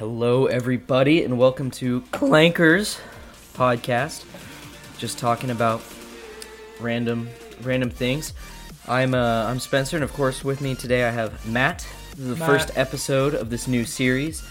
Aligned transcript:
Hello, 0.00 0.46
everybody, 0.46 1.24
and 1.24 1.38
welcome 1.38 1.70
to 1.72 2.00
Clankers 2.10 2.98
podcast. 3.52 4.24
Just 4.96 5.18
talking 5.18 5.50
about 5.50 5.82
random, 6.80 7.28
random 7.60 7.90
things. 7.90 8.32
I'm 8.88 9.12
uh, 9.12 9.44
I'm 9.44 9.60
Spencer, 9.60 9.98
and 9.98 10.02
of 10.02 10.10
course, 10.14 10.42
with 10.42 10.62
me 10.62 10.74
today 10.74 11.04
I 11.04 11.10
have 11.10 11.46
Matt. 11.46 11.86
This 12.12 12.20
is 12.20 12.28
the 12.28 12.36
Matt. 12.36 12.48
first 12.48 12.78
episode 12.78 13.34
of 13.34 13.50
this 13.50 13.68
new 13.68 13.84
series. 13.84 14.42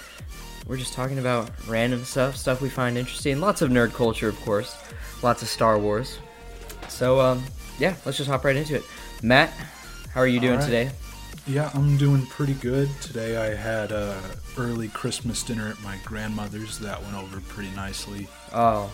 We're 0.67 0.77
just 0.77 0.93
talking 0.93 1.17
about 1.17 1.49
random 1.67 2.05
stuff, 2.05 2.35
stuff 2.35 2.61
we 2.61 2.69
find 2.69 2.95
interesting. 2.95 3.39
Lots 3.39 3.63
of 3.63 3.71
nerd 3.71 3.93
culture, 3.93 4.29
of 4.29 4.39
course. 4.41 4.77
Lots 5.23 5.41
of 5.41 5.47
Star 5.47 5.79
Wars. 5.79 6.19
So, 6.89 7.19
um, 7.19 7.43
yeah, 7.79 7.95
let's 8.05 8.19
just 8.19 8.29
hop 8.29 8.45
right 8.45 8.55
into 8.55 8.75
it. 8.75 8.83
Matt, 9.23 9.49
how 10.13 10.21
are 10.21 10.27
you 10.27 10.39
doing 10.39 10.59
right. 10.59 10.65
today? 10.65 10.91
Yeah, 11.47 11.71
I'm 11.73 11.97
doing 11.97 12.25
pretty 12.27 12.53
good. 12.53 12.89
Today 13.01 13.37
I 13.37 13.55
had 13.55 13.91
a 13.91 14.21
early 14.57 14.87
Christmas 14.89 15.41
dinner 15.43 15.67
at 15.67 15.81
my 15.81 15.97
grandmother's. 16.05 16.77
That 16.79 17.01
went 17.01 17.15
over 17.15 17.39
pretty 17.41 17.71
nicely. 17.71 18.27
Oh, 18.53 18.91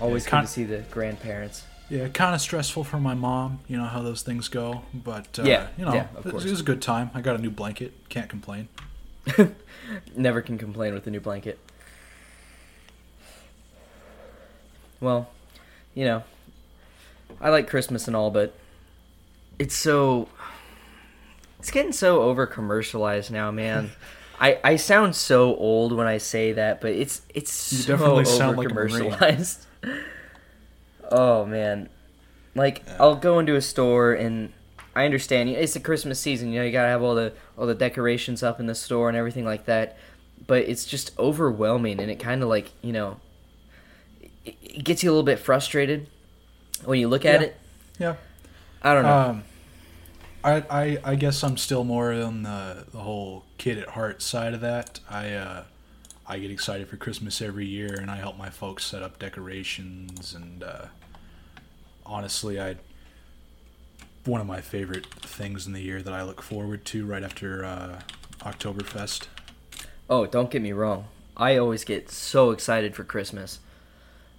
always 0.00 0.24
Yeah, 0.24 0.30
good 0.30 0.40
to 0.42 0.46
see 0.46 0.64
the 0.64 0.78
grandparents. 0.90 1.64
Yeah, 1.88 2.08
kind 2.08 2.34
of 2.34 2.40
stressful 2.40 2.84
for 2.84 2.98
my 2.98 3.14
mom. 3.14 3.60
You 3.68 3.76
know 3.78 3.84
how 3.86 4.02
those 4.02 4.22
things 4.22 4.48
go, 4.48 4.82
but 4.94 5.38
uh, 5.38 5.42
Yeah, 5.44 5.68
you 5.78 5.84
know, 5.84 5.94
yeah, 5.94 6.06
of 6.16 6.26
it, 6.26 6.30
course. 6.30 6.44
it 6.44 6.50
was 6.50 6.60
a 6.60 6.64
good 6.64 6.82
time. 6.82 7.10
I 7.14 7.20
got 7.20 7.36
a 7.36 7.42
new 7.42 7.50
blanket. 7.50 7.92
Can't 8.08 8.28
complain. 8.28 8.68
Never 10.16 10.42
can 10.42 10.58
complain 10.58 10.94
with 10.94 11.06
a 11.06 11.10
new 11.10 11.20
blanket. 11.20 11.58
Well, 15.00 15.28
you 15.94 16.04
know, 16.04 16.22
I 17.40 17.50
like 17.50 17.68
Christmas 17.68 18.06
and 18.06 18.16
all, 18.16 18.30
but 18.30 18.54
it's 19.58 19.74
so 19.74 20.28
it's 21.58 21.70
getting 21.70 21.92
so 21.92 22.22
over 22.22 22.46
commercialized 22.46 23.30
now, 23.30 23.50
man. 23.50 23.90
I, 24.40 24.58
I 24.62 24.76
sound 24.76 25.16
so 25.16 25.56
old 25.56 25.92
when 25.92 26.06
I 26.06 26.18
say 26.18 26.52
that, 26.52 26.80
but 26.82 26.90
it's 26.92 27.22
it's 27.34 27.72
You 27.72 27.78
so 27.78 27.94
over 28.04 28.24
sound 28.26 28.58
like 28.58 28.68
commercialized. 28.68 29.64
oh 31.10 31.46
man, 31.46 31.88
like 32.54 32.82
I'll 33.00 33.16
go 33.16 33.38
into 33.38 33.54
a 33.56 33.62
store 33.62 34.12
and 34.12 34.52
I 34.94 35.04
understand 35.04 35.48
it's 35.50 35.74
the 35.74 35.80
Christmas 35.80 36.20
season. 36.20 36.52
You 36.52 36.60
know, 36.60 36.66
you 36.66 36.72
gotta 36.72 36.88
have 36.88 37.02
all 37.02 37.14
the 37.14 37.32
all 37.56 37.66
the 37.66 37.74
decorations 37.74 38.42
up 38.42 38.60
in 38.60 38.66
the 38.66 38.74
store 38.74 39.08
and 39.08 39.16
everything 39.16 39.44
like 39.44 39.64
that. 39.66 39.96
But 40.46 40.64
it's 40.68 40.84
just 40.84 41.18
overwhelming, 41.18 41.98
and 42.00 42.10
it 42.10 42.16
kind 42.20 42.42
of 42.42 42.48
like 42.50 42.70
you 42.82 42.92
know, 42.92 43.18
it, 44.44 44.54
it 44.62 44.84
gets 44.84 45.02
you 45.02 45.10
a 45.10 45.12
little 45.12 45.24
bit 45.24 45.38
frustrated 45.38 46.08
when 46.84 46.98
you 47.00 47.08
look 47.08 47.24
at 47.24 47.40
Yeah. 47.40 47.46
it. 47.46 47.56
Yeah. 47.98 48.14
I 48.82 48.92
don't 48.94 49.02
know. 49.04 49.18
Um, 49.18 49.44
I, 50.46 50.62
I 50.70 50.98
I 51.04 51.14
guess 51.16 51.42
I'm 51.42 51.56
still 51.56 51.82
more 51.82 52.12
on 52.12 52.44
the 52.44 52.86
the 52.92 52.98
whole 52.98 53.44
kid 53.58 53.78
at 53.78 53.88
heart 53.90 54.22
side 54.22 54.54
of 54.54 54.60
that. 54.60 55.00
I 55.10 55.32
uh, 55.32 55.64
I 56.26 56.38
get 56.38 56.52
excited 56.52 56.88
for 56.88 56.96
Christmas 56.96 57.42
every 57.42 57.66
year, 57.66 57.92
and 58.00 58.10
I 58.10 58.16
help 58.16 58.38
my 58.38 58.48
folks 58.48 58.84
set 58.84 59.02
up 59.02 59.18
decorations. 59.18 60.34
And 60.34 60.62
uh, 60.62 60.86
honestly, 62.06 62.60
I 62.60 62.76
one 64.24 64.40
of 64.40 64.46
my 64.46 64.60
favorite 64.60 65.06
things 65.06 65.66
in 65.66 65.72
the 65.72 65.82
year 65.82 66.00
that 66.00 66.14
I 66.14 66.22
look 66.22 66.40
forward 66.40 66.84
to 66.86 67.04
right 67.04 67.24
after 67.24 67.64
uh, 67.64 68.00
Oktoberfest. 68.40 69.26
Oh, 70.08 70.26
don't 70.26 70.50
get 70.50 70.62
me 70.62 70.70
wrong. 70.70 71.06
I 71.36 71.56
always 71.56 71.82
get 71.82 72.08
so 72.08 72.52
excited 72.52 72.94
for 72.94 73.02
Christmas. 73.02 73.58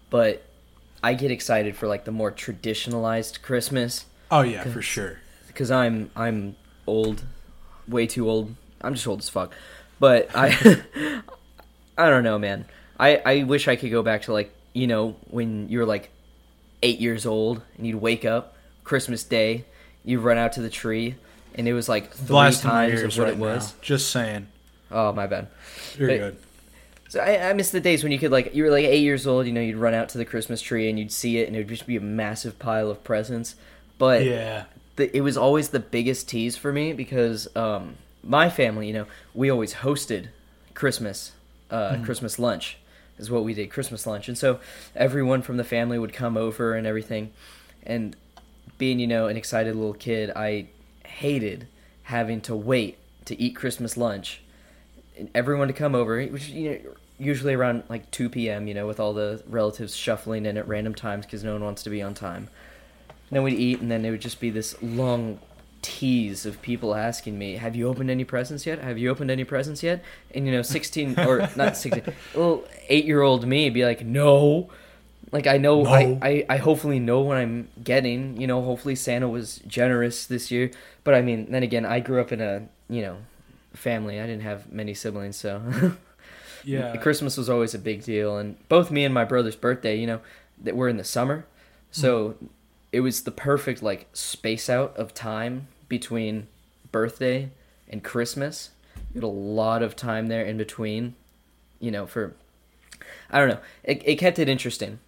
But 0.09 0.43
I 1.03 1.13
get 1.15 1.31
excited 1.31 1.75
for 1.75 1.87
like 1.87 2.05
the 2.05 2.11
more 2.13 2.31
traditionalized 2.31 3.41
Christmas 3.41 4.05
Oh 4.29 4.41
yeah, 4.41 4.63
for 4.63 4.81
sure. 4.81 5.19
Cuz 5.57 5.71
I'm 5.71 6.09
I'm 6.15 6.55
old, 6.85 7.23
way 7.87 8.07
too 8.07 8.29
old. 8.29 8.55
I'm 8.81 8.93
just 8.93 9.07
old 9.07 9.19
as 9.19 9.29
fuck. 9.29 9.53
But 9.99 10.29
I 10.35 10.47
I 11.97 12.09
don't 12.09 12.23
know, 12.23 12.37
man. 12.39 12.65
I 12.99 13.21
I 13.25 13.43
wish 13.43 13.67
I 13.67 13.75
could 13.75 13.91
go 13.91 14.03
back 14.03 14.23
to 14.23 14.33
like, 14.33 14.53
you 14.73 14.87
know, 14.87 15.15
when 15.29 15.69
you 15.69 15.79
were 15.79 15.85
like 15.85 16.09
8 16.83 16.99
years 16.99 17.25
old 17.25 17.61
and 17.77 17.87
you'd 17.87 17.95
wake 18.01 18.23
up 18.23 18.55
Christmas 18.83 19.23
day, 19.23 19.65
you'd 20.05 20.19
run 20.21 20.37
out 20.37 20.53
to 20.53 20.61
the 20.61 20.69
tree 20.69 21.15
and 21.55 21.67
it 21.67 21.73
was 21.73 21.89
like 21.89 22.11
three 22.13 22.27
Blasting 22.27 22.69
my 22.69 22.89
times 22.89 23.01
of 23.03 23.17
what 23.17 23.23
right 23.25 23.33
it 23.33 23.39
was. 23.39 23.73
now. 23.73 23.79
Just 23.81 24.11
saying. 24.11 24.47
Oh, 24.91 25.11
my 25.11 25.25
bad. 25.27 25.47
You're 25.97 26.07
But- 26.09 26.17
good. 26.19 26.37
So 27.09 27.21
I, 27.21 27.49
I 27.49 27.53
miss 27.53 27.71
the 27.71 27.79
days 27.79 28.03
when 28.03 28.11
you 28.11 28.19
could 28.19 28.31
like 28.31 28.53
you 28.53 28.63
were 28.63 28.69
like 28.69 28.83
eight 28.85 28.99
years 29.01 29.25
old. 29.25 29.47
You 29.47 29.53
know, 29.53 29.61
you'd 29.61 29.77
run 29.77 29.93
out 29.93 30.09
to 30.09 30.17
the 30.17 30.25
Christmas 30.25 30.61
tree 30.61 30.89
and 30.89 30.99
you'd 30.99 31.11
see 31.11 31.37
it, 31.37 31.47
and 31.47 31.55
it 31.55 31.59
would 31.59 31.69
just 31.69 31.87
be 31.87 31.95
a 31.95 32.01
massive 32.01 32.59
pile 32.59 32.91
of 32.91 33.01
presents. 33.05 33.55
But 33.97 34.25
Yeah. 34.25 34.65
The, 34.97 35.15
it 35.15 35.21
was 35.21 35.37
always 35.37 35.69
the 35.69 35.79
biggest 35.79 36.27
tease 36.27 36.57
for 36.57 36.73
me 36.73 36.91
because 36.91 37.47
um, 37.55 37.95
my 38.23 38.49
family, 38.49 38.87
you 38.87 38.93
know, 38.93 39.05
we 39.33 39.49
always 39.49 39.75
hosted 39.75 40.27
Christmas, 40.73 41.31
uh, 41.71 41.97
Christmas 42.03 42.37
lunch 42.37 42.77
is 43.17 43.31
what 43.31 43.43
we 43.43 43.53
did, 43.53 43.71
Christmas 43.71 44.05
lunch, 44.05 44.27
and 44.27 44.37
so 44.37 44.59
everyone 44.95 45.41
from 45.41 45.57
the 45.57 45.63
family 45.63 45.97
would 45.97 46.13
come 46.13 46.37
over 46.37 46.75
and 46.75 46.85
everything, 46.85 47.31
and 47.83 48.15
being 48.77 48.99
you 48.99 49.07
know 49.07 49.27
an 49.27 49.37
excited 49.37 49.75
little 49.75 49.93
kid, 49.93 50.31
I 50.35 50.67
hated 51.05 51.67
having 52.03 52.41
to 52.41 52.55
wait 52.55 52.99
to 53.25 53.39
eat 53.41 53.55
Christmas 53.55 53.97
lunch 53.97 54.41
and 55.17 55.29
everyone 55.33 55.67
to 55.67 55.73
come 55.73 55.95
over, 55.95 56.23
which 56.27 56.49
you 56.49 56.69
know 56.69 56.79
usually 57.17 57.55
around 57.55 57.83
like 57.89 58.11
2 58.11 58.29
p.m. 58.29 58.67
You 58.67 58.75
know, 58.75 58.85
with 58.85 58.99
all 58.99 59.13
the 59.13 59.41
relatives 59.47 59.95
shuffling 59.95 60.45
in 60.45 60.57
at 60.57 60.67
random 60.67 60.93
times 60.93 61.25
because 61.25 61.43
no 61.43 61.53
one 61.53 61.63
wants 61.63 61.83
to 61.83 61.89
be 61.89 62.01
on 62.01 62.13
time. 62.13 62.49
Then 63.29 63.43
we'd 63.43 63.59
eat, 63.59 63.81
and 63.81 63.91
then 63.91 64.05
it 64.05 64.11
would 64.11 64.21
just 64.21 64.39
be 64.39 64.49
this 64.49 64.81
long 64.81 65.39
tease 65.81 66.45
of 66.45 66.61
people 66.61 66.95
asking 66.95 67.37
me, 67.37 67.55
"Have 67.55 67.75
you 67.75 67.87
opened 67.87 68.09
any 68.09 68.23
presents 68.23 68.65
yet? 68.65 68.79
Have 68.79 68.97
you 68.97 69.09
opened 69.09 69.31
any 69.31 69.43
presents 69.43 69.83
yet?" 69.83 70.03
And 70.33 70.45
you 70.45 70.51
know, 70.51 70.61
16 70.61 71.19
or 71.19 71.49
not 71.55 71.77
16, 71.77 72.13
little 72.35 72.63
eight-year-old 72.89 73.47
me 73.47 73.69
be 73.69 73.85
like, 73.85 74.05
"No." 74.05 74.69
Like 75.29 75.45
I 75.45 75.57
know, 75.57 75.85
I, 75.85 76.03
No. 76.05 76.19
I, 76.21 76.45
I 76.49 76.55
hopefully 76.57 76.99
know 76.99 77.19
what 77.19 77.35
I'm 77.35 77.67
getting. 77.83 78.39
You 78.39 78.47
know, 78.47 78.61
hopefully 78.61 78.95
Santa 78.95 79.27
was 79.27 79.57
generous 79.67 80.25
this 80.25 80.51
year. 80.51 80.71
But 81.03 81.15
I 81.15 81.21
mean, 81.21 81.51
then 81.51 81.63
again, 81.63 81.85
I 81.85 81.99
grew 81.99 82.21
up 82.21 82.31
in 82.31 82.39
a 82.39 82.69
you 82.89 83.01
know 83.01 83.17
family. 83.73 84.21
I 84.21 84.25
didn't 84.25 84.43
have 84.43 84.71
many 84.71 84.93
siblings, 84.93 85.35
so 85.35 85.61
Yeah. 86.67 86.95
Christmas 86.97 87.37
was 87.37 87.49
always 87.49 87.73
a 87.73 87.79
big 87.79 88.03
deal. 88.03 88.37
And 88.37 88.57
both 88.67 88.91
me 88.91 89.05
and 89.05 89.13
my 89.13 89.23
brother's 89.23 89.55
birthday, 89.55 89.97
you 89.97 90.05
know, 90.05 90.19
that 90.61 90.75
were 90.75 90.89
in 90.89 90.97
the 90.97 91.03
summer, 91.03 91.45
so 91.91 92.29
mm-hmm. 92.29 92.45
It 92.91 93.01
was 93.01 93.23
the 93.23 93.31
perfect 93.31 93.83
like 93.83 94.07
space 94.13 94.69
out 94.69 94.95
of 94.97 95.13
time 95.13 95.67
between 95.87 96.47
birthday 96.91 97.51
and 97.87 98.03
Christmas. 98.03 98.71
You 99.13 99.21
had 99.21 99.23
a 99.23 99.27
lot 99.27 99.83
of 99.83 99.95
time 99.95 100.27
there 100.27 100.43
in 100.43 100.57
between, 100.57 101.15
you 101.79 101.91
know, 101.91 102.05
for 102.05 102.35
I 103.29 103.39
don't 103.39 103.49
know. 103.49 103.59
It, 103.83 104.01
it 104.05 104.15
kept 104.15 104.39
it 104.39 104.49
interesting. 104.49 104.99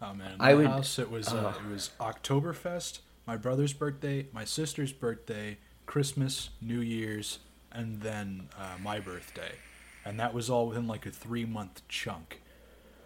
Oh 0.00 0.14
man, 0.14 0.36
I 0.40 0.48
my 0.48 0.54
would- 0.54 0.66
house 0.66 0.98
it 0.98 1.10
was 1.10 1.28
uh, 1.28 1.54
oh. 1.54 1.64
it 1.64 1.72
was 1.72 1.90
Oktoberfest, 2.00 3.00
my 3.26 3.36
brother's 3.36 3.72
birthday, 3.72 4.26
my 4.32 4.44
sister's 4.44 4.92
birthday, 4.92 5.58
Christmas, 5.86 6.50
New 6.60 6.80
Year's, 6.80 7.38
and 7.70 8.00
then 8.02 8.48
uh, 8.58 8.78
my 8.82 8.98
birthday, 8.98 9.52
and 10.04 10.18
that 10.18 10.34
was 10.34 10.50
all 10.50 10.68
within 10.68 10.88
like 10.88 11.06
a 11.06 11.10
three 11.10 11.44
month 11.44 11.82
chunk, 11.88 12.40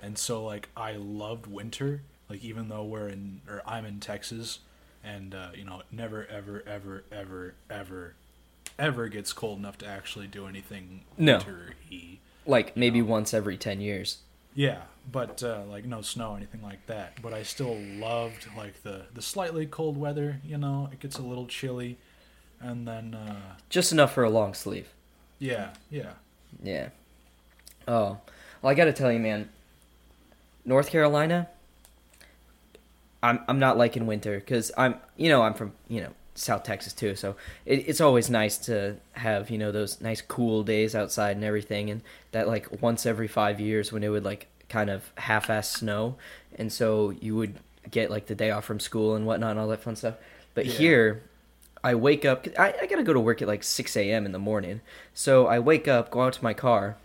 and 0.01 0.17
so 0.17 0.43
like 0.43 0.71
I 0.75 0.93
loved 0.93 1.47
winter, 1.47 2.03
like 2.29 2.43
even 2.45 2.69
though 2.69 2.85
we're 2.85 3.09
in 3.09 3.41
or 3.49 3.63
I'm 3.67 3.85
in 3.85 4.01
Texas, 4.01 4.61
and 5.05 5.35
uh, 5.35 5.49
you 5.55 5.65
know 5.65 5.83
never 5.91 6.27
ever 6.27 6.63
ever 6.67 7.05
ever 7.13 7.55
ever 7.71 8.15
ever 8.79 9.09
gets 9.09 9.33
cold 9.33 9.59
enough 9.59 9.79
to 9.79 9.87
actually 9.87 10.27
do 10.27 10.47
anything 10.47 11.01
No. 11.17 11.37
winter-y. 11.39 12.19
Like 12.47 12.77
maybe 12.77 13.01
once 13.03 13.33
every 13.35 13.57
ten 13.57 13.81
years. 13.81 14.19
Yeah, 14.55 14.83
but 15.11 15.43
uh, 15.43 15.63
like 15.69 15.85
no 15.85 16.01
snow 16.03 16.35
anything 16.35 16.63
like 16.63 16.87
that. 16.87 17.21
But 17.23 17.33
I 17.35 17.43
still 17.43 17.77
loved 17.79 18.47
like 18.57 18.83
the 18.83 19.03
the 19.15 19.23
slightly 19.23 19.67
cold 19.67 19.97
weather. 19.97 20.41
You 20.45 20.59
know, 20.59 20.89
it 20.93 21.01
gets 21.01 21.19
a 21.19 21.23
little 21.23 21.47
chilly, 21.47 21.99
and 22.61 22.87
then 22.89 23.15
uh, 23.15 23.57
Just 23.69 23.93
enough 23.93 24.13
for 24.15 24.25
a 24.25 24.31
long 24.31 24.55
sleeve. 24.55 24.89
yeah, 25.39 25.71
yeah, 25.91 26.13
Yeah. 26.63 26.89
Oh, 27.89 28.19
well, 28.63 28.71
I 28.71 28.75
got 28.75 28.87
to 28.87 28.93
tell 28.93 29.13
you, 29.13 29.19
man. 29.21 29.49
North 30.65 30.91
Carolina. 30.91 31.49
I'm 33.27 33.41
I'm 33.49 33.59
not 33.59 33.77
liking 33.77 34.07
winter 34.07 34.39
because 34.39 34.71
I'm 34.77 34.95
you 35.17 35.29
know 35.29 35.43
I'm 35.43 35.55
from 35.55 35.73
you 35.89 36.01
know 36.03 36.11
South 36.35 36.63
Texas 36.65 36.93
too, 36.93 37.17
so 37.17 37.35
it, 37.65 37.85
it's 37.89 38.01
always 38.01 38.29
nice 38.31 38.57
to 38.69 38.97
have 39.13 39.51
you 39.51 39.59
know 39.59 39.73
those 39.73 40.01
nice 40.01 40.21
cool 40.21 40.63
days 40.63 40.95
outside 40.95 41.37
and 41.37 41.45
everything, 41.45 41.91
and 41.91 42.03
that 42.33 42.47
like 42.47 42.83
once 42.83 43.07
every 43.07 43.29
five 43.29 43.59
years 43.61 43.93
when 43.93 44.03
it 44.05 44.09
would 44.09 44.25
like 44.25 44.47
kind 44.69 44.91
of 44.91 45.13
half-ass 45.17 45.71
snow, 45.71 46.17
and 46.59 46.73
so 46.73 47.11
you 47.11 47.35
would 47.37 47.55
get 47.91 48.11
like 48.11 48.27
the 48.27 48.35
day 48.35 48.51
off 48.51 48.65
from 48.65 48.81
school 48.81 49.15
and 49.15 49.27
whatnot 49.27 49.53
and 49.53 49.61
all 49.61 49.69
that 49.69 49.83
fun 49.83 49.97
stuff. 49.97 50.15
But 50.55 50.67
Yeah. 50.67 50.73
here, 50.73 51.23
I 51.85 51.95
wake 51.95 52.25
up. 52.25 52.47
I, 52.59 52.75
I 52.83 52.87
gotta 52.87 53.03
go 53.05 53.13
to 53.13 53.21
work 53.21 53.41
at 53.43 53.49
like 53.49 53.65
six 53.65 53.97
a.m. 53.97 54.27
in 54.27 54.33
the 54.33 54.39
morning, 54.39 54.81
so 55.15 55.47
I 55.47 55.59
wake 55.59 55.89
up, 55.89 56.11
go 56.11 56.23
out 56.23 56.35
to 56.35 56.45
my 56.45 56.53
car, 56.55 56.97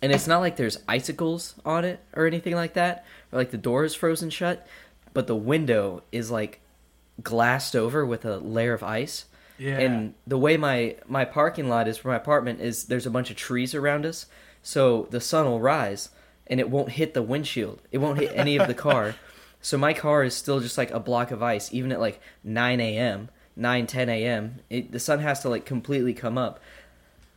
and 0.00 0.12
it's 0.12 0.26
not 0.26 0.40
like 0.40 0.56
there's 0.56 0.78
icicles 0.86 1.54
on 1.64 1.84
it 1.84 2.00
or 2.14 2.26
anything 2.26 2.54
like 2.54 2.74
that, 2.74 3.04
or 3.32 3.38
like 3.38 3.50
the 3.50 3.58
door 3.58 3.84
is 3.84 3.94
frozen 3.94 4.30
shut, 4.30 4.66
but 5.12 5.26
the 5.26 5.36
window 5.36 6.02
is 6.12 6.30
like 6.30 6.60
glassed 7.22 7.76
over 7.76 8.04
with 8.04 8.24
a 8.24 8.38
layer 8.38 8.72
of 8.72 8.82
ice. 8.82 9.26
yeah. 9.58 9.78
And 9.78 10.14
the 10.26 10.38
way 10.38 10.56
my 10.56 10.96
my 11.06 11.24
parking 11.24 11.68
lot 11.68 11.88
is 11.88 11.98
for 11.98 12.08
my 12.08 12.16
apartment 12.16 12.60
is 12.60 12.84
there's 12.84 13.06
a 13.06 13.10
bunch 13.10 13.30
of 13.30 13.36
trees 13.36 13.74
around 13.74 14.06
us, 14.06 14.26
so 14.62 15.06
the 15.10 15.20
sun 15.20 15.46
will 15.46 15.60
rise 15.60 16.10
and 16.46 16.58
it 16.60 16.68
won't 16.70 16.90
hit 16.90 17.14
the 17.14 17.22
windshield. 17.22 17.80
It 17.92 17.98
won't 17.98 18.18
hit 18.18 18.32
any 18.34 18.56
of 18.56 18.66
the 18.66 18.74
car. 18.74 19.14
So 19.64 19.78
my 19.78 19.94
car 19.94 20.24
is 20.24 20.34
still 20.34 20.58
just 20.58 20.76
like 20.76 20.90
a 20.90 20.98
block 20.98 21.30
of 21.30 21.40
ice, 21.40 21.72
even 21.72 21.92
at 21.92 22.00
like 22.00 22.20
9 22.42 22.80
a.m., 22.80 23.28
9, 23.54 23.86
10 23.86 24.08
a.m. 24.08 24.58
It, 24.68 24.90
the 24.90 24.98
sun 24.98 25.20
has 25.20 25.38
to 25.42 25.48
like 25.48 25.64
completely 25.64 26.14
come 26.14 26.36
up. 26.36 26.58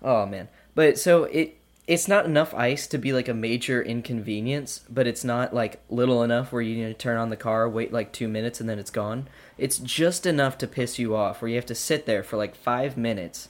Oh 0.01 0.25
man. 0.25 0.49
But 0.73 0.97
so 0.97 1.25
it 1.25 1.59
it's 1.87 2.07
not 2.07 2.25
enough 2.25 2.53
ice 2.53 2.87
to 2.87 2.97
be 2.97 3.13
like 3.13 3.27
a 3.27 3.33
major 3.33 3.81
inconvenience, 3.81 4.83
but 4.89 5.05
it's 5.05 5.23
not 5.23 5.53
like 5.53 5.79
little 5.89 6.23
enough 6.23 6.51
where 6.51 6.61
you 6.61 6.75
need 6.75 6.87
to 6.87 6.93
turn 6.95 7.17
on 7.17 7.29
the 7.29 7.35
car, 7.37 7.69
wait 7.69 7.93
like 7.93 8.11
two 8.11 8.27
minutes, 8.27 8.59
and 8.59 8.67
then 8.67 8.79
it's 8.79 8.89
gone. 8.89 9.27
It's 9.57 9.77
just 9.77 10.25
enough 10.25 10.57
to 10.59 10.67
piss 10.67 10.97
you 10.97 11.15
off, 11.15 11.41
where 11.41 11.49
you 11.49 11.55
have 11.55 11.65
to 11.67 11.75
sit 11.75 12.07
there 12.07 12.23
for 12.23 12.37
like 12.37 12.55
five 12.55 12.97
minutes. 12.97 13.49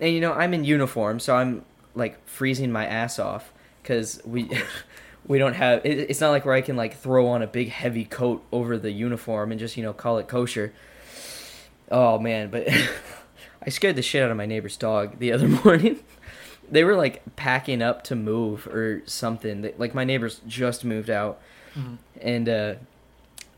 And 0.00 0.14
you 0.14 0.20
know, 0.20 0.32
I'm 0.32 0.54
in 0.54 0.64
uniform, 0.64 1.18
so 1.18 1.34
I'm 1.34 1.64
like 1.94 2.24
freezing 2.28 2.70
my 2.70 2.86
ass 2.86 3.18
off 3.18 3.52
because 3.82 4.20
we 4.24 4.48
we 5.26 5.38
don't 5.38 5.54
have. 5.54 5.84
It, 5.84 6.10
it's 6.10 6.20
not 6.20 6.30
like 6.30 6.44
where 6.44 6.54
I 6.54 6.60
can 6.60 6.76
like 6.76 6.96
throw 6.96 7.26
on 7.26 7.42
a 7.42 7.48
big 7.48 7.70
heavy 7.70 8.04
coat 8.04 8.44
over 8.52 8.78
the 8.78 8.92
uniform 8.92 9.50
and 9.50 9.58
just 9.58 9.76
you 9.76 9.82
know 9.82 9.92
call 9.92 10.18
it 10.18 10.28
kosher. 10.28 10.72
Oh 11.90 12.20
man, 12.20 12.50
but 12.50 12.68
I 13.62 13.70
scared 13.70 13.96
the 13.96 14.02
shit 14.02 14.22
out 14.22 14.30
of 14.30 14.36
my 14.36 14.46
neighbor's 14.46 14.76
dog 14.76 15.18
the 15.18 15.32
other 15.32 15.48
morning 15.64 15.98
they 16.70 16.84
were 16.84 16.96
like 16.96 17.22
packing 17.36 17.82
up 17.82 18.02
to 18.04 18.16
move 18.16 18.66
or 18.66 19.02
something. 19.06 19.62
They, 19.62 19.74
like 19.78 19.94
my 19.94 20.04
neighbors 20.04 20.40
just 20.46 20.84
moved 20.84 21.10
out, 21.10 21.40
mm-hmm. 21.74 21.94
and 22.20 22.48
uh, 22.48 22.74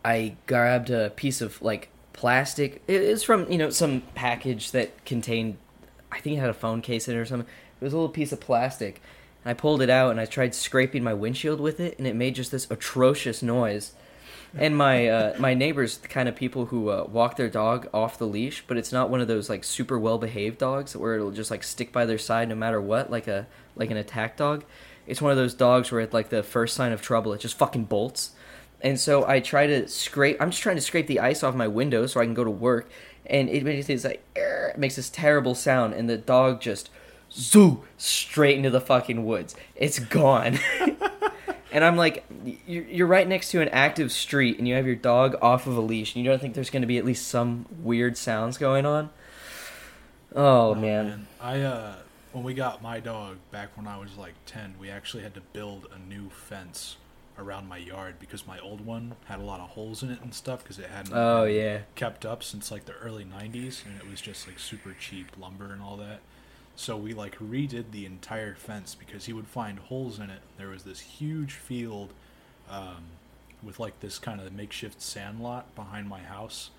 I 0.05 0.37
grabbed 0.47 0.91
a 0.91 1.11
piece 1.11 1.41
of 1.41 1.61
like 1.63 1.89
plastic. 2.13 2.83
It's 2.89 3.23
from 3.23 3.51
you 3.51 3.59
know 3.59 3.71
some 3.71 4.03
package 4.15 4.73
that 4.73 5.05
contained, 5.05 5.57
I 6.11 6.21
think 6.21 6.37
it 6.37 6.41
had 6.41 6.51
a 6.51 6.55
phone 6.55 6.83
case 6.83 7.09
in 7.09 7.17
it 7.17 7.19
or 7.19 7.27
something. 7.27 7.49
It 7.81 7.85
was 7.85 7.93
a 7.93 7.97
little 7.97 8.09
piece 8.09 8.33
of 8.33 8.41
plastic. 8.41 9.01
And 9.45 9.51
I 9.51 9.55
pulled 9.55 9.83
it 9.83 9.91
out 9.91 10.11
and 10.11 10.21
I 10.21 10.25
tried 10.25 10.55
scraping 10.55 11.05
my 11.05 11.15
windshield 11.15 11.61
with 11.61 11.81
it, 11.81 11.99
and 11.99 12.07
it 12.07 12.17
made 12.17 12.35
just 12.35 12.51
this 12.51 12.71
atrocious 12.71 13.43
noise 13.43 13.93
and 14.57 14.77
my 14.77 15.09
uh, 15.09 15.37
my 15.39 15.55
neighbors 15.55 15.99
the 15.99 16.09
kind 16.09 16.29
of 16.29 16.35
people 16.35 16.67
who 16.67 16.89
uh, 16.89 17.05
walk 17.11 17.37
their 17.37 17.49
dog 17.49 17.89
off 17.93 18.19
the 18.19 18.27
leash, 18.27 18.65
but 18.67 18.77
it's 18.77 18.93
not 18.93 19.11
one 19.11 19.21
of 19.21 19.29
those 19.29 19.51
like 19.51 19.65
super 19.65 19.99
well 19.99 20.19
behaved 20.19 20.59
dogs 20.59 20.97
where 20.97 21.15
it'll 21.15 21.31
just 21.31 21.51
like 21.51 21.63
stick 21.63 21.93
by 21.93 22.07
their 22.07 22.19
side 22.19 22.49
no 22.49 22.55
matter 22.55 22.81
what, 22.81 23.11
like 23.11 23.29
a 23.29 23.47
like 23.77 23.91
an 23.91 23.97
attack 23.97 24.37
dog. 24.37 24.65
It's 25.07 25.23
one 25.23 25.31
of 25.31 25.39
those 25.39 25.55
dogs 25.55 25.91
where 25.91 26.01
at 26.01 26.13
like 26.13 26.29
the 26.29 26.43
first 26.43 26.75
sign 26.75 26.93
of 26.93 27.03
trouble, 27.03 27.33
it 27.33 27.41
just 27.41 27.59
fucking 27.59 27.85
bolts. 27.85 28.33
And 28.81 28.99
so 28.99 29.27
I 29.27 29.41
try 29.41 29.67
to 29.67 29.89
scrape. 29.89 30.37
I'm 30.41 30.51
just 30.51 30.63
trying 30.63 30.77
to 30.77 30.83
scrape 30.83 31.09
the 31.09 31.21
ice 31.21 31.43
off 31.43 31.55
my 31.55 31.67
window 31.67 32.07
so 32.07 32.21
I 32.21 32.25
can 32.25 32.35
go 32.35 32.45
to 32.45 32.51
work, 32.51 32.89
and 33.27 33.49
it 33.49 33.65
makes 33.65 33.87
this 33.87 34.05
like 34.05 34.25
it 34.37 34.79
makes 34.79 34.97
this 34.97 35.11
terrible 35.11 35.55
sound, 35.55 35.95
and 35.95 36.09
the 36.09 36.17
dog 36.17 36.61
just 36.61 36.91
zoo 37.33 37.85
straight 37.97 38.57
into 38.57 38.71
the 38.71 38.81
fucking 38.81 39.25
woods. 39.25 39.55
It's 39.75 39.99
gone. 39.99 40.59
And 41.71 41.85
I'm 41.85 41.97
like, 41.97 42.25
you're 42.67 43.07
right 43.07 43.29
next 43.29 43.51
to 43.51 43.61
an 43.61 43.69
active 43.69 44.11
street, 44.11 44.59
and 44.59 44.67
you 44.67 44.75
have 44.75 44.87
your 44.87 44.97
dog 44.97 45.37
off 45.43 45.67
of 45.67 45.77
a 45.77 45.81
leash, 45.81 46.15
and 46.15 46.25
you 46.25 46.31
don't 46.31 46.41
think 46.41 46.55
there's 46.55 46.71
going 46.71 46.83
to 46.83 46.89
be 46.89 46.99
at 46.99 47.05
least 47.05 47.29
some 47.29 47.67
weird 47.83 48.17
sounds 48.17 48.57
going 48.57 48.87
on? 48.87 49.11
Oh, 50.35 50.71
oh 50.71 50.75
man. 50.75 51.07
man. 51.09 51.27
I 51.41 51.61
uh, 51.61 51.95
when 52.33 52.45
we 52.45 52.55
got 52.55 52.83
my 52.83 53.01
dog 53.01 53.37
back 53.51 53.77
when 53.77 53.87
I 53.87 53.99
was 53.99 54.17
like 54.17 54.35
ten, 54.47 54.75
we 54.81 54.91
actually 54.91 55.23
had 55.23 55.35
to 55.35 55.41
build 55.41 55.87
a 55.95 55.99
new 55.99 56.31
fence 56.31 56.97
around 57.39 57.69
my 57.69 57.77
yard 57.77 58.17
because 58.19 58.47
my 58.47 58.59
old 58.59 58.85
one 58.85 59.15
had 59.27 59.39
a 59.39 59.43
lot 59.43 59.61
of 59.61 59.71
holes 59.71 60.03
in 60.03 60.11
it 60.11 60.21
and 60.21 60.35
stuff 60.35 60.63
because 60.63 60.79
it 60.79 60.87
hadn't 60.87 61.15
oh 61.15 61.45
yeah 61.45 61.79
kept 61.95 62.27
up 62.27 62.43
since 62.43 62.71
like 62.73 62.85
the 62.87 62.95
early 62.95 63.25
90s 63.25 63.87
and 63.87 63.97
it 63.97 64.11
was 64.11 64.21
just 64.21 64.49
like 64.49 64.59
super 64.59 64.93
cheap 64.99 65.31
lumber 65.39 65.73
and 65.73 65.81
all 65.81 65.97
that 65.97 66.19
so 66.79 66.97
we 66.97 67.13
like 67.13 67.37
redid 67.41 67.87
the 67.91 68.07
entire 68.07 68.55
fence 68.55 68.95
because 68.95 69.25
he 69.25 69.33
would 69.33 69.49
find 69.49 69.81
holes 69.81 70.21
in 70.21 70.31
it. 70.31 70.39
There 70.59 70.69
was 70.69 70.85
this 70.85 71.01
huge 71.01 71.55
field 71.55 72.13
um, 72.71 73.03
with 73.65 73.81
like 73.81 73.99
this 73.99 74.21
kind 74.21 74.41
of 74.41 74.53
makeshift 74.53 75.03
sand 75.03 75.43
lot 75.43 75.75
behind 75.75 76.09
my 76.09 76.21
house, 76.21 76.71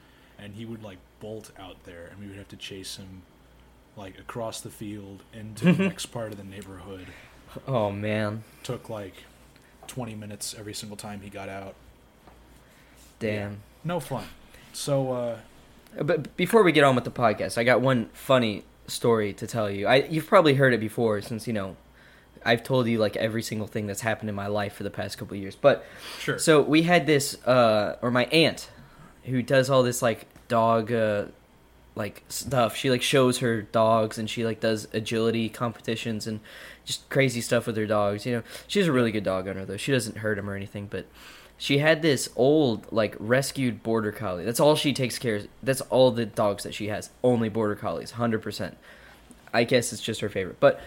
and 0.41 0.55
he 0.55 0.63
would 0.63 0.81
like 0.81 0.99
bolt 1.19 1.51
out 1.59 1.83
there, 1.83 2.07
and 2.09 2.17
we 2.17 2.27
would 2.27 2.37
have 2.37 2.47
to 2.47 2.55
chase 2.55 2.95
him 2.95 3.23
like 3.97 4.17
across 4.17 4.61
the 4.61 4.69
field 4.69 5.23
into 5.33 5.73
the 5.73 5.83
next 5.89 6.05
part 6.05 6.31
of 6.31 6.37
the 6.37 6.45
neighborhood. 6.45 7.07
Oh 7.67 7.91
man! 7.91 8.43
Took 8.63 8.89
like 8.89 9.25
twenty 9.87 10.15
minutes 10.15 10.55
every 10.57 10.73
single 10.73 10.95
time 10.95 11.19
he 11.19 11.29
got 11.29 11.49
out. 11.49 11.75
Damn. 13.19 13.51
Yeah, 13.51 13.57
no 13.83 13.99
fun. 13.99 14.23
So. 14.71 15.11
uh 15.11 15.37
but 15.99 16.37
before 16.37 16.61
we 16.61 16.71
get 16.71 16.83
on 16.83 16.93
with 16.93 17.03
the 17.03 17.11
podcast, 17.11 17.57
I 17.57 17.63
got 17.63 17.81
one 17.81 18.09
funny 18.13 18.63
story 18.89 19.33
to 19.33 19.47
tell 19.47 19.69
you. 19.69 19.87
I 19.87 20.07
you've 20.09 20.27
probably 20.27 20.55
heard 20.55 20.73
it 20.73 20.79
before 20.79 21.21
since 21.21 21.47
you 21.47 21.53
know 21.53 21.75
I've 22.45 22.63
told 22.63 22.87
you 22.87 22.97
like 22.97 23.15
every 23.15 23.41
single 23.41 23.67
thing 23.67 23.87
that's 23.87 24.01
happened 24.01 24.29
in 24.29 24.35
my 24.35 24.47
life 24.47 24.73
for 24.73 24.83
the 24.83 24.89
past 24.89 25.17
couple 25.17 25.35
years. 25.37 25.55
But 25.55 25.85
sure. 26.19 26.39
So 26.39 26.61
we 26.61 26.83
had 26.83 27.05
this, 27.05 27.35
uh, 27.45 27.97
or 28.01 28.11
my 28.11 28.25
aunt, 28.25 28.69
who 29.23 29.41
does 29.41 29.69
all 29.69 29.83
this 29.83 30.01
like 30.01 30.27
dog, 30.47 30.91
uh, 30.91 31.25
like 31.99 32.23
stuff. 32.29 32.75
She 32.75 32.89
like 32.89 33.03
shows 33.03 33.39
her 33.39 33.61
dogs 33.61 34.17
and 34.17 34.29
she 34.29 34.45
like 34.45 34.61
does 34.61 34.87
agility 34.93 35.49
competitions 35.49 36.25
and 36.25 36.39
just 36.85 37.07
crazy 37.09 37.41
stuff 37.41 37.67
with 37.67 37.77
her 37.77 37.85
dogs. 37.85 38.25
You 38.25 38.37
know, 38.37 38.43
she's 38.67 38.87
a 38.87 38.91
really 38.91 39.11
good 39.11 39.25
dog 39.25 39.47
owner 39.47 39.65
though. 39.65 39.77
She 39.77 39.91
doesn't 39.91 40.19
hurt 40.19 40.37
them 40.37 40.49
or 40.49 40.55
anything, 40.55 40.87
but 40.89 41.05
she 41.57 41.79
had 41.79 42.01
this 42.01 42.29
old 42.37 42.91
like 42.91 43.15
rescued 43.19 43.83
border 43.83 44.13
collie. 44.13 44.45
That's 44.45 44.61
all 44.61 44.75
she 44.75 44.93
takes 44.93 45.19
care 45.19 45.35
of. 45.35 45.47
That's 45.61 45.81
all 45.81 46.09
the 46.09 46.25
dogs 46.25 46.63
that 46.63 46.73
she 46.73 46.87
has. 46.87 47.11
Only 47.21 47.49
border 47.49 47.75
collies, 47.75 48.13
100%. 48.13 48.75
I 49.53 49.65
guess 49.65 49.91
it's 49.91 50.01
just 50.01 50.21
her 50.21 50.29
favorite. 50.29 50.59
But 50.59 50.79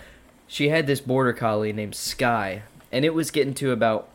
she 0.46 0.70
had 0.70 0.86
this 0.86 1.00
border 1.00 1.34
collie 1.34 1.72
named 1.72 1.94
Sky, 1.94 2.62
and 2.90 3.04
it 3.04 3.14
was 3.14 3.30
getting 3.30 3.54
to 3.54 3.70
about 3.70 4.08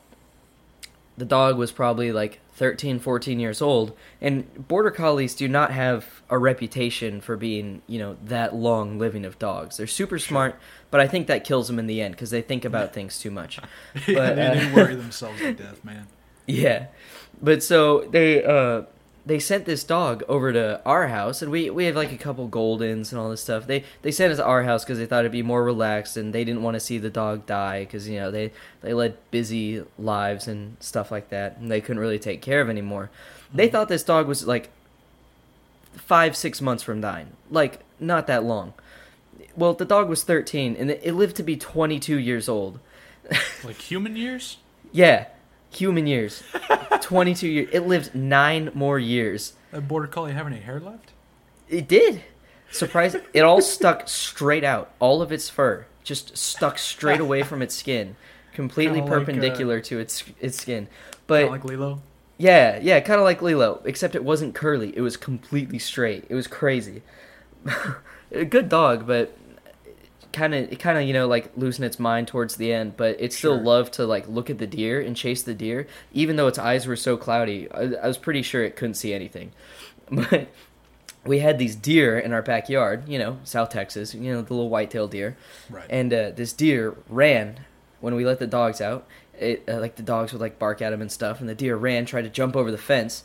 the 1.16 1.26
dog 1.26 1.58
was 1.58 1.72
probably 1.72 2.12
like 2.12 2.40
13, 2.58 3.00
14 3.00 3.40
years 3.40 3.62
old, 3.62 3.96
and 4.20 4.68
border 4.68 4.90
collies 4.90 5.36
do 5.36 5.48
not 5.48 5.72
have 5.72 6.24
a 6.28 6.40
reputation 6.40 7.22
for 7.22 7.38
being, 7.38 7.84
you 7.86 8.00
know, 8.00 8.18
that 8.26 8.56
long 8.56 8.98
living 8.98 9.26
of 9.26 9.38
dogs. 9.38 9.78
They're 9.78 9.86
super 9.86 10.18
smart, 10.18 10.56
but 10.90 11.00
I 11.00 11.08
think 11.08 11.28
that 11.28 11.44
kills 11.44 11.68
them 11.68 11.78
in 11.78 11.86
the 11.86 12.02
end 12.02 12.16
because 12.16 12.32
they 12.32 12.42
think 12.42 12.66
about 12.66 12.94
things 12.94 13.20
too 13.20 13.30
much. 13.30 13.60
But, 13.94 14.08
yeah, 14.08 14.34
they, 14.34 14.48
uh, 14.48 14.54
they 14.56 14.74
worry 14.74 14.96
themselves 14.96 15.40
to 15.40 15.54
death, 15.54 15.86
man. 15.86 16.08
Yeah, 16.50 16.88
but 17.42 17.62
so 17.62 18.08
they 18.10 18.42
uh 18.42 18.84
they 19.28 19.40
sent 19.40 19.66
this 19.66 19.84
dog 19.84 20.24
over 20.30 20.54
to 20.54 20.82
our 20.86 21.08
house, 21.10 21.42
and 21.42 21.52
we 21.52 21.70
we 21.70 21.86
have 21.86 21.98
like 21.98 22.14
a 22.14 22.18
couple 22.18 22.48
Goldens 22.48 23.12
and 23.12 23.20
all 23.20 23.30
this 23.30 23.42
stuff. 23.42 23.68
They 23.68 23.84
they 24.02 24.12
sent 24.12 24.32
us 24.32 24.38
to 24.38 24.46
our 24.46 24.64
house 24.64 24.86
because 24.86 24.98
they 24.98 25.06
thought 25.06 25.20
it'd 25.20 25.34
be 25.34 25.42
more 25.42 25.64
relaxed, 25.64 26.16
and 26.16 26.32
they 26.32 26.46
didn't 26.46 26.64
want 26.64 26.76
to 26.76 26.80
see 26.80 26.98
the 26.98 27.10
dog 27.10 27.46
die 27.46 27.84
because 27.84 28.08
you 28.08 28.20
know 28.20 28.32
they 28.32 28.54
they 28.82 28.94
led 28.94 29.18
busy 29.30 29.84
lives 30.00 30.48
and 30.48 30.78
stuff 30.80 31.12
like 31.12 31.30
that, 31.30 31.58
and 31.58 31.70
they 31.70 31.82
couldn't 31.82 32.00
really 32.00 32.20
take 32.20 32.42
care 32.42 32.62
of 32.62 32.70
anymore. 32.70 33.10
Mm-hmm. 33.48 33.58
They 33.58 33.68
thought 33.68 33.90
this 33.90 34.04
dog 34.04 34.28
was 34.28 34.48
like 34.48 34.70
five 35.94 36.38
six 36.38 36.62
months 36.62 36.82
from 36.82 37.02
dying, 37.02 37.34
like 37.52 37.82
not 38.00 38.28
that 38.28 38.46
long. 38.46 38.74
Well, 39.58 39.74
the 39.74 39.86
dog 39.86 40.08
was 40.08 40.24
thirteen, 40.24 40.78
and 40.78 40.90
it 40.90 41.14
lived 41.14 41.36
to 41.36 41.44
be 41.44 41.58
twenty 41.58 42.00
two 42.00 42.18
years 42.18 42.48
old. 42.48 42.80
like 43.64 43.78
human 43.78 44.16
years? 44.16 44.58
Yeah 44.94 45.26
human 45.72 46.08
years. 46.08 46.44
22 47.02 47.48
years. 47.48 47.70
It 47.72 47.82
lived 47.82 48.16
nine 48.16 48.72
more 48.74 49.00
years. 49.00 49.54
That 49.72 49.88
border 49.88 50.08
collie 50.08 50.34
have 50.34 50.48
any 50.48 50.60
hair 50.60 50.80
left? 50.80 51.12
It 51.70 51.88
did. 51.88 52.24
Surprising. 52.72 53.22
it 53.34 53.42
all 53.42 53.62
stuck 53.62 54.10
straight 54.10 54.64
out. 54.64 54.92
All 55.00 55.22
of 55.22 55.32
its 55.32 55.50
fur 55.50 55.86
just 56.08 56.38
stuck 56.38 56.80
straight 56.80 57.20
away 57.20 57.44
from 57.44 57.62
its 57.62 57.76
skin, 57.76 58.16
completely 58.54 59.00
kinda 59.02 59.12
perpendicular 59.12 59.76
like, 59.76 59.84
uh, 59.84 59.88
to 59.90 60.00
its 60.00 60.24
its 60.40 60.58
skin. 60.58 60.88
But 61.28 61.50
like 61.50 61.66
Lilo. 61.66 62.02
Yeah, 62.38 62.80
yeah, 62.82 63.00
kind 63.02 63.20
of 63.20 63.26
like 63.26 63.42
Lilo, 63.42 63.82
except 63.84 64.16
it 64.16 64.24
wasn't 64.24 64.56
curly. 64.56 64.96
It 64.96 65.02
was 65.02 65.18
completely 65.18 65.80
straight. 65.80 66.26
It 66.30 66.36
was 66.36 66.48
crazy. 66.48 67.02
a 68.32 68.46
good 68.46 68.70
dog, 68.70 69.06
but 69.06 69.37
kind 70.34 70.54
of 70.54 70.72
it 70.72 70.80
kind 70.80 70.98
of 70.98 71.04
you 71.04 71.14
know 71.14 71.28
like 71.28 71.52
losing 71.56 71.86
its 71.86 72.00
mind 72.00 72.28
towards 72.28 72.56
the 72.58 72.72
end 72.72 72.96
but 72.98 73.16
it 73.20 73.34
still 73.34 73.56
sure. 73.56 73.64
loved 73.64 73.94
to 73.94 74.06
like 74.06 74.28
look 74.28 74.50
at 74.50 74.58
the 74.58 74.68
deer 74.68 75.02
and 75.02 75.16
chase 75.16 75.44
the 75.44 75.54
deer 75.54 75.88
even 76.12 76.36
though 76.36 76.48
its 76.48 76.60
eyes 76.60 76.86
were 76.88 76.96
so 76.96 77.18
cloudy. 77.18 77.70
I, 77.72 77.94
I 78.04 78.08
was 78.08 78.18
pretty 78.18 78.42
sure 78.42 78.64
it 78.64 78.76
couldn't 78.76 78.96
see 78.96 79.14
anything. 79.14 79.52
But 80.10 80.48
we 81.26 81.40
had 81.40 81.60
these 81.60 81.76
deer 81.76 82.18
in 82.18 82.32
our 82.32 82.42
backyard 82.42 83.10
you 83.10 83.20
know 83.20 83.40
south 83.44 83.68
texas 83.70 84.16
you 84.16 84.32
know 84.32 84.42
the 84.42 84.54
little 84.54 84.70
white-tailed 84.70 85.12
deer. 85.12 85.36
Right. 85.70 85.86
and 85.90 86.14
uh, 86.14 86.32
this 86.32 86.54
deer 86.54 86.96
ran 87.10 87.66
when 88.00 88.16
we 88.16 88.24
let 88.26 88.40
the 88.40 88.48
dogs 88.48 88.80
out. 88.80 89.06
It 89.38 89.64
uh, 89.68 89.80
like 89.80 89.96
the 89.96 90.04
dogs 90.04 90.32
would 90.32 90.42
like 90.42 90.58
bark 90.58 90.82
at 90.82 90.94
him 90.94 91.02
and 91.02 91.12
stuff 91.12 91.40
and 91.40 91.50
the 91.50 91.56
deer 91.56 91.76
ran 91.76 92.06
tried 92.06 92.24
to 92.24 92.30
jump 92.30 92.56
over 92.56 92.72
the 92.72 92.78
fence. 92.78 93.24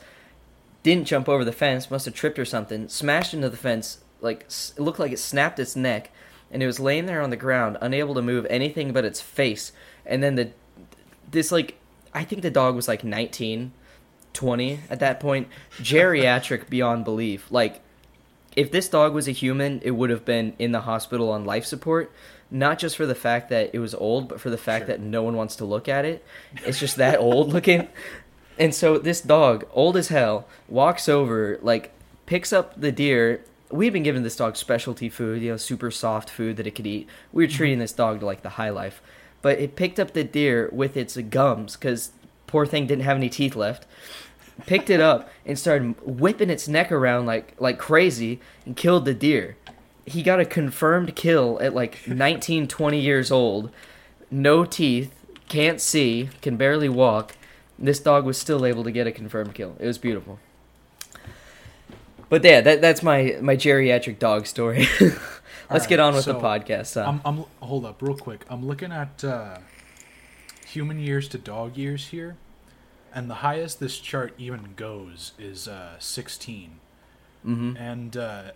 Didn't 0.83 1.05
jump 1.05 1.29
over 1.29 1.45
the 1.45 1.53
fence 1.53 1.91
must 1.91 2.07
have 2.07 2.15
tripped 2.15 2.39
or 2.39 2.45
something. 2.45 2.89
Smashed 2.89 3.35
into 3.35 3.49
the 3.49 3.57
fence 3.57 3.99
like 4.21 4.43
it 4.43 4.81
looked 4.81 4.99
like 4.99 5.13
it 5.13 5.19
snapped 5.19 5.59
its 5.59 5.77
neck 5.77 6.11
and 6.53 6.63
it 6.63 6.67
was 6.67 6.79
laying 6.79 7.07
there 7.07 7.21
on 7.23 7.31
the 7.31 7.37
ground, 7.37 7.79
unable 7.81 8.15
to 8.15 8.23
move 8.23 8.47
anything 8.51 8.93
but 8.93 9.05
its 9.05 9.21
face. 9.21 9.73
And 10.07 10.23
then 10.23 10.35
the 10.37 10.51
this 11.31 11.51
like 11.51 11.79
I 12.15 12.25
think 12.25 12.43
the 12.43 12.51
dog 12.51 12.75
was 12.77 12.87
like 12.89 13.03
19, 13.05 13.73
20 14.35 14.81
at 14.91 15.01
that 15.01 15.19
point, 15.19 15.49
geriatric 15.79 16.69
beyond 16.69 17.05
belief. 17.05 17.51
Like 17.51 17.81
if 18.55 18.71
this 18.71 18.89
dog 18.89 19.15
was 19.15 19.29
a 19.29 19.33
human, 19.33 19.81
it 19.83 19.93
would 19.93 20.11
have 20.11 20.25
been 20.25 20.55
in 20.59 20.73
the 20.73 20.83
hospital 20.83 21.31
on 21.31 21.45
life 21.45 21.65
support. 21.65 22.13
not 22.55 22.79
just 22.79 22.99
for 22.99 23.07
the 23.07 23.15
fact 23.15 23.49
that 23.49 23.71
it 23.73 23.79
was 23.79 23.95
old, 23.95 24.29
but 24.29 24.39
for 24.39 24.51
the 24.51 24.59
fact 24.59 24.83
Sure. 24.83 24.89
that 24.89 25.01
no 25.01 25.23
one 25.23 25.35
wants 25.37 25.57
to 25.57 25.65
look 25.65 25.89
at 25.89 26.05
it. 26.05 26.23
It's 26.67 26.79
just 26.79 26.97
that 26.97 27.19
old 27.19 27.51
looking. 27.51 27.89
And 28.59 28.75
so 28.75 28.99
this 28.99 29.23
dog, 29.23 29.65
old 29.73 29.97
as 29.97 30.09
hell, 30.09 30.47
walks 30.69 31.09
over, 31.09 31.59
like 31.63 31.93
picks 32.27 32.53
up 32.53 32.79
the 32.79 32.93
deer. 32.93 33.43
We've 33.73 33.93
been 33.93 34.03
giving 34.03 34.23
this 34.23 34.37
dog 34.37 34.57
specialty 34.57 35.09
food, 35.09 35.41
you 35.41 35.51
know, 35.51 35.57
super 35.57 35.91
soft 35.91 36.29
food 36.29 36.59
that 36.59 36.67
it 36.67 36.73
could 36.73 36.87
eat. 36.87 37.09
We 37.33 37.43
were 37.43 37.49
mm-hmm. 37.49 37.57
treating 37.57 37.79
this 37.79 37.93
dog 37.93 38.21
to 38.21 38.27
like 38.27 38.43
the 38.43 38.51
high 38.51 38.69
life, 38.69 39.03
but 39.41 39.59
it 39.59 39.77
picked 39.77 39.99
up 39.99 40.13
the 40.13 40.25
deer 40.25 40.69
with 40.73 40.97
its 40.97 41.17
gums 41.17 41.77
because 41.77 42.13
poor 42.47 42.67
thing 42.67 42.87
didn't 42.87 43.05
have 43.05 43.17
any 43.17 43.31
teeth 43.31 43.57
left. 43.57 43.87
Picked 44.67 44.91
it 44.91 45.01
up 45.01 45.31
and 45.47 45.59
started 45.59 45.95
whipping 46.03 46.51
its 46.51 46.69
neck 46.69 46.93
around 46.93 47.25
like 47.25 47.55
like 47.59 47.79
crazy 47.79 48.41
and 48.67 48.77
killed 48.77 49.07
the 49.07 49.15
deer. 49.15 49.57
He 50.05 50.23
got 50.23 50.39
a 50.39 50.45
confirmed 50.45 51.17
kill 51.17 51.59
at 51.63 51.75
like 51.75 52.07
19, 52.07 52.69
20 52.69 53.01
years 53.01 53.33
old. 53.33 53.71
No 54.31 54.67
teeth, 54.67 55.15
can't 55.49 55.81
see, 55.81 56.29
can 56.43 56.57
barely 56.57 56.91
walk. 56.91 57.37
This 57.79 58.01
dog 58.01 58.27
was 58.27 58.37
still 58.37 58.67
able 58.67 58.85
to 58.85 58.91
get 58.91 59.07
a 59.07 59.13
confirmed 59.13 59.55
kill. 59.55 59.77
It 59.81 59.87
was 59.87 59.99
beautiful. 59.99 60.39
But 62.33 62.43
yeah, 62.45 62.63
that 62.63 62.81
that's 62.81 63.03
my 63.03 63.37
my 63.43 63.57
geriatric 63.57 64.19
dog 64.19 64.47
story. 64.47 64.89
Let's 65.71 65.85
All 65.85 65.89
get 65.91 66.01
on 66.01 66.15
with 66.15 66.25
the 66.25 66.33
podcast. 66.33 66.87
Son. 66.87 67.21
I'm, 67.27 67.39
I'm 67.41 67.45
hold 67.61 67.85
up 67.85 68.01
real 68.01 68.17
quick. 68.17 68.47
I'm 68.49 68.65
looking 68.65 68.91
at 68.91 69.23
uh, 69.23 69.59
human 70.67 70.99
years 70.99 71.29
to 71.29 71.37
dog 71.37 71.77
years 71.77 72.07
here, 72.07 72.39
and 73.15 73.29
the 73.29 73.35
highest 73.35 73.81
this 73.81 73.99
chart 73.99 74.33
even 74.39 74.73
goes 74.77 75.33
is 75.39 75.69
uh, 75.69 75.99
16. 75.99 76.81
hmm 77.43 77.77
And 77.77 78.17
uh, 78.17 78.53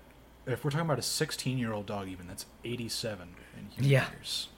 if 0.46 0.64
we're 0.64 0.70
talking 0.70 0.86
about 0.86 0.98
a 0.98 1.02
16 1.02 1.58
year 1.58 1.74
old 1.74 1.84
dog, 1.84 2.08
even 2.08 2.28
that's 2.28 2.46
87 2.64 3.28
in 3.58 3.66
human 3.72 3.90
Yeah. 3.90 4.08
years. 4.10 4.48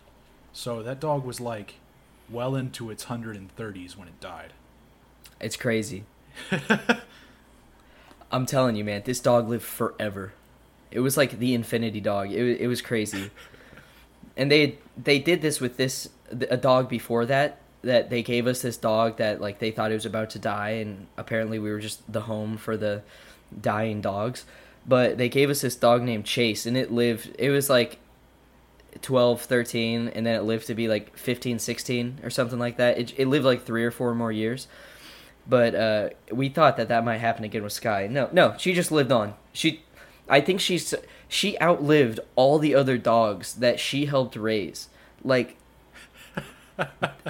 So 0.52 0.80
that 0.84 1.00
dog 1.00 1.24
was 1.24 1.40
like 1.40 1.74
well 2.30 2.54
into 2.54 2.88
its 2.88 3.06
130s 3.06 3.96
when 3.96 4.06
it 4.06 4.20
died. 4.20 4.52
It's 5.40 5.56
crazy. 5.56 6.04
I'm 8.30 8.46
telling 8.46 8.76
you, 8.76 8.84
man, 8.84 9.02
this 9.04 9.20
dog 9.20 9.48
lived 9.48 9.64
forever. 9.64 10.32
It 10.90 11.00
was 11.00 11.16
like 11.16 11.38
the 11.38 11.54
infinity 11.54 12.00
dog. 12.00 12.30
It, 12.30 12.60
it 12.60 12.66
was 12.66 12.82
crazy. 12.82 13.30
And 14.36 14.52
they 14.52 14.78
they 14.96 15.18
did 15.18 15.42
this 15.42 15.60
with 15.60 15.78
this 15.78 16.10
a 16.30 16.56
dog 16.56 16.88
before 16.88 17.26
that 17.26 17.60
that 17.82 18.08
they 18.08 18.22
gave 18.22 18.46
us 18.46 18.62
this 18.62 18.76
dog 18.76 19.16
that 19.16 19.40
like 19.40 19.58
they 19.58 19.72
thought 19.72 19.90
it 19.90 19.94
was 19.94 20.06
about 20.06 20.30
to 20.30 20.38
die 20.38 20.70
and 20.70 21.08
apparently 21.16 21.58
we 21.58 21.72
were 21.72 21.80
just 21.80 22.12
the 22.12 22.20
home 22.20 22.56
for 22.56 22.76
the 22.76 23.02
dying 23.60 24.00
dogs. 24.00 24.44
But 24.86 25.18
they 25.18 25.28
gave 25.28 25.50
us 25.50 25.62
this 25.62 25.74
dog 25.74 26.02
named 26.02 26.24
Chase 26.24 26.66
and 26.66 26.76
it 26.76 26.92
lived 26.92 27.34
it 27.36 27.50
was 27.50 27.68
like 27.68 27.98
12, 29.02 29.42
13 29.42 30.06
and 30.06 30.24
then 30.24 30.36
it 30.36 30.42
lived 30.42 30.68
to 30.68 30.74
be 30.76 30.86
like 30.86 31.16
15, 31.16 31.58
16 31.58 32.20
or 32.22 32.30
something 32.30 32.60
like 32.60 32.76
that. 32.76 32.96
It 32.96 33.14
it 33.18 33.26
lived 33.26 33.44
like 33.44 33.64
3 33.64 33.84
or 33.84 33.90
4 33.90 34.14
more 34.14 34.30
years 34.30 34.68
but 35.48 35.74
uh, 35.74 36.10
we 36.30 36.48
thought 36.50 36.76
that 36.76 36.88
that 36.88 37.04
might 37.04 37.18
happen 37.18 37.44
again 37.44 37.62
with 37.62 37.72
Sky. 37.72 38.06
No, 38.10 38.28
no, 38.32 38.54
she 38.58 38.74
just 38.74 38.92
lived 38.92 39.10
on. 39.10 39.34
She, 39.52 39.82
I 40.28 40.40
think 40.40 40.60
she's 40.60 40.94
she 41.26 41.58
outlived 41.60 42.20
all 42.36 42.58
the 42.58 42.74
other 42.74 42.98
dogs 42.98 43.54
that 43.54 43.80
she 43.80 44.06
helped 44.06 44.36
raise. 44.36 44.88
Like, 45.24 45.56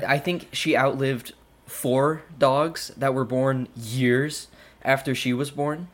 I 0.07 0.19
think 0.19 0.49
she 0.53 0.77
outlived 0.77 1.33
four 1.67 2.23
dogs 2.39 2.89
that 2.97 3.15
were 3.15 3.25
born 3.25 3.69
years 3.77 4.49
after 4.83 5.15
she 5.15 5.33
was 5.33 5.51
born, 5.53 5.89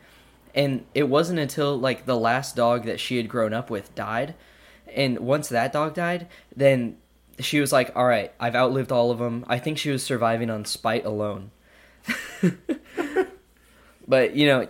and 0.54 0.86
it 0.94 1.08
wasn't 1.08 1.38
until 1.38 1.78
like 1.78 2.06
the 2.06 2.16
last 2.16 2.56
dog 2.56 2.84
that 2.84 3.00
she 3.00 3.18
had 3.18 3.28
grown 3.28 3.52
up 3.52 3.68
with 3.68 3.94
died, 3.94 4.34
and 4.94 5.18
once 5.18 5.48
that 5.50 5.74
dog 5.74 5.94
died, 5.94 6.26
then 6.56 6.96
she 7.38 7.60
was 7.60 7.70
like, 7.72 7.94
"All 7.94 8.06
right, 8.06 8.32
I've 8.40 8.54
outlived 8.54 8.92
all 8.92 9.10
of 9.10 9.18
them." 9.18 9.44
I 9.46 9.58
think 9.58 9.76
she 9.76 9.90
was 9.90 10.02
surviving 10.02 10.48
on 10.48 10.64
spite 10.64 11.04
alone. 11.04 11.50
but 14.08 14.34
you 14.36 14.46
know, 14.46 14.68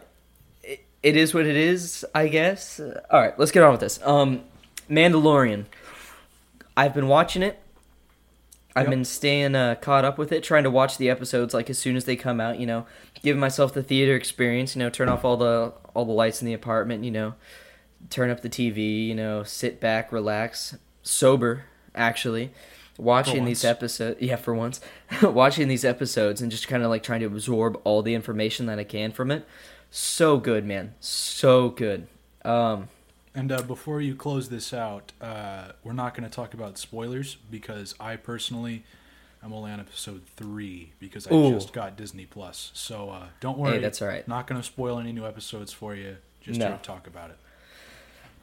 it, 0.63 0.85
it 1.03 1.17
is 1.17 1.35
what 1.35 1.47
it 1.47 1.57
is, 1.57 2.05
I 2.15 2.29
guess. 2.29 2.81
All 3.11 3.21
right, 3.21 3.39
let's 3.39 3.51
get 3.51 3.63
on 3.63 3.73
with 3.73 3.81
this. 3.81 4.01
Um, 4.03 4.43
Mandalorian. 4.89 5.65
I've 6.77 6.95
been 6.95 7.09
watching 7.09 7.43
it. 7.43 7.59
I've 8.77 8.85
Yep. 8.87 8.91
been 8.91 9.05
staying 9.05 9.55
uh, 9.55 9.77
caught 9.77 10.05
up 10.05 10.19
with 10.19 10.33
it, 10.33 10.43
trying 10.43 10.65
to 10.65 10.71
watch 10.71 10.99
the 10.99 11.09
episodes 11.09 11.55
like 11.55 11.71
as 11.71 11.79
soon 11.79 11.95
as 11.95 12.05
they 12.07 12.17
come 12.17 12.41
out. 12.41 12.59
You 12.59 12.67
know, 12.67 12.87
giving 13.23 13.39
myself 13.41 13.73
the 13.73 13.83
theater 13.83 14.17
experience. 14.17 14.75
You 14.75 14.81
know, 14.81 14.91
turn 14.91 15.09
off 15.09 15.25
all 15.25 15.37
the 15.37 15.73
all 15.95 16.05
the 16.05 16.13
lights 16.13 16.43
in 16.43 16.47
the 16.47 16.55
apartment. 16.55 17.05
You 17.05 17.13
know, 17.13 17.35
turn 18.11 18.31
up 18.31 18.41
the 18.41 18.49
TV. 18.49 19.07
You 19.07 19.15
know, 19.15 19.45
sit 19.45 19.79
back, 19.81 20.11
relax, 20.11 20.77
sober. 21.03 21.65
Actually, 21.95 22.51
watching 22.99 23.45
these 23.45 23.65
episodes. 23.65 24.21
Yeah, 24.21 24.37
for 24.37 24.55
once, 24.55 24.81
watching 25.23 25.69
these 25.69 25.85
episodes 25.85 26.41
and 26.41 26.51
just 26.51 26.69
kind 26.69 26.83
of 26.83 26.91
like 26.91 27.03
trying 27.03 27.21
to 27.21 27.27
absorb 27.27 27.81
all 27.85 28.03
the 28.03 28.15
information 28.15 28.67
that 28.67 28.79
I 28.79 28.85
can 28.85 29.13
from 29.13 29.31
it. 29.31 29.47
So 29.91 30.39
good, 30.39 30.65
man. 30.65 30.95
So 31.01 31.69
good. 31.71 32.07
Um, 32.45 32.89
And 33.35 33.51
uh, 33.53 33.63
before 33.63 34.01
you 34.01 34.15
close 34.15 34.49
this 34.49 34.73
out, 34.75 35.13
uh, 35.21 35.73
we're 35.83 35.93
not 35.93 36.15
going 36.15 36.29
to 36.29 36.35
talk 36.35 36.55
about 36.55 36.79
spoilers 36.79 37.37
because 37.51 37.95
I 38.01 38.17
personally 38.17 38.85
i'm 39.43 39.53
only 39.53 39.71
on 39.71 39.79
episode 39.79 40.23
three 40.37 40.93
because 40.99 41.27
I 41.27 41.35
Ooh. 41.35 41.53
just 41.53 41.75
got 41.75 41.97
Disney 41.99 42.25
Plus. 42.25 42.71
So 42.73 43.11
uh, 43.11 43.27
don't 43.41 43.59
worry, 43.59 43.73
Hey, 43.75 43.79
that's 43.81 44.01
all 44.01 44.09
right. 44.09 44.27
Not 44.27 44.47
going 44.47 44.59
to 44.59 44.67
spoil 44.67 44.99
any 44.99 45.13
new 45.13 45.27
episodes 45.27 45.71
for 45.71 45.95
you. 45.95 46.17
Just 46.41 46.59
No. 46.59 46.71
to 46.73 46.79
talk 46.79 47.07
about 47.07 47.29
it. 47.31 47.37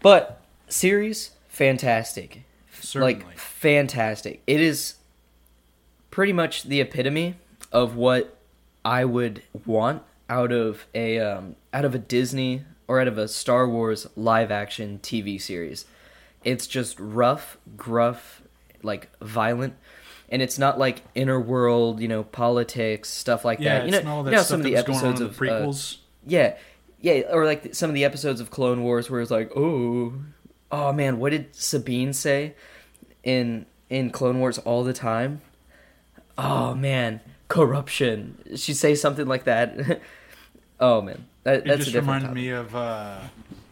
But 0.01 0.41
series 0.67 1.31
fantastic. 1.47 2.43
Certainly. 2.81 3.15
Like 3.15 3.37
fantastic. 3.37 4.41
It 4.47 4.59
is 4.59 4.95
pretty 6.09 6.33
much 6.33 6.63
the 6.63 6.81
epitome 6.81 7.35
of 7.71 7.95
what 7.95 8.37
I 8.83 9.05
would 9.05 9.43
want 9.65 10.03
out 10.29 10.51
of 10.51 10.85
a 10.93 11.19
um, 11.19 11.55
out 11.73 11.85
of 11.85 11.95
a 11.95 11.99
Disney 11.99 12.63
or 12.87 12.99
out 12.99 13.07
of 13.07 13.17
a 13.17 13.27
Star 13.27 13.67
Wars 13.67 14.07
live 14.15 14.51
action 14.51 14.99
TV 15.01 15.41
series. 15.41 15.85
It's 16.43 16.67
just 16.67 16.99
rough, 16.99 17.57
gruff, 17.77 18.41
like 18.81 19.09
violent, 19.21 19.75
and 20.29 20.41
it's 20.41 20.57
not 20.57 20.79
like 20.79 21.03
inner 21.15 21.39
world, 21.39 21.99
you 21.99 22.07
know, 22.07 22.23
politics 22.23 23.09
stuff 23.09 23.45
like 23.45 23.59
yeah, 23.59 23.79
that. 23.79 23.85
You 23.85 24.03
know, 24.03 24.11
all 24.11 24.23
that 24.23 24.31
you 24.31 24.37
know 24.37 24.43
some 24.43 24.59
of 24.59 24.65
the 24.65 24.73
that 24.73 24.87
was 24.87 25.01
going 25.01 25.05
on 25.05 25.13
episodes 25.13 25.21
of 25.21 25.37
the 25.37 25.51
uh, 25.51 25.61
prequels. 25.61 25.97
yeah, 26.25 26.57
yeah, 26.99 27.21
or 27.31 27.45
like 27.45 27.75
some 27.75 27.89
of 27.89 27.93
the 27.93 28.05
episodes 28.05 28.41
of 28.41 28.49
Clone 28.49 28.83
Wars 28.83 29.09
where 29.09 29.21
it's 29.21 29.31
like, 29.31 29.51
oh, 29.55 30.13
oh 30.71 30.93
man, 30.93 31.19
what 31.19 31.31
did 31.31 31.55
Sabine 31.55 32.13
say 32.13 32.55
in 33.23 33.65
in 33.89 34.09
Clone 34.09 34.39
Wars 34.39 34.57
all 34.59 34.83
the 34.83 34.93
time? 34.93 35.41
Oh 36.37 36.73
man, 36.73 37.21
corruption. 37.47 38.37
She 38.55 38.73
say 38.73 38.95
something 38.95 39.27
like 39.27 39.43
that. 39.45 40.01
oh 40.79 41.01
man, 41.01 41.25
that, 41.43 41.67
it 41.67 41.77
just 41.77 41.93
reminded 41.93 42.27
topic. 42.27 42.35
me 42.35 42.49
of. 42.49 42.75
Uh, 42.75 43.19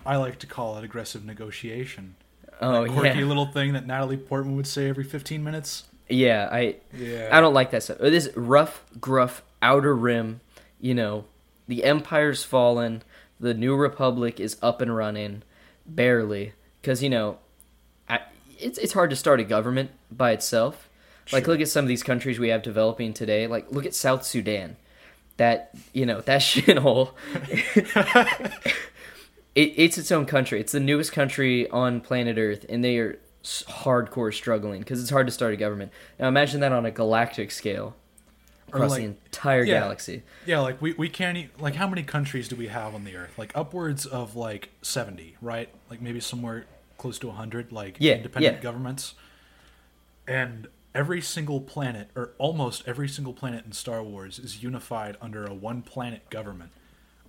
I 0.06 0.16
like 0.18 0.40
to 0.40 0.48
call 0.48 0.78
it 0.78 0.84
aggressive 0.84 1.26
negotiation. 1.26 2.16
Oh 2.62 2.84
that 2.84 2.92
quirky 2.92 3.20
yeah, 3.20 3.26
little 3.26 3.46
thing 3.46 3.74
that 3.74 3.86
Natalie 3.86 4.18
Portman 4.18 4.56
would 4.56 4.68
say 4.68 4.90
every 4.90 5.04
15 5.04 5.44
minutes. 5.44 5.86
yeah. 6.10 6.50
I 6.52 6.76
Yeah. 6.94 7.30
I 7.32 7.40
don't 7.40 7.54
like 7.54 7.72
that 7.72 7.84
stuff. 7.84 8.00
This 8.00 8.30
rough, 8.36 8.84
gruff, 9.00 9.44
outer 9.62 9.96
rim. 9.96 10.42
You 10.82 10.94
know, 10.96 11.26
the 11.68 11.84
Empire's 11.84 12.44
fallen. 12.44 13.04
The 13.40 13.54
New 13.54 13.76
Republic 13.76 14.40
is 14.40 14.58
up 14.62 14.82
and 14.82 14.94
running, 14.96 15.44
barely. 15.86 16.54
Because 16.82 17.02
you 17.04 17.10
know, 17.10 17.38
it's 18.60 18.78
it's 18.78 18.94
hard 18.94 19.10
to 19.10 19.16
start 19.16 19.40
a 19.40 19.44
government 19.44 19.92
by 20.12 20.32
itself. 20.32 20.90
Like, 21.32 21.46
Sure. 21.46 21.54
look 21.54 21.62
at 21.62 21.68
some 21.68 21.86
of 21.86 21.90
these 21.90 22.02
countries 22.02 22.40
we 22.40 22.50
have 22.50 22.64
developing 22.64 23.14
today. 23.14 23.46
Like, 23.46 23.72
look 23.72 23.86
at 23.86 23.94
South 23.94 24.26
Sudan. 24.26 24.78
That 25.38 25.72
you 25.94 26.06
know, 26.06 26.22
that 26.22 26.42
shithole. 26.42 27.12
it, 29.56 29.74
it's 29.78 29.98
its 29.98 30.12
own 30.12 30.26
country. 30.26 30.60
It's 30.60 30.72
the 30.72 30.80
newest 30.80 31.12
country 31.12 31.70
on 31.70 32.02
planet 32.02 32.38
Earth, 32.38 32.66
and 32.68 32.84
they 32.84 32.98
are 32.98 33.20
hardcore 33.44 34.34
struggling 34.34 34.80
because 34.80 35.02
it's 35.02 35.10
hard 35.10 35.28
to 35.28 35.32
start 35.32 35.54
a 35.54 35.58
government. 35.58 35.92
Now 36.20 36.28
imagine 36.28 36.60
that 36.62 36.72
on 36.72 36.86
a 36.86 36.92
galactic 36.92 37.52
scale 37.52 37.96
across 38.68 38.92
like- 38.92 39.00
the 39.00 39.06
entire 39.06 39.64
yeah. 39.64 39.80
galaxy. 39.80 40.24
Yeah, 40.46 40.60
like 40.60 40.82
we, 40.82 40.94
we 40.94 41.10
can't 41.10 41.50
like 41.62 41.76
how 41.76 41.88
many 41.88 42.04
countries 42.04 42.48
do 42.48 42.56
we 42.56 42.68
have 42.68 42.94
on 42.94 43.04
the 43.06 43.16
earth? 43.16 43.38
Like 43.38 43.52
upwards 43.56 44.06
of 44.06 44.36
like 44.36 44.70
70, 44.82 45.38
right? 45.42 45.70
Like 45.90 46.02
maybe 46.02 46.20
somewhere 46.20 46.66
close 47.00 47.18
to 47.20 47.28
100 47.28 47.72
like 47.72 47.98
Yeah, 48.00 48.16
independent 48.16 48.58
yeah. 48.58 48.62
governments. 48.62 49.16
And 50.28 50.68
every 50.94 51.22
single 51.22 51.62
planet 51.62 52.10
or 52.16 52.32
almost 52.38 52.84
every 52.88 53.08
single 53.08 53.34
planet 53.34 53.66
in 53.66 53.72
Star 53.72 54.04
Wars 54.04 54.38
is 54.40 54.62
unified 54.62 55.18
under 55.22 55.46
a 55.46 55.54
one 55.54 55.82
planet 55.82 56.30
government. 56.30 56.72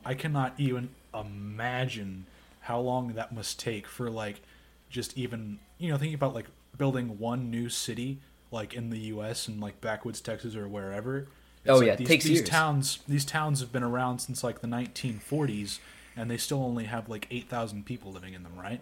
I 0.05 0.15
cannot 0.15 0.55
even 0.59 0.91
imagine 1.15 2.27
how 2.61 2.81
long 2.81 3.15
that 3.15 3.35
must 3.35 3.59
take 3.59 3.87
for 3.87 4.11
like 4.11 4.43
just 4.91 5.17
even, 5.17 5.59
you 5.79 5.91
know, 5.91 5.97
thinking 5.99 6.15
about 6.15 6.35
like 6.35 6.47
building 6.77 7.19
one 7.19 7.51
new 7.51 7.69
city 7.69 8.19
like 8.51 8.75
in 8.75 8.91
the 8.91 8.99
US 8.99 9.49
and 9.49 9.61
like 9.61 9.81
backwoods 9.81 10.21
Texas 10.21 10.55
or 10.57 10.69
wherever. 10.69 11.29
Oh, 11.67 11.79
like 11.79 11.87
yeah, 11.87 11.93
it 11.93 11.99
these, 11.99 12.09
takes 12.09 12.25
these 12.25 12.39
years. 12.39 12.49
towns 12.49 12.99
these 13.07 13.25
towns 13.25 13.61
have 13.61 13.73
been 13.73 13.83
around 13.83 14.19
since 14.21 14.43
like 14.43 14.61
the 14.61 14.67
1940s 14.67 15.79
and 16.17 16.31
they 16.31 16.37
still 16.37 16.63
only 16.63 16.85
have 16.85 17.09
like 17.09 17.27
8,000 17.31 17.87
people 17.87 18.13
living 18.13 18.35
in 18.35 18.43
them, 18.43 18.59
right? 18.59 18.81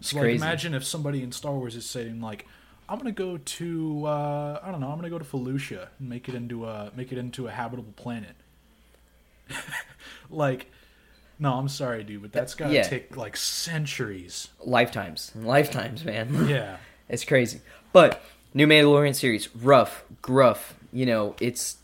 So 0.00 0.16
like, 0.16 0.22
crazy. 0.24 0.36
imagine 0.44 0.74
if 0.74 0.84
somebody 0.84 1.22
in 1.22 1.32
Star 1.32 1.52
Wars 1.52 1.74
is 1.76 1.84
saying 1.86 2.20
like, 2.20 2.46
"I'm 2.88 2.98
gonna 2.98 3.12
go 3.12 3.38
to 3.38 4.06
uh, 4.06 4.60
I 4.62 4.70
don't 4.70 4.80
know, 4.80 4.88
I'm 4.90 4.96
gonna 4.96 5.10
go 5.10 5.18
to 5.18 5.24
Felucia 5.24 5.88
and 5.98 6.08
make 6.08 6.28
it 6.28 6.34
into 6.34 6.66
a 6.66 6.90
make 6.96 7.12
it 7.12 7.18
into 7.18 7.46
a 7.48 7.50
habitable 7.50 7.92
planet." 7.96 8.36
like, 10.30 10.70
no, 11.38 11.54
I'm 11.54 11.68
sorry, 11.68 12.04
dude, 12.04 12.22
but 12.22 12.32
that's 12.32 12.54
gotta 12.54 12.74
Yeah. 12.74 12.82
take 12.82 13.16
like 13.16 13.36
centuries. 13.36 14.48
lifetimes, 14.64 15.32
lifetimes, 15.34 16.04
man. 16.04 16.46
Yeah, 16.48 16.76
It's 17.08 17.24
crazy. 17.24 17.60
But 17.92 18.22
new 18.54 18.66
Mandalorian 18.66 19.14
series, 19.14 19.54
rough, 19.54 20.04
gruff. 20.22 20.74
You 20.92 21.06
know, 21.06 21.34
it's 21.40 21.76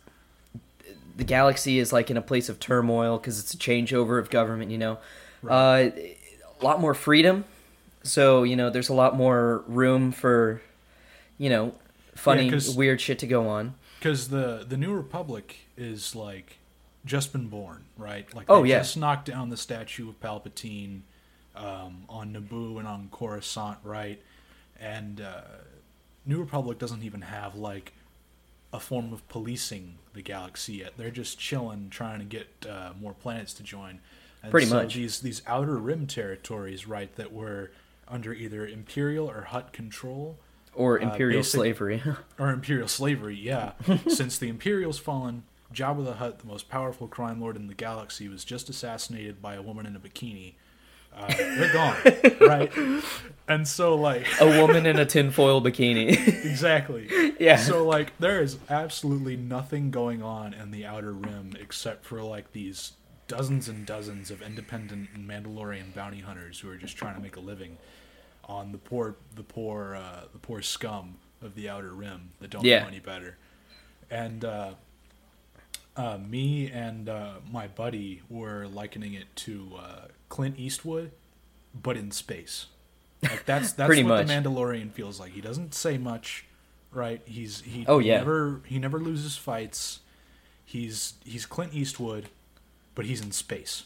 the 1.16 1.24
galaxy 1.24 1.78
is 1.78 1.92
like 1.92 2.10
in 2.10 2.16
a 2.16 2.22
place 2.22 2.48
of 2.48 2.58
turmoil 2.60 3.18
because 3.18 3.38
it's 3.38 3.54
a 3.54 3.56
changeover 3.58 4.18
of 4.18 4.30
government. 4.30 4.70
You 4.70 4.78
know, 4.78 4.98
uh, 5.48 5.90
a 5.90 6.64
lot 6.64 6.80
more 6.80 6.94
freedom. 6.94 7.44
So 8.04 8.42
you 8.44 8.54
know, 8.56 8.70
there's 8.70 8.88
a 8.90 8.94
lot 8.94 9.16
more 9.16 9.64
room 9.66 10.12
for, 10.12 10.62
you 11.38 11.48
know, 11.50 11.74
funny, 12.14 12.48
'cause- 12.50 12.74
weird 12.76 13.00
shit 13.00 13.18
to 13.20 13.26
go 13.26 13.48
on. 13.48 13.74
because 13.98 14.28
the 14.28 14.64
the 14.68 14.76
New 14.76 14.92
Republic 14.94 15.56
is 15.76 16.14
like 16.14 16.58
just 17.04 17.32
been 17.32 17.48
born, 17.48 17.84
right? 17.98 18.32
Like, 18.34 18.46
Oh, 18.48 18.62
they 18.62 18.70
yeah. 18.70 18.78
just 18.78 18.96
knocked 18.96 19.26
down 19.26 19.48
the 19.50 19.56
statue 19.56 20.08
of 20.08 20.20
Palpatine 20.20 21.00
um, 21.56 22.04
on 22.08 22.32
Naboo 22.32 22.78
and 22.78 22.86
on 22.88 23.08
Coruscant, 23.10 23.78
right? 23.82 24.20
And 24.80 25.20
uh, 25.20 25.42
New 26.26 26.40
Republic 26.40 26.78
doesn't 26.78 27.02
even 27.02 27.22
have 27.22 27.54
like 27.56 27.92
a 28.72 28.80
form 28.80 29.12
of 29.12 29.26
policing 29.28 29.98
the 30.14 30.22
galaxy 30.22 30.74
yet. 30.74 30.94
They're 30.96 31.10
just 31.10 31.38
chilling, 31.38 31.90
trying 31.90 32.18
to 32.20 32.24
get 32.24 32.48
uh, 32.68 32.92
more 33.00 33.12
planets 33.14 33.52
to 33.54 33.62
join. 33.62 34.00
And 34.42 34.50
Pretty 34.50 34.66
so 34.66 34.74
much. 34.76 34.94
These 34.94 35.20
these 35.20 35.42
outer 35.46 35.76
rim 35.76 36.06
territories, 36.06 36.86
right, 36.86 37.14
that 37.16 37.32
were 37.32 37.70
under 38.08 38.32
either 38.32 38.66
Imperial 38.66 39.30
or 39.30 39.42
Hutt 39.42 39.72
control, 39.72 40.38
Or 40.74 41.00
Uh, 41.00 41.04
imperial 41.10 41.38
basic- 41.40 41.52
slavery. 41.58 42.02
or 42.38 42.50
imperial 42.50 42.88
slavery, 42.88 43.36
yeah. 43.36 43.72
Since 44.08 44.38
the 44.38 44.48
Imperial's 44.48 44.98
fallen, 44.98 45.44
Jabba 45.72 46.04
the 46.04 46.14
Hutt, 46.14 46.40
the 46.40 46.46
most 46.46 46.68
powerful 46.68 47.06
crime 47.08 47.40
lord 47.40 47.56
in 47.56 47.66
the 47.68 47.74
galaxy, 47.74 48.28
was 48.28 48.44
just 48.44 48.68
assassinated 48.68 49.40
by 49.40 49.54
a 49.54 49.62
woman 49.62 49.86
in 49.86 49.94
a 49.96 50.00
bikini. 50.00 50.54
Uh, 51.16 51.32
they're 51.36 51.72
gone, 51.72 51.96
right? 52.40 52.72
And 53.46 53.68
so, 53.68 53.94
like, 53.94 54.26
a 54.40 54.60
woman 54.60 54.84
in 54.84 54.98
a 54.98 55.06
tinfoil 55.06 55.62
bikini. 55.62 56.08
exactly. 56.44 57.08
yeah. 57.38 57.54
So, 57.56 57.84
like, 57.86 58.12
there 58.18 58.42
is 58.42 58.58
absolutely 58.68 59.36
nothing 59.36 59.92
going 59.92 60.24
on 60.24 60.52
in 60.54 60.72
the 60.72 60.84
Outer 60.84 61.12
Rim 61.12 61.52
except 61.60 62.04
for, 62.04 62.20
like, 62.20 62.50
these 62.50 62.94
dozens 63.28 63.68
and 63.68 63.86
dozens 63.86 64.30
of 64.30 64.42
independent 64.42 65.14
Mandalorian 65.16 65.94
bounty 65.94 66.20
hunters 66.20 66.60
who 66.60 66.70
are 66.70 66.76
just 66.76 66.96
trying 66.96 67.14
to 67.14 67.20
make 67.20 67.36
a 67.36 67.40
living 67.40 67.78
on 68.44 68.72
the 68.72 68.78
poor, 68.78 69.16
the 69.34 69.42
poor, 69.42 69.94
uh, 69.96 70.24
the 70.32 70.38
poor 70.38 70.60
scum 70.62 71.16
of 71.42 71.54
the 71.54 71.68
Outer 71.68 71.92
Rim 71.94 72.30
that 72.40 72.50
don't 72.50 72.64
Yeah. 72.64 72.82
know 72.82 72.88
any 72.88 73.00
better. 73.00 73.36
And 74.10 74.44
uh, 74.44 74.74
uh, 75.96 76.18
me 76.18 76.70
and 76.70 77.08
uh, 77.08 77.34
my 77.50 77.66
buddy 77.68 78.22
were 78.28 78.66
likening 78.66 79.14
it 79.14 79.34
to 79.36 79.70
uh, 79.78 80.00
Clint 80.28 80.58
Eastwood, 80.58 81.12
but 81.74 81.96
in 81.96 82.10
space. 82.10 82.66
Like 83.22 83.46
that's 83.46 83.72
that's 83.74 83.96
what 83.96 84.04
much. 84.06 84.26
the 84.26 84.32
Mandalorian 84.32 84.90
feels 84.92 85.18
like. 85.18 85.32
He 85.32 85.40
doesn't 85.40 85.72
say 85.74 85.96
much, 85.96 86.44
right? 86.92 87.22
He's 87.24 87.62
he. 87.62 87.84
Oh, 87.88 87.98
he 87.98 88.08
yeah. 88.08 88.18
Never 88.18 88.60
he 88.66 88.78
never 88.78 88.98
loses 88.98 89.36
fights. 89.36 90.00
He's 90.64 91.14
he's 91.24 91.46
Clint 91.46 91.72
Eastwood, 91.74 92.28
but 92.94 93.06
he's 93.06 93.20
in 93.20 93.32
space. 93.32 93.84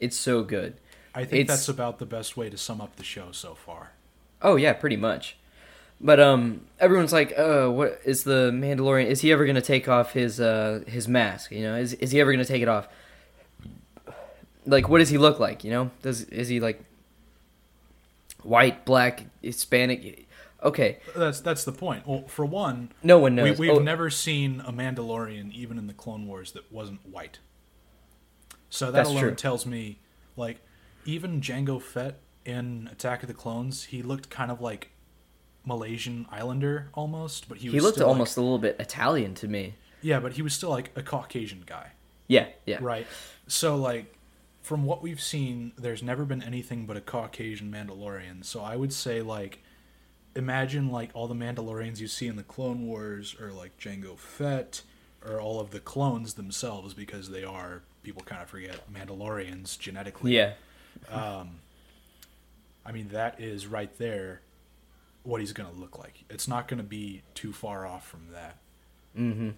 it's 0.00 0.16
so 0.16 0.42
good. 0.42 0.74
I 1.14 1.24
think 1.24 1.42
It's- 1.42 1.58
that's 1.58 1.68
about 1.68 1.98
the 1.98 2.06
best 2.06 2.36
way 2.36 2.50
to 2.50 2.56
sum 2.58 2.80
up 2.80 2.96
the 2.96 3.04
show 3.04 3.30
so 3.32 3.54
far. 3.54 3.92
Oh 4.42 4.56
yeah, 4.56 4.72
pretty 4.72 4.96
much. 4.96 5.36
But 6.00 6.18
um, 6.20 6.62
everyone's 6.80 7.12
like, 7.12 7.32
"Uh, 7.38 7.68
what 7.68 8.00
is 8.04 8.24
the 8.24 8.50
Mandalorian? 8.52 9.06
Is 9.06 9.20
he 9.20 9.30
ever 9.32 9.46
gonna 9.46 9.60
take 9.62 9.88
off 9.88 10.12
his 10.12 10.40
uh 10.40 10.82
his 10.86 11.06
mask? 11.08 11.52
You 11.52 11.62
know, 11.62 11.76
is 11.76 11.94
is 11.94 12.10
he 12.10 12.20
ever 12.20 12.32
gonna 12.32 12.44
take 12.44 12.60
it 12.62 12.68
off? 12.68 12.88
Like, 14.66 14.88
what 14.88 14.98
does 14.98 15.08
he 15.10 15.18
look 15.18 15.38
like? 15.38 15.62
You 15.64 15.70
know, 15.70 15.90
does 16.02 16.22
is 16.24 16.48
he 16.48 16.58
like 16.60 16.82
white, 18.42 18.84
black, 18.84 19.24
Hispanic? 19.42 20.26
Okay, 20.62 20.98
That's 21.14 21.40
that's 21.40 21.64
the 21.64 21.72
point. 21.72 22.06
Well, 22.06 22.24
for 22.26 22.44
one, 22.46 22.90
no 23.02 23.18
one 23.18 23.36
we, 23.36 23.42
knows. 23.42 23.58
we've 23.58 23.70
Oh, 23.70 23.78
never 23.78 24.08
seen 24.10 24.62
a 24.66 24.72
Mandalorian, 24.72 25.52
even 25.52 25.76
in 25.78 25.86
the 25.86 25.92
Clone 25.92 26.26
Wars, 26.26 26.52
that 26.52 26.70
wasn't 26.72 27.06
white. 27.06 27.38
So 28.74 28.86
that 28.86 28.92
That's 28.92 29.08
alone 29.08 29.22
true. 29.22 29.34
tells 29.36 29.66
me, 29.66 30.00
like, 30.36 30.58
even 31.04 31.40
Jango 31.40 31.80
Fett 31.80 32.18
in 32.44 32.88
Attack 32.90 33.22
of 33.22 33.28
the 33.28 33.34
Clones, 33.34 33.84
he 33.84 34.02
looked 34.02 34.30
kind 34.30 34.50
of 34.50 34.60
like 34.60 34.90
Malaysian 35.64 36.26
Islander 36.28 36.88
almost, 36.92 37.48
but 37.48 37.58
he 37.58 37.68
was 37.68 37.74
he 37.74 37.80
looked 37.80 37.96
still, 37.98 38.08
like- 38.08 38.14
almost 38.14 38.36
a 38.36 38.40
little 38.40 38.58
bit 38.58 38.74
Italian 38.80 39.34
to 39.36 39.46
me. 39.46 39.74
yeah, 40.02 40.18
but 40.18 40.32
he 40.32 40.42
was 40.42 40.52
still 40.54 40.70
like 40.70 40.90
a 40.96 41.02
Caucasian 41.02 41.62
guy. 41.64 41.92
Yeah, 42.26 42.48
yeah, 42.66 42.78
Right. 42.80 43.06
So 43.46 43.76
like 43.76 44.12
from 44.60 44.84
what 44.84 45.02
we've 45.02 45.20
seen, 45.20 45.72
there's 45.78 46.02
never 46.02 46.24
been 46.24 46.42
anything 46.42 46.84
but 46.84 46.96
a 46.96 47.00
Caucasian 47.00 47.70
Mandalorian. 47.70 48.44
So 48.44 48.60
I 48.60 48.74
would 48.76 48.92
say 48.92 49.22
like 49.22 49.62
imagine 50.34 50.90
like 50.90 51.10
all 51.14 51.28
the 51.28 51.34
Mandalorians 51.34 52.00
you 52.00 52.08
see 52.08 52.26
in 52.26 52.34
the 52.36 52.42
Clone 52.42 52.86
Wars 52.86 53.36
or 53.40 53.52
like 53.52 53.78
Jango 53.78 54.18
Fett 54.18 54.82
or 55.24 55.40
all 55.40 55.60
of 55.60 55.70
the 55.70 55.80
clones 55.80 56.34
themselves 56.34 56.92
because 56.92 57.30
they 57.30 57.44
are 57.44 57.82
people 58.04 58.22
kind 58.22 58.42
of 58.42 58.48
forget 58.48 58.80
Mandalorians 58.92 59.78
genetically. 59.78 60.36
yeah. 60.36 60.52
I 62.86 62.92
mean 62.92 63.08
that 63.08 63.40
is 63.40 63.66
right 63.66 63.96
there 63.98 64.42
what 65.22 65.40
he's 65.40 65.52
going 65.52 65.72
to 65.72 65.80
look 65.80 65.98
like. 65.98 66.24
It's 66.30 66.46
not 66.46 66.68
going 66.68 66.78
to 66.78 66.84
be 66.84 67.22
too 67.34 67.52
far 67.52 67.86
off 67.86 68.06
from 68.06 68.28
that. 68.32 68.58
Mm-hmm. 69.18 69.50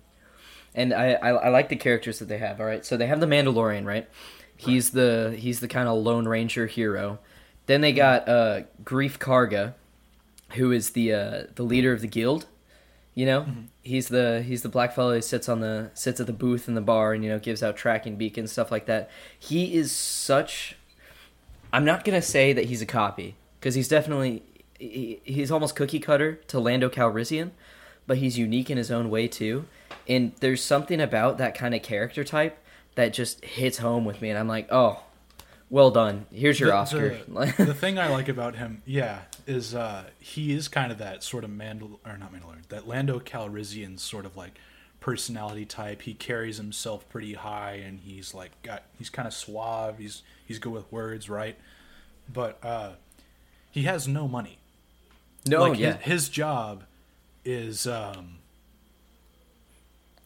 And 0.75 0.95
I, 0.95 1.15
I 1.15 1.29
I 1.31 1.49
like 1.49 1.69
the 1.69 1.77
characters 1.77 2.19
that 2.21 2.27
they 2.27 2.39
have. 2.39 2.61
All 2.61 2.67
right, 2.67 2.85
so 2.85 2.97
they 2.97 3.07
have 3.07 3.21
the 3.21 3.27
Mandalorian, 3.27 3.85
right? 3.85 4.09
He's 4.57 4.91
the 4.91 5.35
he's 5.39 5.61
the 5.61 5.69
kind 5.69 5.89
of 5.89 5.99
Lone 5.99 6.29
Ranger 6.29 6.67
hero. 6.67 7.19
Then 7.67 7.81
they 7.81 7.93
got 7.93 8.29
uh, 8.29 8.63
Greef 8.85 9.19
Karga, 9.19 9.75
who 10.53 10.71
is 10.73 10.91
the 10.91 11.13
uh, 11.13 11.43
the 11.55 11.63
leader 11.63 11.93
of 11.93 12.01
the 12.01 12.07
guild. 12.07 12.47
You 13.17 13.25
know, 13.25 13.41
mm-hmm. 13.41 13.63
he's 13.83 14.09
the 14.09 14.43
he's 14.47 14.61
the 14.61 14.69
black 14.69 14.95
fellow 14.95 15.15
who 15.15 15.23
sits 15.23 15.49
on 15.49 15.61
the 15.61 15.91
sits 15.95 16.21
at 16.21 16.27
the 16.27 16.35
booth 16.35 16.69
in 16.69 16.75
the 16.75 16.83
bar 16.83 17.15
and 17.15 17.25
you 17.25 17.31
know 17.31 17.39
gives 17.39 17.63
out 17.63 17.75
tracking 17.75 18.17
beacons 18.17 18.53
stuff 18.53 18.71
like 18.71 18.85
that. 18.87 19.11
He 19.39 19.75
is 19.75 19.91
such. 19.91 20.77
I'm 21.73 21.87
not 21.87 22.05
gonna 22.05 22.21
say 22.21 22.53
that 22.53 22.67
he's 22.67 22.83
a 22.83 22.87
copy 22.87 23.37
because 23.59 23.75
he's 23.75 23.89
definitely 23.89 24.43
he, 24.79 25.21
he's 25.25 25.51
almost 25.51 25.75
cookie 25.75 25.99
cutter 25.99 26.35
to 26.49 26.61
Lando 26.61 26.91
Calrissian, 26.91 27.53
but 28.07 28.19
he's 28.19 28.37
unique 28.37 28.69
in 28.69 28.77
his 28.77 28.91
own 28.91 29.09
way 29.09 29.29
too. 29.29 29.65
And 30.07 30.33
there's 30.41 30.63
something 30.63 31.01
about 31.01 31.39
that 31.39 31.55
kind 31.55 31.75
of 31.75 31.83
character 31.83 32.23
type 32.23 32.63
that 32.97 33.15
just 33.15 33.43
hits 33.43 33.79
home 33.79 34.05
with 34.05 34.21
me, 34.21 34.29
and 34.29 34.39
I'm 34.39 34.47
like, 34.47 34.69
oh, 34.71 35.05
well 35.71 35.91
done. 35.91 36.27
Here's 36.33 36.59
your 36.61 36.71
The- 36.71 36.77
Oscar. 36.77 37.19
The, 37.29 37.55
the 37.65 37.75
thing 37.75 37.99
I 37.99 38.09
like 38.09 38.29
about 38.29 38.57
him, 38.57 38.83
yeah, 38.87 39.21
is 39.47 39.75
uh, 39.75 40.05
he 40.21 40.53
is 40.53 40.69
kind 40.69 40.93
of 40.93 40.99
that 40.99 41.23
sort 41.23 41.45
of 41.45 41.51
Mandal 41.51 41.99
or 42.07 42.17
not 42.19 42.33
Mandalorian, 42.33 42.67
that 42.69 42.87
Lando 42.87 43.19
Calrissian 43.21 43.99
sort 43.99 44.25
of 44.27 44.37
like 44.37 44.59
personality 45.01 45.65
type. 45.65 46.03
He 46.03 46.15
carries 46.15 46.57
himself 46.57 47.09
pretty 47.09 47.35
high, 47.35 47.75
and 47.85 48.01
he's 48.01 48.35
like 48.35 48.51
got 48.63 48.83
he's 48.99 49.11
kind 49.11 49.27
of 49.29 49.35
suave. 49.35 49.99
He's 49.99 50.23
he's 50.47 50.59
good 50.59 50.73
with 50.73 50.91
words, 50.93 51.29
right? 51.29 51.57
But 52.33 52.59
uh, 52.65 52.93
he 53.71 53.83
has 53.83 54.09
no 54.09 54.27
money. 54.27 54.59
no, 55.47 55.63
like 55.69 55.79
yeah, 55.79 55.97
his, 55.99 56.25
his 56.25 56.29
job 56.29 56.85
is 57.45 57.87
um, 57.87 58.39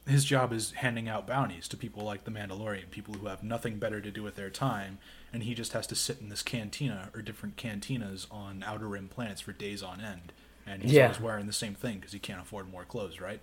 his 0.07 0.25
job 0.25 0.53
is 0.53 0.73
handing 0.73 1.09
out 1.09 1.27
bounties 1.27 1.69
to 1.69 1.77
people 1.77 2.03
like 2.05 2.25
the 2.25 2.31
Mandalorian, 2.31 2.91
people 2.91 3.15
who 3.15 3.27
have 3.27 3.43
nothing 3.43 3.77
better 3.79 4.01
to 4.01 4.11
do 4.11 4.23
with 4.23 4.37
their 4.37 4.51
time, 4.51 4.99
and 5.33 5.43
he 5.45 5.55
just 5.55 5.73
has 5.73 5.87
to 5.89 5.95
sit 5.95 6.19
in 6.21 6.29
this 6.29 6.43
cantina 6.43 7.09
or 7.15 7.23
different 7.23 7.57
cantinas 7.57 8.27
on 8.31 8.63
outer 8.67 8.87
rim 8.89 9.09
planets 9.09 9.41
for 9.41 9.53
days 9.53 9.83
on 9.83 10.01
end, 10.01 10.33
and 10.67 10.83
he's 10.83 10.93
Yeah. 10.93 11.05
always 11.05 11.21
wearing 11.21 11.47
the 11.47 11.53
same 11.53 11.75
thing 11.75 11.97
because 11.99 12.13
he 12.13 12.19
can't 12.19 12.41
afford 12.41 12.71
more 12.71 12.85
clothes, 12.85 13.21
right? 13.21 13.41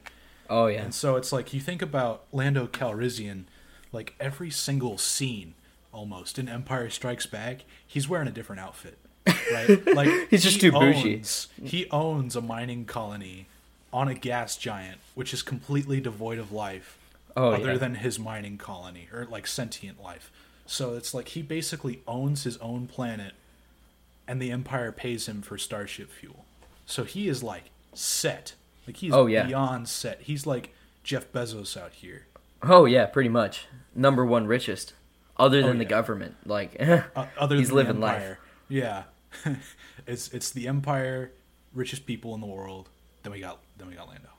oh 0.49 0.67
yeah, 0.67 0.81
And 0.83 0.95
so 0.95 1.17
it's 1.17 1.33
like 1.33 1.53
you 1.53 1.59
think 1.59 1.81
about 1.81 2.23
Lando 2.31 2.67
Calrissian, 2.67 3.43
like 3.91 4.15
every 4.19 4.49
single 4.49 4.97
scene 4.97 5.55
almost 5.91 6.39
in 6.39 6.47
Empire 6.47 6.89
Strikes 6.89 7.25
Back, 7.25 7.65
he's 7.85 8.07
wearing 8.07 8.27
a 8.29 8.31
different 8.31 8.61
outfit. 8.61 8.97
Right? 9.51 9.85
Like 9.93 10.29
He's 10.29 10.43
just 10.43 10.55
he 10.55 10.61
too 10.61 10.71
bougie. 10.71 11.15
owns- 11.17 11.47
He 11.61 11.89
owns 11.91 12.35
a 12.37 12.41
mining 12.41 12.85
colony 12.85 13.47
on 13.91 14.07
a 14.07 14.13
gas 14.13 14.55
giant, 14.55 14.99
which 15.15 15.33
is 15.33 15.41
completely 15.41 15.99
devoid 15.99 16.37
of 16.39 16.51
life 16.53 16.97
oh 17.35 17.51
other 17.51 17.73
yeah. 17.73 17.77
than 17.77 17.95
his 17.95 18.17
mining 18.17 18.57
colony 18.57 19.09
or 19.11 19.25
like 19.25 19.47
sentient 19.47 20.01
life. 20.01 20.31
So 20.67 20.95
it's 20.95 21.13
like 21.13 21.29
he 21.29 21.41
basically 21.41 22.01
owns 22.07 22.43
his 22.43 22.57
own 22.57 22.87
planet 22.87 23.33
and 24.27 24.41
the 24.41 24.51
Empire 24.51 24.91
pays 24.91 25.27
him 25.27 25.41
for 25.41 25.57
starship 25.57 26.11
fuel. 26.11 26.45
So 26.85 27.03
he 27.05 27.27
is 27.27 27.41
like 27.41 27.65
set. 27.93 28.53
Like 28.85 28.97
he's 28.97 29.13
Oh, 29.13 29.25
yeah. 29.25 29.45
beyond 29.47 29.87
set. 29.89 30.21
He's 30.21 30.45
like 30.45 30.73
Jeff 31.03 31.31
Bezos 31.31 31.75
out 31.81 31.93
here. 31.93 32.27
oh 32.63 32.85
yeah, 32.85 33.05
pretty 33.05 33.29
much 33.29 33.65
number 33.95 34.25
one 34.25 34.45
richest, 34.47 34.93
other 35.37 35.61
than 35.63 35.77
the 35.77 35.83
yeah. 35.85 35.89
government. 35.89 36.35
Like, 36.45 36.75
Uh, 36.81 37.27
other 37.37 37.55
He's 37.55 37.67
than 37.69 37.77
living 37.77 37.95
the 37.95 38.01
life. 38.01 38.37
Yeah. 38.69 39.03
it's 40.07 40.29
it's 40.33 40.51
the 40.51 40.67
Empire, 40.67 41.31
richest 41.73 42.05
people 42.05 42.33
in 42.35 42.41
the 42.41 42.47
world. 42.47 42.89
Then 43.23 43.31
we 43.31 43.39
got 43.39 43.59
then 43.77 43.87
we 43.87 43.95
got 43.95 44.07
Lando. 44.09 44.29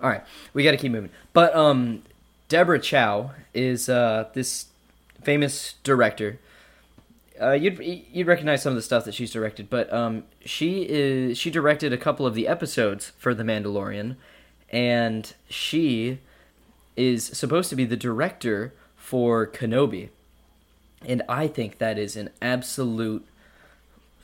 All 0.00 0.10
right, 0.10 0.22
we 0.52 0.62
got 0.64 0.72
to 0.72 0.76
keep 0.76 0.92
moving. 0.92 1.10
But 1.32 1.54
um, 1.56 2.02
Deborah 2.48 2.80
Chow 2.80 3.30
is 3.54 3.88
uh, 3.88 4.28
this 4.34 4.66
famous 5.24 5.74
director. 5.82 6.38
Uh, 7.40 7.52
you'd 7.52 7.78
you'd 7.80 8.26
recognize 8.26 8.62
some 8.62 8.70
of 8.70 8.76
the 8.76 8.82
stuff 8.82 9.04
that 9.04 9.14
she's 9.14 9.32
directed, 9.32 9.68
but 9.68 9.92
um, 9.92 10.24
she 10.44 10.82
is 10.88 11.36
she 11.36 11.50
directed 11.50 11.92
a 11.92 11.96
couple 11.96 12.26
of 12.26 12.34
the 12.34 12.46
episodes 12.46 13.12
for 13.18 13.34
The 13.34 13.42
Mandalorian, 13.42 14.16
and 14.70 15.34
she 15.48 16.20
is 16.96 17.24
supposed 17.24 17.70
to 17.70 17.76
be 17.76 17.84
the 17.84 17.96
director 17.96 18.72
for 18.96 19.46
Kenobi, 19.46 20.10
and 21.04 21.22
I 21.28 21.48
think 21.48 21.78
that 21.78 21.98
is 21.98 22.16
an 22.16 22.30
absolute 22.40 23.26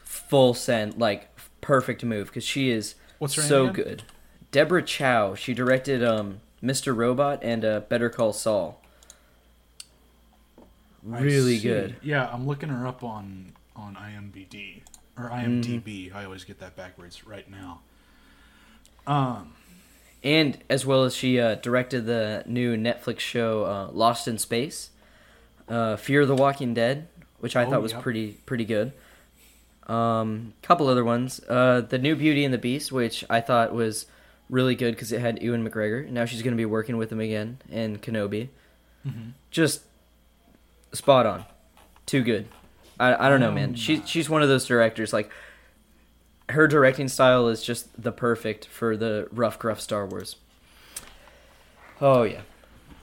full 0.05 0.55
send 0.55 0.97
like 0.97 1.29
perfect 1.61 2.05
move 2.05 2.29
because 2.29 2.45
she 2.45 2.71
is 2.71 2.95
What's 3.19 3.35
her 3.35 3.43
so 3.43 3.71
good. 3.71 4.05
Deborah 4.51 4.83
Chow. 4.83 5.35
She 5.35 5.55
directed 5.55 6.03
um, 6.03 6.41
Mr. 6.63 6.97
Robot 6.97 7.41
and 7.43 7.65
uh, 7.65 7.81
Better 7.81 8.11
Call 8.11 8.33
Saul. 8.33 8.80
I 11.13 11.21
Really 11.21 11.59
good. 11.59 11.97
Yeah, 12.03 12.29
I'm 12.33 12.47
looking 12.47 12.69
her 12.69 12.87
up 12.87 13.03
on 13.03 13.53
on 13.77 13.95
IMBD 13.97 14.83
or. 15.17 15.31
IMDb. 15.31 16.15
I 16.15 16.25
always 16.25 16.45
get 16.45 16.59
that 16.61 16.77
backwards 16.77 17.27
right 17.27 17.49
now. 17.51 17.81
Um, 19.07 19.53
And 20.23 20.59
as 20.69 20.85
well 20.85 21.05
as 21.05 21.15
she 21.17 21.41
uh, 21.41 21.55
directed 21.57 22.05
the 22.07 22.43
new 22.47 22.77
Netflix 22.77 23.21
show 23.21 23.65
uh, 23.65 23.89
Lost 23.93 24.29
in 24.29 24.37
Space, 24.39 24.91
uh, 25.69 25.97
Fear 25.97 26.23
of 26.23 26.29
the 26.29 26.35
Walking 26.37 26.75
Dead, 26.75 27.09
which 27.39 27.57
I 27.57 27.65
Oh, 27.65 27.71
thought 27.71 27.83
was 27.83 27.93
yep. 27.93 28.03
pretty 28.03 28.33
pretty 28.45 28.67
good. 28.67 28.93
Um, 29.87 30.53
couple 30.63 30.87
other 30.89 31.05
ones, 31.05 31.41
uh, 31.49 31.81
the 31.81 31.99
new 31.99 32.15
Beauty 32.15 32.45
and 32.45 32.53
the 32.55 32.59
Beast, 32.59 32.93
which 32.93 33.25
I 33.31 33.41
thought 33.41 33.73
was 33.75 34.07
really 34.49 34.75
good 34.75 34.95
because 34.95 35.11
it 35.11 35.21
had 35.21 35.43
Ewan 35.43 35.67
McGregor. 35.69 36.09
Now 36.11 36.27
she's 36.27 36.43
going 36.43 36.53
to 36.53 36.57
be 36.61 36.67
working 36.67 36.97
with 36.97 37.11
him 37.11 37.21
again 37.21 37.59
in 37.71 37.99
Kenobi. 37.99 38.49
Mm-hmm. 39.07 39.31
Just 39.51 39.83
spot 40.93 41.27
on, 41.27 41.45
too 42.07 42.23
good. 42.23 42.49
I, 42.99 43.27
I 43.27 43.29
don't 43.29 43.41
know, 43.41 43.53
man. 43.53 43.71
Um, 43.71 43.75
She 43.75 44.03
she's 44.07 44.29
one 44.29 44.43
of 44.43 44.49
those 44.49 44.67
directors 44.67 45.13
like 45.13 45.31
her 46.51 46.67
directing 46.67 47.09
style 47.09 47.49
is 47.49 47.63
just 47.63 48.01
the 48.01 48.13
perfect 48.13 48.67
for 48.67 48.97
the 48.97 49.29
rough 49.33 49.59
gruff 49.59 49.81
Star 49.81 50.07
Wars. 50.07 50.37
Oh 52.01 52.23
yeah. 52.23 52.43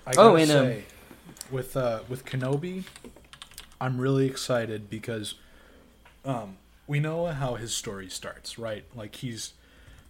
I 0.06 0.16
Oh, 0.18 0.36
gotta 0.36 0.36
and, 0.38 0.52
um, 0.52 0.84
with 1.52 1.78
uh, 1.78 2.02
with 2.10 2.26
Kenobi, 2.26 2.86
I'm 3.80 4.00
really 4.00 4.26
excited 4.28 4.90
because 4.90 5.36
um, 6.26 6.58
we 6.88 7.00
know 7.00 7.28
how 7.28 7.56
his 7.56 7.74
story 7.76 8.10
starts, 8.10 8.58
right? 8.58 8.86
Like 8.96 9.16
he's 9.18 9.54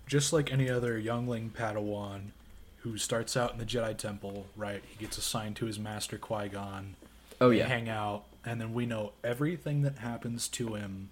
just 0.08 0.34
like 0.34 0.52
any 0.52 0.70
other 0.70 0.98
youngling 0.98 1.52
Padawan 1.52 2.32
who 2.80 2.98
starts 2.98 3.36
out 3.38 3.52
in 3.54 3.58
the 3.60 3.66
Jedi 3.66 3.98
Temple, 3.98 4.48
right? 4.56 4.84
He 4.88 4.98
gets 5.04 5.18
assigned 5.18 5.56
to 5.58 5.66
his 5.66 5.80
master 5.80 6.18
Qui 6.18 6.50
Gon. 6.50 6.96
Oh 7.40 7.50
yeah. 7.52 7.68
hang 7.68 7.88
out, 7.90 8.24
and 8.46 8.60
then 8.60 8.74
we 8.74 8.86
know 8.86 9.14
everything 9.24 9.82
that 9.84 10.00
happens 10.00 10.48
to 10.50 10.74
him 10.76 11.10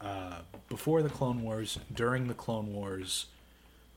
uh, 0.00 0.38
before 0.68 1.02
the 1.02 1.08
Clone 1.08 1.42
Wars, 1.42 1.78
during 1.94 2.28
the 2.28 2.34
Clone 2.34 2.72
Wars, 2.72 3.26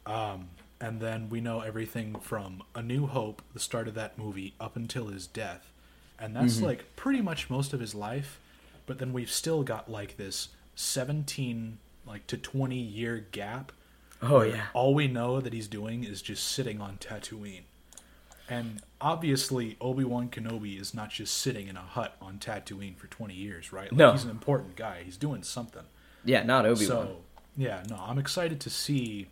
um, 0.06 0.50
and 0.80 1.00
then 1.00 1.30
we 1.30 1.42
know 1.42 1.62
everything 1.62 2.16
from 2.20 2.64
A 2.76 2.82
New 2.82 3.06
Hope, 3.08 3.42
the 3.54 3.60
start 3.60 3.88
of 3.88 3.94
that 3.96 4.18
movie, 4.18 4.54
up 4.60 4.76
until 4.76 5.08
his 5.08 5.28
death, 5.28 5.72
and 6.20 6.36
that's 6.36 6.58
Mhm. 6.58 6.64
like 6.64 6.96
pretty 6.96 7.22
much 7.22 7.50
most 7.50 7.74
of 7.74 7.80
his 7.80 7.94
life. 7.96 8.40
But 8.88 8.98
then 8.98 9.14
we've 9.14 9.32
still 9.32 9.64
got 9.64 9.90
like 9.90 10.18
this 10.18 10.50
seventeen 10.76 11.78
like 12.06 12.26
to 12.28 12.38
twenty 12.38 12.80
year 12.82 13.26
gap. 13.32 13.72
Oh 14.24 14.42
yeah. 14.42 14.68
All 14.74 14.94
we 14.94 15.08
know 15.08 15.40
that 15.40 15.54
he's 15.54 15.68
doing 15.68 16.04
is 16.04 16.22
just 16.22 16.44
sitting 16.48 16.82
on 16.82 16.98
Tatooine. 16.98 17.64
And 18.50 18.82
obviously, 19.02 19.78
Obi 19.82 20.04
Wan 20.04 20.30
Kenobi 20.30 20.80
is 20.80 20.94
not 20.94 21.10
just 21.10 21.38
sitting 21.38 21.68
in 21.68 21.76
a 21.78 21.82
hut 21.82 22.16
on 22.22 22.38
Tatooine 22.38 22.96
for 22.96 23.08
20 23.08 23.34
years, 23.34 23.74
right? 23.74 23.92
Like, 23.92 23.98
No. 23.98 24.12
He's 24.12 24.24
an 24.24 24.30
important 24.30 24.76
guy. 24.76 25.02
He's 25.04 25.18
doing 25.18 25.44
something. 25.44 25.84
Yeah, 26.24 26.44
not 26.44 26.66
Obi 26.66 26.88
Wan. 26.88 27.08
So, 27.08 27.18
yeah, 27.58 27.84
no, 27.90 27.98
I'm 27.98 28.18
excited 28.18 28.60
to 28.62 28.70
see 28.70 29.28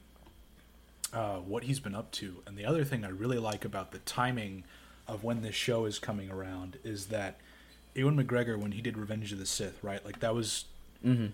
uh, 1.13 1.37
what 1.37 1.63
he's 1.63 1.79
been 1.79 1.95
up 1.95 2.11
to. 2.11 2.41
And 2.45 2.57
the 2.57 2.65
other 2.65 2.83
thing 2.83 3.03
I 3.05 3.09
really 3.09 3.37
like 3.39 3.65
about 3.65 3.91
the 3.91 3.99
timing 3.99 4.63
of 5.07 5.23
when 5.23 5.41
this 5.41 5.55
show 5.55 5.85
is 5.85 5.97
coming 5.99 6.29
around 6.29 6.77
is 6.83 7.07
that 7.07 7.37
Ewan 7.95 8.21
McGregor, 8.21 8.57
when 8.59 8.73
he 8.73 8.81
did 8.81 8.97
Revenge 8.97 9.31
of 9.31 9.39
the 9.39 9.45
Sith, 9.45 9.83
right? 9.83 10.03
Like, 10.05 10.19
that 10.19 10.33
was, 10.35 10.65
hmm 11.03 11.27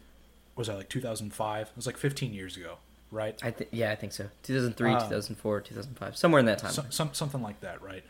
was 0.55 0.67
that 0.67 0.77
like 0.77 0.87
2005? 0.87 1.67
It 1.67 1.75
was 1.75 1.85
like 1.85 1.97
15 1.97 2.33
years 2.33 2.55
ago, 2.55 2.77
right? 3.11 3.37
I 3.43 3.51
th- 3.51 3.69
yeah, 3.73 3.91
I 3.91 3.95
think 3.95 4.13
so. 4.13 4.29
2003, 4.43 4.93
Um, 4.93 4.99
2004, 5.01 5.59
2005, 5.59 6.15
somewhere 6.15 6.39
in 6.39 6.45
that 6.45 6.59
time. 6.59 6.71
some, 6.71 6.89
some, 6.91 7.13
something 7.13 7.41
like 7.41 7.59
that, 7.59 7.81
right? 7.81 8.05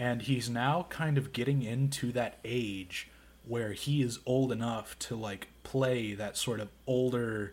And 0.00 0.22
he's 0.22 0.48
now 0.48 0.86
kind 0.88 1.18
of 1.18 1.32
getting 1.34 1.62
into 1.62 2.10
that 2.12 2.38
age 2.42 3.08
where 3.46 3.72
he 3.74 4.00
is 4.00 4.18
old 4.24 4.50
enough 4.50 4.98
to 5.00 5.14
like 5.14 5.48
play 5.62 6.14
that 6.14 6.38
sort 6.38 6.58
of 6.58 6.68
older, 6.86 7.52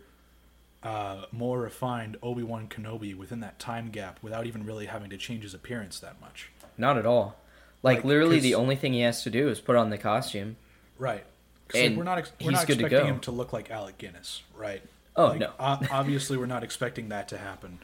uh, 0.81 1.25
more 1.33 1.60
refined 1.60 2.15
Obi 2.23 2.43
Wan 2.43 2.67
Kenobi 2.69 3.13
within 3.13 3.41
that 3.41 3.60
time 3.60 3.89
gap 3.89 4.19
without 4.21 4.45
even 4.45 4.65
really 4.65 4.86
having 4.86 5.10
to 5.10 5.17
change 5.17 5.43
his 5.43 5.53
appearance 5.53 5.99
that 5.99 6.21
much. 6.21 6.49
Not 6.77 6.97
at 6.97 7.05
all. 7.05 7.36
Like, 7.83 7.97
Like, 7.97 8.05
literally, 8.05 8.39
the 8.39 8.55
only 8.55 8.75
thing 8.77 8.93
he 8.93 9.01
has 9.01 9.23
to 9.23 9.29
do 9.29 9.49
is 9.49 9.60
put 9.60 9.75
on 9.75 9.89
the 9.89 9.97
costume. 9.97 10.55
Right. 10.97 11.25
'Cause, 11.67 11.81
like, 11.81 11.88
And 11.89 11.97
we're 11.97 12.03
not 12.05 12.17
ex- 12.17 12.31
we're 12.39 12.51
he's 12.51 12.60
not 12.60 12.67
good 12.67 12.79
to 12.79 12.86
expecting 12.86 13.07
go. 13.10 13.13
him 13.15 13.19
to 13.21 13.31
look 13.31 13.51
like 13.51 13.69
Alec 13.69 13.97
Guinness, 13.97 14.43
right? 14.55 14.81
Oh, 15.17 15.27
Like, 15.27 15.39
no. 15.39 15.51
obviously, 15.60 16.38
we're 16.38 16.45
not 16.45 16.63
expecting 16.63 17.10
that 17.10 17.27
to 17.27 17.38
happen. 17.38 17.79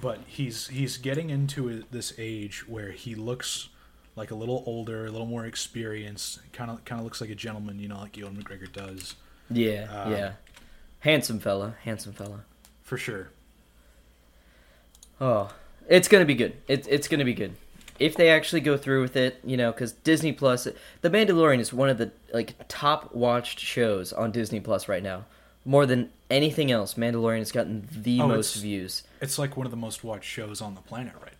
But 0.00 0.20
he's 0.26 0.68
he's 0.68 0.96
getting 0.96 1.28
into 1.30 1.84
this 1.90 2.12
age 2.16 2.66
where 2.68 2.92
he 2.92 3.14
looks 3.14 3.68
like 4.16 4.30
a 4.30 4.34
little 4.34 4.62
older, 4.66 5.06
a 5.06 5.10
little 5.10 5.26
more 5.26 5.46
experienced. 5.46 6.40
Kind 6.52 6.70
of 6.70 6.84
kind 6.84 6.98
of 7.00 7.04
looks 7.04 7.20
like 7.20 7.30
a 7.30 7.34
gentleman, 7.34 7.78
you 7.78 7.88
know, 7.88 7.98
like 8.00 8.16
Ewan 8.16 8.36
McGregor 8.36 8.70
does, 8.72 9.14
Yeah, 9.50 9.86
Um, 10.04 10.12
yeah. 10.12 10.32
Handsome 11.00 11.38
fella, 11.40 11.76
handsome 11.84 12.12
fella. 12.12 12.44
for 12.82 12.96
sure. 12.98 13.30
Oh, 15.20 15.52
it's 15.88 16.08
gonna 16.08 16.24
be 16.24 16.34
good. 16.34 16.54
It's 16.68 16.86
it's 16.88 17.08
gonna 17.08 17.24
be 17.24 17.34
good 17.34 17.54
if 17.98 18.16
they 18.16 18.30
actually 18.30 18.60
go 18.60 18.76
through 18.76 19.02
with 19.02 19.16
it. 19.16 19.40
You 19.44 19.56
know, 19.56 19.72
because 19.72 19.92
Disney 19.92 20.32
Plus, 20.32 20.66
The 21.02 21.10
Mandalorian 21.10 21.58
is 21.60 21.72
one 21.72 21.88
of 21.88 21.98
the 21.98 22.10
like 22.32 22.54
top 22.68 23.14
watched 23.14 23.60
shows 23.60 24.12
on 24.12 24.30
Disney 24.32 24.60
Plus 24.60 24.88
right 24.88 25.02
now. 25.02 25.24
More 25.64 25.84
than 25.84 26.10
anything 26.30 26.70
else, 26.70 26.94
Mandalorian 26.94 27.38
has 27.40 27.52
gotten 27.52 27.86
the 27.92 28.20
Oh, 28.22 28.28
most 28.28 28.52
it's- 28.56 28.62
views. 28.62 29.02
It's 29.20 29.38
like 29.38 29.56
one 29.58 29.66
of 29.66 29.70
the 29.70 29.76
most 29.76 30.02
watched 30.02 30.24
shows 30.28 30.62
on 30.62 30.74
the 30.74 30.80
planet 30.80 31.12
right 31.22 31.34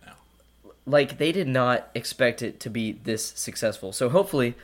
Like 0.85 1.17
they 1.17 1.31
did 1.31 1.47
not 1.47 1.89
expect 1.93 2.41
it 2.41 2.59
to 2.61 2.69
be 2.69 2.93
this 2.93 3.25
successful. 3.25 3.91
So 3.93 4.09
hopefully, 4.09 4.55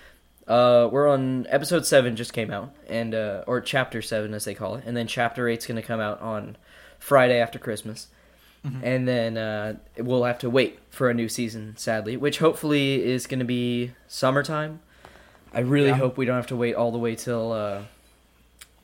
uh, 0.48 0.90
we're 0.92 1.08
on 1.08 1.46
episode 1.50 1.86
seven 1.86 2.16
just 2.16 2.34
came 2.34 2.50
out, 2.52 2.74
and 2.88 3.14
uh, 3.14 3.44
or 3.48 3.62
chapter 3.62 4.02
seven 4.02 4.34
as 4.34 4.46
they 4.46 4.56
call 4.56 4.76
it, 4.76 4.84
and 4.86 4.98
then 4.98 5.08
chapter 5.08 5.48
eight's 5.48 5.66
gonna 5.68 5.82
come 5.84 6.00
out 6.00 6.20
on 6.22 6.58
Friday 7.00 7.40
after 7.40 7.60
Christmas. 7.60 8.08
and 8.84 9.08
then 9.08 9.38
uh, 9.38 9.76
we'll 9.98 10.26
have 10.26 10.40
to 10.40 10.50
wait 10.50 10.80
for 10.90 11.10
a 11.10 11.14
new 11.14 11.30
season, 11.30 11.78
sadly, 11.78 12.18
which 12.18 12.40
hopefully 12.40 13.02
is 13.02 13.26
going 13.26 13.40
to 13.40 13.46
be 13.46 13.94
summertime. 14.10 14.82
I 15.54 15.62
really 15.62 15.88
Yeah. 15.90 15.94
hope 15.96 16.18
we 16.18 16.26
don't 16.26 16.36
have 16.36 16.48
to 16.48 16.56
wait 16.58 16.76
all 16.76 16.92
the 16.92 16.98
way 16.98 17.16
till 17.16 17.54
uh, 17.54 17.84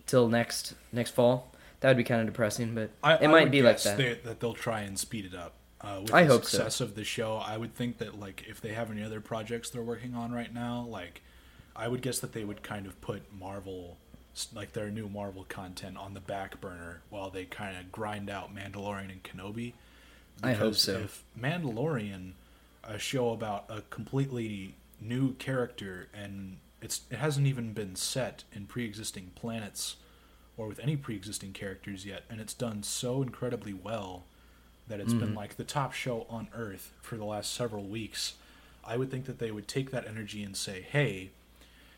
till 0.06 0.30
next 0.30 0.76
next 0.94 1.12
fall. 1.12 1.52
That 1.82 1.90
would 1.90 1.98
be 1.98 2.06
kind 2.06 2.22
of 2.22 2.28
depressing, 2.28 2.74
but 2.76 2.92
I, 3.04 3.16
it 3.16 3.24
I 3.24 3.28
might 3.28 3.52
be 3.52 3.62
like 3.62 3.82
that. 3.82 3.98
They, 3.98 4.14
that 4.24 4.40
they'll 4.40 4.54
try 4.54 4.82
and 4.82 4.98
speed 4.98 5.26
it 5.26 5.36
up. 5.36 5.54
Uh, 5.84 6.00
with 6.02 6.14
I 6.14 6.24
the 6.24 6.30
hope 6.30 6.44
so. 6.46 6.58
success 6.58 6.80
of 6.80 6.96
the 6.96 7.04
show, 7.04 7.38
I 7.38 7.58
would 7.58 7.76
think 7.76 7.98
that 7.98 8.20
like 8.20 8.46
if 8.48 8.62
they 8.62 8.74
have 8.74 8.90
any 8.90 9.04
other 9.04 9.20
projects 9.20 9.70
they're 9.70 9.82
working 9.82 10.16
on 10.16 10.32
right 10.32 10.54
now, 10.54 10.86
like 10.90 11.22
I 11.76 11.88
would 11.88 12.02
guess 12.02 12.20
that 12.20 12.32
they 12.32 12.46
would 12.46 12.64
kind 12.64 12.86
of 12.86 13.00
put 13.02 13.24
Marvel, 13.38 13.98
like 14.54 14.72
their 14.72 14.90
new 14.90 15.10
Marvel 15.10 15.46
content, 15.50 15.98
on 15.98 16.14
the 16.14 16.22
back 16.22 16.62
burner 16.62 17.02
while 17.10 17.30
they 17.30 17.46
kind 17.46 17.78
of 17.78 17.92
grind 17.92 18.30
out 18.30 18.56
Mandalorian 18.56 19.12
and 19.12 19.24
Kenobi. 19.24 19.74
I 20.42 20.54
hope 20.54 20.76
so. 20.76 21.00
If 21.00 21.24
Mandalorian, 21.40 22.32
a 22.84 22.98
show 22.98 23.32
about 23.32 23.66
a 23.70 23.82
completely 23.90 24.76
new 25.02 25.34
character, 25.34 26.08
and 26.14 26.58
it's 26.82 27.02
it 27.12 27.18
hasn't 27.18 27.46
even 27.46 27.74
been 27.74 27.96
set 27.98 28.46
in 28.54 28.68
pre-existing 28.68 29.32
planets 29.36 29.98
or 30.56 30.68
with 30.68 30.80
any 30.80 30.96
pre-existing 30.96 31.52
characters 31.52 32.06
yet, 32.06 32.24
and 32.30 32.40
it's 32.40 32.54
done 32.54 32.84
so 32.84 33.22
incredibly 33.22 33.74
well 33.74 34.24
that 34.88 35.00
it's 35.00 35.14
been 35.14 35.34
Mhm. 35.34 35.36
like 35.38 35.56
the 35.58 35.64
top 35.64 35.94
show 35.94 36.26
on 36.30 36.48
Earth 36.54 36.92
for 37.02 37.16
the 37.18 37.24
last 37.26 37.54
several 37.54 37.84
weeks. 37.84 38.34
I 38.84 38.98
would 38.98 39.10
think 39.10 39.26
that 39.26 39.40
they 39.40 39.52
would 39.52 39.68
take 39.68 39.92
that 39.92 40.06
energy 40.08 40.44
and 40.44 40.58
say, 40.58 40.82
"Hey, 40.82 41.30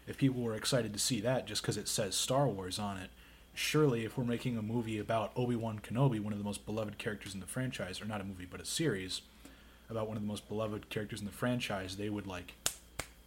if 0.08 0.18
people 0.18 0.42
were 0.42 0.56
excited 0.56 0.94
to 0.94 1.00
see 1.00 1.20
that 1.22 1.48
just 1.48 1.62
because 1.64 1.78
it 1.78 1.88
says 1.88 2.16
Star 2.16 2.48
Wars 2.48 2.78
on 2.78 2.98
it, 2.98 3.10
surely 3.56 4.06
if 4.06 4.18
we're 4.18 4.24
making 4.24 4.56
a 4.58 4.62
movie 4.62 5.00
about 5.00 5.32
Obi 5.36 5.56
Wan 5.56 5.80
Kenobi, 5.80 6.20
one 6.20 6.32
of 6.32 6.38
the 6.40 6.46
most 6.46 6.66
beloved 6.66 6.98
characters 7.00 7.34
in 7.34 7.40
the 7.40 7.48
franchise, 7.48 8.00
or 8.02 8.06
not 8.06 8.22
a 8.22 8.24
movie 8.24 8.46
but 8.46 8.62
a 8.62 8.66
series 8.66 9.22
about 9.90 10.08
one 10.08 10.16
of 10.18 10.24
the 10.24 10.28
most 10.28 10.48
beloved 10.48 10.90
characters 10.90 11.20
in 11.20 11.26
the 11.26 11.32
franchise, 11.32 11.98
they 11.98 12.10
would 12.10 12.28
like 12.28 12.54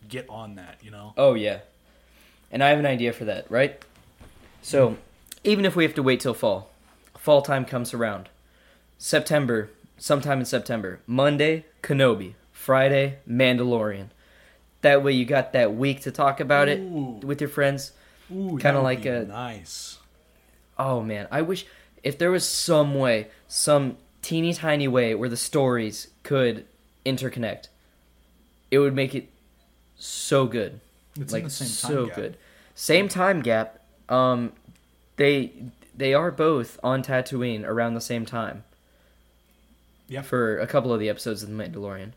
get 0.08 0.28
on 0.28 0.54
that, 0.54 0.78
you 0.82 0.90
know? 0.90 1.14
Oh 1.16 1.34
yeah, 1.34 1.60
and 2.52 2.62
I 2.62 2.68
have 2.68 2.78
an 2.78 2.86
idea 2.86 3.12
for 3.12 3.24
that. 3.24 3.50
Right. 3.50 3.82
So, 4.62 4.98
even 5.44 5.64
if 5.64 5.74
we 5.76 5.84
have 5.84 5.94
to 5.94 6.02
wait 6.02 6.20
till 6.20 6.34
fall, 6.34 6.70
fall 7.16 7.42
time 7.42 7.64
comes 7.64 7.92
around. 7.94 8.28
September, 8.98 9.70
sometime 9.96 10.40
in 10.40 10.44
September, 10.44 11.00
Monday, 11.06 11.64
Kenobi, 11.82 12.34
Friday, 12.52 13.18
Mandalorian. 13.28 14.08
That 14.82 15.02
way 15.02 15.12
you 15.12 15.24
got 15.24 15.52
that 15.52 15.74
week 15.74 16.02
to 16.02 16.10
talk 16.10 16.40
about 16.40 16.68
it 16.68 16.80
with 16.80 17.40
your 17.40 17.48
friends. 17.50 17.92
Ooh, 18.30 18.58
Kinda 18.60 18.80
like 18.80 19.04
a- 19.06 19.24
nice. 19.24 19.98
Oh 20.78 21.02
man, 21.02 21.26
I 21.30 21.42
wish 21.42 21.64
if 22.02 22.18
there 22.18 22.30
was 22.30 22.46
some 22.46 22.94
way, 22.94 23.28
some 23.48 23.96
teeny 24.22 24.52
tiny 24.52 24.86
way 24.86 25.14
where 25.14 25.28
the 25.28 25.36
stories 25.36 26.08
could 26.22 26.66
interconnect, 27.04 27.68
it 28.70 28.78
would 28.78 28.94
make 28.94 29.14
it 29.14 29.28
so 29.96 30.46
good. 30.46 30.80
It's 31.18 31.32
like 31.32 31.40
in 31.42 31.48
the 31.48 31.50
same 31.50 31.66
time 31.68 31.96
so 31.96 32.06
gap. 32.06 32.16
good. 32.16 32.36
Same 32.74 33.08
time 33.08 33.40
gap. 33.40 33.80
Um, 34.08 34.52
they 35.16 35.52
they 35.96 36.14
are 36.14 36.30
both 36.30 36.78
on 36.84 37.02
Tatooine 37.02 37.64
around 37.64 37.94
the 37.94 38.00
same 38.00 38.24
time 38.24 38.62
Yep. 40.08 40.24
for 40.24 40.58
a 40.58 40.66
couple 40.66 40.92
of 40.92 41.00
the 41.00 41.08
episodes 41.08 41.42
of 41.42 41.48
The 41.50 41.54
Mandalorian. 41.54 42.12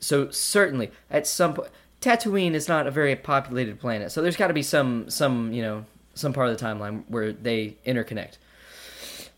So 0.00 0.30
certainly 0.30 0.90
at 1.10 1.26
some 1.26 1.54
point, 1.54 1.70
Tatooine 2.00 2.52
is 2.54 2.68
not 2.68 2.86
a 2.86 2.90
very 2.90 3.16
populated 3.16 3.80
planet, 3.80 4.12
so 4.12 4.20
there's 4.20 4.36
got 4.36 4.48
to 4.48 4.54
be 4.54 4.62
some 4.62 5.08
some 5.08 5.52
you 5.52 5.62
know 5.62 5.84
some 6.14 6.32
part 6.32 6.48
of 6.50 6.58
the 6.58 6.64
timeline 6.64 7.04
where 7.08 7.32
they 7.32 7.76
interconnect. 7.86 8.36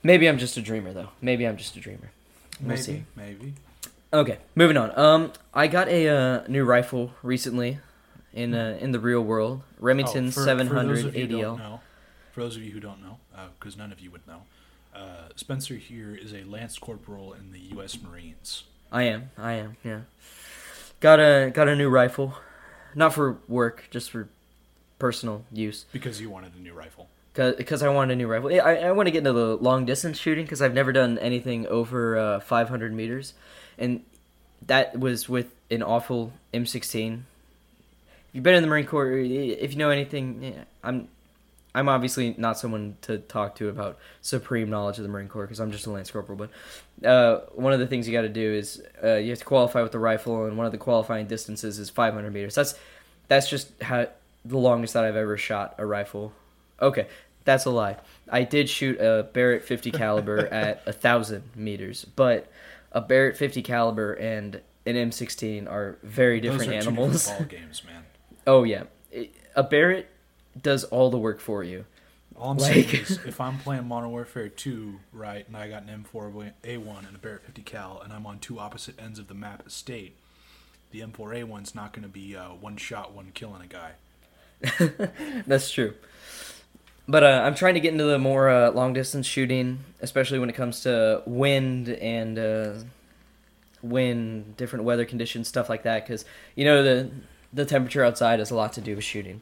Maybe 0.02 0.28
I'm 0.28 0.38
just 0.38 0.56
a 0.56 0.62
dreamer 0.62 0.92
though. 0.92 1.08
Maybe 1.20 1.46
I'm 1.46 1.56
just 1.56 1.76
a 1.76 1.80
dreamer. 1.80 2.10
We'll 2.60 2.70
maybe, 2.70 2.80
see. 2.82 3.04
maybe. 3.14 3.54
Okay, 4.12 4.38
moving 4.54 4.76
on. 4.76 4.96
Um, 4.98 5.32
I 5.52 5.66
got 5.66 5.88
a 5.88 6.08
uh, 6.08 6.44
new 6.48 6.64
rifle 6.64 7.12
recently 7.22 7.78
in 8.32 8.54
uh, 8.54 8.78
in 8.80 8.92
the 8.92 9.00
real 9.00 9.20
world, 9.22 9.62
Remington 9.78 10.28
Oh, 10.28 10.30
for- 10.30 10.40
for 10.40 10.44
700 10.44 10.96
those 10.96 11.04
of 11.04 11.14
you 11.16 11.26
who 11.26 11.34
ADL. 11.36 11.58
know- 11.58 11.80
For 12.32 12.40
those 12.42 12.56
of 12.56 12.62
you 12.62 12.72
who 12.72 12.80
don't 12.80 13.02
know, 13.02 13.18
because 13.58 13.76
none 13.76 13.92
of 13.92 14.00
you 14.00 14.10
would 14.10 14.26
know, 14.26 14.42
uh, 14.96 15.28
Spencer 15.36 15.74
here 15.74 16.14
is 16.14 16.32
a 16.32 16.44
lance 16.44 16.78
corporal 16.78 17.34
in 17.34 17.52
the 17.52 17.60
U.S. 17.74 18.00
Marines. 18.00 18.64
I 18.90 19.04
am. 19.04 19.30
I 19.36 19.52
am. 19.52 19.76
Yeah. 19.84 20.00
Got 21.00 21.20
a 21.20 21.50
got 21.52 21.68
a 21.68 21.76
new 21.76 21.90
rifle, 21.90 22.34
not 22.94 23.12
for 23.12 23.38
work, 23.48 23.84
just 23.90 24.10
for 24.10 24.28
personal 24.98 25.44
use. 25.52 25.84
Because 25.92 26.20
you 26.20 26.30
wanted 26.30 26.54
a 26.54 26.60
new 26.60 26.72
rifle. 26.72 27.08
Because 27.34 27.82
I 27.82 27.90
want 27.90 28.10
a 28.10 28.16
new 28.16 28.26
rifle. 28.26 28.48
I, 28.48 28.76
I 28.76 28.92
want 28.92 29.08
to 29.08 29.10
get 29.10 29.18
into 29.18 29.34
the 29.34 29.56
long 29.56 29.84
distance 29.84 30.18
shooting 30.18 30.44
because 30.46 30.62
I've 30.62 30.72
never 30.72 30.90
done 30.90 31.18
anything 31.18 31.66
over 31.66 32.16
uh, 32.16 32.40
500 32.40 32.94
meters, 32.94 33.34
and 33.76 34.02
that 34.66 34.98
was 34.98 35.28
with 35.28 35.54
an 35.70 35.82
awful 35.82 36.32
M16. 36.54 37.12
If 37.18 37.22
you've 38.32 38.42
been 38.42 38.54
in 38.54 38.62
the 38.62 38.68
Marine 38.68 38.86
Corps, 38.86 39.18
if 39.18 39.72
you 39.72 39.78
know 39.78 39.90
anything, 39.90 40.42
yeah, 40.42 40.64
I'm 40.82 41.08
I'm 41.76 41.90
obviously 41.90 42.34
not 42.38 42.58
someone 42.58 42.96
to 43.02 43.18
talk 43.18 43.56
to 43.56 43.68
about 43.68 43.98
supreme 44.22 44.70
knowledge 44.70 44.96
of 44.96 45.02
the 45.02 45.10
Marine 45.10 45.28
Corps 45.28 45.44
because 45.44 45.60
I'm 45.60 45.70
just 45.70 45.86
a 45.86 45.90
lance 45.90 46.10
corporal. 46.10 46.38
But 46.38 47.06
uh, 47.06 47.40
one 47.54 47.74
of 47.74 47.80
the 47.80 47.86
things 47.86 48.08
you 48.08 48.14
got 48.14 48.22
to 48.22 48.30
do 48.30 48.54
is 48.54 48.82
uh, 49.04 49.16
you 49.16 49.28
have 49.28 49.40
to 49.40 49.44
qualify 49.44 49.82
with 49.82 49.92
the 49.92 49.98
rifle, 49.98 50.46
and 50.46 50.56
one 50.56 50.64
of 50.64 50.72
the 50.72 50.78
qualifying 50.78 51.26
distances 51.26 51.78
is 51.78 51.90
500 51.90 52.32
meters. 52.32 52.54
That's 52.54 52.78
that's 53.28 53.50
just 53.50 53.70
how 53.82 54.08
the 54.46 54.56
longest 54.56 54.94
that 54.94 55.04
I've 55.04 55.16
ever 55.16 55.36
shot 55.36 55.74
a 55.76 55.84
rifle. 55.84 56.32
Okay, 56.80 57.08
that's 57.44 57.66
a 57.66 57.70
lie. 57.70 57.98
I 58.30 58.44
did 58.44 58.70
shoot 58.70 58.98
a 58.98 59.24
Barrett 59.34 59.62
50 59.62 59.90
caliber 59.90 60.46
at 60.50 60.82
a 60.86 60.94
thousand 60.94 61.42
meters, 61.54 62.06
but 62.06 62.50
a 62.90 63.02
Barrett 63.02 63.36
50 63.36 63.60
caliber 63.60 64.14
and 64.14 64.62
an 64.86 64.94
M16 64.94 65.70
are 65.70 65.98
very 66.02 66.40
different 66.40 66.70
Those 66.70 66.86
are 66.86 66.90
animals. 66.90 67.24
Two 67.24 67.30
different 67.30 67.50
ball 67.50 67.58
games, 67.58 67.82
man. 67.84 68.02
Oh 68.48 68.62
yeah, 68.62 68.84
a 69.56 69.64
Barrett 69.64 70.08
does 70.62 70.84
all 70.84 71.10
the 71.10 71.18
work 71.18 71.40
for 71.40 71.62
you. 71.64 71.84
All 72.36 72.50
I'm 72.52 72.58
Like- 72.58 72.72
saying 72.88 72.88
is, 73.02 73.10
if 73.26 73.40
I'm 73.40 73.58
playing 73.58 73.86
Modern 73.88 74.10
Warfare 74.10 74.48
2, 74.48 75.00
right, 75.12 75.46
and 75.46 75.56
I 75.56 75.68
got 75.68 75.84
an 75.84 76.04
M4A1 76.12 77.06
and 77.06 77.16
a 77.16 77.18
Barrett 77.18 77.42
50 77.44 77.62
cal, 77.62 78.00
and 78.02 78.12
I'm 78.12 78.26
on 78.26 78.38
two 78.38 78.58
opposite 78.58 79.00
ends 79.00 79.18
of 79.18 79.28
the 79.28 79.34
map 79.34 79.66
estate, 79.66 80.16
the 80.90 81.00
M4A1's 81.00 81.74
not 81.74 81.92
going 81.92 82.02
to 82.02 82.08
be 82.08 82.36
uh, 82.36 82.50
one 82.50 82.76
shot, 82.76 83.14
one 83.14 83.30
killing 83.34 83.62
a 83.62 83.66
guy. 83.66 83.92
That's 85.46 85.70
true. 85.70 85.94
But 87.08 87.22
uh, 87.22 87.42
I'm 87.44 87.54
trying 87.54 87.74
to 87.74 87.80
get 87.80 87.92
into 87.92 88.04
the 88.04 88.18
more 88.18 88.48
uh, 88.48 88.70
long 88.72 88.92
distance 88.92 89.26
shooting, 89.26 89.78
especially 90.00 90.38
when 90.38 90.50
it 90.50 90.54
comes 90.54 90.80
to 90.80 91.22
wind 91.24 91.88
and 91.88 92.38
uh, 92.38 92.72
wind, 93.82 94.56
different 94.56 94.84
weather 94.84 95.04
conditions, 95.04 95.48
stuff 95.48 95.68
like 95.68 95.84
that. 95.84 96.04
Because 96.04 96.24
you 96.54 96.64
know 96.64 96.82
the 96.82 97.10
the 97.52 97.64
temperature 97.64 98.04
outside 98.04 98.38
has 98.40 98.50
a 98.50 98.56
lot 98.56 98.72
to 98.74 98.80
do 98.80 98.96
with 98.96 99.04
shooting 99.04 99.40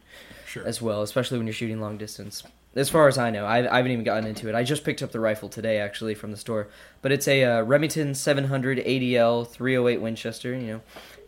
Sure. 0.55 0.67
as 0.67 0.81
well, 0.81 1.03
especially 1.03 1.38
when 1.38 1.47
you're 1.47 1.55
shooting 1.55 1.81
long 1.81 1.99
distance. 1.99 2.43
As 2.77 2.88
far 2.88 3.07
as 3.09 3.19
I 3.19 3.31
know, 3.31 3.45
I, 3.45 3.59
I 3.73 3.77
haven't 3.77 3.93
even 3.93 4.05
gotten 4.05 4.27
into 4.27 4.49
it. 4.49 4.55
I 4.55 4.62
just 4.64 4.85
picked 4.85 5.03
up 5.03 5.12
the 5.12 5.21
rifle 5.21 5.49
today, 5.49 5.79
actually, 5.79 6.14
from 6.14 6.31
the 6.31 6.37
store. 6.37 6.69
But 7.03 7.12
it's 7.12 7.29
a 7.29 7.45
uh, 7.45 7.62
Remington 7.62 8.14
700 8.14 8.79
ADL 8.79 9.49
308 9.49 10.01
Winchester. 10.01 10.55
You 10.55 10.67
know, 10.67 10.81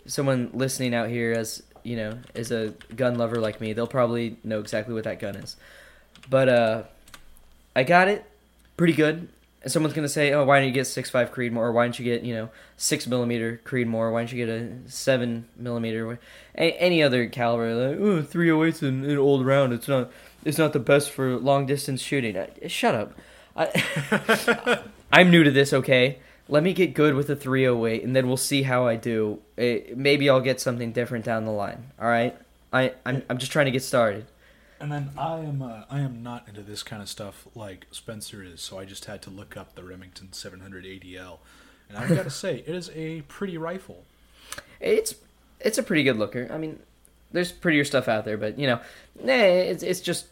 someone 0.07 0.51
listening 0.53 0.95
out 0.95 1.09
here 1.09 1.33
as 1.33 1.62
you 1.83 1.97
know 1.97 2.19
is 2.35 2.51
a 2.51 2.75
gun 2.95 3.17
lover 3.17 3.37
like 3.37 3.61
me, 3.61 3.73
they'll 3.73 3.87
probably 3.87 4.37
know 4.43 4.61
exactly 4.61 4.95
what 4.95 5.05
that 5.05 5.21
gun 5.21 5.37
is. 5.37 5.57
But 6.29 6.49
uh, 6.49 6.83
I 7.75 7.85
got 7.85 8.09
it, 8.09 8.25
pretty 8.77 8.93
good. 8.93 9.29
And 9.66 9.72
someone's 9.72 9.96
gonna 9.96 10.09
say, 10.09 10.33
"Oh, 10.33 10.44
why 10.44 10.61
don't 10.61 10.68
you 10.68 10.72
get 10.72 10.87
six 10.87 11.11
five 11.11 11.33
Creedmoor? 11.33 11.57
Or 11.57 11.72
why 11.72 11.87
don't 11.87 11.98
you 11.98 12.05
get 12.05 12.22
you 12.22 12.33
know 12.33 12.50
six 12.76 13.05
millimeter 13.09 13.61
Creedmoor? 13.64 14.12
Why 14.12 14.20
don't 14.20 14.31
you 14.31 14.46
get 14.46 14.48
a 14.48 14.88
seven 14.88 15.48
millimeter? 15.57 16.20
A- 16.55 16.81
any 16.81 17.02
other 17.02 17.26
caliber? 17.26 17.74
Like, 17.74 17.98
oh, 17.98 18.22
308's 18.22 18.85
an, 18.85 19.05
an 19.05 19.18
old 19.18 19.44
round. 19.44 19.72
It's 19.72 19.88
not. 19.88 20.12
It's 20.44 20.57
not 20.57 20.72
the 20.72 20.79
best 20.79 21.11
for 21.11 21.37
long 21.37 21.66
distance 21.66 22.00
shooting. 22.00 22.38
I, 22.38 22.68
shut 22.68 22.94
up. 22.94 23.14
I, 23.57 24.85
I'm 25.12 25.33
new 25.33 25.42
to 25.42 25.50
this. 25.50 25.72
Okay, 25.72 26.20
let 26.48 26.62
me 26.62 26.72
get 26.72 26.94
good 26.94 27.16
with 27.16 27.26
the 27.26 27.35
308, 27.35 28.05
and 28.05 28.14
then 28.14 28.29
we'll 28.29 28.37
see 28.37 28.62
how 28.62 28.87
I 28.87 28.94
do. 28.94 29.40
Eh, 29.59 29.81
maybe 29.96 30.31
I'll 30.31 30.40
get 30.40 30.61
something 30.61 30.92
different 30.92 31.24
down 31.24 31.44
the 31.44 31.50
line. 31.50 31.90
All 32.00 32.07
right. 32.07 32.37
I 32.72 32.92
I'm 33.05 33.24
I'm 33.29 33.38
just 33.38 33.50
trying 33.50 33.66
to 33.66 33.72
get 33.72 33.83
started. 33.83 34.26
And 34.79 34.93
then 34.93 35.11
I 35.17 35.39
am 35.39 35.62
uh, 35.62 35.83
I 35.91 36.01
am 36.01 36.23
not 36.23 36.49
into 36.49 36.62
this 36.62 36.83
kind 36.83 37.01
of 37.03 37.09
stuff 37.09 37.47
like 37.55 37.87
Spencer 37.91 38.43
is, 38.43 38.61
so 38.61 38.79
I 38.79 38.85
just 38.85 39.07
had 39.07 39.23
to 39.23 39.31
look 39.31 39.57
up 39.57 39.75
the 39.75 39.83
Remington 39.83 40.33
700 40.33 40.85
ADL, 40.85 41.39
and 41.89 41.97
I've 41.97 42.09
got 42.11 42.25
to 42.25 42.31
say 42.31 42.62
it 42.67 42.75
is 42.75 42.91
a 42.95 43.23
pretty 43.23 43.57
rifle. 43.57 44.05
It's 44.81 45.15
it's 45.61 45.79
a 45.79 45.83
pretty 45.83 46.03
good 46.03 46.17
looker. 46.17 46.49
I 46.51 46.59
mean, 46.59 46.81
there's 47.33 47.53
prettier 47.53 47.85
stuff 47.85 48.09
out 48.09 48.25
there, 48.25 48.37
but 48.37 48.59
you 48.59 48.67
know, 48.67 48.81
nah, 49.23 49.33
it's 49.33 49.83
it's 49.83 50.01
just 50.01 50.27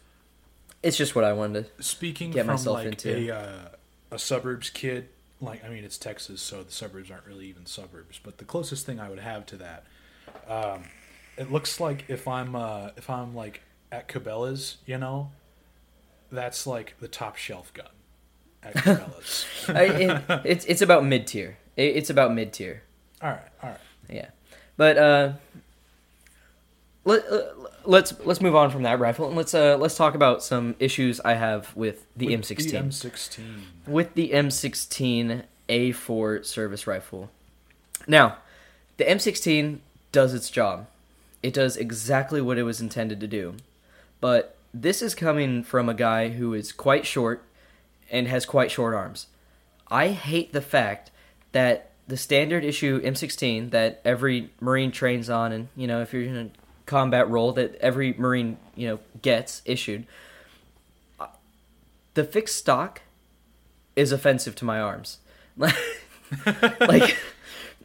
it's 0.83 0.97
just 0.97 1.15
what 1.15 1.25
I 1.25 1.33
wanted 1.33 1.75
to. 1.77 1.83
Speaking 1.83 2.31
Get 2.31 2.45
from 2.45 2.55
myself 2.55 2.77
like 2.77 2.87
into. 2.87 3.31
a 3.31 3.35
uh, 3.35 3.69
a 4.11 4.19
suburbs 4.19 4.69
kid, 4.71 5.09
like 5.41 5.65
I 5.65 5.69
mean 5.69 5.85
it's 5.85 5.99
Texas, 5.99 6.43
so 6.43 6.63
the 6.63 6.73
suburbs 6.73 7.11
aren't 7.11 7.27
really 7.27 7.47
even 7.47 7.65
suburbs, 7.67 8.21
but 8.23 8.39
the 8.39 8.45
closest 8.45 8.85
thing 8.85 9.01
I 9.01 9.09
would 9.09 9.19
have 9.21 9.47
to 9.47 9.57
that, 9.57 9.85
um, 10.47 10.85
it 11.39 11.51
looks 11.51 11.81
like 11.81 12.05
if 12.09 12.29
I'm 12.29 12.55
uh, 12.55 12.91
if 12.97 13.09
I'm 13.09 13.35
like 13.35 13.63
at 13.95 14.09
Cabela's, 14.09 14.79
you 14.87 14.99
know, 14.99 15.31
that's 16.33 16.67
like 16.67 16.97
the 17.01 17.07
top 17.09 17.37
shelf 17.37 17.73
gun 17.73 17.87
at 18.63 18.75
Cabela's. 18.85 19.47
I, 19.69 19.85
it, 19.85 20.23
it's 20.45 20.65
it's 20.65 20.83
about 20.83 21.05
mid 21.05 21.27
tier. 21.27 21.57
It, 21.77 21.97
it's 21.97 22.11
about 22.11 22.35
mid 22.35 22.53
tier. 22.53 22.83
all 23.23 23.31
right, 23.31 23.49
all 23.63 23.71
right. 23.71 23.79
Yeah, 24.09 24.29
but 24.77 24.99
uh, 24.99 25.33
let 27.05 27.25
uh, 27.31 27.43
let's 27.85 28.13
let's 28.25 28.41
move 28.41 28.57
on 28.57 28.71
from 28.71 28.83
that 28.83 28.99
rifle 28.99 29.29
and 29.29 29.37
let's 29.37 29.55
uh 29.55 29.77
let's 29.79 29.97
talk 29.97 30.15
about 30.15 30.43
some 30.43 30.75
issues 30.79 31.21
I 31.21 31.35
have 31.35 31.75
with 31.77 32.05
the 32.17 32.27
With 32.27 32.41
M16. 32.41 32.71
The 32.71 32.79
M16. 32.79 33.43
with 33.87 34.15
the 34.15 34.31
M16 34.31 35.45
A4 35.69 36.45
service 36.45 36.87
rifle. 36.87 37.31
Now, 38.07 38.39
the 38.97 39.05
M16 39.05 39.79
does 40.13 40.35
its 40.35 40.51
job. 40.51 40.87
It 41.43 41.55
does 41.55 41.77
exactly 41.77 42.41
what 42.41 42.59
it 42.59 42.65
was 42.65 42.81
intended 42.81 43.21
to 43.21 43.27
do. 43.27 43.55
But 44.25 44.57
this 44.73 45.03
is 45.03 45.15
coming 45.15 45.63
from 45.63 45.87
a 45.91 45.93
guy 45.93 46.31
who 46.31 46.55
is 46.55 46.73
quite 46.73 47.05
short 47.05 47.45
and 48.11 48.27
has 48.27 48.47
quite 48.47 48.71
short 48.71 48.95
arms. 48.95 49.27
I 49.91 50.09
hate 50.09 50.55
the 50.55 50.63
fact 50.63 51.11
that 51.53 51.91
the 52.09 52.17
standard 52.17 52.65
issue 52.65 53.03
M16 53.03 53.71
that 53.73 54.01
every 54.03 54.49
Marine 54.63 54.93
trains 54.93 55.29
on, 55.29 55.53
and 55.53 55.69
you 55.77 55.87
know, 55.87 56.01
if 56.01 56.15
you're 56.15 56.23
in 56.23 56.37
a 56.39 56.51
combat 56.87 57.29
role, 57.29 57.53
that 57.53 57.75
every 57.83 58.15
Marine 58.15 58.57
you 58.75 58.89
know 58.89 58.99
gets 59.21 59.61
issued. 59.67 60.07
The 62.15 62.25
fixed 62.25 62.57
stock 62.57 63.03
is 63.95 64.11
offensive 64.11 64.55
to 64.55 64.65
my 64.65 64.81
arms. 64.81 65.19
like 66.81 67.19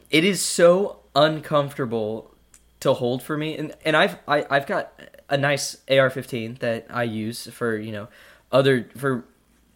it 0.09 0.23
is 0.23 0.41
so 0.41 0.99
uncomfortable 1.17 2.33
to 2.79 2.93
hold 2.93 3.21
for 3.21 3.35
me 3.35 3.57
and 3.57 3.73
and 3.83 3.97
I've 3.97 4.15
I, 4.25 4.45
I've 4.49 4.67
got 4.67 4.93
a 5.29 5.37
nice 5.37 5.77
AR-15 5.89 6.59
that 6.59 6.87
I 6.89 7.03
use 7.03 7.47
for, 7.47 7.77
you 7.77 7.91
know, 7.91 8.07
other 8.51 8.89
for 8.97 9.25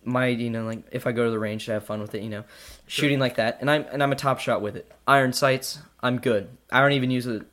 my, 0.04 0.28
you 0.28 0.50
know, 0.50 0.66
like 0.66 0.84
if 0.92 1.08
I 1.08 1.12
go 1.12 1.26
to 1.26 1.32
the 1.32 1.40
range 1.40 1.66
to 1.66 1.74
have 1.74 1.86
fun 1.86 2.02
with 2.02 2.16
it, 2.16 2.24
you 2.24 2.30
know, 2.30 2.44
shooting 2.88 3.20
like 3.20 3.36
that. 3.36 3.60
And 3.62 3.70
I'm 3.70 3.86
and 3.92 4.04
I'm 4.04 4.12
a 4.12 4.16
top 4.16 4.40
shot 4.40 4.62
with 4.62 4.76
it. 4.76 4.92
Iron 5.08 5.34
sights, 5.34 5.80
I'm 6.02 6.20
good. 6.20 6.50
I 6.72 6.82
don't 6.82 6.94
even 6.94 7.12
use 7.12 7.28
a 7.28 7.46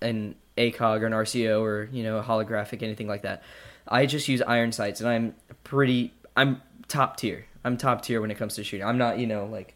an 0.00 0.36
ACOG 0.56 1.00
or 1.00 1.06
an 1.06 1.12
RCO 1.12 1.60
or, 1.60 1.88
you 1.90 2.02
know, 2.02 2.18
a 2.18 2.22
holographic 2.22 2.82
anything 2.82 3.08
like 3.08 3.22
that. 3.22 3.42
I 3.86 4.06
just 4.06 4.28
use 4.28 4.42
iron 4.42 4.72
sights 4.72 5.00
and 5.00 5.08
I'm 5.08 5.34
pretty 5.64 6.12
I'm 6.36 6.62
top 6.86 7.16
tier. 7.16 7.46
I'm 7.64 7.76
top 7.76 8.02
tier 8.02 8.20
when 8.20 8.30
it 8.30 8.36
comes 8.36 8.54
to 8.56 8.64
shooting. 8.64 8.86
I'm 8.86 8.98
not, 8.98 9.18
you 9.18 9.26
know, 9.26 9.46
like 9.46 9.74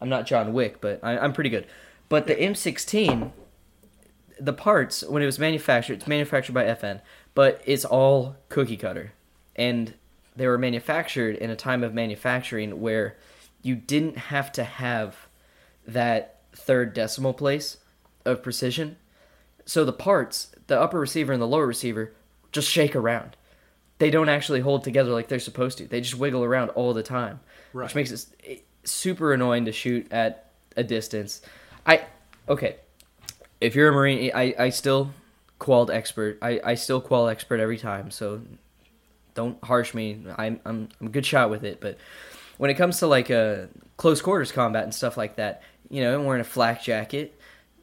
I'm 0.00 0.08
not 0.08 0.26
John 0.26 0.52
Wick, 0.52 0.80
but 0.80 1.00
I, 1.02 1.16
I'm 1.18 1.32
pretty 1.32 1.50
good. 1.50 1.66
But 2.08 2.26
the 2.26 2.34
M16, 2.34 3.32
the 4.42 4.52
parts 4.52 5.02
when 5.04 5.22
it 5.22 5.26
was 5.26 5.38
manufactured, 5.38 5.94
it's 5.94 6.06
manufactured 6.06 6.52
by 6.52 6.64
FN, 6.64 7.00
but 7.34 7.62
it's 7.64 7.84
all 7.84 8.36
cookie 8.48 8.76
cutter, 8.76 9.12
and 9.56 9.94
they 10.34 10.46
were 10.46 10.58
manufactured 10.58 11.36
in 11.36 11.50
a 11.50 11.56
time 11.56 11.84
of 11.84 11.94
manufacturing 11.94 12.80
where 12.80 13.16
you 13.62 13.74
didn't 13.76 14.16
have 14.16 14.50
to 14.52 14.64
have 14.64 15.28
that 15.86 16.40
third 16.54 16.94
decimal 16.94 17.32
place 17.34 17.76
of 18.24 18.42
precision. 18.42 18.96
So 19.64 19.84
the 19.84 19.92
parts, 19.92 20.50
the 20.66 20.80
upper 20.80 20.98
receiver 20.98 21.32
and 21.32 21.40
the 21.40 21.46
lower 21.46 21.66
receiver, 21.66 22.12
just 22.50 22.68
shake 22.68 22.96
around. 22.96 23.36
They 23.98 24.10
don't 24.10 24.28
actually 24.28 24.60
hold 24.60 24.82
together 24.82 25.10
like 25.12 25.28
they're 25.28 25.38
supposed 25.38 25.78
to. 25.78 25.86
They 25.86 26.00
just 26.00 26.16
wiggle 26.16 26.42
around 26.42 26.70
all 26.70 26.92
the 26.94 27.02
time, 27.04 27.40
Right. 27.72 27.84
which 27.84 27.94
makes 27.94 28.10
it 28.10 28.64
super 28.84 29.32
annoying 29.32 29.66
to 29.66 29.72
shoot 29.72 30.10
at 30.10 30.50
a 30.76 30.82
distance. 30.82 31.42
I 31.86 32.04
okay. 32.48 32.76
If 33.62 33.74
you're 33.74 33.88
a 33.88 33.92
marine, 33.92 34.30
I 34.34 34.54
I 34.58 34.70
still 34.70 35.12
qualled 35.58 35.90
expert. 35.90 36.38
I 36.42 36.60
I 36.64 36.74
still 36.74 37.00
qual 37.00 37.28
expert 37.28 37.60
every 37.60 37.78
time. 37.78 38.10
So 38.10 38.42
don't 39.34 39.62
harsh 39.64 39.94
me. 39.94 40.24
I'm 40.36 40.60
I'm 40.64 40.88
I'm 41.00 41.06
a 41.06 41.10
good 41.10 41.26
shot 41.26 41.50
with 41.50 41.64
it, 41.64 41.80
but 41.80 41.98
when 42.58 42.70
it 42.70 42.74
comes 42.74 42.98
to 42.98 43.06
like 43.06 43.30
a 43.30 43.68
close 43.96 44.20
quarters 44.20 44.52
combat 44.52 44.84
and 44.84 44.94
stuff 44.94 45.16
like 45.16 45.36
that, 45.36 45.62
you 45.88 46.02
know, 46.02 46.20
wearing 46.20 46.40
a 46.40 46.44
flak 46.44 46.82
jacket, 46.82 47.38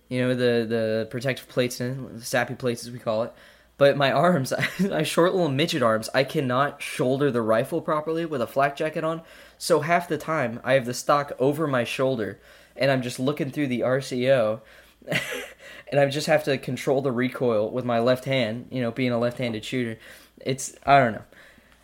you 0.09 0.21
know, 0.21 0.29
the 0.35 0.65
the 0.67 1.07
protective 1.09 1.47
plates 1.47 1.79
and 1.79 2.21
SAPI 2.21 2.57
plates 2.57 2.83
as 2.85 2.91
we 2.91 2.99
call 2.99 3.23
it. 3.23 3.33
But 3.77 3.95
my 3.95 4.11
arms, 4.11 4.51
I 4.91 5.03
short 5.03 5.33
little 5.33 5.49
midget 5.49 5.81
arms, 5.81 6.09
I 6.13 6.25
cannot 6.25 6.81
shoulder 6.81 7.31
the 7.31 7.41
rifle 7.41 7.81
properly 7.81 8.25
with 8.25 8.41
a 8.41 8.47
flak 8.47 8.75
jacket 8.75 9.05
on. 9.05 9.21
So 9.57 9.79
half 9.79 10.09
the 10.09 10.17
time 10.17 10.59
I 10.65 10.73
have 10.73 10.85
the 10.85 10.93
stock 10.93 11.31
over 11.39 11.65
my 11.65 11.85
shoulder 11.85 12.39
and 12.75 12.91
I'm 12.91 13.01
just 13.01 13.19
looking 13.19 13.51
through 13.51 13.67
the 13.67 13.81
RCO 13.81 14.59
and 15.89 15.99
I 15.99 16.05
just 16.07 16.27
have 16.27 16.43
to 16.45 16.57
control 16.57 17.01
the 17.01 17.11
recoil 17.11 17.71
with 17.71 17.85
my 17.85 17.99
left 17.99 18.25
hand, 18.25 18.67
you 18.71 18.81
know, 18.81 18.91
being 18.91 19.11
a 19.11 19.19
left-handed 19.19 19.63
shooter. 19.65 19.99
It's 20.45 20.75
I 20.85 20.99
don't 20.99 21.13
know. 21.13 21.23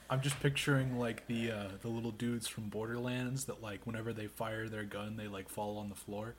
I'm 0.09 0.21
just 0.21 0.39
picturing 0.41 0.99
like 0.99 1.25
the 1.27 1.51
uh, 1.51 1.67
the 1.81 1.87
little 1.87 2.11
dudes 2.11 2.47
from 2.47 2.69
Borderlands 2.69 3.45
that 3.45 3.61
like 3.61 3.85
whenever 3.85 4.13
they 4.13 4.27
fire 4.27 4.69
their 4.69 4.83
gun, 4.83 5.17
they 5.17 5.27
like 5.27 5.49
fall 5.49 5.77
on 5.77 5.89
the 5.89 5.95
floor. 5.95 6.35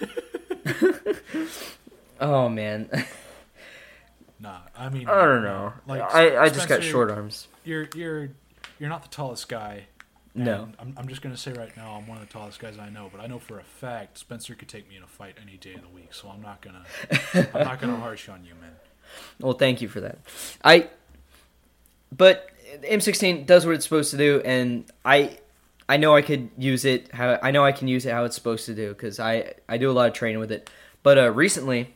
Oh 2.20 2.48
man. 2.48 2.88
Nah, 4.42 4.60
I 4.74 4.88
mean 4.88 5.06
I 5.06 5.22
don't 5.26 5.42
know. 5.42 5.74
Like 5.86 6.00
I, 6.00 6.44
I 6.44 6.48
just 6.48 6.66
got 6.66 6.82
short 6.82 7.10
arms. 7.10 7.46
You're 7.62 7.90
you're 7.94 8.30
you're 8.78 8.88
not 8.88 9.02
the 9.02 9.10
tallest 9.10 9.50
guy. 9.50 9.84
No. 10.34 10.68
I'm, 10.78 10.94
I'm 10.96 11.08
just 11.08 11.22
gonna 11.22 11.36
say 11.36 11.52
right 11.52 11.76
now 11.76 11.96
I'm 11.96 12.06
one 12.06 12.18
of 12.18 12.26
the 12.26 12.32
tallest 12.32 12.60
guys 12.60 12.78
I 12.78 12.88
know, 12.88 13.08
but 13.12 13.20
I 13.20 13.26
know 13.26 13.38
for 13.38 13.58
a 13.58 13.64
fact 13.64 14.18
Spencer 14.18 14.54
could 14.54 14.68
take 14.68 14.88
me 14.88 14.96
in 14.96 15.02
a 15.02 15.08
fight 15.08 15.36
any 15.42 15.56
day 15.56 15.74
of 15.74 15.82
the 15.82 15.88
week, 15.88 16.14
so 16.14 16.28
I'm 16.28 16.40
not 16.40 16.60
gonna 16.60 16.84
I'm 17.54 17.64
not 17.64 17.80
gonna 17.80 17.96
harsh 18.00 18.28
on 18.28 18.44
you, 18.44 18.52
man. 18.60 18.72
Well, 19.40 19.54
thank 19.54 19.82
you 19.82 19.88
for 19.88 20.00
that. 20.00 20.18
I, 20.64 20.88
but 22.16 22.50
M16 22.82 23.46
does 23.46 23.66
what 23.66 23.74
it's 23.74 23.84
supposed 23.84 24.12
to 24.12 24.16
do, 24.16 24.40
and 24.44 24.84
I, 25.04 25.38
I 25.88 25.96
know 25.96 26.14
I 26.14 26.22
could 26.22 26.50
use 26.56 26.84
it. 26.84 27.12
How 27.12 27.38
I 27.42 27.50
know 27.50 27.64
I 27.64 27.72
can 27.72 27.88
use 27.88 28.06
it 28.06 28.12
how 28.12 28.24
it's 28.24 28.36
supposed 28.36 28.66
to 28.66 28.74
do 28.74 28.90
because 28.90 29.18
I 29.18 29.54
I 29.68 29.78
do 29.78 29.90
a 29.90 29.92
lot 29.92 30.08
of 30.08 30.14
training 30.14 30.38
with 30.38 30.52
it. 30.52 30.70
But 31.02 31.18
uh, 31.18 31.32
recently, 31.32 31.92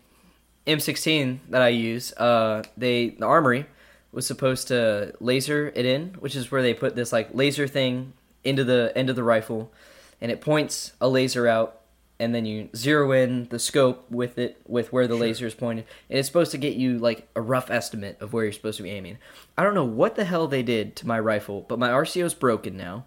M16 0.67 1.39
that 1.51 1.63
I 1.63 1.69
use, 1.69 2.13
uh, 2.15 2.65
they 2.77 3.11
the 3.11 3.27
armory 3.27 3.67
was 4.11 4.27
supposed 4.27 4.69
to 4.69 5.15
laser 5.21 5.73
it 5.75 5.85
in, 5.85 6.15
which 6.19 6.35
is 6.35 6.51
where 6.51 6.63
they 6.63 6.75
put 6.75 6.97
this 6.97 7.13
like 7.13 7.29
laser 7.33 7.69
thing 7.69 8.13
into 8.45 8.65
the 8.65 8.93
end 8.97 9.11
of 9.11 9.17
the 9.17 9.23
rifle, 9.23 9.73
and 10.21 10.31
it 10.31 10.41
points 10.41 10.93
a 11.01 11.09
laser 11.09 11.49
out, 11.49 11.81
and 12.19 12.35
then 12.35 12.47
you 12.47 12.69
zero 12.77 13.13
in 13.13 13.49
the 13.49 13.59
scope 13.59 14.11
with 14.11 14.39
it 14.39 14.61
with 14.67 14.93
where 14.93 15.07
the 15.07 15.17
laser 15.17 15.47
is 15.47 15.55
pointed, 15.55 15.87
and 16.09 16.19
it's 16.19 16.29
supposed 16.29 16.53
to 16.53 16.59
get 16.59 16.75
you 16.75 16.99
like 16.99 17.29
a 17.35 17.41
rough 17.41 17.71
estimate 17.71 18.17
of 18.21 18.33
where 18.33 18.45
you're 18.45 18.53
supposed 18.53 18.77
to 18.77 18.83
be 18.83 18.91
aiming. 18.91 19.19
I 19.59 19.63
don't 19.63 19.75
know 19.75 19.85
what 19.85 20.15
the 20.15 20.25
hell 20.25 20.47
they 20.47 20.63
did 20.63 20.97
to 20.97 21.07
my 21.07 21.19
rifle, 21.19 21.65
but 21.69 21.79
my 21.79 21.91
RCO's 21.91 22.35
broken 22.35 22.77
now, 22.77 23.05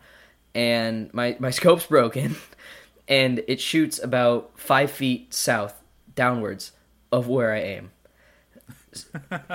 and 0.53 1.13
my 1.13 1.37
my 1.39 1.49
scope's 1.51 1.85
broken, 1.85 2.35
and 3.07 3.43
it 3.47 3.61
shoots 3.61 3.99
about 4.01 4.51
five 4.55 4.91
feet 4.91 5.33
south 5.33 5.81
downwards 6.15 6.71
of 7.11 7.27
where 7.27 7.53
I 7.53 7.59
aim 7.59 7.91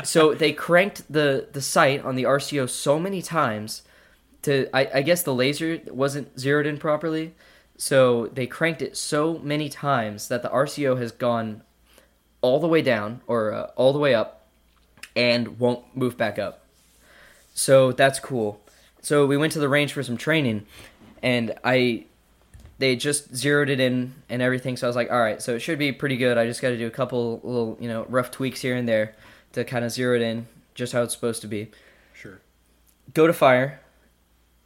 so 0.05 0.35
they 0.35 0.53
cranked 0.53 1.11
the 1.13 1.49
the 1.53 1.63
sight 1.63 2.05
on 2.05 2.17
the 2.17 2.25
RCO 2.25 2.69
so 2.69 2.99
many 2.99 3.23
times 3.23 3.83
to 4.43 4.69
I, 4.75 4.99
I 4.99 5.03
guess 5.03 5.23
the 5.23 5.35
laser 5.35 5.81
wasn't 5.89 6.39
zeroed 6.39 6.67
in 6.67 6.79
properly. 6.79 7.35
So 7.77 8.27
they 8.29 8.47
cranked 8.47 8.83
it 8.83 8.97
so 8.97 9.39
many 9.39 9.69
times 9.69 10.29
that 10.29 10.43
the 10.43 10.49
RCO 10.49 10.99
has 10.99 11.11
gone 11.11 11.63
all 12.41 12.61
the 12.61 12.69
way 12.69 12.83
down 12.83 13.23
or 13.27 13.53
uh, 13.53 13.71
all 13.77 13.93
the 13.93 13.99
way 13.99 14.15
up 14.15 14.47
and 15.17 15.59
won't 15.59 15.85
move 15.97 16.17
back 16.17 16.39
up. 16.39 16.65
So 17.55 17.93
that's 17.93 18.21
cool. 18.21 18.61
So 19.01 19.27
we 19.27 19.37
went 19.37 19.53
to 19.55 19.59
the 19.59 19.69
range 19.69 19.93
for 19.93 20.03
some 20.03 20.17
training 20.17 20.67
and 21.23 21.55
I 21.65 22.07
they 22.79 22.97
just 22.97 23.35
zeroed 23.35 23.71
it 23.71 23.79
in 23.79 24.13
and 24.29 24.43
everything. 24.43 24.77
So 24.77 24.87
I 24.87 24.89
was 24.89 24.97
like, 24.97 25.11
all 25.11 25.21
right, 25.21 25.41
so 25.41 25.55
it 25.55 25.61
should 25.61 25.79
be 25.79 25.93
pretty 25.93 26.17
good. 26.17 26.37
I 26.37 26.47
just 26.47 26.61
got 26.61 26.71
to 26.71 26.77
do 26.77 26.89
a 26.89 26.91
couple 26.91 27.41
little, 27.45 27.77
you 27.81 27.89
know, 27.89 28.07
rough 28.09 28.33
tweaks 28.33 28.61
here 28.61 28.75
and 28.75 28.89
there 28.89 29.15
to 29.53 29.65
kind 29.65 29.85
of 29.85 29.93
zero 29.93 30.17
it 30.17 30.23
in 30.23 30.49
just 30.75 30.93
how 30.93 31.03
it's 31.03 31.15
supposed 31.15 31.43
to 31.43 31.47
be. 31.47 31.71
Sure. 32.13 32.41
Go 33.15 33.29
to 33.29 33.33
fire, 33.33 33.81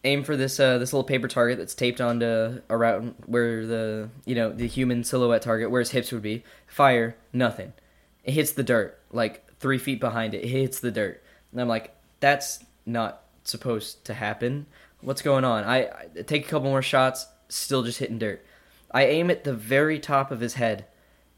aim 0.05 0.23
for 0.25 0.37
this 0.37 0.59
uh, 0.61 0.79
this 0.79 0.93
little 0.93 1.05
paper 1.05 1.29
target 1.29 1.59
that's 1.59 1.75
taped 1.75 2.01
onto 2.01 2.61
around 2.71 3.15
where 3.27 3.67
the 3.67 4.09
you 4.25 4.35
know 4.35 4.53
the 4.53 4.67
human 4.67 5.05
silhouette 5.05 5.43
target 5.43 5.71
where 5.71 5.81
his 5.81 5.91
hips 5.91 6.13
would 6.13 6.23
be. 6.23 6.45
Fire, 6.67 7.17
nothing. 7.33 7.73
It 8.25 8.33
hits 8.33 8.53
the 8.53 8.63
dirt 8.63 8.99
like 9.11 9.47
three 9.59 9.79
feet 9.79 10.01
behind 10.01 10.35
it. 10.35 10.45
It 10.45 10.49
hits 10.49 10.81
the 10.81 10.91
dirt, 10.91 11.23
and 11.53 11.61
I'm 11.61 11.69
like, 11.69 11.95
that's 12.21 12.65
not 12.85 13.23
supposed 13.45 14.05
to 14.07 14.15
happen. 14.15 14.67
What's 15.01 15.23
going 15.23 15.45
on? 15.45 15.65
I, 15.65 15.89
I 16.17 16.23
take 16.27 16.47
a 16.47 16.49
couple 16.49 16.71
more 16.71 16.83
shots, 16.83 17.27
still 17.49 17.83
just 17.83 17.99
hitting 17.99 18.19
dirt. 18.19 18.45
I 18.91 19.07
aim 19.07 19.31
at 19.31 19.45
the 19.45 19.55
very 19.55 19.99
top 19.99 20.31
of 20.31 20.41
his 20.41 20.55
head, 20.55 20.87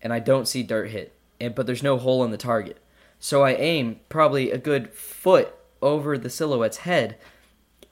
and 0.01 0.12
I 0.12 0.21
don't 0.21 0.49
see 0.49 0.62
dirt 0.62 0.90
hit, 0.90 1.14
and 1.40 1.55
but 1.55 1.66
there's 1.66 1.83
no 1.83 1.99
hole 1.99 2.25
in 2.25 2.31
the 2.31 2.37
target. 2.37 2.79
So 3.18 3.42
I 3.42 3.53
aim 3.55 4.01
probably 4.09 4.51
a 4.51 4.59
good 4.59 4.92
foot 4.92 5.55
over 5.83 6.16
the 6.16 6.31
silhouette's 6.31 6.79
head, 6.79 7.16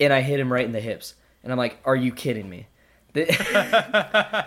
and 0.00 0.12
I 0.12 0.20
hit 0.20 0.40
him 0.40 0.52
right 0.52 0.64
in 0.64 0.72
the 0.72 0.80
hips. 0.80 1.14
And 1.42 1.52
I'm 1.52 1.59
like, 1.59 1.78
"Are 1.85 1.96
you 1.96 2.12
kidding 2.12 2.48
me?" 2.48 2.66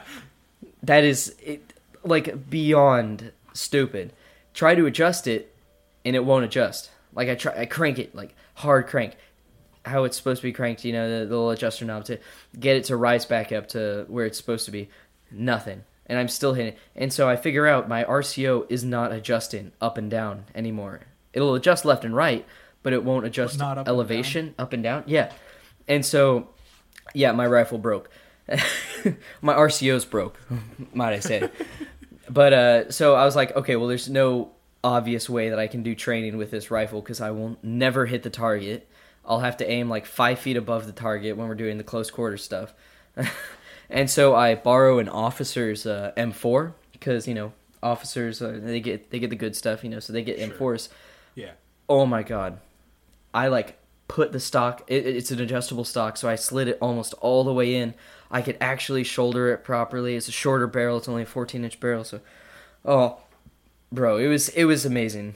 That 0.83 1.03
is 1.03 1.35
it, 1.41 1.73
like 2.03 2.49
beyond 2.49 3.31
stupid. 3.53 4.13
Try 4.53 4.75
to 4.75 4.85
adjust 4.85 5.27
it, 5.27 5.55
and 6.05 6.15
it 6.15 6.25
won't 6.25 6.45
adjust. 6.45 6.91
Like 7.13 7.29
I 7.29 7.35
try, 7.35 7.53
I 7.57 7.65
crank 7.65 7.99
it 7.99 8.15
like 8.15 8.35
hard 8.55 8.87
crank, 8.87 9.15
how 9.85 10.03
it's 10.03 10.17
supposed 10.17 10.41
to 10.41 10.47
be 10.47 10.53
cranked. 10.53 10.85
You 10.85 10.93
know, 10.93 11.09
the, 11.09 11.25
the 11.25 11.35
little 11.35 11.49
adjuster 11.49 11.85
knob 11.85 12.05
to 12.05 12.19
get 12.57 12.77
it 12.77 12.85
to 12.85 12.95
rise 12.95 13.25
back 13.25 13.51
up 13.51 13.67
to 13.69 14.05
where 14.07 14.25
it's 14.25 14.37
supposed 14.37 14.65
to 14.65 14.71
be. 14.71 14.89
Nothing, 15.31 15.83
and 16.05 16.17
I'm 16.17 16.27
still 16.27 16.53
hitting. 16.53 16.75
And 16.95 17.11
so 17.13 17.29
I 17.29 17.35
figure 17.35 17.67
out 17.67 17.89
my 17.89 18.03
RCO 18.03 18.65
is 18.69 18.83
not 18.83 19.11
adjusting 19.11 19.73
up 19.81 19.97
and 19.97 20.09
down 20.09 20.45
anymore. 20.55 21.01
It'll 21.33 21.55
adjust 21.55 21.85
left 21.85 22.05
and 22.05 22.15
right, 22.15 22.45
but 22.83 22.93
it 22.93 23.03
won't 23.03 23.25
adjust 23.25 23.61
up 23.61 23.77
and 23.77 23.87
elevation 23.87 24.55
up 24.57 24.73
and 24.73 24.83
down. 24.83 25.03
Yeah, 25.07 25.31
and 25.87 26.05
so 26.05 26.49
yeah, 27.13 27.31
my 27.31 27.45
rifle 27.47 27.77
broke. 27.77 28.09
my 29.41 29.53
RCO's 29.53 30.05
broke, 30.05 30.39
might 30.93 31.13
I 31.13 31.19
say. 31.19 31.49
but 32.29 32.53
uh, 32.53 32.91
so 32.91 33.15
I 33.15 33.25
was 33.25 33.35
like, 33.35 33.55
okay, 33.55 33.75
well, 33.75 33.87
there's 33.87 34.09
no 34.09 34.51
obvious 34.83 35.29
way 35.29 35.49
that 35.49 35.59
I 35.59 35.67
can 35.67 35.83
do 35.83 35.93
training 35.93 36.37
with 36.37 36.51
this 36.51 36.71
rifle 36.71 37.01
because 37.01 37.21
I 37.21 37.31
will 37.31 37.57
never 37.61 38.05
hit 38.05 38.23
the 38.23 38.29
target. 38.29 38.87
I'll 39.25 39.41
have 39.41 39.57
to 39.57 39.69
aim 39.69 39.89
like 39.89 40.05
five 40.05 40.39
feet 40.39 40.57
above 40.57 40.87
the 40.87 40.93
target 40.93 41.37
when 41.37 41.47
we're 41.47 41.55
doing 41.55 41.77
the 41.77 41.83
close 41.83 42.09
quarter 42.09 42.37
stuff. 42.37 42.73
and 43.89 44.09
so 44.09 44.33
I 44.35 44.55
borrow 44.55 44.99
an 44.99 45.09
officer's 45.09 45.85
uh, 45.85 46.13
M4 46.17 46.73
because 46.93 47.27
you 47.27 47.33
know 47.35 47.53
officers 47.83 48.41
uh, 48.41 48.59
they 48.61 48.79
get 48.79 49.11
they 49.11 49.19
get 49.19 49.29
the 49.29 49.35
good 49.35 49.55
stuff, 49.55 49.83
you 49.83 49.89
know, 49.89 49.99
so 49.99 50.13
they 50.13 50.23
get 50.23 50.39
Sure. 50.39 50.47
M4s. 50.75 50.89
Yeah. 51.35 51.51
Oh 51.87 52.05
my 52.05 52.23
god. 52.23 52.59
I 53.33 53.47
like 53.47 53.77
put 54.07 54.31
the 54.31 54.39
stock 54.39 54.83
it, 54.87 55.05
it's 55.05 55.31
an 55.31 55.39
adjustable 55.39 55.83
stock, 55.85 56.17
so 56.17 56.27
I 56.27 56.35
slid 56.35 56.67
it 56.67 56.77
almost 56.81 57.13
all 57.15 57.43
the 57.43 57.53
way 57.53 57.75
in. 57.75 57.93
I 58.31 58.41
could 58.41 58.57
actually 58.61 59.03
shoulder 59.03 59.51
it 59.53 59.63
properly. 59.63 60.15
It's 60.15 60.27
a 60.27 60.31
shorter 60.31 60.67
barrel, 60.67 60.97
it's 60.97 61.07
only 61.07 61.23
a 61.23 61.27
14 61.27 61.63
inch 61.63 61.79
barrel, 61.79 62.03
so 62.03 62.21
oh 62.85 63.17
bro, 63.91 64.17
it 64.17 64.27
was 64.27 64.49
it 64.49 64.65
was 64.65 64.85
amazing. 64.85 65.35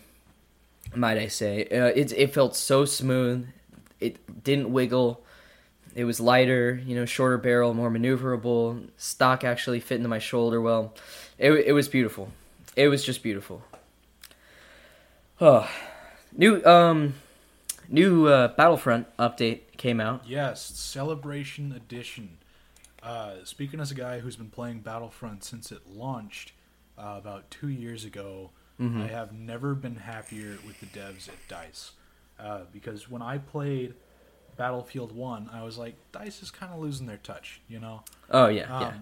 Might 0.96 1.18
I 1.18 1.28
say. 1.28 1.64
Uh, 1.66 1.92
it 1.96 2.12
it 2.14 2.34
felt 2.34 2.56
so 2.56 2.86
smooth. 2.86 3.48
It 4.00 4.44
didn't 4.44 4.72
wiggle. 4.72 5.24
It 5.96 6.06
was 6.06 6.20
lighter, 6.20 6.82
you 6.86 6.96
know, 6.96 7.06
shorter 7.06 7.38
barrel, 7.38 7.74
more 7.74 7.90
maneuverable. 7.90 8.90
Stock 8.98 9.44
actually 9.44 9.80
fit 9.80 9.98
into 9.98 10.10
my 10.10 10.20
shoulder 10.20 10.62
well. 10.62 10.94
It 11.38 11.52
it 11.52 11.74
was 11.74 11.88
beautiful. 11.88 12.32
It 12.76 12.88
was 12.88 13.04
just 13.04 13.24
beautiful. 13.24 13.64
Oh, 15.42 15.70
new 16.36 16.64
um, 16.66 17.16
new 17.90 18.28
uh, 18.28 18.50
Battlefront 18.56 19.08
update 19.18 19.78
came 19.78 20.00
out. 20.00 20.24
Yes, 20.28 20.64
Celebration 20.66 21.72
Edition. 21.72 22.38
Uh, 23.02 23.44
speaking 23.44 23.80
as 23.80 23.92
a 23.92 23.96
guy 23.96 24.20
who's 24.20 24.36
been 24.38 24.50
playing 24.50 24.80
Battlefront 24.80 25.44
since 25.44 25.72
it 25.72 25.82
launched 25.90 26.54
uh, 26.98 27.16
about 27.18 27.50
two 27.52 27.70
years 27.70 28.06
ago, 28.06 28.52
Mm-hmm. 28.82 29.02
I 29.04 29.08
have 29.08 29.32
never 29.32 29.76
been 29.76 29.98
happier 29.98 30.58
with 30.66 30.80
the 30.80 30.88
devs 30.88 31.30
at 31.30 31.36
Dice. 31.48 31.92
Uh, 32.40 32.62
because 32.74 33.08
when 33.08 33.22
I 33.22 33.38
played 33.38 33.94
Battlefield 34.58 35.12
One, 35.16 35.48
I 35.54 35.62
was 35.64 35.78
like, 35.78 35.94
Dice 36.12 36.42
is 36.42 36.50
kind 36.50 36.74
of 36.74 36.80
losing 36.80 37.06
their 37.06 37.18
touch, 37.18 37.62
you 37.70 37.80
know. 37.80 38.04
Oh 38.32 38.48
yeah, 38.48 38.76
Um, 38.76 38.82
yeah. 38.82 38.94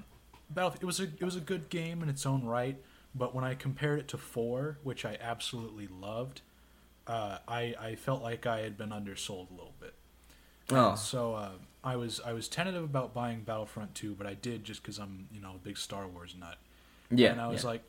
Battle, 0.50 0.74
it 0.82 0.84
was 0.86 1.00
a 1.00 1.04
it 1.04 1.24
was 1.24 1.38
a 1.38 1.40
good 1.42 1.70
game 1.70 2.04
in 2.04 2.10
its 2.10 2.26
own 2.26 2.44
right, 2.44 2.76
but 3.16 3.34
when 3.34 3.46
I 3.46 3.56
compared 3.56 4.00
it 4.00 4.08
to 4.10 4.18
four, 4.18 4.78
which 4.84 5.06
I 5.06 5.18
absolutely 5.22 5.88
loved, 5.88 6.42
uh, 7.08 7.39
I 7.47 7.76
I 7.80 7.95
felt 7.95 8.22
like 8.22 8.45
I 8.45 8.60
had 8.60 8.78
been 8.78 8.91
undersold 8.91 9.49
a 9.49 9.54
little 9.54 9.74
bit. 9.80 9.93
Oh. 10.70 10.95
So 10.95 11.36
uh, 11.36 11.49
I 11.84 11.95
was 11.95 12.22
I 12.26 12.34
was 12.34 12.47
tentative 12.47 12.84
about 12.84 13.14
buying 13.14 13.41
Battlefront 13.41 13.95
two, 13.95 14.16
but 14.16 14.28
I 14.28 14.34
did 14.34 14.64
just 14.64 14.82
because 14.82 14.97
I'm 14.97 15.28
you 15.32 15.41
know 15.41 15.56
a 15.56 15.60
big 15.64 15.78
Star 15.78 16.08
Wars 16.08 16.36
nut. 16.39 16.58
Yeah. 17.14 17.32
and 17.32 17.41
I 17.41 17.47
was 17.47 17.64
yeah. 17.64 17.72
like, 17.72 17.84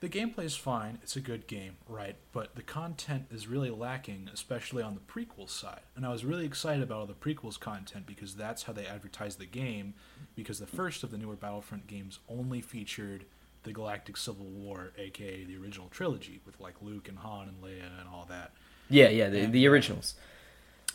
the 0.00 0.08
gameplay 0.08 0.44
is 0.44 0.56
fine. 0.56 0.98
It's 1.02 1.16
a 1.16 1.20
good 1.20 1.46
game, 1.46 1.76
right? 1.88 2.16
But 2.32 2.56
the 2.56 2.62
content 2.62 3.26
is 3.30 3.46
really 3.46 3.70
lacking, 3.70 4.30
especially 4.32 4.82
on 4.82 4.94
the 4.94 5.00
prequels 5.00 5.50
side. 5.50 5.82
And 5.94 6.04
I 6.04 6.08
was 6.08 6.24
really 6.24 6.46
excited 6.46 6.82
about 6.82 7.00
all 7.00 7.06
the 7.06 7.12
prequels 7.12 7.60
content 7.60 8.06
because 8.06 8.34
that's 8.34 8.64
how 8.64 8.72
they 8.72 8.86
advertised 8.86 9.38
the 9.38 9.46
game. 9.46 9.94
Because 10.34 10.58
the 10.58 10.66
first 10.66 11.04
of 11.04 11.10
the 11.10 11.18
newer 11.18 11.36
Battlefront 11.36 11.86
games 11.86 12.18
only 12.28 12.60
featured 12.60 13.26
the 13.64 13.72
Galactic 13.72 14.16
Civil 14.16 14.46
War, 14.46 14.92
aka 14.98 15.44
the 15.44 15.56
original 15.56 15.88
trilogy, 15.88 16.40
with 16.44 16.58
like 16.60 16.74
Luke 16.82 17.08
and 17.08 17.18
Han 17.18 17.48
and 17.48 17.62
Leia 17.62 17.84
and 18.00 18.08
all 18.12 18.26
that. 18.28 18.52
yeah, 18.88 19.08
yeah, 19.08 19.28
the, 19.28 19.40
and, 19.40 19.52
the 19.52 19.66
uh, 19.66 19.70
originals. 19.70 20.14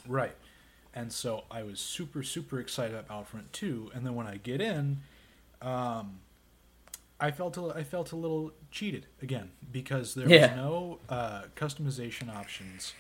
Right. 0.08 0.36
And 0.94 1.12
so 1.12 1.44
I 1.52 1.64
was 1.64 1.80
super, 1.80 2.24
super 2.24 2.60
excited 2.60 2.94
about 2.94 3.08
Battlefront 3.08 3.54
2. 3.54 3.92
And 3.94 4.06
then 4.06 4.16
when 4.16 4.26
I 4.26 4.38
get 4.38 4.62
in, 4.62 4.98
um, 5.62 6.20
I 7.20 7.30
felt 7.32 7.56
a, 7.58 7.66
I 7.76 7.84
felt 7.84 8.12
a 8.12 8.16
little 8.16 8.52
cheated 8.72 9.06
again 9.22 9.52
because 9.72 10.14
there 10.16 10.28
Yeah. 10.30 10.48
was 10.48 10.56
no 10.56 11.00
uh, 11.10 11.44
customization 11.56 12.34
options 12.36 12.94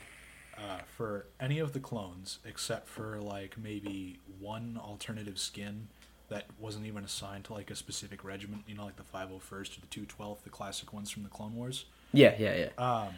uh, 0.57 0.79
for 0.95 1.27
any 1.39 1.59
of 1.59 1.73
the 1.73 1.79
clones 1.79 2.39
except 2.45 2.87
for 2.87 3.19
like 3.21 3.57
maybe 3.57 4.19
one 4.39 4.79
alternative 4.81 5.37
skin 5.39 5.87
that 6.29 6.45
wasn't 6.59 6.85
even 6.85 7.03
assigned 7.03 7.45
to 7.45 7.53
like 7.53 7.71
a 7.71 7.75
specific 7.75 8.23
regiment. 8.23 8.63
You 8.67 8.75
know, 8.75 8.85
like 8.85 8.95
the 8.97 9.03
501st 9.03 9.77
or 9.77 9.81
the 9.81 9.87
212th, 9.87 10.43
the 10.43 10.49
classic 10.49 10.91
ones 10.93 11.09
from 11.09 11.23
the 11.23 11.29
Clone 11.29 11.55
Wars. 11.55 11.85
Yeah, 12.13 12.33
yeah, 12.37 12.67
yeah. 12.77 12.83
Um, 13.07 13.13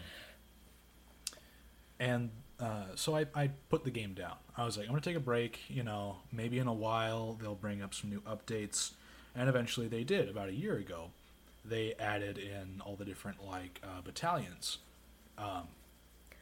and 1.99 2.29
uh, 2.59 2.83
so 2.95 3.15
I, 3.15 3.25
I 3.35 3.49
put 3.69 3.83
the 3.83 3.91
game 3.91 4.13
down. 4.13 4.35
I 4.57 4.65
was 4.65 4.77
like, 4.77 4.85
I'm 4.87 4.91
going 4.91 5.01
to 5.01 5.09
take 5.09 5.17
a 5.17 5.21
break. 5.21 5.59
You 5.69 5.83
know, 5.83 6.17
maybe 6.31 6.59
in 6.59 6.67
a 6.67 6.73
while 6.73 7.37
they'll 7.41 7.55
bring 7.55 7.81
up 7.81 7.93
some 7.93 8.09
new 8.09 8.21
updates. 8.21 8.91
And 9.35 9.47
eventually 9.47 9.87
they 9.87 10.03
did 10.03 10.27
about 10.29 10.49
a 10.49 10.53
year 10.53 10.75
ago. 10.77 11.11
They 11.63 11.93
added 11.99 12.37
in 12.37 12.81
all 12.85 12.95
the 12.95 13.05
different 13.05 13.45
like 13.45 13.79
uh, 13.83 14.01
battalions. 14.01 14.79
Um, 15.37 15.67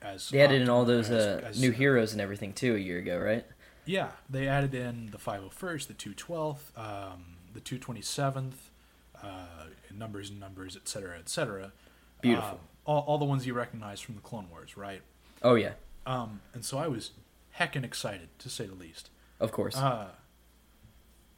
as 0.01 0.29
They 0.29 0.41
added 0.41 0.61
in 0.61 0.69
all 0.69 0.85
those 0.85 1.09
as- 1.09 1.25
uh, 1.25 1.41
as, 1.45 1.59
new 1.61 1.69
uh, 1.69 1.73
heroes 1.73 2.11
and 2.13 2.21
everything 2.21 2.53
too 2.53 2.75
a 2.75 2.79
year 2.79 2.99
ago, 2.99 3.17
right? 3.17 3.45
Yeah, 3.87 4.09
they 4.29 4.47
added 4.47 4.73
in 4.75 5.09
the 5.11 5.17
501st, 5.17 5.87
the 5.87 5.93
212th, 5.93 6.77
um, 6.77 7.23
the 7.53 7.61
227th, 7.61 8.53
uh, 9.23 9.27
numbers 9.95 10.29
and 10.29 10.39
numbers, 10.39 10.75
et 10.75 10.87
cetera, 10.87 11.17
et 11.17 11.29
cetera. 11.29 11.71
Beautiful. 12.21 12.49
Um, 12.51 12.57
all, 12.85 13.01
all 13.07 13.17
the 13.17 13.25
ones 13.25 13.45
you 13.47 13.53
recognize 13.53 13.99
from 14.01 14.15
the 14.15 14.21
Clone 14.21 14.47
Wars, 14.51 14.77
right? 14.77 15.01
Oh 15.41 15.55
yeah, 15.55 15.73
Um, 16.05 16.41
and 16.53 16.63
so 16.65 16.77
I 16.77 16.87
was 16.87 17.11
heckin' 17.59 17.83
excited, 17.83 18.29
to 18.39 18.49
say 18.49 18.65
the 18.65 18.75
least. 18.75 19.09
of 19.39 19.51
course. 19.51 19.75
Uh, 19.77 20.09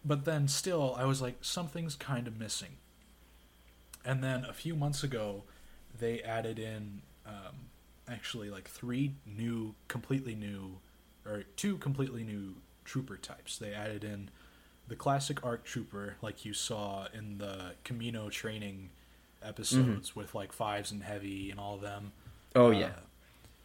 but 0.05 0.25
then 0.25 0.47
still, 0.47 0.95
I 0.97 1.05
was 1.05 1.21
like, 1.21 1.37
something's 1.41 1.95
kind 1.95 2.27
of 2.27 2.39
missing. 2.39 2.77
And 4.05 4.23
then 4.23 4.45
a 4.45 4.53
few 4.53 4.75
months 4.75 5.03
ago, 5.03 5.43
they 5.97 6.21
added 6.21 6.57
in 6.57 7.01
um, 7.25 7.67
actually 8.07 8.49
like 8.49 8.69
three 8.69 9.13
new, 9.25 9.75
completely 9.89 10.35
new, 10.35 10.77
or 11.30 11.43
two 11.55 11.77
completely 11.77 12.23
new 12.23 12.55
trooper 12.86 13.17
types. 13.17 13.57
They 13.57 13.73
added 13.73 14.03
in 14.03 14.30
the 14.88 14.95
classic 14.95 15.45
ARC 15.45 15.63
trooper, 15.63 16.15
like 16.21 16.45
you 16.45 16.53
saw 16.53 17.07
in 17.13 17.38
the 17.38 17.73
Kamino 17.86 18.32
training 18.32 18.89
episodes 19.43 20.15
with 20.15 20.36
like 20.36 20.51
fives 20.51 20.91
and 20.91 21.03
Hevy 21.03 21.51
and 21.51 21.59
all 21.59 21.75
of 21.75 21.82
them. 21.82 22.11
oh 22.55 22.67
Uh, 22.67 22.71
yeah, 22.71 22.89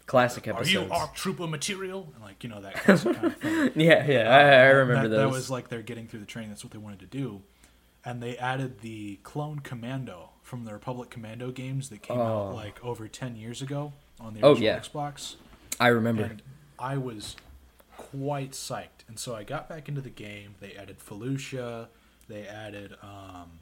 classic 0.07 0.47
Are 0.47 0.51
episodes. 0.51 0.73
you 0.73 0.93
ARC 0.93 1.15
trooper 1.15 1.47
material? 1.47 2.09
And 2.15 2.23
like 2.23 2.43
you 2.45 2.51
know 2.51 2.61
that 2.61 2.75
kind 2.75 3.07
of 3.25 3.37
thing. 3.37 3.71
yeah, 3.77 4.07
yeah, 4.07 4.31
I, 4.31 4.41
I 4.41 4.67
remember 4.71 5.09
that, 5.09 5.17
those. 5.17 5.19
That 5.31 5.31
was 5.31 5.51
like 5.51 5.69
they're 5.69 5.83
getting 5.83 6.07
through 6.07 6.21
the 6.21 6.27
training. 6.27 6.51
That's 6.51 6.65
what 6.65 6.73
they 6.73 6.79
wanted 6.79 7.01
to 7.01 7.07
do, 7.07 7.43
and 8.05 8.23
they 8.23 8.37
added 8.37 8.81
the 8.81 9.17
clone 9.23 9.61
commando 9.61 10.31
from 10.43 10.65
the 10.65 10.73
Republic 10.73 11.09
Commando 11.11 11.51
games 11.51 11.89
that 11.89 12.03
came 12.03 12.19
Oh. 12.19 12.49
out 12.51 12.55
like 12.55 12.85
over 12.85 13.09
ten 13.09 13.35
years 13.37 13.63
ago 13.63 13.93
on 14.21 14.35
the 14.35 14.43
Oh, 14.43 14.55
yeah. 14.55 14.79
Xbox. 14.79 15.37
I 15.81 15.89
remember. 15.89 16.23
And 16.25 16.43
I 16.79 16.99
was 16.99 17.35
quite 17.97 18.53
psyched, 18.53 19.07
and 19.09 19.19
so 19.19 19.35
I 19.35 19.43
got 19.45 19.69
back 19.69 19.89
into 19.89 20.01
the 20.01 20.11
game. 20.11 20.55
They 20.61 20.73
added 20.75 20.99
Felucia. 20.99 21.89
They 22.29 22.47
added 22.47 22.97
um, 23.03 23.59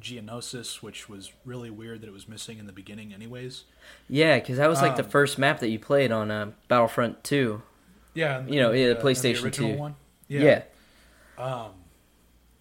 Geonosis, 0.00 0.82
which 0.82 1.08
was 1.08 1.32
really 1.44 1.70
weird 1.70 2.00
that 2.00 2.08
it 2.08 2.12
was 2.12 2.28
missing 2.28 2.58
in 2.58 2.66
the 2.66 2.72
beginning, 2.72 3.12
anyways. 3.12 3.64
yeah, 4.08 4.38
because 4.38 4.58
that 4.58 4.68
was 4.68 4.80
like 4.82 4.96
the 4.96 5.04
um, 5.04 5.08
first 5.10 5.38
map 5.38 5.60
that 5.60 5.68
you 5.68 5.78
played 5.78 6.10
on 6.10 6.30
uh, 6.30 6.50
Battlefront 6.68 7.22
2. 7.24 7.62
Yeah, 8.14 8.38
and- 8.38 8.52
You 8.52 8.60
know, 8.60 8.72
yeah, 8.72 8.88
the, 8.88 8.94
the 8.94 9.00
PlayStation 9.00 9.44
original 9.44 9.72
2. 9.74 9.78
one. 9.78 9.94
Yeah. 10.28 10.62
Um, 11.38 11.70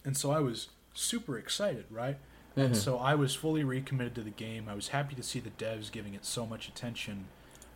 and 0.06 0.16
so 0.18 0.32
I 0.32 0.40
was 0.40 0.70
super 0.94 1.38
excited, 1.38 1.86
right? 1.90 2.18
Mhm. 2.58 2.66
And 2.66 2.78
so 2.78 2.98
I 2.98 3.16
was 3.16 3.34
fully 3.34 3.64
recommitted 3.64 4.14
to 4.16 4.22
the 4.22 4.30
game. 4.30 4.68
I 4.68 4.74
was 4.76 4.90
happy 4.90 5.16
to 5.16 5.24
see 5.24 5.40
the 5.40 5.52
devs 5.52 5.92
giving 5.92 6.14
it 6.14 6.26
so 6.26 6.46
much 6.46 6.68
attention. 6.68 7.26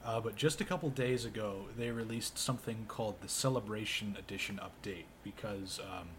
Uh, 0.05 0.19
but 0.19 0.35
just 0.35 0.61
a 0.61 0.63
couple 0.63 0.89
days 0.89 1.25
ago, 1.25 1.65
they 1.77 1.89
released 1.89 2.37
something 2.37 2.85
called 2.87 3.15
the 3.21 3.27
Celebration 3.27 4.15
Edition 4.19 4.59
update 4.63 5.05
because, 5.23 5.79
um, 5.79 6.09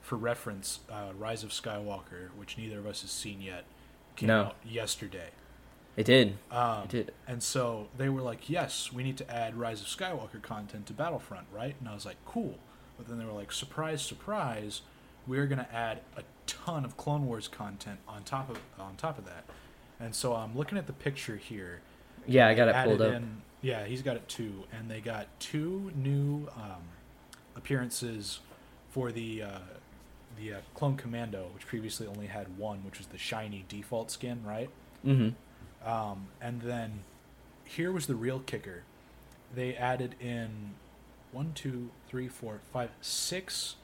for 0.00 0.16
reference, 0.16 0.80
uh, 0.90 1.12
Rise 1.18 1.44
of 1.44 1.50
Skywalker, 1.50 2.28
which 2.36 2.56
neither 2.56 2.78
of 2.78 2.86
us 2.86 3.02
has 3.02 3.10
seen 3.10 3.42
yet, 3.42 3.64
came 4.16 4.28
No. 4.28 4.44
out 4.44 4.56
yesterday. 4.64 5.28
It 5.96 6.04
did. 6.06 6.38
Um, 6.50 6.84
It 6.84 6.88
did. 6.88 7.14
and 7.28 7.42
so 7.42 7.88
they 7.96 8.08
were 8.08 8.22
like, 8.22 8.48
yes, 8.48 8.92
we 8.92 9.02
need 9.02 9.18
to 9.18 9.30
add 9.30 9.56
Rise 9.56 9.80
of 9.82 9.86
Skywalker 9.88 10.40
content 10.42 10.86
to 10.86 10.92
Battlefront, 10.94 11.46
right? 11.52 11.76
And 11.78 11.88
I 11.88 11.94
was 11.94 12.06
like, 12.06 12.16
cool. 12.24 12.58
But 12.96 13.08
then 13.08 13.18
they 13.18 13.24
were 13.26 13.32
like, 13.32 13.52
surprise, 13.52 14.00
surprise, 14.02 14.80
we're 15.26 15.46
going 15.46 15.58
to 15.58 15.74
add 15.74 16.00
a 16.16 16.22
ton 16.46 16.84
of 16.84 16.96
Clone 16.96 17.26
Wars 17.26 17.48
content 17.48 17.98
on 18.08 18.22
top 18.24 18.48
of 18.50 18.58
on 18.78 18.96
top 18.96 19.18
of 19.18 19.24
that. 19.26 19.44
And 20.00 20.14
so 20.14 20.34
I'm 20.34 20.56
looking 20.56 20.78
at 20.78 20.86
the 20.86 20.92
picture 20.92 21.36
here. 21.36 21.80
Yeah, 22.26 22.48
I 22.48 22.54
got 22.54 22.68
it 22.68 22.74
pulled 22.84 23.02
up. 23.02 23.14
In, 23.14 23.42
yeah, 23.62 23.84
he's 23.84 24.02
got 24.02 24.16
it 24.16 24.28
too. 24.28 24.64
And 24.72 24.90
they 24.90 25.00
got 25.00 25.26
two 25.40 25.90
new 25.94 26.48
um, 26.56 26.82
appearances 27.56 28.40
for 28.90 29.12
the 29.12 29.42
uh, 29.42 29.58
the 30.38 30.54
uh, 30.54 30.60
Clone 30.74 30.96
Commando, 30.96 31.48
which 31.54 31.66
previously 31.66 32.06
only 32.06 32.26
had 32.26 32.58
one, 32.58 32.84
which 32.84 32.98
was 32.98 33.06
the 33.08 33.18
shiny 33.18 33.64
default 33.68 34.10
skin, 34.10 34.40
right? 34.44 34.70
hmm 35.02 35.28
Um, 35.84 36.28
and 36.40 36.62
then 36.62 37.00
here 37.64 37.92
was 37.92 38.06
the 38.06 38.14
real 38.16 38.40
kicker. 38.40 38.82
They 39.54 39.76
added 39.76 40.16
in 40.20 40.74
one, 41.30 41.52
two, 41.54 41.90
three, 42.08 42.28
four, 42.28 42.60
five, 42.72 42.90
six 43.00 43.76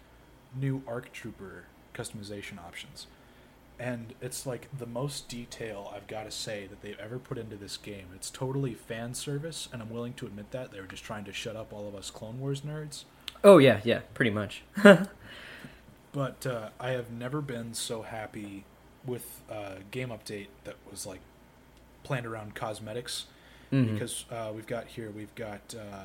new 0.54 0.82
ARC 0.86 1.12
Trooper 1.12 1.64
customization 1.94 2.58
options. 2.58 3.06
And 3.80 4.12
it's 4.20 4.44
like 4.44 4.68
the 4.76 4.84
most 4.86 5.28
detail 5.28 5.90
I've 5.96 6.06
got 6.06 6.24
to 6.24 6.30
say 6.30 6.66
that 6.68 6.82
they've 6.82 6.98
ever 7.00 7.18
put 7.18 7.38
into 7.38 7.56
this 7.56 7.78
game. 7.78 8.08
It's 8.14 8.28
totally 8.30 8.74
fan 8.74 9.14
service, 9.14 9.68
and 9.72 9.80
I'm 9.80 9.88
willing 9.88 10.12
to 10.14 10.26
admit 10.26 10.50
that. 10.50 10.70
They 10.70 10.80
were 10.80 10.86
just 10.86 11.02
trying 11.02 11.24
to 11.24 11.32
shut 11.32 11.56
up 11.56 11.72
all 11.72 11.88
of 11.88 11.94
us 11.94 12.10
Clone 12.10 12.38
Wars 12.40 12.60
nerds. 12.60 13.04
Oh 13.42 13.56
yeah, 13.56 13.80
yeah, 13.82 14.00
pretty 14.14 14.30
much. 14.30 14.62
But 16.12 16.44
uh, 16.44 16.70
I 16.80 16.90
have 16.90 17.10
never 17.12 17.40
been 17.40 17.72
so 17.74 18.02
happy 18.02 18.64
with 19.06 19.42
a 19.48 19.76
game 19.90 20.08
update 20.08 20.48
that 20.64 20.74
was 20.90 21.06
like 21.06 21.20
planned 22.02 22.26
around 22.26 22.54
cosmetics. 22.54 23.26
Mhm. 23.72 23.92
because 23.92 24.24
uh, 24.32 24.50
we've 24.52 24.66
got 24.66 24.88
here 24.88 25.12
we've 25.12 25.32
got 25.36 25.72
uh, 25.78 26.02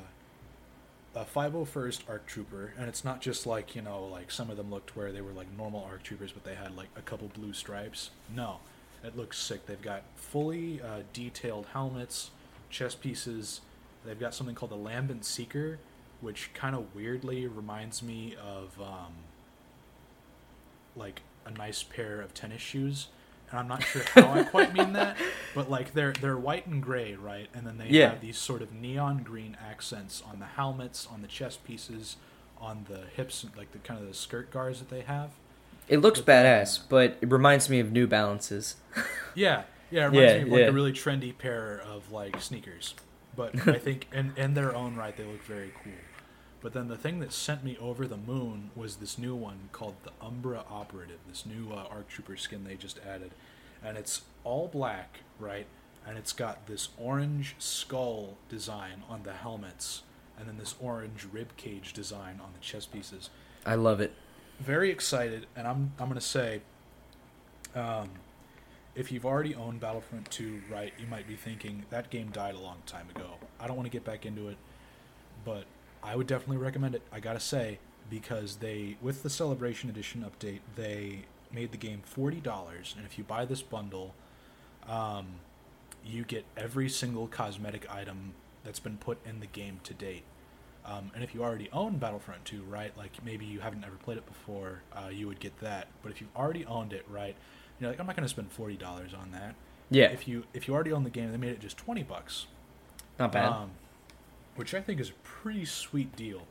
a 1.16 1.24
501st 1.24 2.02
ARC 2.10 2.26
Trooper, 2.26 2.74
and 2.78 2.88
it's 2.88 3.02
not 3.02 3.22
just 3.22 3.46
like 3.46 3.74
you 3.74 3.80
know 3.80 4.04
like 4.04 4.30
some 4.30 4.50
of 4.50 4.58
them 4.58 4.70
looked 4.70 4.94
where 4.94 5.10
they 5.10 5.22
were 5.22 5.32
like 5.32 5.46
normal 5.56 5.82
ARC 5.84 6.02
Troopers, 6.02 6.30
but 6.30 6.44
they 6.44 6.54
had 6.54 6.76
like 6.76 6.88
a 6.94 7.00
couple 7.00 7.28
blue 7.28 7.54
stripes. 7.54 8.10
No, 8.34 8.58
it 9.02 9.16
looks 9.16 9.38
sick. 9.38 9.64
They've 9.64 9.80
got 9.80 10.02
fully 10.14 10.80
uh, 10.82 11.00
detailed 11.14 11.66
helmets, 11.72 12.30
chest 12.68 13.00
pieces. 13.00 13.62
They've 14.04 14.20
got 14.20 14.34
something 14.34 14.54
called 14.54 14.72
the 14.72 14.76
Lambent 14.76 15.24
Seeker, 15.24 15.78
which 16.20 16.50
kind 16.52 16.76
of 16.76 16.94
weirdly 16.94 17.46
reminds 17.46 18.02
me 18.02 18.36
of 18.36 18.78
um, 18.78 19.14
like 20.94 21.22
a 21.46 21.50
nice 21.50 21.82
pair 21.82 22.20
of 22.20 22.34
tennis 22.34 22.60
shoes 22.60 23.08
and 23.50 23.58
I'm 23.60 23.68
not 23.68 23.84
sure 23.84 24.02
how 24.14 24.30
I 24.32 24.42
quite 24.42 24.72
mean 24.72 24.92
that, 24.94 25.16
but 25.54 25.70
like 25.70 25.92
they're 25.92 26.12
they're 26.20 26.36
white 26.36 26.66
and 26.66 26.82
gray, 26.82 27.14
right? 27.14 27.48
And 27.54 27.66
then 27.66 27.78
they 27.78 27.90
Yeah. 27.90 28.08
have 28.08 28.20
these 28.20 28.38
sort 28.38 28.62
of 28.62 28.72
neon 28.72 29.22
green 29.22 29.56
accents 29.64 30.22
on 30.22 30.38
the 30.40 30.46
helmets, 30.46 31.06
on 31.06 31.22
the 31.22 31.28
chest 31.28 31.64
pieces, 31.64 32.16
on 32.58 32.86
the 32.88 33.02
hips, 33.14 33.44
like 33.56 33.72
the 33.72 33.78
kind 33.78 34.00
of 34.00 34.06
the 34.08 34.14
skirt 34.14 34.50
guards 34.50 34.78
that 34.80 34.88
they 34.88 35.02
have. 35.02 35.30
It 35.88 35.98
looks 35.98 36.20
But 36.20 36.26
badass, 36.26 36.80
but 36.88 37.16
it 37.20 37.30
reminds 37.30 37.68
me 37.70 37.78
of 37.80 37.92
New 37.92 38.06
Balances. 38.06 38.76
Yeah, 39.34 39.64
yeah, 39.90 40.04
it 40.04 40.08
reminds 40.08 40.32
Yeah, 40.32 40.36
me 40.36 40.42
of 40.42 40.50
like 40.50 40.58
yeah. 40.60 40.66
a 40.66 40.72
really 40.72 40.92
trendy 40.92 41.36
pair 41.36 41.78
of 41.80 42.10
like 42.10 42.40
sneakers. 42.40 42.94
But 43.36 43.56
I 43.68 43.78
think 43.78 44.08
in 44.12 44.32
in 44.36 44.54
their 44.54 44.74
own 44.74 44.96
right, 44.96 45.16
they 45.16 45.24
look 45.24 45.44
very 45.44 45.72
cool. 45.74 46.05
But 46.66 46.72
then 46.72 46.88
the 46.88 46.96
thing 46.96 47.20
that 47.20 47.32
sent 47.32 47.62
me 47.62 47.78
over 47.80 48.08
the 48.08 48.16
moon 48.16 48.72
was 48.74 48.96
this 48.96 49.18
new 49.18 49.36
one 49.36 49.68
called 49.70 49.94
the 50.02 50.10
Umbra 50.20 50.64
Operative, 50.68 51.18
this 51.28 51.46
new 51.46 51.72
uh, 51.72 51.86
ARC 51.88 52.08
Trooper 52.08 52.36
skin 52.36 52.64
they 52.64 52.74
just 52.74 52.98
added, 53.06 53.30
and 53.84 53.96
it's 53.96 54.22
all 54.42 54.66
black, 54.66 55.20
right? 55.38 55.68
And 56.04 56.18
it's 56.18 56.32
got 56.32 56.66
this 56.66 56.88
orange 56.98 57.54
skull 57.60 58.36
design 58.48 59.04
on 59.08 59.22
the 59.22 59.32
helmets, 59.32 60.02
and 60.36 60.48
then 60.48 60.58
this 60.58 60.74
orange 60.80 61.28
rib 61.30 61.56
cage 61.56 61.92
design 61.92 62.40
on 62.42 62.52
the 62.52 62.58
chest 62.58 62.92
pieces 62.92 63.30
I 63.64 63.76
love 63.76 64.00
it. 64.00 64.12
very 64.58 64.90
excited, 64.90 65.46
and 65.54 65.68
I'm 65.68 65.92
I'm 66.00 66.08
gonna 66.08 66.20
say, 66.20 66.62
um, 67.76 68.10
if 68.96 69.12
you've 69.12 69.24
already 69.24 69.54
owned 69.54 69.78
Battlefront 69.78 70.32
2, 70.32 70.62
right, 70.68 70.92
you 70.98 71.06
might 71.06 71.28
be 71.28 71.36
thinking 71.36 71.84
that 71.90 72.10
game 72.10 72.30
died 72.30 72.56
a 72.56 72.60
long 72.60 72.82
time 72.86 73.08
ago. 73.14 73.34
I 73.60 73.68
don't 73.68 73.76
want 73.76 73.86
to 73.86 73.92
get 73.92 74.04
back 74.04 74.26
into 74.26 74.48
it, 74.48 74.56
but 75.44 75.66
I 76.06 76.16
would 76.16 76.26
definitely 76.26 76.58
recommend 76.58 76.94
it. 76.94 77.02
I 77.12 77.20
gotta 77.20 77.40
say 77.40 77.78
because 78.08 78.56
they 78.56 78.96
with 79.02 79.22
the 79.22 79.30
Celebration 79.30 79.90
Edition 79.90 80.24
update, 80.24 80.60
they 80.76 81.24
made 81.52 81.72
the 81.72 81.78
game 81.78 82.02
forty 82.04 82.40
dollars, 82.40 82.94
and 82.96 83.04
if 83.04 83.18
you 83.18 83.24
buy 83.24 83.44
this 83.44 83.60
bundle, 83.62 84.14
um, 84.88 85.26
you 86.04 86.24
get 86.24 86.44
every 86.56 86.88
single 86.88 87.26
cosmetic 87.26 87.90
item 87.92 88.34
that's 88.64 88.78
been 88.78 88.96
put 88.96 89.18
in 89.26 89.40
the 89.40 89.46
game 89.46 89.80
to 89.84 89.94
date. 89.94 90.22
Um, 90.84 91.10
and 91.16 91.24
if 91.24 91.34
you 91.34 91.42
already 91.42 91.68
own 91.72 91.98
Battlefront 91.98 92.44
2, 92.44 92.62
right, 92.62 92.96
like 92.96 93.24
maybe 93.24 93.44
you 93.44 93.58
haven't 93.58 93.84
ever 93.84 93.96
played 93.96 94.18
it 94.18 94.26
before, 94.26 94.82
uh, 94.94 95.08
you 95.08 95.26
would 95.26 95.40
get 95.40 95.58
that. 95.58 95.88
But 96.00 96.12
if 96.12 96.20
you've 96.20 96.30
already 96.36 96.64
owned 96.64 96.92
it, 96.92 97.04
right, 97.10 97.34
you're 97.80 97.90
like, 97.90 97.98
I'm 97.98 98.06
not 98.06 98.14
going 98.14 98.22
to 98.22 98.28
spend 98.28 98.52
forty 98.52 98.76
dollars 98.76 99.12
on 99.12 99.32
that. 99.32 99.56
Yeah, 99.90 100.06
If 100.06 100.28
you 100.28 100.44
if 100.54 100.68
you 100.68 100.74
already 100.74 100.92
own 100.92 101.02
the 101.04 101.10
game, 101.10 101.32
they 101.32 101.38
made 101.38 101.50
it 101.50 101.60
just 101.60 101.76
twenty 101.76 102.04
bucks, 102.04 102.46
not 103.18 103.32
bad. 103.32 103.46
um, 103.52 103.70
which 104.56 104.74
I 104.74 104.80
think 104.80 105.00
is 105.00 105.10
a 105.10 105.14
pretty 105.22 105.64
sweet 105.64 106.14
deal. 106.16 106.42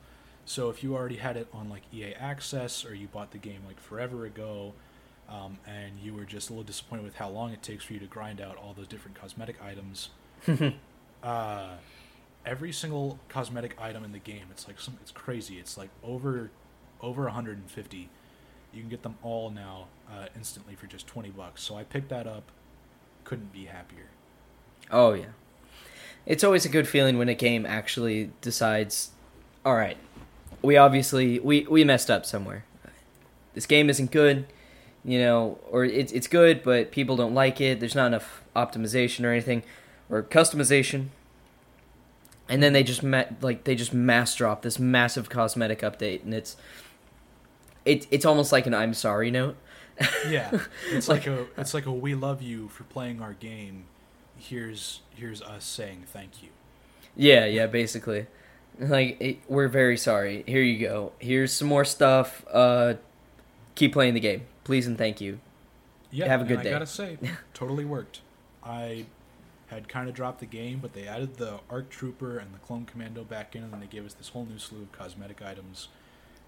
So 0.46 0.70
if 0.70 0.84
you 0.84 0.96
already 0.96 1.18
had 1.18 1.38
it 1.38 1.48
on 1.52 1.70
like 1.70 1.84
EA 1.94 2.14
Access 2.14 2.86
or 2.86 2.94
you 2.94 3.08
bought 3.08 3.32
the 3.32 3.38
game 3.38 3.62
like 3.68 3.80
forever 3.80 4.26
ago, 4.26 4.74
um, 5.28 5.58
and 5.66 6.00
you 6.00 6.14
were 6.14 6.24
just 6.24 6.50
a 6.50 6.54
little 6.54 6.64
disappointed 6.64 7.04
with 7.04 7.16
how 7.16 7.30
long 7.30 7.52
it 7.52 7.64
takes 7.64 7.84
for 7.84 7.94
you 7.94 8.00
to 8.00 8.06
grind 8.06 8.40
out 8.40 8.58
all 8.58 8.74
those 8.78 8.88
different 8.88 9.20
cosmetic 9.20 9.56
items, 9.62 10.10
uh, 11.24 11.70
every 12.46 12.72
single 12.72 13.20
cosmetic 13.28 13.76
item 13.82 14.04
in 14.04 14.12
the 14.12 14.20
game, 14.20 14.46
it's 14.52 14.68
like 14.68 14.80
some, 14.80 14.98
it's 15.02 15.12
crazy. 15.12 15.58
It's 15.58 15.78
like 15.78 15.90
over 16.04 16.52
over 17.02 17.24
150. 17.24 18.10
You 18.74 18.82
can 18.82 18.90
get 18.90 19.04
them 19.04 19.18
all 19.24 19.50
now 19.50 19.88
uh, 20.10 20.28
instantly 20.36 20.76
for 20.76 20.88
just 20.88 21.08
20 21.08 21.30
bucks. 21.30 21.64
So 21.64 21.76
I 21.76 21.84
picked 21.84 22.10
that 22.10 22.28
up. 22.28 22.52
Couldn't 23.24 23.52
be 23.52 23.66
happier. 23.66 24.10
Oh 24.92 25.14
yeah. 25.14 25.34
It's 26.26 26.44
always 26.44 26.66
a 26.66 26.70
good 26.70 26.88
feeling 26.88 27.18
when 27.18 27.30
a 27.30 27.36
game 27.36 27.66
actually 27.66 28.32
decides, 28.42 29.12
all 29.64 29.76
right, 29.76 29.98
we 30.62 30.78
obviously 30.78 31.40
we 31.40 31.66
we 31.70 31.84
messed 31.84 32.10
up 32.10 32.26
somewhere. 32.26 32.66
This 33.54 33.66
game 33.66 33.90
isn't 33.90 34.12
good, 34.12 34.48
you 35.04 35.20
know, 35.20 35.60
or 35.70 35.86
it's 35.86 36.12
it's 36.12 36.28
good 36.28 36.64
but 36.64 36.92
people 36.92 37.16
don't 37.16 37.34
like 37.34 37.62
it. 37.62 37.80
There's 37.80 37.96
not 37.96 38.08
enough 38.08 38.44
optimization 38.56 39.24
or 39.24 39.32
anything 39.32 39.64
or 40.10 40.24
customization. 40.24 41.08
And 42.48 42.62
then 42.62 42.74
they 42.74 42.84
just 42.84 43.02
ma- 43.04 43.26
like 43.42 43.64
they 43.64 43.76
just 43.76 43.94
mass 43.94 44.36
drop 44.36 44.62
this 44.62 44.80
massive 44.80 45.30
cosmetic 45.30 45.82
update 45.82 46.24
and 46.24 46.34
it's 46.34 46.56
it, 47.86 48.08
it's 48.12 48.26
almost 48.26 48.52
like 48.52 48.66
an 48.66 48.74
I'm 48.74 48.94
sorry 48.94 49.32
note. 49.32 49.58
Yeah, 50.28 50.60
it's 50.92 51.08
like, 51.08 51.26
a 51.28 51.46
it's 51.58 51.74
like 51.74 51.86
a 51.86 51.92
we 51.92 52.16
love 52.16 52.42
you 52.42 52.68
for 52.70 52.84
playing 52.84 53.22
our 53.22 53.34
game. 53.34 53.86
Here's 54.38 55.02
here's 55.16 55.42
us 55.42 55.64
saying 55.66 56.04
thank 56.08 56.44
you. 56.44 56.50
Yeah, 57.16 57.46
yeah, 57.46 57.68
basically. 57.68 58.28
Like 58.80 59.18
it, 59.22 59.40
we're 59.48 59.68
very 59.70 59.98
sorry. 59.98 60.44
Here 60.48 60.62
you 60.62 60.80
go. 60.80 61.14
Here's 61.20 61.54
some 61.54 61.68
more 61.68 61.86
stuff. 61.86 62.46
Uh 62.52 62.96
keep 63.76 63.94
playing 63.94 64.14
the 64.14 64.20
game. 64.20 64.44
Please 64.64 64.88
and 64.88 64.98
thank 64.98 65.22
you. 65.22 65.40
Yeah, 66.12 66.28
Have 66.28 66.42
a 66.42 66.46
good 66.46 66.60
I 66.60 66.64
day. 66.64 66.70
gotta 66.72 66.86
say, 66.88 67.18
totally 67.54 67.84
worked. 67.86 68.22
I 68.64 69.06
had 69.68 69.90
kind 69.90 70.08
of 70.08 70.16
dropped 70.16 70.40
the 70.40 70.46
game, 70.46 70.80
but 70.82 70.94
they 70.94 71.08
added 71.08 71.36
the 71.36 71.60
Arc 71.70 71.90
Trooper 71.90 72.38
and 72.38 72.54
the 72.54 72.60
Clone 72.60 72.86
Commando 72.86 73.24
back 73.24 73.56
in, 73.56 73.64
and 73.64 73.74
then 73.74 73.80
they 73.82 73.88
gave 73.88 74.06
us 74.06 74.14
this 74.14 74.30
whole 74.30 74.46
new 74.46 74.58
slew 74.60 74.84
of 74.84 74.92
cosmetic 74.92 75.42
items, 75.42 75.90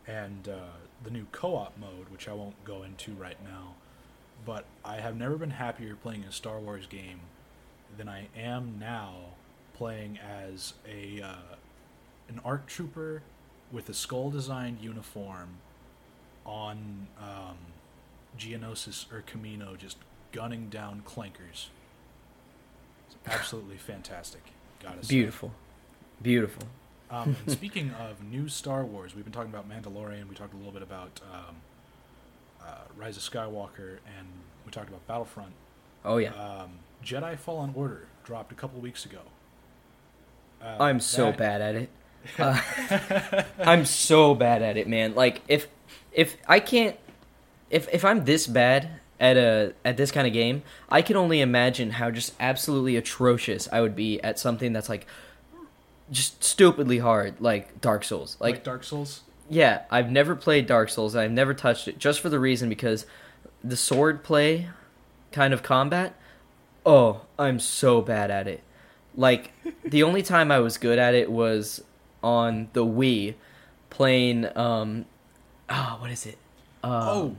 and 0.07 0.47
uh, 0.47 0.57
the 1.03 1.09
new 1.09 1.25
co-op 1.31 1.77
mode, 1.77 2.09
which 2.09 2.27
I 2.29 2.33
won't 2.33 2.63
go 2.63 2.83
into 2.83 3.11
right 3.13 3.37
now. 3.43 3.73
But 4.45 4.65
I 4.85 4.97
have 4.97 5.17
never 5.17 5.35
been 5.35 5.49
happier 5.51 5.95
playing 5.95 6.23
a 6.23 6.31
Star 6.31 6.59
Wars 6.59 6.85
game 6.85 7.21
than 7.97 8.07
I 8.09 8.27
am 8.37 8.77
now 8.79 9.15
playing 9.73 10.19
as 10.19 10.73
a 10.87 11.21
uh, 11.21 11.55
an 12.29 12.41
Arc 12.43 12.67
Trooper 12.67 13.21
with 13.71 13.89
a 13.89 13.93
skull-designed 13.93 14.79
uniform 14.81 15.57
on 16.45 17.07
um, 17.21 17.57
Geonosis 18.37 19.11
or 19.11 19.23
Kamino, 19.23 19.77
just 19.77 19.97
gunning 20.31 20.69
down 20.69 21.03
clankers. 21.05 21.67
It's 23.07 23.17
absolutely 23.27 23.77
fantastic. 23.77 24.41
Gotta 24.81 25.03
say. 25.03 25.15
Beautiful. 25.15 25.51
Beautiful. 26.21 26.63
Um, 27.09 27.35
and 27.45 27.51
speaking 27.57 27.91
of 27.91 28.23
new 28.23 28.47
Star 28.47 28.83
Wars, 28.85 29.15
we've 29.15 29.23
been 29.23 29.33
talking 29.33 29.53
about 29.53 29.69
Mandalorian. 29.69 30.27
We 30.29 30.35
talked 30.35 30.53
a 30.53 30.57
little 30.57 30.71
bit 30.71 30.81
about 30.81 31.19
um, 31.31 31.55
uh, 32.61 32.81
Rise 32.95 33.17
of 33.17 33.23
Skywalker, 33.23 33.97
and 34.17 34.27
we 34.65 34.71
talked 34.71 34.89
about 34.89 35.05
Battlefront. 35.07 35.53
Oh 36.05 36.17
yeah. 36.17 36.33
Um, 36.33 36.71
Jedi 37.03 37.37
Fallen 37.37 37.71
Order 37.75 38.07
dropped 38.23 38.51
a 38.51 38.55
couple 38.55 38.79
weeks 38.79 39.05
ago. 39.05 39.19
Uh, 40.61 40.77
I'm 40.79 40.99
so 40.99 41.25
that- 41.27 41.37
bad 41.37 41.61
at 41.61 41.75
it. 41.75 41.89
Uh, 42.37 42.59
I'm 43.59 43.85
so 43.85 44.35
bad 44.35 44.61
at 44.61 44.75
it, 44.75 44.85
man. 44.89 45.15
Like 45.15 45.41
if 45.47 45.67
if 46.11 46.35
I 46.45 46.59
can't 46.59 46.97
if 47.69 47.87
if 47.93 48.03
I'm 48.03 48.25
this 48.25 48.47
bad 48.47 48.99
at 49.17 49.37
a 49.37 49.73
at 49.85 49.95
this 49.95 50.11
kind 50.11 50.27
of 50.27 50.33
game, 50.33 50.63
I 50.89 51.01
can 51.01 51.15
only 51.15 51.39
imagine 51.39 51.91
how 51.91 52.11
just 52.11 52.33
absolutely 52.37 52.97
atrocious 52.97 53.69
I 53.71 53.79
would 53.79 53.95
be 53.95 54.21
at 54.23 54.39
something 54.39 54.73
that's 54.73 54.89
like 54.89 55.07
just 56.11 56.43
stupidly 56.43 56.97
hard, 56.97 57.35
like 57.39 57.79
Dark 57.79 58.03
Souls. 58.03 58.35
Like, 58.41 58.55
Like, 58.55 58.63
Dark 58.65 58.83
Souls. 58.83 59.21
yeah, 59.49 59.83
I've 59.89 60.11
never 60.11 60.35
played 60.35 60.67
Dark 60.67 60.89
Souls. 60.89 61.15
I've 61.15 61.31
never 61.31 61.53
touched 61.53 61.87
it 61.87 61.97
just 61.97 62.19
for 62.19 62.27
the 62.27 62.39
reason 62.39 62.67
because 62.67 63.05
the 63.63 63.77
sword 63.77 64.21
play 64.21 64.67
kind 65.31 65.53
of 65.53 65.63
combat. 65.63 66.13
Oh, 66.87 67.21
I'm 67.37 67.59
so 67.59 68.01
bad 68.01 68.31
at 68.31 68.47
it. 68.47 68.63
Like 69.15 69.51
the 69.83 70.03
only 70.03 70.23
time 70.23 70.51
I 70.51 70.59
was 70.59 70.77
good 70.77 70.97
at 70.97 71.13
it 71.13 71.29
was 71.29 71.83
on 72.23 72.69
the 72.73 72.85
Wii 72.85 73.35
playing 73.89 74.47
um 74.57 75.05
oh, 75.69 75.97
what 75.99 76.09
is 76.11 76.25
it? 76.25 76.37
Um, 76.83 76.91
oh, 76.93 77.35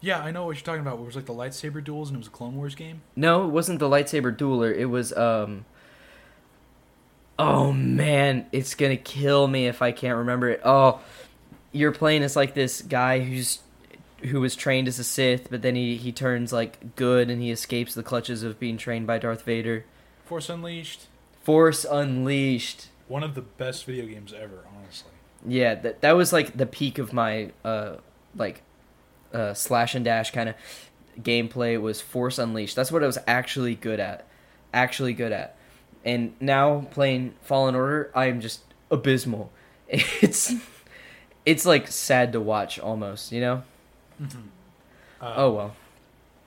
yeah, 0.00 0.20
I 0.20 0.30
know 0.30 0.46
what 0.46 0.56
you're 0.56 0.64
talking 0.64 0.80
about. 0.80 0.98
It 0.98 1.04
was 1.04 1.16
like 1.16 1.26
the 1.26 1.34
lightsaber 1.34 1.84
duels, 1.84 2.08
and 2.08 2.16
it 2.16 2.20
was 2.20 2.28
a 2.28 2.30
Clone 2.30 2.56
Wars 2.56 2.74
game. 2.74 3.02
No, 3.14 3.44
it 3.44 3.50
wasn't 3.50 3.80
the 3.80 3.88
lightsaber 3.88 4.34
dueler. 4.34 4.74
It 4.74 4.86
was 4.86 5.12
um 5.12 5.66
Oh 7.38 7.72
man, 7.72 8.46
it's 8.50 8.74
going 8.74 8.96
to 8.96 9.02
kill 9.02 9.46
me 9.46 9.66
if 9.66 9.82
I 9.82 9.92
can't 9.92 10.16
remember 10.16 10.48
it. 10.48 10.60
Oh, 10.64 11.00
you're 11.70 11.92
playing 11.92 12.22
as 12.22 12.34
like 12.34 12.54
this 12.54 12.80
guy 12.80 13.20
who's 13.20 13.58
who 14.24 14.40
was 14.40 14.56
trained 14.56 14.88
as 14.88 14.98
a 14.98 15.04
Sith, 15.04 15.48
but 15.50 15.62
then 15.62 15.74
he 15.74 15.96
he 15.96 16.12
turns 16.12 16.52
like 16.52 16.96
good 16.96 17.30
and 17.30 17.40
he 17.42 17.50
escapes 17.50 17.94
the 17.94 18.02
clutches 18.02 18.42
of 18.42 18.58
being 18.58 18.76
trained 18.76 19.06
by 19.06 19.18
Darth 19.18 19.42
Vader. 19.42 19.84
Force 20.24 20.48
Unleashed. 20.48 21.06
Force 21.42 21.84
Unleashed. 21.84 22.88
One 23.08 23.22
of 23.22 23.34
the 23.34 23.42
best 23.42 23.84
video 23.84 24.06
games 24.06 24.32
ever, 24.32 24.64
honestly. 24.76 25.12
Yeah, 25.46 25.74
that 25.76 26.00
that 26.00 26.12
was 26.12 26.32
like 26.32 26.56
the 26.56 26.66
peak 26.66 26.98
of 26.98 27.12
my 27.12 27.52
uh 27.64 27.96
like 28.34 28.62
uh 29.32 29.54
slash 29.54 29.94
and 29.94 30.04
dash 30.04 30.30
kind 30.30 30.48
of 30.48 30.54
gameplay 31.20 31.80
was 31.80 32.00
Force 32.00 32.38
Unleashed. 32.38 32.76
That's 32.76 32.90
what 32.92 33.02
I 33.02 33.06
was 33.06 33.18
actually 33.26 33.74
good 33.74 34.00
at. 34.00 34.26
Actually 34.72 35.12
good 35.12 35.32
at. 35.32 35.56
And 36.04 36.34
now 36.40 36.86
playing 36.90 37.34
Fallen 37.42 37.74
Order, 37.74 38.10
I 38.14 38.26
am 38.26 38.40
just 38.40 38.62
abysmal. 38.90 39.52
It's 39.88 40.52
it's 41.44 41.64
like 41.64 41.86
sad 41.86 42.32
to 42.32 42.40
watch 42.40 42.80
almost, 42.80 43.30
you 43.30 43.40
know? 43.40 43.62
Uh, 44.20 45.34
Oh 45.36 45.52
well. 45.52 45.76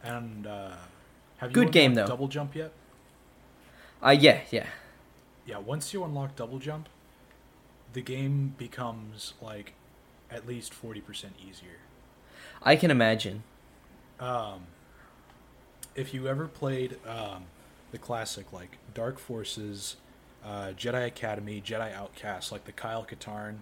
And 0.04 0.48
uh, 0.48 0.72
have 1.38 1.50
you 1.52 1.54
Good 1.54 1.72
game, 1.72 1.94
though. 1.96 2.06
Double 2.08 2.28
jump 2.28 2.56
yet? 2.56 2.72
Uh 4.02 4.12
yeah, 4.12 4.42
yeah. 4.52 4.68
Yeah. 5.46 5.58
Once 5.58 5.94
you 5.94 6.04
unlock 6.04 6.36
double 6.36 6.60
jump, 6.60 6.88
the 7.92 8.02
game 8.02 8.54
becomes 8.58 9.34
like 9.42 9.74
at 10.32 10.48
least 10.48 10.74
forty 10.74 11.02
percent 11.02 11.34
easier. 11.38 11.80
I 12.64 12.76
can 12.76 12.92
imagine. 12.92 13.44
Um, 14.20 14.68
if 15.96 16.14
you 16.14 16.28
ever 16.28 16.48
played 16.48 16.98
um, 17.08 17.46
the 17.92 17.98
classic 17.98 18.54
like 18.54 18.78
Dark 18.94 19.18
Forces, 19.20 19.96
uh, 20.46 20.72
Jedi 20.78 21.06
Academy, 21.06 21.62
Jedi 21.66 21.94
Outcast, 21.94 22.52
like 22.52 22.66
the 22.66 22.72
Kyle 22.72 23.06
Katarn 23.06 23.60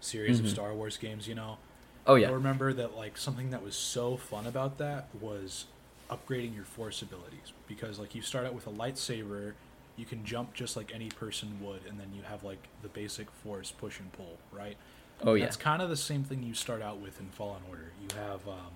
series 0.00 0.40
of 0.40 0.48
Star 0.48 0.72
Wars 0.74 0.96
games, 0.96 1.26
you 1.28 1.34
know, 1.34 1.58
Oh 2.06 2.14
yeah. 2.14 2.28
I 2.28 2.32
remember 2.32 2.72
that 2.72 2.96
like 2.96 3.16
something 3.16 3.50
that 3.50 3.62
was 3.62 3.74
so 3.76 4.16
fun 4.16 4.46
about 4.46 4.78
that 4.78 5.08
was 5.20 5.66
upgrading 6.10 6.54
your 6.54 6.64
force 6.64 7.02
abilities 7.02 7.52
because 7.66 7.98
like 7.98 8.14
you 8.14 8.22
start 8.22 8.46
out 8.46 8.54
with 8.54 8.66
a 8.66 8.70
lightsaber, 8.70 9.52
you 9.96 10.04
can 10.04 10.24
jump 10.24 10.54
just 10.54 10.76
like 10.76 10.92
any 10.94 11.08
person 11.08 11.58
would, 11.60 11.80
and 11.88 11.98
then 11.98 12.12
you 12.14 12.22
have 12.22 12.44
like 12.44 12.68
the 12.82 12.88
basic 12.88 13.30
force 13.30 13.72
push 13.72 13.98
and 13.98 14.12
pull, 14.12 14.38
right? 14.52 14.76
Oh 15.22 15.34
yeah. 15.34 15.44
That's 15.44 15.56
kind 15.56 15.82
of 15.82 15.88
the 15.88 15.96
same 15.96 16.24
thing 16.24 16.42
you 16.42 16.54
start 16.54 16.82
out 16.82 16.98
with 16.98 17.18
in 17.20 17.26
Fallen 17.28 17.62
Order. 17.68 17.90
You 18.00 18.16
have 18.16 18.46
um, 18.46 18.72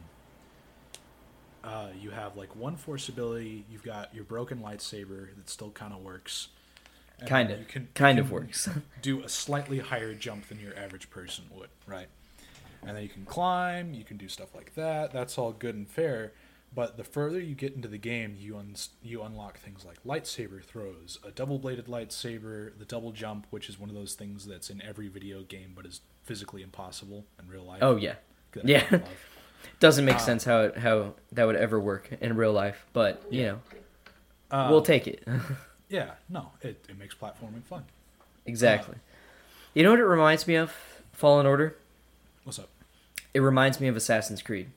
uh, 1.62 1.88
you 2.00 2.10
have 2.10 2.36
like 2.36 2.56
one 2.56 2.76
force 2.76 3.08
ability. 3.08 3.64
You've 3.70 3.82
got 3.82 4.14
your 4.14 4.24
broken 4.24 4.60
lightsaber 4.60 5.28
that 5.36 5.48
still 5.50 5.70
kind 5.70 5.92
of 5.92 6.02
works. 6.02 6.48
Kind 7.26 7.50
of. 7.50 7.58
Kind 7.94 8.18
of 8.18 8.30
works. 8.32 8.68
Do 9.02 9.22
a 9.22 9.28
slightly 9.28 9.78
higher 9.78 10.14
jump 10.14 10.48
than 10.48 10.58
your 10.58 10.74
average 10.76 11.10
person 11.10 11.44
would, 11.54 11.68
right? 11.86 12.08
And 12.86 12.96
then 12.96 13.02
you 13.02 13.08
can 13.08 13.24
climb. 13.26 13.92
You 13.94 14.04
can 14.04 14.16
do 14.16 14.28
stuff 14.28 14.54
like 14.54 14.74
that. 14.74 15.12
That's 15.12 15.36
all 15.38 15.52
good 15.52 15.74
and 15.74 15.88
fair. 15.88 16.32
But 16.74 16.96
the 16.96 17.04
further 17.04 17.40
you 17.40 17.54
get 17.56 17.74
into 17.74 17.88
the 17.88 17.98
game, 17.98 18.36
you 18.38 18.56
un- 18.56 18.76
you 19.02 19.22
unlock 19.22 19.58
things 19.58 19.84
like 19.84 20.02
lightsaber 20.04 20.62
throws, 20.64 21.18
a 21.26 21.30
double-bladed 21.32 21.86
lightsaber, 21.86 22.70
the 22.78 22.84
double 22.84 23.10
jump, 23.12 23.46
which 23.50 23.68
is 23.68 23.78
one 23.78 23.88
of 23.90 23.96
those 23.96 24.14
things 24.14 24.46
that's 24.46 24.70
in 24.70 24.80
every 24.80 25.08
video 25.08 25.42
game 25.42 25.72
but 25.74 25.84
is 25.84 26.00
physically 26.22 26.62
impossible 26.62 27.26
in 27.42 27.48
real 27.48 27.64
life. 27.64 27.80
Oh 27.82 27.96
yeah. 27.96 28.14
Yeah. 28.62 29.00
Doesn't 29.80 30.04
make 30.04 30.16
Uh, 30.16 30.18
sense 30.20 30.44
how 30.44 30.60
it, 30.62 30.78
how 30.78 31.14
that 31.32 31.44
would 31.44 31.56
ever 31.56 31.78
work 31.80 32.08
in 32.20 32.36
real 32.36 32.52
life, 32.52 32.86
but 32.92 33.22
you 33.30 33.42
know, 33.46 33.60
Uh, 34.50 34.68
we'll 34.70 34.82
take 34.82 35.06
it. 35.06 35.22
Yeah, 35.88 36.12
no, 36.28 36.52
it, 36.62 36.84
it 36.88 36.96
makes 36.96 37.16
platforming 37.16 37.64
fun. 37.64 37.82
exactly. 38.46 38.94
You 39.74 39.82
know 39.82 39.90
what 39.90 39.98
it 39.98 40.04
reminds 40.04 40.46
me 40.46 40.54
of? 40.54 40.72
Fallen 41.12 41.46
Order. 41.46 41.74
What's 42.44 42.58
up? 42.58 42.68
It 43.34 43.40
reminds 43.40 43.80
me 43.80 43.88
of 43.88 43.96
Assassin's 43.96 44.42
Creed. 44.42 44.70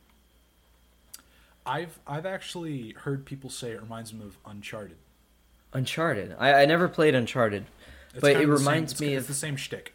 I've 1.65 1.97
I've 2.05 2.25
actually 2.25 2.91
heard 2.99 3.25
people 3.25 3.49
say 3.49 3.71
it 3.71 3.81
reminds 3.81 4.11
them 4.11 4.21
of 4.21 4.37
Uncharted. 4.45 4.97
Uncharted. 5.71 6.35
I, 6.37 6.63
I 6.63 6.65
never 6.65 6.87
played 6.89 7.15
Uncharted, 7.15 7.65
It's 8.11 8.21
but 8.21 8.31
it 8.31 8.37
same- 8.39 8.49
reminds 8.49 8.93
it's- 8.93 9.01
me 9.09 9.15
it's 9.15 9.23
of 9.23 9.27
the 9.29 9.33
same 9.33 9.55
shtick. 9.55 9.93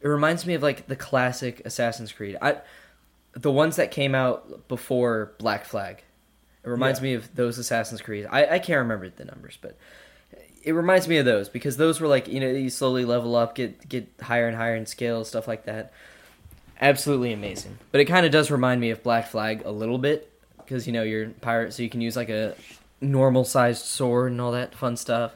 it 0.00 0.08
reminds 0.08 0.46
me 0.46 0.54
of 0.54 0.62
like 0.62 0.86
the 0.86 0.96
classic 0.96 1.62
Assassin's 1.64 2.12
Creed. 2.12 2.36
I 2.40 2.58
the 3.32 3.50
ones 3.50 3.76
that 3.76 3.90
came 3.90 4.14
out 4.14 4.68
before 4.68 5.32
Black 5.38 5.64
Flag. 5.64 6.04
It 6.62 6.68
reminds 6.68 7.00
Yeah. 7.00 7.04
me 7.04 7.14
of 7.14 7.34
those 7.34 7.58
Assassin's 7.58 8.00
Creed. 8.00 8.26
I, 8.30 8.46
I 8.54 8.58
can't 8.60 8.78
remember 8.78 9.10
the 9.10 9.24
numbers, 9.24 9.58
but 9.60 9.76
it 10.62 10.72
reminds 10.72 11.08
me 11.08 11.18
of 11.18 11.26
those 11.26 11.48
because 11.48 11.76
those 11.76 12.00
were 12.00 12.06
like 12.08 12.28
you 12.28 12.38
know 12.38 12.48
you 12.48 12.70
slowly 12.70 13.04
level 13.04 13.34
up, 13.34 13.56
get 13.56 13.86
get 13.88 14.08
higher 14.22 14.46
and 14.46 14.56
higher 14.56 14.76
in 14.76 14.86
scale, 14.86 15.24
stuff 15.24 15.48
like 15.48 15.64
that. 15.64 15.92
Absolutely 16.80 17.32
amazing. 17.32 17.78
But 17.92 18.00
it 18.00 18.06
kind 18.06 18.26
of 18.26 18.32
does 18.32 18.50
remind 18.50 18.80
me 18.80 18.90
of 18.90 19.02
Black 19.02 19.28
Flag 19.28 19.62
a 19.64 19.70
little 19.70 19.98
bit 19.98 20.30
because 20.58 20.86
you 20.86 20.92
know 20.92 21.02
you're 21.02 21.24
a 21.24 21.30
pirate, 21.30 21.72
so 21.72 21.82
you 21.82 21.90
can 21.90 22.00
use 22.00 22.16
like 22.16 22.28
a 22.28 22.54
normal 23.00 23.44
sized 23.44 23.84
sword 23.84 24.32
and 24.32 24.40
all 24.40 24.52
that 24.52 24.74
fun 24.74 24.96
stuff. 24.96 25.34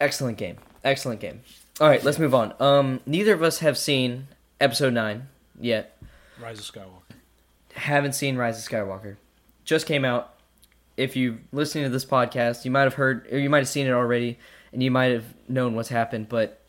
Excellent 0.00 0.38
game. 0.38 0.56
Excellent 0.84 1.20
game. 1.20 1.42
All 1.80 1.88
right, 1.88 2.02
let's 2.04 2.18
move 2.18 2.34
on. 2.34 2.54
Um, 2.60 3.00
neither 3.06 3.32
of 3.34 3.42
us 3.42 3.58
have 3.60 3.76
seen 3.76 4.28
episode 4.60 4.92
nine 4.92 5.28
yet. 5.58 5.96
Rise 6.40 6.58
of 6.58 6.64
Skywalker. 6.64 7.14
Haven't 7.74 8.14
seen 8.14 8.36
Rise 8.36 8.58
of 8.58 8.70
Skywalker. 8.70 9.16
Just 9.64 9.86
came 9.86 10.04
out. 10.04 10.34
If 10.96 11.16
you're 11.16 11.38
listening 11.52 11.84
to 11.84 11.90
this 11.90 12.04
podcast, 12.04 12.64
you 12.64 12.70
might 12.70 12.82
have 12.82 12.94
heard 12.94 13.26
or 13.32 13.38
you 13.38 13.48
might 13.48 13.58
have 13.58 13.68
seen 13.68 13.86
it 13.86 13.92
already, 13.92 14.38
and 14.72 14.82
you 14.82 14.90
might 14.90 15.12
have 15.12 15.24
known 15.48 15.74
what's 15.74 15.88
happened. 15.88 16.28
But 16.28 16.60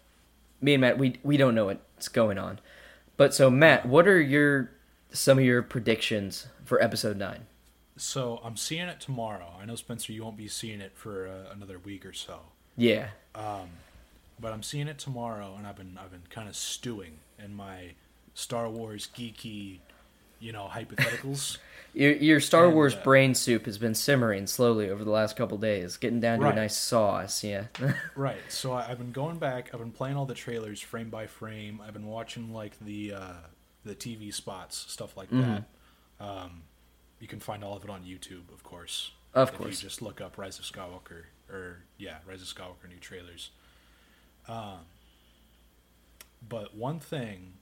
me 0.61 0.74
and 0.74 0.82
Matt, 0.82 0.97
we 0.97 1.19
we 1.24 1.38
don't 1.38 1.55
know 1.55 1.65
what's 1.65 2.07
going 2.07 2.38
on. 2.38 2.59
But 3.18 3.34
so 3.34 3.49
Matt, 3.49 3.86
what 3.86 4.07
are 4.07 4.20
your 4.20 4.72
some 5.12 5.38
of 5.38 5.43
your 5.43 5.62
predictions 5.62 6.47
for 6.66 6.82
episode 6.82 7.18
nine? 7.18 7.45
So 7.97 8.39
I'm 8.43 8.57
seeing 8.57 8.88
it 8.88 8.99
tomorrow. 8.99 9.53
I 9.62 9.66
know 9.66 9.76
Spencer, 9.76 10.12
you 10.12 10.24
won't 10.24 10.38
be 10.38 10.47
seeing 10.47 10.82
it 10.82 10.93
for 10.95 11.28
uh, 11.28 11.53
another 11.53 11.78
week 11.78 12.05
or 12.05 12.14
so. 12.14 12.39
Yeah, 12.78 13.09
but 14.39 14.53
I'm 14.53 14.64
seeing 14.64 14.88
it 14.88 14.97
tomorrow, 14.97 15.55
and 15.57 15.68
I've 15.68 15.76
been 15.76 15.99
I've 16.01 16.12
been 16.12 16.24
kind 16.30 16.49
of 16.49 16.55
stewing 16.55 17.20
in 17.38 17.53
my 17.53 17.91
Star 18.34 18.70
Wars 18.70 19.07
geeky, 19.16 19.80
you 20.41 20.51
know, 20.51 20.67
hypotheticals. 20.69 21.57
your 21.93 22.11
your 22.13 22.39
Star 22.41 22.65
And, 22.65 22.73
Wars 22.75 22.93
uh, 22.95 23.01
brain 23.03 23.33
soup 23.35 23.65
has 23.67 23.77
been 23.77 23.95
simmering 23.95 24.47
slowly 24.47 24.89
over 24.89 25.03
the 25.05 25.11
last 25.11 25.37
couple 25.37 25.57
days, 25.57 25.95
getting 25.97 26.19
down 26.19 26.39
to 26.39 26.45
Right. 26.45 26.53
a 26.53 26.61
nice 26.61 26.75
sauce. 26.75 27.43
Yeah, 27.43 27.65
right. 28.15 28.41
So 28.49 28.73
I, 28.73 28.89
I've 28.89 28.97
been 28.97 29.11
going 29.13 29.37
back. 29.37 29.69
I've 29.73 29.79
been 29.79 29.91
playing 29.91 30.17
all 30.17 30.25
the 30.25 30.33
trailers 30.33 30.81
frame 30.81 31.09
by 31.09 31.27
frame. 31.27 31.79
I've 31.85 31.93
been 31.93 32.07
watching 32.07 32.53
like 32.53 32.77
the 32.79 33.13
uh, 33.13 33.33
the 33.85 33.95
TV 33.95 34.33
spots, 34.33 34.77
stuff 34.89 35.15
like 35.15 35.29
that. 35.29 35.63
Um, 36.19 36.63
you 37.19 37.27
can 37.27 37.39
find 37.39 37.63
all 37.63 37.75
of 37.77 37.83
it 37.83 37.89
on 37.89 38.01
YouTube, 38.03 38.51
of 38.53 38.63
course. 38.63 39.11
Of 39.33 39.53
course. 39.53 39.81
you 39.81 39.87
just 39.89 40.01
look 40.01 40.19
up 40.19 40.37
Rise 40.37 40.59
of 40.59 40.65
Skywalker, 40.65 41.23
or 41.49 41.83
yeah, 41.97 42.17
Rise 42.27 42.41
of 42.41 42.47
Skywalker 42.47 42.89
new 42.89 42.97
trailers. 42.99 43.51
Um, 44.47 44.79
but 46.47 46.75
one 46.75 46.99
thing 46.99 47.53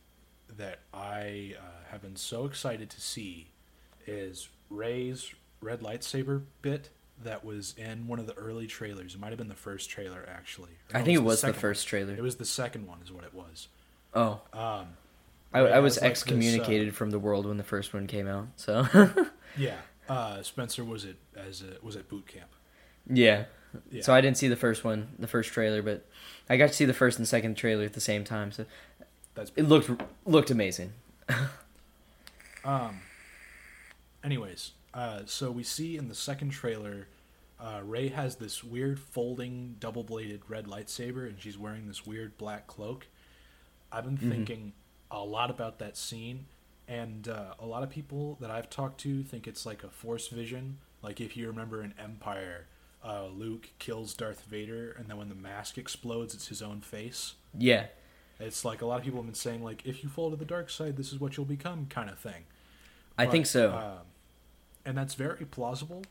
that 0.58 0.80
I 0.93 1.56
uh, 1.58 1.91
have 1.91 2.02
been 2.02 2.16
so 2.16 2.45
excited 2.45 2.89
to 2.89 3.02
see 3.02 3.47
is 4.08 4.50
Rey's 4.70 5.34
red 5.62 5.82
lightsaber 5.82 6.43
bit 6.62 6.89
that 7.24 7.43
was 7.43 7.76
in 7.78 8.08
one 8.08 8.20
of 8.20 8.28
the 8.28 8.34
early 8.36 8.66
trailers. 8.68 9.14
It 9.16 9.20
might 9.20 9.30
have 9.30 9.38
been 9.38 9.50
the 9.50 9.56
first 9.56 9.89
trailer, 9.89 10.26
actually. 10.32 10.72
I 10.93 11.02
think 11.02 11.18
it 11.18 11.24
was 11.24 11.41
the 11.41 11.47
second 11.47 11.60
first 11.60 11.86
one. 11.86 11.89
trailer. 11.89 12.14
It 12.14 12.22
was 12.22 12.38
the 12.38 12.45
second 12.45 12.88
one, 12.88 13.00
is 13.04 13.12
what 13.12 13.24
it 13.26 13.34
was. 13.34 13.68
oh, 14.14 14.41
Um, 14.54 14.88
I, 15.54 15.60
I 15.60 15.80
was 15.80 15.95
has, 15.95 16.02
like, 16.04 16.04
this, 16.04 16.04
uh, 16.04 16.06
excommunicated 16.06 16.95
from 16.95 17.10
the 17.12 17.20
world 17.20 17.45
when 17.45 17.58
the 17.58 17.64
first 17.64 17.93
one 17.93 18.08
came 18.08 18.28
out. 18.28 18.47
So 18.56 18.88
yeah, 19.58 19.78
uh, 20.08 20.41
Spencer 20.43 20.84
was 20.84 21.06
at 21.06 21.16
as 21.36 21.62
a, 21.64 21.84
was 21.84 21.95
at 21.95 22.08
boot 22.08 22.28
camp. 22.28 22.50
yeah. 23.08 23.45
Yeah. 23.91 24.02
So 24.02 24.16
I 24.16 24.22
didn't 24.22 24.38
see 24.38 24.47
the 24.47 24.56
first 24.56 24.84
one, 24.84 25.10
the 25.20 25.28
first 25.28 25.52
trailer, 25.54 25.84
but 25.84 26.04
I 26.50 26.58
got 26.58 26.70
to 26.70 26.74
see 26.74 26.86
the 26.86 26.93
first 26.93 27.20
and 27.20 27.28
second 27.28 27.56
trailer 27.56 27.84
at 27.84 27.93
the 27.93 28.02
same 28.02 28.24
time. 28.24 28.52
So 28.52 28.66
That's 29.36 29.51
it 29.55 29.63
looked 29.63 29.89
looked 30.25 30.51
amazing. 30.51 30.93
Um. 32.63 33.01
Anyways, 34.21 34.71
uh, 34.93 35.21
so 35.25 35.49
we 35.49 35.63
see 35.63 35.95
in 35.95 36.09
the 36.09 36.15
second 36.15 36.49
trailer, 36.49 37.07
uh, 37.57 37.80
Rey 37.86 38.09
has 38.09 38.36
this 38.36 38.63
weird 38.65 38.99
folding 38.99 39.77
double-bladed 39.80 40.41
red 40.49 40.65
lightsaber, 40.65 41.25
and 41.27 41.39
she's 41.39 41.57
wearing 41.57 41.88
this 41.88 42.05
weird 42.05 42.38
black 42.38 42.67
cloak. 42.67 43.07
I've 43.93 44.03
been 44.03 44.17
thinking 44.17 44.73
a 45.09 45.23
lot 45.23 45.49
about 45.49 45.80
that 45.80 45.95
scene, 45.95 46.47
and 46.88 47.30
uh, 47.30 47.53
a 47.59 47.65
lot 47.65 47.82
of 47.82 47.89
people 47.89 48.38
that 48.41 48.51
I've 48.51 48.69
talked 48.69 48.99
to 49.01 49.23
think 49.23 49.47
it's 49.47 49.65
like 49.65 49.86
a 49.86 49.89
Force 49.89 50.27
vision. 50.27 50.80
Like 51.01 51.21
if 51.21 51.38
you 51.38 51.47
remember 51.47 51.82
in 51.82 51.93
Empire, 51.97 52.67
uh, 53.03 53.27
Luke 53.27 53.69
kills 53.80 54.13
Darth 54.13 54.43
Vader, 54.49 54.93
and 54.99 55.07
then 55.07 55.15
when 55.17 55.30
the 55.30 55.36
mask 55.36 55.77
explodes, 55.77 56.34
it's 56.34 56.49
his 56.49 56.61
own 56.61 56.82
face. 56.82 57.36
Yeah, 57.57 57.86
It's 58.39 58.63
like 58.63 58.81
a 58.81 58.85
lot 58.85 58.99
of 58.99 59.03
people 59.03 59.19
have 59.19 59.25
been 59.25 59.35
saying, 59.35 59.63
like, 59.63 59.85
if 59.85 60.03
you 60.03 60.09
fall 60.09 60.29
to 60.29 60.35
the 60.35 60.45
dark 60.45 60.69
side, 60.69 60.95
this 60.95 61.11
is 61.11 61.19
what 61.19 61.35
you'll 61.35 61.45
become, 61.45 61.87
kind 61.87 62.09
of 62.09 62.17
thing. 62.17 62.45
I 63.17 63.25
think 63.25 63.45
so. 63.45 63.73
um, 63.73 64.05
and 64.85 64.97
that's 64.97 65.13
very 65.13 65.45
plausible. 65.45 66.03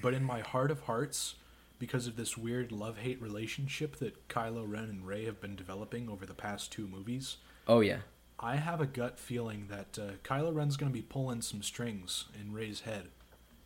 But 0.00 0.14
in 0.14 0.24
my 0.24 0.40
heart 0.40 0.70
of 0.70 0.80
hearts, 0.80 1.36
because 1.78 2.06
of 2.06 2.16
this 2.16 2.36
weird 2.36 2.72
love 2.72 2.98
hate 2.98 3.20
relationship 3.20 3.96
that 3.96 4.28
Kylo 4.28 4.68
Ren 4.68 4.84
and 4.84 5.06
Rey 5.06 5.24
have 5.26 5.40
been 5.40 5.54
developing 5.54 6.08
over 6.08 6.26
the 6.26 6.34
past 6.34 6.72
two 6.72 6.86
movies, 6.86 7.36
oh 7.68 7.80
yeah, 7.80 7.98
I 8.40 8.56
have 8.56 8.80
a 8.80 8.86
gut 8.86 9.18
feeling 9.18 9.66
that 9.68 9.98
uh, 9.98 10.12
Kylo 10.24 10.54
Ren's 10.54 10.76
going 10.76 10.90
to 10.90 10.94
be 10.94 11.02
pulling 11.02 11.42
some 11.42 11.62
strings 11.62 12.26
in 12.40 12.52
Rey's 12.52 12.80
head. 12.80 13.08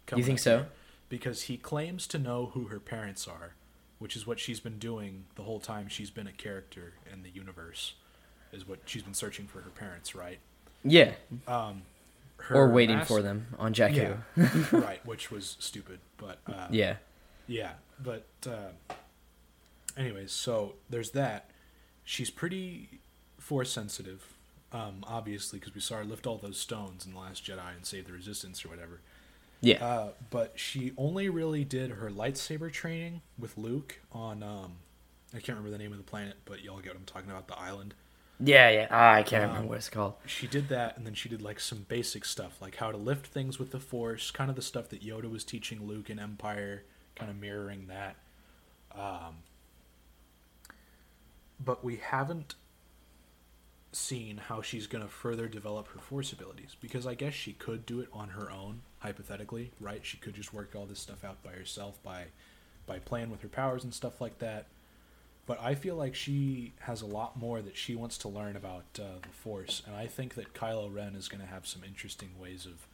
coming 0.06 0.24
think 0.24 0.38
so? 0.38 0.56
here. 0.58 0.68
Because 1.08 1.42
he 1.42 1.56
claims 1.56 2.06
to 2.08 2.18
know 2.18 2.50
who 2.54 2.64
her 2.64 2.80
parents 2.80 3.28
are, 3.28 3.54
which 3.98 4.16
is 4.16 4.26
what 4.26 4.38
she's 4.38 4.60
been 4.60 4.78
doing 4.78 5.24
the 5.36 5.42
whole 5.42 5.60
time 5.60 5.88
she's 5.88 6.10
been 6.10 6.26
a 6.26 6.32
character 6.32 6.92
in 7.12 7.22
the 7.22 7.30
universe. 7.30 7.94
Is 8.52 8.66
what 8.66 8.78
she's 8.86 9.02
been 9.02 9.14
searching 9.14 9.46
for 9.46 9.60
her 9.60 9.70
parents, 9.70 10.14
right? 10.14 10.38
yeah, 10.84 11.12
Um, 11.48 11.82
or 12.50 12.68
waiting 12.70 12.98
mas- 12.98 13.08
for 13.08 13.20
them 13.22 13.46
on 13.58 13.74
Jakku. 13.74 14.16
Yeah, 14.36 14.62
right, 14.72 15.04
which 15.04 15.30
was 15.30 15.56
stupid, 15.58 15.98
but 16.16 16.38
uh, 16.46 16.68
Yeah, 16.70 16.96
yeah, 17.48 17.72
but 18.02 18.24
uh, 18.46 18.94
anyways, 19.96 20.32
so 20.32 20.74
there's 20.90 21.10
that. 21.12 21.50
She's 22.04 22.30
pretty 22.30 23.00
force 23.38 23.70
sensitive, 23.70 24.24
um, 24.72 25.04
obviously, 25.08 25.58
because 25.58 25.74
we 25.74 25.80
saw 25.80 25.96
her 25.96 26.04
lift 26.04 26.26
all 26.26 26.38
those 26.38 26.58
stones 26.58 27.04
in 27.04 27.12
the 27.14 27.18
Last 27.18 27.44
Jedi 27.44 27.74
and 27.74 27.84
save 27.84 28.06
the 28.06 28.12
Resistance 28.12 28.64
or 28.64 28.68
whatever. 28.68 29.00
Yeah, 29.60 29.78
Uh, 29.80 30.12
but 30.30 30.58
she 30.58 30.92
only 30.96 31.28
really 31.28 31.64
did 31.64 31.90
her 31.92 32.10
lightsaber 32.10 32.72
training 32.72 33.22
with 33.38 33.58
Luke 33.58 34.00
on 34.12 34.42
um, 34.42 34.78
I 35.34 35.38
can't 35.38 35.58
remember 35.58 35.70
the 35.70 35.78
name 35.78 35.92
of 35.92 35.98
the 35.98 36.04
planet, 36.04 36.36
but 36.44 36.62
y'all 36.62 36.78
get 36.80 36.92
what 36.94 36.98
I'm 36.98 37.04
talking 37.04 37.30
about. 37.30 37.48
The 37.48 37.58
island. 37.58 37.94
Yeah, 38.38 38.68
yeah. 38.70 38.88
Ah, 38.90 39.14
I 39.14 39.22
can't 39.22 39.42
Um, 39.42 39.50
remember 39.50 39.68
what 39.70 39.78
it's 39.78 39.88
called. 39.88 40.14
She 40.26 40.46
did 40.46 40.68
that, 40.68 40.96
and 40.96 41.06
then 41.06 41.14
she 41.14 41.28
did 41.28 41.40
like 41.40 41.58
some 41.60 41.84
basic 41.88 42.24
stuff, 42.24 42.60
like 42.60 42.76
how 42.76 42.90
to 42.90 42.96
lift 42.98 43.26
things 43.26 43.58
with 43.58 43.70
the 43.70 43.80
Force, 43.80 44.30
kind 44.30 44.50
of 44.50 44.56
the 44.56 44.62
stuff 44.62 44.88
that 44.90 45.02
Yoda 45.02 45.30
was 45.30 45.44
teaching 45.44 45.86
Luke 45.86 46.10
in 46.10 46.18
Empire, 46.18 46.84
kind 47.14 47.30
of 47.30 47.36
mirroring 47.38 47.86
that. 47.86 48.16
Um, 48.94 49.36
but 51.58 51.84
we 51.84 51.96
haven't 51.96 52.54
seen 53.96 54.36
how 54.36 54.62
she's 54.62 54.86
going 54.86 55.02
to 55.04 55.10
further 55.10 55.48
develop 55.48 55.88
her 55.88 55.98
Force 56.00 56.32
abilities 56.32 56.76
because 56.80 57.06
I 57.06 57.14
guess 57.14 57.34
she 57.34 57.52
could 57.52 57.86
do 57.86 58.00
it 58.00 58.08
on 58.12 58.30
her 58.30 58.50
own, 58.50 58.82
hypothetically, 59.00 59.72
right? 59.80 60.04
She 60.04 60.16
could 60.18 60.34
just 60.34 60.52
work 60.54 60.74
all 60.76 60.86
this 60.86 61.00
stuff 61.00 61.24
out 61.24 61.42
by 61.42 61.52
herself 61.52 62.02
by 62.02 62.24
by 62.86 62.98
playing 63.00 63.30
with 63.30 63.42
her 63.42 63.48
powers 63.48 63.82
and 63.82 63.92
stuff 63.92 64.20
like 64.20 64.38
that. 64.38 64.66
But 65.46 65.60
I 65.60 65.74
feel 65.74 65.96
like 65.96 66.14
she 66.14 66.72
has 66.80 67.02
a 67.02 67.06
lot 67.06 67.36
more 67.36 67.62
that 67.62 67.76
she 67.76 67.94
wants 67.94 68.18
to 68.18 68.28
learn 68.28 68.56
about 68.56 68.84
uh, 68.98 69.18
the 69.22 69.28
Force, 69.28 69.82
and 69.86 69.94
I 69.94 70.06
think 70.06 70.34
that 70.34 70.54
Kylo 70.54 70.92
Ren 70.92 71.14
is 71.16 71.28
going 71.28 71.40
to 71.40 71.46
have 71.46 71.66
some 71.66 71.82
interesting 71.84 72.30
ways 72.40 72.66
of 72.66 72.86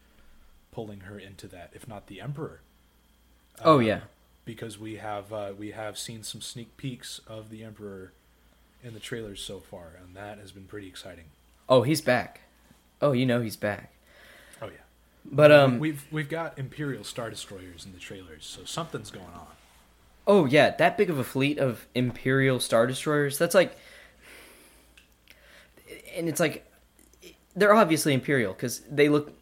pulling 0.71 1.01
her 1.01 1.19
into 1.19 1.47
that, 1.49 1.71
if 1.75 1.89
not 1.89 2.07
the 2.07 2.21
Emperor. 2.21 2.61
Oh, 3.65 3.77
Uh, 3.77 3.81
yeah. 3.81 4.01
because 4.45 4.79
we 4.79 4.97
have 4.97 5.33
uh, 5.33 5.53
we 5.59 5.71
have 5.73 5.99
seen 5.99 6.23
some 6.23 6.41
sneak 6.43 6.77
peeks 6.77 7.21
of 7.27 7.49
the 7.51 7.63
Emperor 7.65 8.13
in 8.83 8.95
the 8.95 9.01
trailers 9.01 9.41
so 9.43 9.61
far, 9.61 9.99
and 10.05 10.17
that 10.17 10.39
has 10.39 10.53
been 10.53 10.65
pretty 10.65 10.89
exciting. 10.89 11.25
Oh, 11.69 11.83
he's 11.83 12.01
back. 12.01 12.41
Oh, 13.01 13.13
you 13.13 13.27
know 13.27 13.41
he's 13.41 13.57
back. 13.57 13.93
Oh 14.61 14.67
yeah, 14.67 14.73
But 15.25 15.51
um, 15.53 15.79
we've 15.79 16.05
we've 16.11 16.29
got 16.29 16.59
Imperial 16.59 17.05
Star 17.05 17.31
Destroyers 17.31 17.85
in 17.85 17.93
the 17.93 17.99
trailers, 17.99 18.45
so 18.45 18.65
something's 18.65 19.11
going 19.11 19.27
on. 19.35 19.47
Oh 20.27 20.47
yeah, 20.47 20.71
that 20.77 20.97
big 20.97 21.11
of 21.11 21.19
a 21.19 21.25
fleet 21.25 21.59
of 21.59 21.87
Imperial 21.95 22.61
Star 22.61 22.87
Destroyers. 22.87 23.39
That's 23.39 23.55
like, 23.55 23.77
and 26.17 26.29
it's 26.29 26.41
like, 26.41 26.65
they're 27.57 27.75
obviously 27.75 28.15
Imperial 28.15 28.53
because 28.53 28.81
they 28.91 29.09
look. 29.09 29.33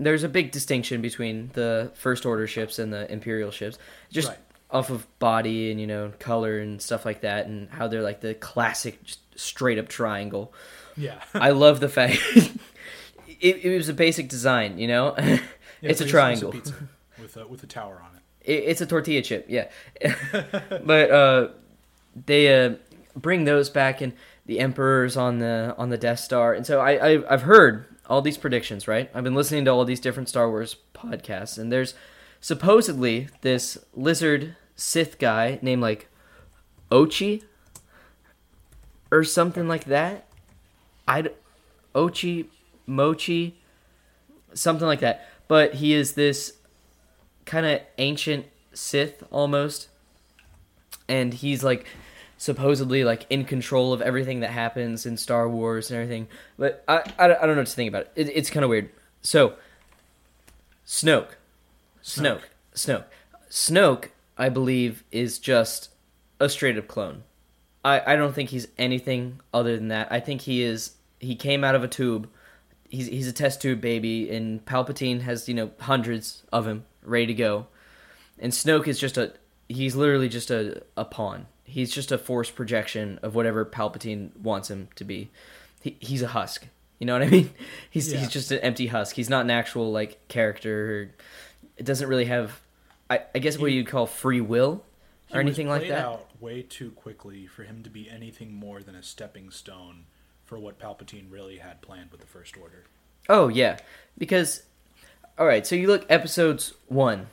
There's 0.00 0.22
a 0.22 0.28
big 0.28 0.52
distinction 0.52 1.00
between 1.02 1.50
the 1.54 1.90
First 1.96 2.24
Order 2.24 2.46
ships 2.46 2.78
and 2.78 2.92
the 2.92 3.10
Imperial 3.10 3.50
ships, 3.50 3.78
just 4.12 4.28
Right. 4.28 4.38
Off 4.70 4.90
of 4.90 5.06
body 5.18 5.70
and 5.70 5.80
you 5.80 5.86
know 5.86 6.12
color 6.18 6.58
and 6.58 6.80
stuff 6.80 7.04
like 7.04 7.22
that, 7.22 7.46
and 7.46 7.68
how 7.70 7.88
they're 7.88 8.02
like 8.02 8.20
the 8.20 8.34
classic 8.34 9.00
straight 9.36 9.78
up 9.78 9.88
triangle. 9.88 10.52
Yeah, 10.96 11.20
I 11.34 11.50
love 11.50 11.80
the 11.80 11.88
fact 11.88 12.18
it, 13.40 13.64
it 13.64 13.76
was 13.76 13.88
a 13.88 13.94
basic 13.94 14.28
design, 14.28 14.78
you 14.78 14.88
know. 14.88 15.16
Yeah, 15.80 15.90
it's 15.90 16.00
a 16.00 16.06
triangle. 16.06 16.50
with 16.50 17.36
a, 17.36 17.46
with 17.46 17.62
a 17.62 17.68
tower 17.68 18.02
on 18.04 18.16
it. 18.16 18.22
It, 18.50 18.64
it's 18.64 18.80
a 18.80 18.86
tortilla 18.86 19.22
chip, 19.22 19.46
yeah. 19.48 19.68
but 20.84 21.10
uh, 21.12 21.48
they 22.26 22.64
uh, 22.64 22.74
bring 23.14 23.44
those 23.44 23.70
back, 23.70 24.00
and 24.00 24.12
the 24.46 24.58
Emperor's 24.58 25.16
on 25.16 25.38
the 25.38 25.76
on 25.78 25.90
the 25.90 25.96
Death 25.96 26.18
Star, 26.18 26.52
and 26.52 26.66
so 26.66 26.80
I, 26.80 27.10
I 27.12 27.32
I've 27.32 27.42
heard 27.42 27.84
all 28.06 28.22
these 28.22 28.36
predictions. 28.36 28.88
Right, 28.88 29.08
I've 29.14 29.22
been 29.22 29.36
listening 29.36 29.66
to 29.66 29.70
all 29.70 29.84
these 29.84 30.00
different 30.00 30.28
Star 30.28 30.50
Wars 30.50 30.74
podcasts, 30.94 31.58
and 31.58 31.70
there's 31.70 31.94
supposedly 32.40 33.28
this 33.42 33.78
lizard 33.94 34.56
Sith 34.76 35.18
guy 35.18 35.58
named 35.62 35.82
like 35.82 36.08
Ochi 36.90 37.42
or 39.10 39.24
something 39.24 39.68
like 39.68 39.84
that. 39.84 40.26
I 41.06 41.30
Ochi 41.94 42.46
Mochi 42.86 43.58
something 44.54 44.86
like 44.86 45.00
that. 45.00 45.28
But 45.46 45.74
he 45.74 45.94
is 45.94 46.12
this 46.12 46.54
kind 47.44 47.66
of 47.66 47.80
ancient 47.96 48.46
Sith 48.74 49.22
almost, 49.30 49.88
and 51.08 51.32
he's 51.32 51.64
like 51.64 51.86
supposedly 52.36 53.02
like 53.02 53.26
in 53.30 53.44
control 53.44 53.92
of 53.92 54.00
everything 54.00 54.40
that 54.40 54.50
happens 54.50 55.06
in 55.06 55.16
Star 55.16 55.48
Wars 55.48 55.90
and 55.90 56.00
everything. 56.00 56.28
But 56.58 56.84
I 56.86 56.98
I, 57.18 57.24
I 57.24 57.46
don't 57.46 57.56
know 57.56 57.62
what 57.62 57.66
to 57.66 57.74
think 57.74 57.88
about 57.88 58.02
it. 58.02 58.28
it 58.28 58.32
it's 58.34 58.50
kind 58.50 58.64
of 58.64 58.70
weird. 58.70 58.90
So 59.22 59.54
Snoke, 60.86 61.30
Snoke, 62.08 62.42
Snoke, 62.74 63.04
Snoke, 63.50 64.08
I 64.36 64.48
believe 64.48 65.04
is 65.12 65.38
just 65.38 65.90
a 66.40 66.48
straight 66.48 66.78
up 66.78 66.88
clone. 66.88 67.24
I 67.84 68.14
I 68.14 68.16
don't 68.16 68.34
think 68.34 68.50
he's 68.50 68.68
anything 68.78 69.40
other 69.52 69.76
than 69.76 69.88
that. 69.88 70.10
I 70.10 70.20
think 70.20 70.42
he 70.42 70.62
is. 70.62 70.92
He 71.20 71.34
came 71.34 71.64
out 71.64 71.74
of 71.74 71.84
a 71.84 71.88
tube. 71.88 72.28
He's 72.88 73.06
he's 73.06 73.28
a 73.28 73.32
test 73.32 73.60
tube 73.60 73.80
baby, 73.80 74.30
and 74.30 74.64
Palpatine 74.64 75.20
has 75.22 75.48
you 75.48 75.54
know 75.54 75.70
hundreds 75.80 76.42
of 76.52 76.66
him 76.66 76.84
ready 77.02 77.26
to 77.26 77.34
go, 77.34 77.66
and 78.38 78.52
Snoke 78.52 78.86
is 78.88 78.98
just 78.98 79.18
a. 79.18 79.32
He's 79.68 79.94
literally 79.94 80.28
just 80.28 80.50
a 80.50 80.82
a 80.96 81.04
pawn. 81.04 81.46
He's 81.64 81.92
just 81.92 82.10
a 82.10 82.16
force 82.16 82.50
projection 82.50 83.18
of 83.22 83.34
whatever 83.34 83.64
Palpatine 83.66 84.34
wants 84.38 84.70
him 84.70 84.88
to 84.96 85.04
be. 85.04 85.30
He, 85.82 85.96
he's 86.00 86.22
a 86.22 86.28
husk. 86.28 86.66
You 86.98 87.06
know 87.06 87.12
what 87.12 87.22
I 87.22 87.28
mean? 87.28 87.50
He's 87.90 88.12
Yeah. 88.12 88.18
he's 88.18 88.30
just 88.30 88.50
an 88.50 88.58
empty 88.58 88.88
husk. 88.88 89.14
He's 89.14 89.30
not 89.30 89.44
an 89.44 89.50
actual 89.52 89.92
like 89.92 90.26
character. 90.26 91.14
It 91.78 91.86
doesn't 91.86 92.08
really 92.08 92.26
have. 92.26 92.60
I, 93.08 93.22
I 93.34 93.38
guess 93.38 93.56
what 93.56 93.72
you'd 93.72 93.86
call 93.86 94.06
free 94.06 94.40
will 94.40 94.84
or 95.32 95.40
anything 95.40 95.68
like 95.68 95.88
that. 95.88 96.04
out 96.04 96.26
way 96.40 96.62
too 96.62 96.90
quickly 96.90 97.46
for 97.46 97.64
him 97.64 97.82
to 97.82 97.90
be 97.90 98.08
anything 98.08 98.52
more 98.52 98.82
than 98.82 98.94
a 98.94 99.02
stepping 99.02 99.50
stone 99.50 100.04
for 100.44 100.58
what 100.58 100.78
Palpatine 100.78 101.30
really 101.30 101.58
had 101.58 101.80
planned 101.82 102.10
with 102.10 102.20
the 102.20 102.26
First 102.26 102.56
Order. 102.56 102.84
Oh 103.28 103.48
yeah, 103.48 103.78
because 104.16 104.62
all 105.38 105.46
right. 105.46 105.66
So 105.66 105.76
you 105.76 105.86
look 105.86 106.06
episodes 106.10 106.74
one. 106.88 107.26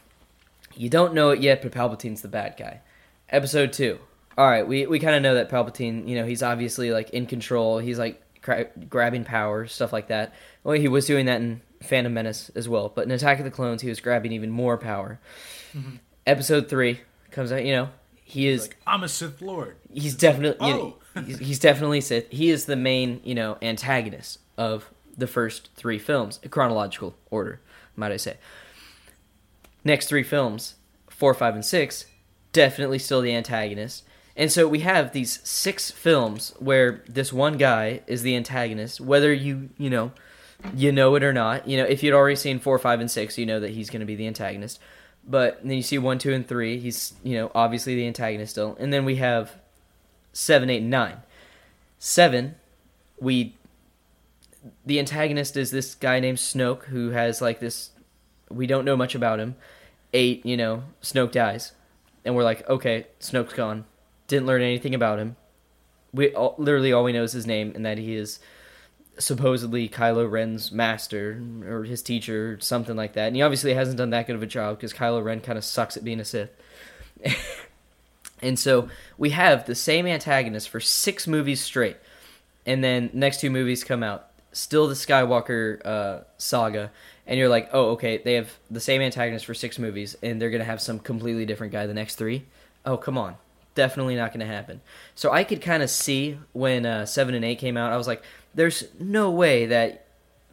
You 0.75 0.89
don't 0.89 1.13
know 1.13 1.29
it 1.29 1.39
yet, 1.39 1.61
but 1.61 1.71
Palpatine's 1.71 2.21
the 2.21 2.27
bad 2.27 2.55
guy. 2.57 2.81
Episode 3.29 3.73
two. 3.73 3.99
All 4.37 4.47
right, 4.47 4.67
we 4.67 4.85
we 4.85 4.99
kind 4.99 5.15
of 5.15 5.21
know 5.21 5.35
that 5.35 5.49
Palpatine. 5.49 6.07
You 6.07 6.15
know, 6.15 6.25
he's 6.25 6.43
obviously 6.43 6.91
like 6.91 7.11
in 7.11 7.25
control. 7.25 7.79
He's 7.79 7.97
like 7.97 8.21
cra- 8.41 8.69
grabbing 8.89 9.23
power, 9.23 9.65
stuff 9.67 9.93
like 9.93 10.07
that. 10.07 10.33
Well, 10.63 10.77
he 10.77 10.87
was 10.87 11.05
doing 11.07 11.25
that 11.27 11.41
in 11.41 11.61
Phantom 11.87 12.13
Menace 12.13 12.49
as 12.55 12.67
well. 12.69 12.89
But 12.93 13.05
in 13.05 13.11
Attack 13.11 13.39
of 13.39 13.45
the 13.45 13.51
Clones, 13.51 13.81
he 13.81 13.89
was 13.89 13.99
grabbing 13.99 14.31
even 14.31 14.49
more 14.51 14.77
power. 14.77 15.19
Mm-hmm. 15.75 15.95
Episode 16.25 16.69
three 16.69 17.01
comes 17.31 17.51
out. 17.51 17.63
You 17.65 17.73
know, 17.75 17.89
he 18.23 18.47
is 18.47 18.63
Like 18.63 18.77
I'm 18.87 19.03
a 19.03 19.07
Sith 19.09 19.41
Lord. 19.41 19.75
he's 19.93 20.15
definitely 20.15 20.67
you 20.67 20.73
know, 20.73 20.95
Oh. 21.15 21.21
he's, 21.25 21.37
he's 21.39 21.59
definitely 21.59 22.01
Sith. 22.01 22.29
He 22.29 22.49
is 22.49 22.65
the 22.65 22.75
main 22.75 23.21
you 23.23 23.35
know 23.35 23.57
antagonist 23.61 24.39
of 24.57 24.89
the 25.17 25.27
first 25.27 25.69
three 25.75 25.99
films, 25.99 26.39
chronological 26.49 27.15
order, 27.31 27.61
might 27.95 28.11
I 28.11 28.17
say. 28.17 28.37
Next 29.83 30.07
three 30.07 30.23
films, 30.23 30.75
four, 31.09 31.33
five, 31.33 31.53
and 31.55 31.63
six, 31.63 32.05
definitely 32.51 32.99
still 32.99 33.21
the 33.21 33.33
antagonist. 33.35 34.03
And 34.35 34.51
so 34.51 34.67
we 34.67 34.79
have 34.79 35.13
these 35.13 35.39
six 35.47 35.91
films 35.91 36.53
where 36.59 37.03
this 37.07 37.31
one 37.31 37.57
guy 37.57 38.01
is 38.07 38.21
the 38.23 38.35
antagonist, 38.35 38.99
whether 38.99 39.31
you 39.33 39.69
you 39.77 39.89
know 39.89 40.11
you 40.75 40.91
know 40.91 41.15
it 41.15 41.23
or 41.23 41.33
not. 41.33 41.67
You 41.67 41.77
know, 41.77 41.85
if 41.85 42.03
you'd 42.03 42.13
already 42.13 42.35
seen 42.35 42.59
four, 42.59 42.77
five, 42.79 42.99
and 42.99 43.09
six, 43.09 43.37
you 43.37 43.45
know 43.45 43.59
that 43.59 43.71
he's 43.71 43.89
going 43.89 43.99
to 43.99 44.05
be 44.05 44.15
the 44.15 44.27
antagonist. 44.27 44.79
But 45.27 45.59
then 45.63 45.71
you 45.77 45.81
see 45.81 45.97
one, 45.97 46.19
two, 46.19 46.33
and 46.33 46.47
three. 46.47 46.79
He's 46.79 47.13
you 47.23 47.35
know 47.37 47.51
obviously 47.55 47.95
the 47.95 48.07
antagonist 48.07 48.51
still. 48.51 48.75
And 48.79 48.93
then 48.93 49.05
we 49.05 49.17
have 49.17 49.55
seven, 50.33 50.69
eight, 50.69 50.81
and 50.81 50.89
nine. 50.89 51.17
Seven, 51.99 52.55
we 53.19 53.55
the 54.85 54.99
antagonist 54.99 55.57
is 55.57 55.71
this 55.71 55.95
guy 55.95 56.19
named 56.19 56.37
Snoke 56.37 56.85
who 56.85 57.11
has 57.11 57.41
like 57.41 57.59
this. 57.59 57.91
We 58.49 58.67
don't 58.67 58.85
know 58.85 58.97
much 58.97 59.15
about 59.15 59.39
him. 59.39 59.55
Eight, 60.13 60.45
you 60.45 60.55
know, 60.55 60.83
Snoke 61.01 61.31
dies, 61.31 61.73
and 62.23 62.35
we're 62.35 62.43
like, 62.43 62.67
okay, 62.69 63.07
Snoke's 63.19 63.53
gone. 63.53 63.85
Didn't 64.27 64.47
learn 64.47 64.61
anything 64.61 64.95
about 64.95 65.19
him. 65.19 65.35
We 66.13 66.33
all, 66.33 66.55
literally 66.57 66.93
all 66.93 67.03
we 67.03 67.11
know 67.11 67.23
is 67.23 67.33
his 67.33 67.45
name 67.45 67.73
and 67.75 67.85
that 67.85 67.97
he 67.97 68.15
is 68.15 68.39
supposedly 69.17 69.87
Kylo 69.87 70.29
Ren's 70.29 70.71
master 70.71 71.41
or 71.67 71.83
his 71.83 72.01
teacher, 72.01 72.57
something 72.59 72.95
like 72.95 73.13
that. 73.13 73.27
And 73.27 73.35
he 73.35 73.41
obviously 73.41 73.73
hasn't 73.73 73.97
done 73.97 74.09
that 74.11 74.27
good 74.27 74.35
of 74.35 74.43
a 74.43 74.47
job 74.47 74.77
because 74.77 74.93
Kylo 74.93 75.23
Ren 75.23 75.41
kind 75.41 75.57
of 75.57 75.63
sucks 75.63 75.97
at 75.97 76.03
being 76.03 76.19
a 76.19 76.25
Sith. 76.25 76.49
and 78.41 78.59
so 78.59 78.89
we 79.17 79.31
have 79.31 79.65
the 79.65 79.75
same 79.75 80.05
antagonist 80.05 80.69
for 80.69 80.79
six 80.79 81.27
movies 81.27 81.61
straight, 81.61 81.97
and 82.65 82.83
then 82.83 83.09
next 83.13 83.39
two 83.39 83.49
movies 83.49 83.83
come 83.83 84.03
out, 84.03 84.27
still 84.51 84.87
the 84.87 84.93
Skywalker 84.93 85.85
uh, 85.85 86.19
saga, 86.37 86.91
and 87.27 87.39
you're 87.39 87.49
like, 87.49 87.69
oh, 87.73 87.91
okay, 87.91 88.17
they 88.17 88.33
have 88.33 88.53
the 88.69 88.79
same 88.79 89.01
antagonist 89.01 89.45
for 89.45 89.53
six 89.53 89.79
movies, 89.79 90.15
and 90.21 90.41
they're 90.41 90.49
gonna 90.49 90.63
have 90.63 90.81
some 90.81 90.99
completely 90.99 91.45
different 91.45 91.73
guy 91.73 91.85
the 91.87 91.93
next 91.93 92.15
three. 92.15 92.45
Oh, 92.85 92.97
come 92.97 93.17
on, 93.17 93.35
definitely 93.73 94.15
not 94.15 94.31
gonna 94.31 94.45
happen. 94.45 94.81
So 95.15 95.31
I 95.31 95.43
could 95.43 95.61
kind 95.61 95.81
of 95.81 95.89
see 95.89 96.37
when 96.53 96.85
uh, 96.85 97.05
seven 97.05 97.33
and 97.33 97.45
eight 97.45 97.59
came 97.59 97.77
out, 97.77 97.93
I 97.93 97.97
was 97.97 98.07
like, 98.07 98.23
there's 98.55 98.85
no 98.99 99.29
way 99.29 99.65
that 99.67 100.07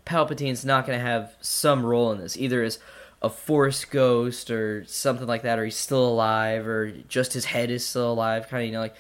Palpatine's 0.05 0.65
not 0.65 0.87
gonna 0.87 0.99
have 0.99 1.35
some 1.41 1.87
role 1.87 2.13
in 2.13 2.19
this, 2.19 2.37
either 2.37 2.63
as 2.63 2.79
a 3.23 3.31
force 3.31 3.85
ghost 3.85 4.51
or 4.51 4.85
something 4.87 5.27
like 5.27 5.43
that, 5.43 5.59
or 5.59 5.65
he's 5.65 5.77
still 5.77 6.07
alive, 6.07 6.67
or 6.67 6.91
just 7.09 7.33
his 7.33 7.47
head 7.47 7.71
is 7.71 7.87
still 7.87 8.13
alive, 8.13 8.49
kind 8.49 8.63
of 8.63 8.67
you 8.67 8.73
know 8.73 8.81
like 8.81 8.97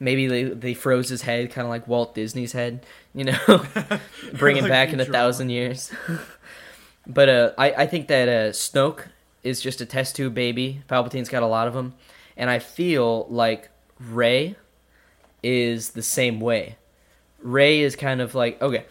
maybe 0.00 0.26
they 0.26 0.44
they 0.44 0.74
froze 0.74 1.08
his 1.08 1.22
head, 1.22 1.50
kind 1.50 1.66
of 1.66 1.70
like 1.70 1.88
Walt 1.88 2.14
Disney's 2.14 2.52
head, 2.52 2.86
you 3.14 3.24
know, 3.24 3.38
bring 4.34 4.56
him 4.56 4.64
Like 4.64 4.70
back 4.70 4.92
in 4.92 5.00
a 5.00 5.04
thousand 5.04 5.50
years. 5.50 5.90
but 7.06 7.28
uh, 7.28 7.52
I 7.58 7.72
I 7.72 7.86
think 7.86 8.08
that 8.08 8.28
uh, 8.28 8.52
Snoke 8.52 9.08
is 9.42 9.60
just 9.60 9.80
a 9.80 9.86
test 9.86 10.16
tube 10.16 10.34
baby. 10.34 10.82
Palpatine's 10.88 11.28
got 11.28 11.42
a 11.42 11.46
lot 11.46 11.66
of 11.66 11.74
them, 11.74 11.94
and 12.36 12.48
I 12.48 12.60
feel 12.60 13.26
like 13.28 13.70
Rey 13.98 14.56
is 15.42 15.90
the 15.90 16.02
same 16.02 16.40
way. 16.40 16.76
Rey 17.42 17.80
is 17.80 17.96
kind 17.96 18.20
of 18.20 18.34
like 18.34 18.60
okay. 18.62 18.84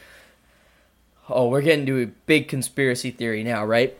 Oh, 1.29 1.49
we're 1.49 1.61
getting 1.61 1.85
to 1.87 2.01
a 2.01 2.05
big 2.05 2.47
conspiracy 2.47 3.11
theory 3.11 3.43
now, 3.43 3.65
right? 3.65 3.97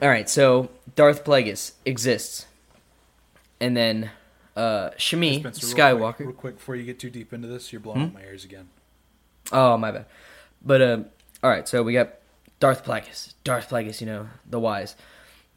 All 0.00 0.08
right, 0.08 0.28
so 0.30 0.70
Darth 0.96 1.24
Plagueis 1.24 1.72
exists, 1.84 2.46
and 3.60 3.76
then 3.76 4.10
uh, 4.56 4.88
Shmi 4.96 5.40
Spencer, 5.40 5.66
real 5.66 5.76
Skywalker. 5.76 6.14
Quick, 6.16 6.26
real 6.28 6.32
quick, 6.36 6.56
before 6.56 6.76
you 6.76 6.84
get 6.84 6.98
too 6.98 7.10
deep 7.10 7.34
into 7.34 7.48
this, 7.48 7.70
you're 7.70 7.80
blowing 7.80 7.98
Hmm? 8.00 8.06
out 8.06 8.14
my 8.14 8.22
ears 8.22 8.46
again. 8.46 8.68
Oh, 9.52 9.76
my 9.76 9.90
bad. 9.90 10.06
But 10.64 10.80
um, 10.80 11.06
all 11.42 11.50
right, 11.50 11.68
so 11.68 11.82
we 11.82 11.92
got 11.92 12.14
Darth 12.60 12.82
Plagueis. 12.82 13.34
Darth 13.44 13.68
Plagueis, 13.68 14.00
you 14.00 14.06
know, 14.06 14.28
the 14.48 14.58
wise. 14.58 14.96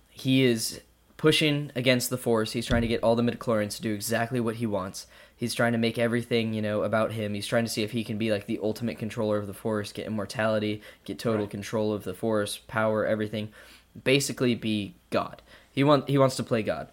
He 0.10 0.44
is 0.44 0.82
pushing 1.16 1.72
against 1.74 2.10
the 2.10 2.18
Force. 2.18 2.52
He's 2.52 2.66
trying 2.66 2.82
to 2.82 2.88
get 2.90 3.02
all 3.02 3.16
the 3.16 3.24
midichlorians 3.24 3.78
to 3.78 3.82
do 3.82 3.94
exactly 3.94 4.42
what 4.42 4.56
he 4.58 4.66
wants. 4.66 5.08
He's 5.44 5.54
trying 5.54 5.74
to 5.74 5.78
make 5.78 6.00
everything, 6.00 6.54
you 6.54 6.62
know, 6.62 6.84
about 6.84 7.12
him. 7.12 7.34
He's 7.34 7.46
trying 7.46 7.66
to 7.66 7.70
see 7.70 7.84
if 7.84 7.92
he 7.92 8.06
can 8.06 8.18
be 8.18 8.32
like 8.32 8.46
the 8.46 8.62
ultimate 8.64 8.98
controller 8.98 9.38
of 9.38 9.46
the 9.46 9.54
Force, 9.54 9.92
get 9.92 10.08
immortality, 10.08 10.82
get 11.04 11.20
total 11.20 11.42
Right. 11.42 11.50
control 11.50 11.92
of 11.92 12.06
the 12.06 12.14
Force, 12.14 12.60
power, 12.70 13.06
everything. 13.06 13.50
Basically, 14.06 14.56
be 14.56 14.96
God. 15.10 15.42
He 15.70 15.84
want 15.84 16.08
he 16.08 16.18
wants 16.18 16.38
to 16.38 16.44
play 16.44 16.64
God, 16.64 16.88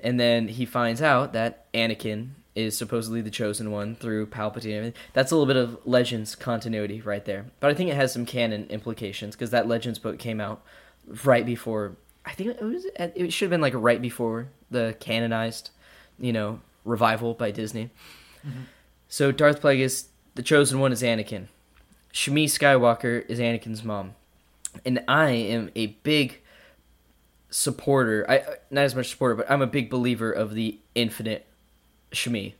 and 0.00 0.20
then 0.20 0.48
he 0.48 0.66
finds 0.66 1.00
out 1.00 1.32
that 1.32 1.72
Anakin 1.72 2.32
is 2.54 2.76
supposedly 2.76 3.22
the 3.22 3.30
chosen 3.30 3.70
one 3.70 3.96
through 3.96 4.26
Palpatine. 4.26 4.92
That's 5.14 5.32
a 5.32 5.34
little 5.34 5.46
bit 5.46 5.56
of 5.56 5.78
Legends 5.86 6.34
continuity 6.34 7.00
right 7.00 7.24
there, 7.24 7.46
but 7.58 7.70
I 7.70 7.74
think 7.74 7.88
it 7.88 7.96
has 7.96 8.12
some 8.12 8.26
canon 8.26 8.66
implications 8.68 9.34
because 9.34 9.48
that 9.50 9.66
Legends 9.66 9.98
book 9.98 10.18
came 10.18 10.42
out 10.42 10.62
right 11.24 11.46
before. 11.46 11.96
I 12.26 12.32
think 12.32 12.50
it 12.50 12.62
was. 12.62 12.84
It 12.98 13.32
should 13.32 13.46
have 13.46 13.50
been 13.50 13.62
like 13.62 13.72
right 13.74 14.02
before 14.02 14.48
the 14.70 14.94
canonized, 15.00 15.70
you 16.18 16.34
know, 16.34 16.60
revival 16.84 17.34
by 17.34 17.50
Disney. 17.50 17.90
So 19.08 19.32
Darth 19.32 19.62
Plagueis, 19.62 20.06
the 20.34 20.42
chosen 20.42 20.80
one, 20.80 20.92
is 20.92 21.02
Anakin. 21.02 21.46
Shmi 22.12 22.44
Skywalker 22.44 23.28
is 23.28 23.38
Anakin's 23.38 23.82
mom, 23.82 24.14
and 24.84 25.02
I 25.08 25.30
am 25.30 25.70
a 25.74 25.86
big 25.86 26.40
supporter. 27.50 28.24
I 28.28 28.42
not 28.70 28.82
as 28.82 28.94
much 28.94 29.10
supporter, 29.10 29.34
but 29.34 29.50
I'm 29.50 29.62
a 29.62 29.66
big 29.66 29.90
believer 29.90 30.30
of 30.30 30.54
the 30.54 30.78
infinite 30.94 31.46
Shmi 32.12 32.54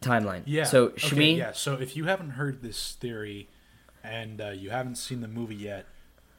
timeline. 0.00 0.42
Yeah. 0.44 0.64
So 0.64 0.84
okay, 0.84 1.08
Shmi, 1.08 1.36
yeah. 1.36 1.52
So 1.52 1.74
if 1.74 1.96
you 1.96 2.04
haven't 2.04 2.30
heard 2.30 2.62
this 2.62 2.96
theory, 3.00 3.48
and 4.04 4.40
uh, 4.40 4.50
you 4.50 4.70
haven't 4.70 4.96
seen 4.96 5.20
the 5.20 5.28
movie 5.28 5.54
yet, 5.54 5.86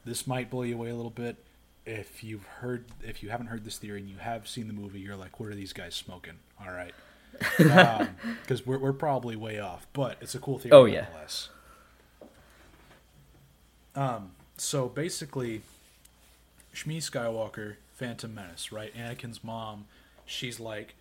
this 0.04 0.26
might 0.26 0.50
blow 0.50 0.62
you 0.62 0.74
away 0.74 0.90
a 0.90 0.94
little 0.94 1.10
bit. 1.10 1.43
If 1.86 2.24
you've 2.24 2.44
heard, 2.46 2.86
if 3.02 3.22
you 3.22 3.28
haven't 3.30 3.48
heard 3.48 3.64
this 3.64 3.76
theory 3.78 4.00
and 4.00 4.08
you 4.08 4.16
have 4.18 4.48
seen 4.48 4.66
the 4.68 4.72
movie, 4.72 5.00
you're 5.00 5.16
like, 5.16 5.38
"What 5.38 5.50
are 5.50 5.54
these 5.54 5.72
guys 5.72 5.94
smoking?" 5.94 6.38
All 6.60 6.72
right, 6.72 6.94
because 8.42 8.64
we're 8.66 8.78
we're 8.78 8.92
probably 8.94 9.36
way 9.36 9.58
off, 9.60 9.86
but 9.92 10.16
it's 10.20 10.34
a 10.34 10.38
cool 10.38 10.58
theory. 10.58 10.72
Oh, 10.72 10.84
yeah. 10.86 11.06
Um. 13.94 14.32
So 14.56 14.88
basically, 14.88 15.62
Shmi 16.74 16.98
Skywalker, 16.98 17.76
Phantom 17.94 18.34
Menace, 18.34 18.72
right? 18.72 18.94
Anakin's 18.94 19.42
mom, 19.42 19.86
she's 20.24 20.58
like, 20.60 20.94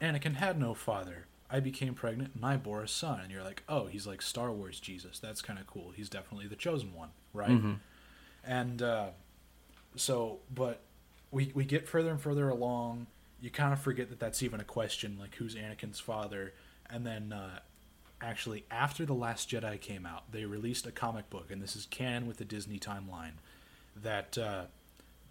Anakin 0.00 0.36
had 0.36 0.58
no 0.58 0.74
father. 0.74 1.26
I 1.50 1.60
became 1.60 1.94
pregnant 1.94 2.32
and 2.34 2.44
I 2.44 2.56
bore 2.56 2.82
a 2.82 2.88
son. 2.88 3.20
And 3.20 3.30
you're 3.30 3.42
like, 3.44 3.62
oh, 3.68 3.86
he's 3.86 4.06
like 4.06 4.22
Star 4.22 4.50
Wars 4.50 4.80
Jesus. 4.80 5.18
That's 5.18 5.42
kind 5.42 5.58
of 5.58 5.66
cool. 5.66 5.92
He's 5.94 6.08
definitely 6.08 6.46
the 6.48 6.56
chosen 6.56 6.94
one, 6.94 7.10
right? 7.32 7.50
Mhm. 7.50 7.76
And 8.44 8.82
uh, 8.82 9.08
so, 9.96 10.38
but 10.54 10.80
we 11.30 11.52
we 11.54 11.64
get 11.64 11.88
further 11.88 12.10
and 12.10 12.20
further 12.20 12.48
along. 12.48 13.06
You 13.40 13.50
kind 13.50 13.72
of 13.72 13.80
forget 13.80 14.08
that 14.10 14.20
that's 14.20 14.42
even 14.42 14.60
a 14.60 14.64
question, 14.64 15.16
like 15.18 15.34
who's 15.36 15.54
Anakin's 15.54 16.00
father. 16.00 16.54
And 16.88 17.06
then, 17.06 17.32
uh, 17.32 17.58
actually, 18.20 18.64
after 18.70 19.04
the 19.04 19.14
Last 19.14 19.50
Jedi 19.50 19.80
came 19.80 20.06
out, 20.06 20.30
they 20.32 20.44
released 20.44 20.86
a 20.86 20.92
comic 20.92 21.28
book, 21.30 21.50
and 21.50 21.62
this 21.62 21.76
is 21.76 21.86
canon 21.86 22.26
with 22.26 22.38
the 22.38 22.44
Disney 22.44 22.78
timeline, 22.78 23.32
that 24.02 24.38
uh, 24.38 24.64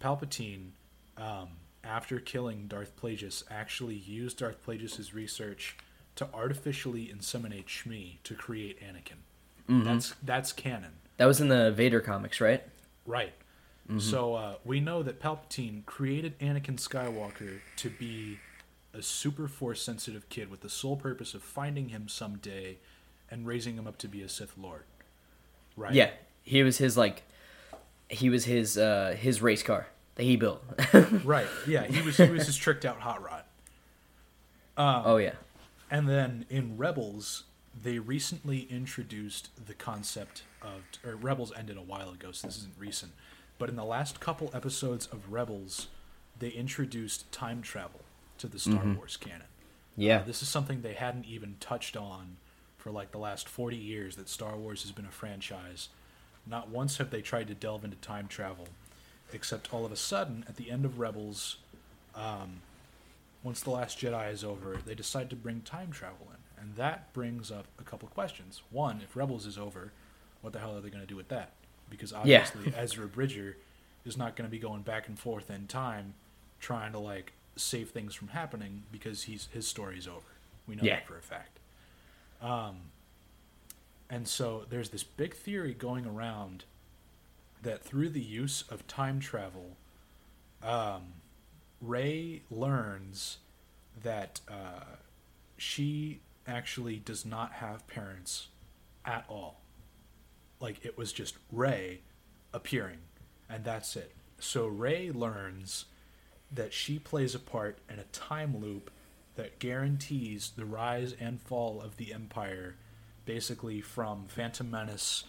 Palpatine, 0.00 0.70
um, 1.16 1.48
after 1.82 2.18
killing 2.20 2.66
Darth 2.66 2.94
Plagueis, 3.00 3.44
actually 3.50 3.94
used 3.94 4.38
Darth 4.38 4.64
Plagueis' 4.64 5.14
research 5.14 5.76
to 6.16 6.28
artificially 6.32 7.12
inseminate 7.12 7.66
Shmi 7.66 8.18
to 8.24 8.34
create 8.34 8.78
Anakin. 8.80 9.18
Mm-hmm. 9.68 9.84
That's 9.84 10.14
that's 10.22 10.52
canon. 10.52 10.92
that 11.16 11.26
was 11.26 11.40
in 11.40 11.48
the 11.48 11.72
Vader 11.72 12.00
comics, 12.00 12.40
right? 12.40 12.62
Right. 13.06 13.32
So 13.98 14.34
uh, 14.34 14.54
we 14.64 14.80
know 14.80 15.02
that 15.02 15.20
Palpatine 15.20 15.84
created 15.84 16.38
Anakin 16.38 16.76
Skywalker 16.78 17.60
to 17.76 17.90
be 17.90 18.38
a 18.94 19.02
super 19.02 19.46
force 19.46 19.82
sensitive 19.82 20.28
kid 20.30 20.50
with 20.50 20.62
the 20.62 20.70
sole 20.70 20.96
purpose 20.96 21.34
of 21.34 21.42
finding 21.42 21.90
him 21.90 22.08
someday 22.08 22.78
and 23.30 23.46
raising 23.46 23.76
him 23.76 23.86
up 23.86 23.98
to 23.98 24.08
be 24.08 24.22
a 24.22 24.28
Sith 24.28 24.56
Lord. 24.56 24.84
Right. 25.76 25.92
Yeah, 25.92 26.10
he 26.42 26.62
was 26.62 26.78
his 26.78 26.96
like, 26.96 27.24
he 28.08 28.30
was 28.30 28.44
his 28.46 28.78
uh 28.78 29.16
his 29.18 29.42
race 29.42 29.62
car 29.62 29.88
that 30.14 30.22
he 30.22 30.36
built. 30.36 30.62
Right. 31.24 31.46
Yeah. 31.66 31.84
He 31.84 32.00
was 32.00 32.16
he 32.16 32.28
was 32.30 32.46
his 32.46 32.56
tricked 32.56 32.84
out 32.84 33.00
hot 33.00 33.22
rod. 33.22 33.42
oh 34.78 35.16
yeah, 35.18 35.34
And 35.90 36.08
then 36.08 36.46
in 36.48 36.76
Rebels, 36.78 37.44
they 37.80 37.98
recently 37.98 38.66
introduced 38.70 39.50
the 39.66 39.74
concept 39.74 40.42
of, 40.62 40.82
or 41.04 41.16
Rebels 41.16 41.52
ended 41.56 41.76
a 41.76 41.82
while 41.82 42.10
ago, 42.10 42.32
so 42.32 42.46
this 42.46 42.56
isn't 42.58 42.74
recent. 42.78 43.12
But 43.58 43.68
in 43.68 43.76
the 43.76 43.84
last 43.84 44.20
couple 44.20 44.50
episodes 44.52 45.06
of 45.12 45.32
Rebels, 45.32 45.88
they 46.38 46.48
introduced 46.48 47.30
time 47.32 47.62
travel 47.62 48.00
to 48.38 48.48
the 48.48 48.58
Star 48.58 48.84
Wars 48.96 49.16
canon. 49.16 49.46
yeah. 49.96 50.18
Uh, 50.18 50.24
this 50.24 50.42
is 50.42 50.48
something 50.48 50.82
they 50.82 50.94
hadn't 50.94 51.26
even 51.26 51.56
touched 51.60 51.96
on 51.96 52.36
for 52.76 52.90
like 52.90 53.12
the 53.12 53.18
last 53.18 53.48
40 53.48 53.76
years 53.76 54.16
that 54.16 54.28
Star 54.28 54.56
Wars 54.56 54.82
has 54.82 54.92
been 54.92 55.06
a 55.06 55.10
franchise. 55.10 55.88
Not 56.46 56.68
once 56.68 56.98
have 56.98 57.10
they 57.10 57.22
tried 57.22 57.46
to 57.48 57.54
delve 57.54 57.84
into 57.84 57.96
time 57.98 58.26
travel, 58.28 58.66
except 59.32 59.72
all 59.72 59.86
of 59.86 59.92
a 59.92 59.96
sudden, 59.96 60.44
at 60.48 60.56
the 60.56 60.70
end 60.70 60.84
of 60.84 60.98
Rebels, 60.98 61.56
um, 62.14 62.60
once 63.42 63.60
The 63.62 63.70
Last 63.70 63.98
Jedi 63.98 64.32
is 64.32 64.44
over, 64.44 64.78
they 64.84 64.94
decide 64.94 65.30
to 65.30 65.36
bring 65.36 65.62
time 65.62 65.90
travel 65.90 66.26
in. 66.30 66.62
And 66.62 66.76
that 66.76 67.12
brings 67.12 67.50
up 67.50 67.66
a 67.78 67.82
couple 67.84 68.08
questions. 68.08 68.62
One, 68.70 69.00
if 69.02 69.16
Rebels 69.16 69.46
is 69.46 69.56
over, 69.58 69.92
what 70.40 70.52
the 70.52 70.58
hell 70.58 70.76
are 70.76 70.80
they 70.80 70.90
going 70.90 71.02
to 71.02 71.06
do 71.06 71.16
with 71.16 71.28
that? 71.28 71.52
Because 71.94 72.12
Yeah. 72.12 72.40
obviously, 72.40 72.72
Ezra 72.76 73.06
Bridger 73.06 73.56
is 74.04 74.16
not 74.16 74.36
going 74.36 74.46
to 74.48 74.50
be 74.50 74.58
going 74.58 74.82
back 74.82 75.08
and 75.08 75.18
forth 75.18 75.50
in 75.50 75.66
time 75.66 76.14
trying 76.60 76.92
to 76.92 76.98
like 76.98 77.32
save 77.56 77.90
things 77.90 78.14
from 78.14 78.28
happening 78.28 78.82
because 78.92 79.24
he's 79.24 79.48
his 79.52 79.66
story's 79.66 80.06
over. 80.08 80.26
We 80.66 80.74
know 80.76 80.84
Yeah. 80.84 80.96
that 80.96 81.06
for 81.06 81.16
a 81.16 81.22
fact. 81.22 81.58
Um, 82.40 82.90
and 84.10 84.28
so 84.28 84.66
there's 84.68 84.90
this 84.90 85.02
big 85.04 85.34
theory 85.34 85.72
going 85.74 86.06
around 86.06 86.64
that 87.62 87.82
through 87.82 88.10
the 88.10 88.20
use 88.20 88.62
of 88.68 88.86
time 88.86 89.20
travel, 89.20 89.76
um, 90.62 91.14
Rey 91.80 92.42
learns 92.50 93.38
that 94.02 94.40
uh, 94.48 94.96
she 95.56 96.20
actually 96.46 96.96
does 96.96 97.24
not 97.24 97.52
have 97.54 97.86
parents 97.86 98.48
at 99.04 99.24
all. 99.28 99.60
Like 100.64 100.82
it 100.82 100.96
was 100.96 101.12
just 101.12 101.36
Rey 101.52 102.00
appearing, 102.54 103.00
and 103.50 103.64
that's 103.64 103.96
it. 103.96 104.12
So 104.38 104.66
Rey 104.66 105.10
learns 105.12 105.84
that 106.50 106.72
she 106.72 106.98
plays 106.98 107.34
a 107.34 107.38
part 107.38 107.80
in 107.90 107.98
a 107.98 108.04
time 108.04 108.56
loop 108.62 108.90
that 109.36 109.58
guarantees 109.58 110.52
the 110.56 110.64
rise 110.64 111.14
and 111.20 111.38
fall 111.42 111.82
of 111.82 111.98
the 111.98 112.14
Empire, 112.14 112.76
basically 113.26 113.82
from 113.82 114.24
Phantom 114.26 114.70
Menace 114.70 115.24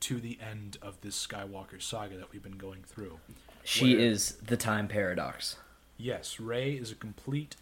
to 0.00 0.18
the 0.18 0.36
end 0.40 0.78
of 0.82 1.00
this 1.00 1.26
Skywalker 1.28 1.80
saga 1.80 2.16
that 2.16 2.32
we've 2.32 2.42
been 2.42 2.58
going 2.58 2.82
through. 2.84 3.20
She 3.62 3.94
Where- 3.94 4.04
is 4.04 4.32
the 4.42 4.56
time 4.56 4.88
paradox. 4.88 5.58
Yes, 5.96 6.40
Rey 6.40 6.72
is 6.72 6.90
a 6.90 6.96
complete 6.96 7.54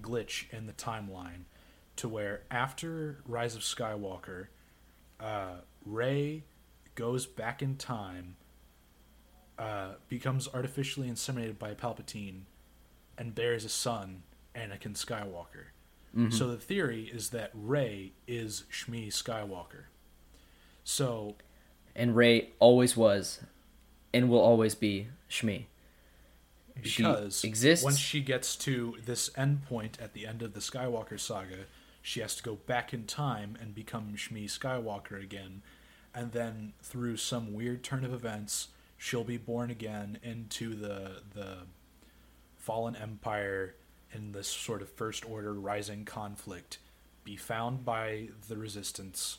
glitch 0.00 0.44
in 0.52 0.66
the 0.66 0.72
timeline 0.74 1.46
to 1.96 2.08
where 2.08 2.42
after 2.52 3.18
Rise 3.26 3.56
of 3.56 3.62
Skywalker, 3.62 4.46
uh, 5.18 5.56
Rey 5.84 6.44
goes 6.98 7.26
back 7.26 7.62
in 7.62 7.76
time, 7.76 8.34
uh, 9.56 9.92
becomes 10.08 10.48
artificially 10.52 11.08
inseminated 11.08 11.56
by 11.56 11.72
Palpatine, 11.72 12.40
and 13.16 13.36
bears 13.36 13.64
a 13.64 13.68
son, 13.68 14.24
Anakin 14.56 14.96
Skywalker. 14.96 15.66
So 16.30 16.48
the 16.50 16.56
theory 16.56 17.08
is 17.12 17.30
that 17.30 17.52
Rey 17.54 18.12
is 18.26 18.64
Shmi 18.72 19.06
Skywalker. 19.08 19.84
So 20.82 21.36
And 21.94 22.16
Rey 22.16 22.50
always 22.58 22.96
was, 22.96 23.40
and 24.12 24.28
will 24.28 24.40
always 24.40 24.74
be 24.74 25.08
Shmi. 25.30 25.66
She 26.82 27.02
because 27.02 27.44
exists. 27.44 27.84
once 27.84 27.98
she 27.98 28.20
gets 28.20 28.56
to 28.56 28.96
this 29.04 29.30
endpoint 29.30 30.02
at 30.02 30.12
the 30.12 30.26
end 30.26 30.42
of 30.42 30.54
the 30.54 30.60
Skywalker 30.60 31.20
saga, 31.20 31.66
she 32.02 32.18
has 32.20 32.34
to 32.36 32.42
go 32.42 32.56
back 32.66 32.92
in 32.92 33.04
time 33.04 33.56
and 33.60 33.72
become 33.74 34.14
Shmi 34.16 34.46
Skywalker 34.46 35.22
again, 35.22 35.62
and 36.18 36.32
then 36.32 36.72
through 36.82 37.16
some 37.16 37.54
weird 37.54 37.84
turn 37.84 38.04
of 38.04 38.12
events, 38.12 38.68
she'll 38.96 39.22
be 39.22 39.36
born 39.36 39.70
again 39.70 40.18
into 40.22 40.74
the 40.74 41.22
the 41.32 41.58
fallen 42.56 42.96
empire 42.96 43.76
in 44.12 44.32
this 44.32 44.48
sort 44.48 44.82
of 44.82 44.90
first 44.90 45.24
order 45.30 45.54
rising 45.54 46.04
conflict, 46.04 46.78
be 47.22 47.36
found 47.36 47.84
by 47.84 48.28
the 48.48 48.56
resistance, 48.56 49.38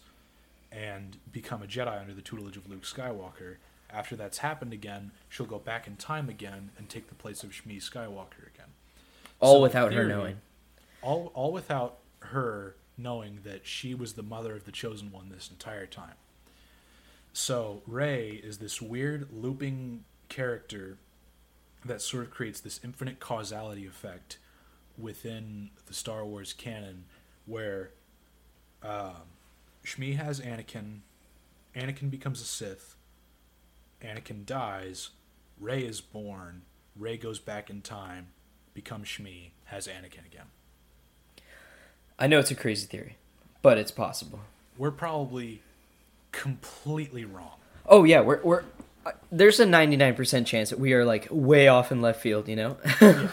and 0.71 1.17
become 1.31 1.61
a 1.61 1.67
Jedi 1.67 1.99
under 1.99 2.13
the 2.13 2.21
tutelage 2.21 2.55
of 2.55 2.69
Luke 2.69 2.83
Skywalker. 2.83 3.57
After 3.89 4.15
that's 4.15 4.37
happened 4.37 4.71
again, 4.71 5.11
she'll 5.27 5.47
go 5.47 5.59
back 5.59 5.85
in 5.85 5.97
time 5.97 6.29
again 6.29 6.69
and 6.77 6.87
take 6.87 7.09
the 7.09 7.15
place 7.15 7.43
of 7.43 7.49
Shmi 7.49 7.77
Skywalker 7.77 8.47
again. 8.53 8.69
All 9.41 9.55
So, 9.55 9.61
without 9.61 9.93
her 9.93 10.05
knowing. 10.05 10.37
All, 11.01 11.31
all 11.33 11.51
without 11.51 11.97
her 12.19 12.75
knowing 12.97 13.39
that 13.43 13.65
she 13.65 13.93
was 13.93 14.13
the 14.13 14.23
mother 14.23 14.55
of 14.55 14.65
the 14.65 14.71
chosen 14.71 15.11
one 15.11 15.29
this 15.29 15.49
entire 15.49 15.87
time. 15.87 16.13
So 17.33 17.81
Rey 17.87 18.41
is 18.43 18.57
this 18.57 18.81
weird 18.81 19.29
looping 19.31 20.03
character 20.29 20.97
that 21.85 22.01
sort 22.01 22.23
of 22.23 22.31
creates 22.31 22.59
this 22.59 22.79
infinite 22.83 23.19
causality 23.19 23.85
effect 23.85 24.37
within 24.97 25.69
the 25.85 25.93
Star 25.93 26.25
Wars 26.25 26.53
canon, 26.53 27.05
where 27.45 27.91
um, 28.83 29.29
Shmi 29.85 30.17
has 30.17 30.41
Anakin, 30.41 30.99
Anakin 31.75 32.11
becomes 32.11 32.41
a 32.41 32.45
Sith, 32.45 32.95
Anakin 34.01 34.45
dies, 34.45 35.11
Rey 35.59 35.81
is 35.81 36.01
born, 36.01 36.63
Rey 36.95 37.17
goes 37.17 37.39
back 37.39 37.69
in 37.69 37.81
time, 37.81 38.27
becomes 38.73 39.07
Shmi, 39.07 39.51
has 39.65 39.87
Anakin 39.87 40.25
again. 40.25 40.47
I 42.17 42.27
know 42.27 42.39
it's 42.39 42.51
a 42.51 42.55
crazy 42.55 42.85
theory, 42.85 43.15
but 43.61 43.77
it's 43.77 43.91
possible. 43.91 44.41
We're 44.77 44.91
probably 44.91 45.61
completely 46.31 47.25
wrong. 47.25 47.53
Oh 47.85 48.03
yeah, 48.03 48.21
we're 48.21 48.41
we're 48.43 48.63
uh, 49.05 49.11
there's 49.31 49.59
a 49.59 49.65
99% 49.65 50.45
chance 50.45 50.69
that 50.69 50.79
we 50.79 50.93
are 50.93 51.05
like 51.05 51.27
way 51.31 51.67
off 51.67 51.91
in 51.91 52.01
left 52.01 52.21
field, 52.21 52.47
you 52.47 52.55
know. 52.55 52.77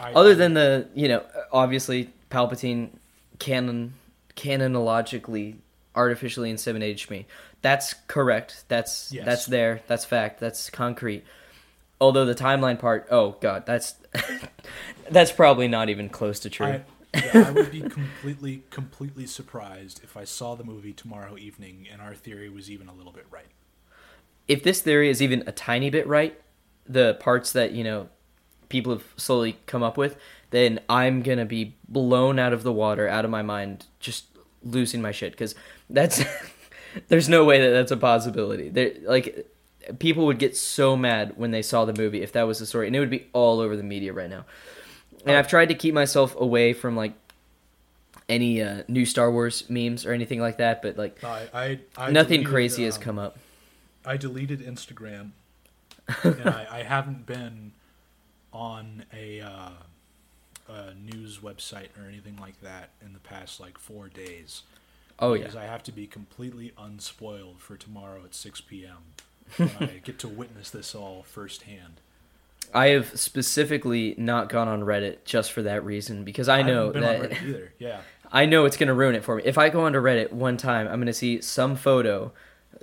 I, 0.00 0.12
Other 0.12 0.34
than 0.34 0.54
the, 0.54 0.88
you 0.94 1.08
know, 1.08 1.24
obviously 1.52 2.10
Palpatine 2.30 2.90
canon 3.38 3.94
canonologically 4.36 5.56
artificially 5.94 6.52
inseminated 6.52 7.08
me. 7.10 7.26
That's 7.62 7.94
correct. 8.06 8.64
That's 8.68 9.12
Yes. 9.12 9.24
that's 9.26 9.46
there. 9.46 9.82
That's 9.86 10.04
fact. 10.04 10.40
That's 10.40 10.70
concrete. 10.70 11.24
Although 12.00 12.24
the 12.24 12.34
timeline 12.34 12.78
part, 12.78 13.06
oh 13.10 13.36
god, 13.40 13.66
that's 13.66 13.94
that's 15.10 15.32
probably 15.32 15.68
not 15.68 15.88
even 15.90 16.08
close 16.08 16.40
to 16.40 16.50
true. 16.50 16.66
I, 16.66 16.80
yeah, 17.14 17.46
I 17.48 17.50
would 17.50 17.70
be 17.70 17.80
completely, 17.80 18.62
completely 18.70 19.26
surprised 19.26 20.00
if 20.04 20.16
I 20.16 20.24
saw 20.24 20.54
the 20.54 20.64
movie 20.64 20.92
tomorrow 20.92 21.36
evening 21.36 21.86
and 21.90 22.00
our 22.00 22.14
theory 22.14 22.48
was 22.48 22.70
even 22.70 22.88
a 22.88 22.94
little 22.94 23.12
bit 23.12 23.26
right. 23.30 23.48
if 24.48 24.62
this 24.62 24.80
theory 24.80 25.08
is 25.08 25.20
even 25.22 25.42
a 25.46 25.52
tiny 25.52 25.90
bit 25.90 26.06
right, 26.06 26.40
the 26.86 27.14
parts 27.20 27.52
that, 27.52 27.72
you 27.72 27.84
know, 27.84 28.08
people 28.68 28.92
have 28.92 29.04
slowly 29.16 29.58
come 29.66 29.82
up 29.82 29.96
with, 29.96 30.16
then 30.50 30.80
I'm 30.88 31.22
going 31.22 31.38
to 31.38 31.44
be 31.44 31.76
blown 31.88 32.38
out 32.38 32.52
of 32.52 32.62
the 32.62 32.72
water, 32.72 33.08
out 33.08 33.24
of 33.24 33.30
my 33.30 33.42
mind, 33.42 33.86
just 34.00 34.26
losing 34.62 35.00
my 35.00 35.10
shit 35.12 35.36
cuz 35.36 35.54
that's 35.88 36.22
there's 37.08 37.28
no 37.28 37.44
way 37.44 37.60
that 37.60 37.70
that's 37.70 37.90
a 37.92 37.96
possibility. 37.96 38.68
There 38.68 38.92
like 39.04 39.46
people 39.98 40.26
would 40.26 40.38
get 40.38 40.56
so 40.56 40.96
mad 40.96 41.34
when 41.36 41.50
they 41.50 41.62
saw 41.62 41.84
the 41.84 41.94
movie 41.94 42.22
if 42.22 42.32
that 42.32 42.42
was 42.42 42.58
the 42.58 42.66
story 42.66 42.86
and 42.86 42.94
it 42.94 43.00
would 43.00 43.10
be 43.10 43.26
all 43.32 43.60
over 43.60 43.76
the 43.76 43.82
media 43.82 44.12
right 44.12 44.30
now. 44.30 44.44
And 45.26 45.36
I've 45.36 45.48
tried 45.48 45.68
to 45.68 45.74
keep 45.74 45.94
myself 45.94 46.34
away 46.38 46.72
from 46.72 46.96
like 46.96 47.12
any 48.28 48.62
uh, 48.62 48.82
new 48.88 49.04
Star 49.04 49.30
Wars 49.30 49.68
memes 49.68 50.06
or 50.06 50.12
anything 50.12 50.40
like 50.40 50.58
that, 50.58 50.82
but 50.82 50.96
like 50.96 51.22
I, 51.22 51.48
I, 51.52 51.80
I 51.96 52.10
nothing 52.10 52.40
deleted, 52.40 52.46
crazy 52.46 52.84
has 52.84 52.96
um, 52.96 53.02
come 53.02 53.18
up. 53.18 53.38
I 54.04 54.16
deleted 54.16 54.60
Instagram, 54.60 55.30
and 56.22 56.48
I, 56.48 56.66
I 56.70 56.82
haven't 56.82 57.26
been 57.26 57.72
on 58.52 59.04
a, 59.12 59.40
uh, 59.40 59.70
a 60.68 60.94
news 60.94 61.38
website 61.38 61.88
or 62.00 62.08
anything 62.08 62.36
like 62.40 62.60
that 62.62 62.90
in 63.04 63.12
the 63.12 63.18
past 63.18 63.60
like 63.60 63.78
four 63.78 64.08
days. 64.08 64.62
Oh 65.18 65.34
yeah. 65.34 65.42
because 65.42 65.56
I 65.56 65.64
have 65.64 65.82
to 65.84 65.92
be 65.92 66.06
completely 66.06 66.72
unspoiled 66.78 67.60
for 67.60 67.76
tomorrow 67.76 68.24
at 68.24 68.34
6 68.34 68.62
p.m. 68.62 68.96
when 69.56 69.90
I 69.90 70.00
get 70.02 70.18
to 70.20 70.28
witness 70.28 70.70
this 70.70 70.94
all 70.94 71.24
firsthand. 71.24 72.00
I 72.74 72.88
have 72.88 73.18
specifically 73.18 74.14
not 74.18 74.48
gone 74.48 74.68
on 74.68 74.82
Reddit 74.82 75.24
just 75.24 75.52
for 75.52 75.62
that 75.62 75.84
reason 75.84 76.24
because 76.24 76.48
I 76.48 76.62
know 76.62 76.90
been 76.90 77.02
that 77.02 77.32
either. 77.42 77.72
Yeah, 77.78 78.00
I 78.30 78.46
know 78.46 78.64
it's 78.64 78.76
going 78.76 78.88
to 78.88 78.94
ruin 78.94 79.14
it 79.14 79.24
for 79.24 79.36
me. 79.36 79.42
If 79.44 79.58
I 79.58 79.68
go 79.68 79.82
onto 79.82 80.00
Reddit 80.00 80.32
one 80.32 80.56
time, 80.56 80.86
I'm 80.86 80.96
going 80.96 81.06
to 81.06 81.12
see 81.12 81.40
some 81.40 81.76
photo 81.76 82.32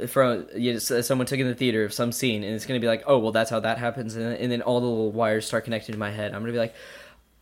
from 0.08 0.48
you 0.56 0.74
know, 0.74 0.80
someone 0.80 1.26
took 1.26 1.40
in 1.40 1.48
the 1.48 1.56
theater 1.56 1.84
of 1.84 1.94
some 1.94 2.12
scene, 2.12 2.44
and 2.44 2.54
it's 2.54 2.66
going 2.66 2.80
to 2.80 2.84
be 2.84 2.88
like, 2.88 3.04
oh 3.08 3.18
well, 3.18 3.32
that's 3.32 3.50
how 3.50 3.60
that 3.62 3.78
happens, 3.78 4.16
and, 4.16 4.34
and 4.34 4.52
then 4.52 4.62
all 4.62 4.80
the 4.80 4.88
little 4.88 5.12
wires 5.12 5.46
start 5.46 5.64
connecting 5.64 5.94
to 5.94 6.00
my 6.00 6.12
head. 6.12 6.34
I'm 6.34 6.42
going 6.42 6.48
to 6.48 6.52
be 6.54 6.60
like, 6.60 6.76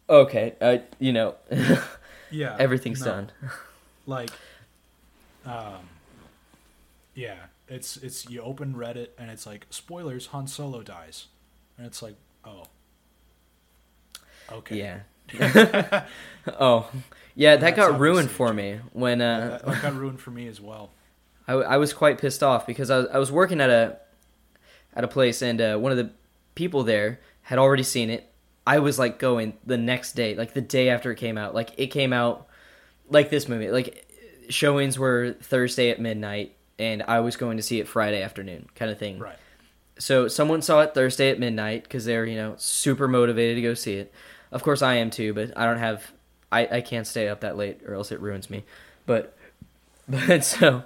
okay, 0.10 0.56
uh, 0.62 0.78
you 1.00 1.14
know, 1.14 1.36
yeah. 2.32 2.56
everything's 2.60 3.02
no. 3.02 3.06
done. 3.06 3.32
like 4.06 4.30
um 5.46 5.90
yeah 7.14 7.36
it's 7.68 7.98
it's 7.98 8.30
you 8.30 8.42
open 8.42 8.76
reddit 8.76 9.10
and 9.18 9.32
it's 9.32 9.46
like 9.46 9.66
spoilers 9.70 10.28
han 10.28 10.48
solo 10.48 10.82
dies 10.82 11.28
and 11.78 11.88
it's 11.88 12.02
like 12.02 12.16
oh 12.46 12.64
okay 14.52 14.78
Yeah. 14.78 15.00
oh, 16.60 16.90
yeah, 17.34 17.56
that 17.56 17.76
got 17.76 18.00
ruined 18.00 18.30
for 18.30 18.54
me 18.54 18.80
when 18.94 19.20
uh, 19.22 19.60
that, 19.64 19.66
that 19.66 19.82
got 19.82 19.96
ruined 19.96 20.20
for 20.20 20.30
me 20.32 20.48
as 20.48 20.62
well 20.62 20.92
I, 21.48 21.54
I 21.54 21.78
was 21.78 21.94
quite 21.94 22.20
pissed 22.20 22.44
off 22.44 22.66
because 22.66 22.90
I 22.90 22.98
was, 22.98 23.08
I 23.14 23.18
was 23.18 23.32
working 23.32 23.62
at 23.62 23.70
a 23.70 23.98
at 24.96 25.04
a 25.04 25.08
place 25.08 25.42
and 25.42 25.60
uh, 25.60 25.78
one 25.78 25.92
of 25.92 25.98
the 25.98 26.12
people 26.56 26.84
there 26.84 27.20
had 27.42 27.60
already 27.60 27.84
seen 27.84 28.10
it. 28.10 28.32
I 28.66 28.80
was 28.80 28.98
like 28.98 29.20
going 29.20 29.58
the 29.66 29.78
next 29.78 30.14
day, 30.14 30.36
like 30.36 30.54
the 30.54 30.62
day 30.62 30.90
after 30.90 31.12
it 31.12 31.18
came 31.18 31.38
out. 31.38 31.54
Like 31.54 31.72
it 31.78 31.88
came 31.88 32.14
out 32.14 32.48
like 33.10 33.30
this 33.30 33.48
movie. 33.48 33.70
Like 33.70 34.10
showings 34.50 34.98
were 34.98 35.36
Thursday 35.40 35.92
at 35.92 36.00
midnight, 36.00 36.56
and 36.80 37.04
I 37.04 37.20
was 37.20 37.36
going 37.36 37.58
to 37.58 37.64
see 37.64 37.80
it 37.80 37.88
Friday 37.88 38.24
afternoon, 38.24 38.68
kind 38.76 38.90
of 38.90 38.98
thing. 38.98 39.20
right 39.20 39.38
So 39.98 40.28
someone 40.28 40.62
saw 40.62 40.82
it 40.82 40.94
Thursday 40.94 41.30
at 41.30 41.40
midnight 41.40 41.84
because 41.84 42.06
they're 42.06 42.26
you 42.26 42.36
know 42.36 42.56
super 42.58 43.08
motivated 43.08 43.56
to 43.56 43.62
go 43.62 43.74
see 43.74 43.96
it. 43.96 44.14
Of 44.52 44.64
course 44.64 44.82
I 44.82 44.96
am 44.96 45.10
too, 45.10 45.34
but 45.34 45.58
I 45.58 45.66
don't 45.66 45.80
have 45.80 46.12
I 46.52 46.68
I 46.78 46.82
can't 46.82 47.08
stay 47.08 47.28
up 47.28 47.42
that 47.42 47.58
late 47.58 47.82
or 47.88 47.94
else 47.94 48.12
it 48.12 48.20
ruins 48.20 48.50
me. 48.50 48.64
But 49.06 49.36
but 50.08 50.44
so 50.44 50.84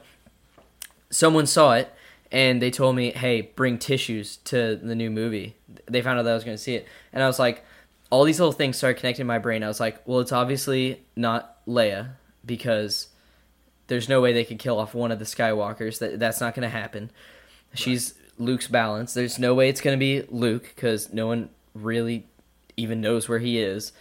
someone 1.09 1.45
saw 1.45 1.73
it 1.73 1.93
and 2.31 2.61
they 2.61 2.71
told 2.71 2.95
me, 2.95 3.11
"Hey, 3.11 3.41
bring 3.41 3.77
tissues 3.77 4.37
to 4.37 4.75
the 4.75 4.95
new 4.95 5.09
movie." 5.09 5.55
They 5.87 6.01
found 6.01 6.19
out 6.19 6.23
that 6.23 6.31
I 6.31 6.35
was 6.35 6.43
going 6.43 6.57
to 6.57 6.61
see 6.63 6.75
it, 6.75 6.87
and 7.11 7.23
I 7.23 7.27
was 7.27 7.39
like, 7.39 7.65
all 8.11 8.23
these 8.23 8.39
little 8.39 8.51
things 8.51 8.77
started 8.77 8.99
connecting 8.99 9.21
in 9.21 9.27
my 9.27 9.39
brain. 9.39 9.63
I 9.63 9.67
was 9.67 9.79
like, 9.79 10.07
"Well, 10.07 10.19
it's 10.19 10.31
obviously 10.31 11.01
not 11.15 11.65
Leia 11.67 12.11
because 12.45 13.07
there's 13.87 14.07
no 14.07 14.21
way 14.21 14.33
they 14.33 14.45
could 14.45 14.59
kill 14.59 14.79
off 14.79 14.93
one 14.93 15.11
of 15.11 15.19
the 15.19 15.25
Skywalkers. 15.25 15.99
That 15.99 16.19
that's 16.19 16.39
not 16.39 16.55
going 16.55 16.63
to 16.63 16.69
happen. 16.69 17.11
She's 17.73 18.13
Luke's 18.39 18.67
balance. 18.67 19.13
There's 19.13 19.37
no 19.37 19.53
way 19.53 19.69
it's 19.69 19.81
going 19.81 19.95
to 19.95 19.99
be 19.99 20.25
Luke 20.29 20.71
because 20.75 21.13
no 21.13 21.27
one 21.27 21.49
really 21.75 22.25
even 22.77 23.01
knows 23.01 23.27
where 23.29 23.39
he 23.39 23.59
is. 23.59 23.91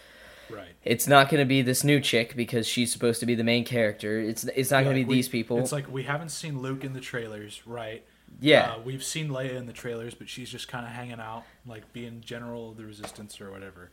right 0.49 0.69
It's 0.83 1.07
not 1.07 1.29
going 1.29 1.39
to 1.41 1.45
be 1.47 1.61
this 1.61 1.83
new 1.83 1.99
chick 1.99 2.35
because 2.35 2.65
she's 2.67 2.91
supposed 2.91 3.19
to 3.19 3.25
be 3.25 3.35
the 3.35 3.43
main 3.43 3.65
character. 3.65 4.19
It's 4.19 4.45
it's 4.45 4.71
not 4.71 4.83
going 4.85 4.95
to 4.95 5.01
be 5.03 5.05
we- 5.05 5.15
these 5.15 5.29
people. 5.29 5.59
it's 5.59 5.71
like 5.71 5.91
we 5.91 6.03
haven't 6.03 6.29
seen 6.29 6.59
luke 6.61 6.83
in 6.83 6.93
the 6.93 6.99
trailers 7.01 7.61
right 7.67 8.03
yeah, 8.41 8.73
uh, 8.73 8.79
we've 8.85 9.03
seen 9.03 9.29
leia 9.29 9.55
in 9.55 9.65
the 9.65 9.73
trailers 9.73 10.13
but 10.13 10.29
she's 10.29 10.49
just 10.49 10.67
kind 10.67 10.85
of 10.85 10.91
hanging 10.91 11.19
out 11.19 11.43
like 11.65 11.91
being 11.93 12.21
general 12.21 12.69
of 12.71 12.77
the 12.77 12.85
resistance 12.85 13.41
or 13.41 13.51
whatever 13.51 13.89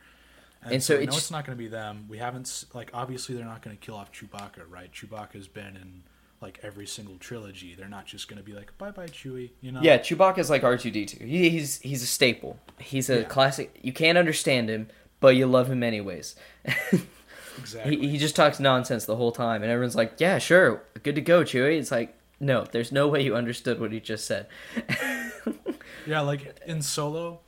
and, 0.63 0.73
And 0.73 0.83
so, 0.83 0.93
so 0.93 0.99
we 0.99 1.05
know 1.05 1.09
it's- 1.09 1.17
it's 1.23 1.31
not 1.31 1.43
going 1.45 1.57
to 1.57 1.61
be 1.61 1.67
them 1.69 2.05
we 2.07 2.19
haven't 2.19 2.65
like 2.73 2.89
obviously 2.93 3.35
they're 3.35 3.45
not 3.45 3.61
going 3.61 3.75
to 3.75 3.83
kill 3.85 3.95
off 3.95 4.11
chewbacca 4.13 4.61
right 4.69 4.89
chewbacca's 4.93 5.47
been 5.47 5.75
in 5.75 6.03
like 6.41 6.59
every 6.63 6.85
single 6.85 7.17
trilogy 7.17 7.73
they're 7.75 7.89
not 7.89 8.05
just 8.05 8.27
going 8.27 8.37
to 8.37 8.43
be 8.43 8.53
like 8.53 8.77
bye 8.77 8.91
bye 8.91 9.07
chewie 9.07 9.49
you 9.61 9.71
know 9.71 9.81
yeah. 9.81 9.97
Chewbacca's 9.97 10.49
like 10.49 10.63
R 10.63 10.77
two 10.77 10.91
D 10.91 11.05
two. 11.05 11.25
He's 11.25 11.79
he's 11.79 12.03
a 12.03 12.07
staple. 12.07 12.59
He's 12.79 13.09
a 13.09 13.19
Yeah. 13.21 13.23
classic. 13.23 13.75
You 13.81 13.91
can't 13.93 14.17
understand 14.17 14.69
him, 14.69 14.87
but 15.19 15.35
you 15.35 15.47
love 15.47 15.67
him 15.69 15.81
anyways. 15.83 16.35
exactly 17.57 17.97
he 17.97 18.09
he 18.09 18.17
just 18.17 18.35
talks 18.35 18.59
nonsense 18.59 19.05
the 19.05 19.15
whole 19.15 19.31
time, 19.31 19.63
and 19.63 19.71
everyone's 19.71 19.95
like, 19.95 20.13
"Yeah, 20.19 20.37
sure, 20.37 20.83
good 21.03 21.15
to 21.15 21.21
go, 21.21 21.41
Chewie." 21.43 21.79
It's 21.79 21.91
like, 21.91 22.15
no, 22.39 22.65
there's 22.71 22.91
no 22.91 23.07
way 23.07 23.21
you 23.23 23.35
understood 23.35 23.79
what 23.79 23.91
he 23.91 23.99
just 23.99 24.25
said. 24.25 24.47
Yeah, 26.05 26.21
like 26.21 26.57
in 26.65 26.81
Solo, 26.81 27.41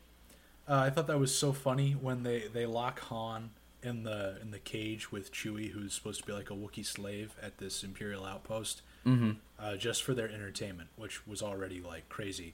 uh, 0.68 0.74
I 0.76 0.90
thought 0.90 1.08
that 1.08 1.18
was 1.18 1.34
so 1.34 1.54
funny 1.54 1.94
when 1.94 2.24
they 2.24 2.44
they 2.54 2.66
lock 2.66 3.00
Han 3.02 3.52
in 3.82 4.04
the 4.04 4.38
in 4.42 4.52
the 4.52 4.60
cage 4.60 5.12
with 5.12 5.32
Chewie, 5.32 5.72
who's 5.72 5.94
supposed 5.94 6.22
to 6.22 6.26
be 6.26 6.34
like 6.34 6.50
a 6.50 6.54
Wookiee 6.54 6.86
slave 6.86 7.36
at 7.42 7.58
this 7.58 7.84
Imperial 7.84 8.26
outpost, 8.26 8.82
mm-hmm. 9.06 9.32
uh, 9.60 9.76
just 9.76 10.04
for 10.04 10.14
their 10.14 10.30
entertainment, 10.30 10.90
which 10.96 11.26
was 11.28 11.42
already 11.42 11.82
like 11.82 12.10
crazy. 12.10 12.54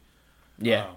Yeah. 0.57 0.86
Um, 0.86 0.95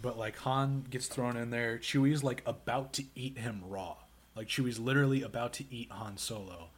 but 0.00 0.16
like 0.18 0.36
Han 0.38 0.86
gets 0.88 1.06
thrown 1.06 1.36
in 1.36 1.50
there, 1.50 1.78
Chewie's 1.78 2.22
like 2.22 2.42
about 2.46 2.92
to 2.94 3.04
eat 3.14 3.38
him 3.38 3.62
raw. 3.66 3.96
Like 4.36 4.48
Chewie's 4.48 4.78
literally 4.78 5.22
about 5.22 5.52
to 5.54 5.64
eat 5.70 5.90
Han 5.90 6.16
Solo 6.16 6.68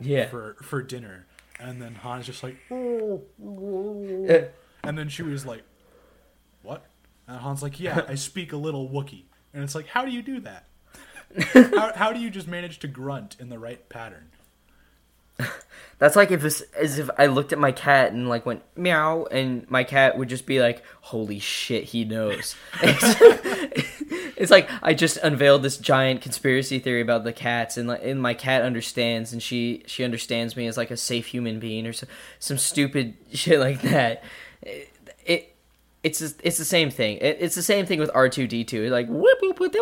yeah. 0.00 0.28
for 0.28 0.56
for 0.62 0.82
dinner, 0.82 1.26
and 1.58 1.82
then 1.82 1.96
Han's 1.96 2.26
just 2.26 2.42
like, 2.42 2.56
Uh, 2.70 3.18
and 4.84 4.96
then 4.96 5.08
Chewie's 5.08 5.44
like, 5.44 5.64
"What?" 6.62 6.86
And 7.26 7.40
Han's 7.40 7.62
like, 7.62 7.80
"Yeah, 7.80 8.04
I 8.08 8.14
speak 8.14 8.52
a 8.52 8.56
little 8.56 8.88
Wookiee." 8.88 9.24
And 9.52 9.64
it's 9.64 9.74
like, 9.74 9.86
how 9.86 10.04
do 10.04 10.10
you 10.10 10.22
do 10.22 10.40
that? 10.40 10.67
How, 11.52 11.92
how 11.94 12.12
do 12.12 12.20
you 12.20 12.30
just 12.30 12.48
manage 12.48 12.78
to 12.80 12.88
grunt 12.88 13.36
in 13.38 13.48
the 13.48 13.58
right 13.58 13.88
pattern? 13.88 14.30
That's 15.98 16.14
like 16.14 16.30
if 16.30 16.42
this, 16.42 16.62
as 16.76 16.98
if 16.98 17.10
I 17.18 17.26
looked 17.26 17.52
at 17.52 17.58
my 17.58 17.72
cat 17.72 18.12
and 18.12 18.28
like 18.28 18.46
went 18.46 18.62
meow, 18.76 19.24
and 19.24 19.68
my 19.68 19.82
cat 19.82 20.16
would 20.16 20.28
just 20.28 20.46
be 20.46 20.60
like, 20.60 20.82
"Holy 21.00 21.40
shit, 21.40 21.84
he 21.84 22.04
knows." 22.04 22.54
it's 22.82 24.50
like 24.50 24.70
I 24.80 24.94
just 24.94 25.16
unveiled 25.18 25.64
this 25.64 25.76
giant 25.76 26.20
conspiracy 26.20 26.78
theory 26.78 27.00
about 27.00 27.24
the 27.24 27.32
cats, 27.32 27.76
and 27.76 27.88
like, 27.88 28.04
and 28.04 28.22
my 28.22 28.34
cat 28.34 28.62
understands, 28.62 29.32
and 29.32 29.42
she 29.42 29.82
she 29.86 30.04
understands 30.04 30.56
me 30.56 30.68
as 30.68 30.76
like 30.76 30.92
a 30.92 30.96
safe 30.96 31.26
human 31.26 31.58
being, 31.58 31.84
or 31.84 31.92
some 31.92 32.08
some 32.38 32.58
stupid 32.58 33.14
shit 33.32 33.58
like 33.58 33.82
that. 33.82 34.22
It, 34.62 34.90
it 35.26 35.56
it's 36.04 36.20
it's 36.20 36.58
the 36.58 36.64
same 36.64 36.90
thing. 36.90 37.18
It, 37.18 37.38
it's 37.40 37.56
the 37.56 37.62
same 37.62 37.86
thing 37.86 37.98
with 37.98 38.10
R 38.14 38.28
two 38.28 38.46
D 38.46 38.62
two. 38.62 38.88
Like 38.88 39.08
whoop, 39.08 39.38
whoop, 39.42 39.58
whoop, 39.58 39.74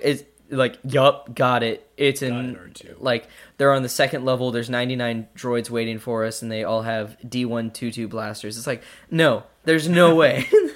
is 0.00 0.24
like 0.50 0.78
yup, 0.84 1.34
got 1.34 1.62
it. 1.62 1.88
It's 1.96 2.22
in 2.22 2.56
it, 2.84 3.02
like 3.02 3.28
they're 3.56 3.72
on 3.72 3.82
the 3.82 3.88
second 3.88 4.24
level. 4.24 4.50
There's 4.50 4.70
99 4.70 5.28
droids 5.36 5.70
waiting 5.70 5.98
for 5.98 6.24
us, 6.24 6.42
and 6.42 6.50
they 6.50 6.64
all 6.64 6.82
have 6.82 7.16
D122 7.26 8.08
blasters. 8.08 8.56
It's 8.58 8.66
like 8.66 8.82
no, 9.10 9.44
there's 9.64 9.88
no 9.88 10.14
way. 10.14 10.48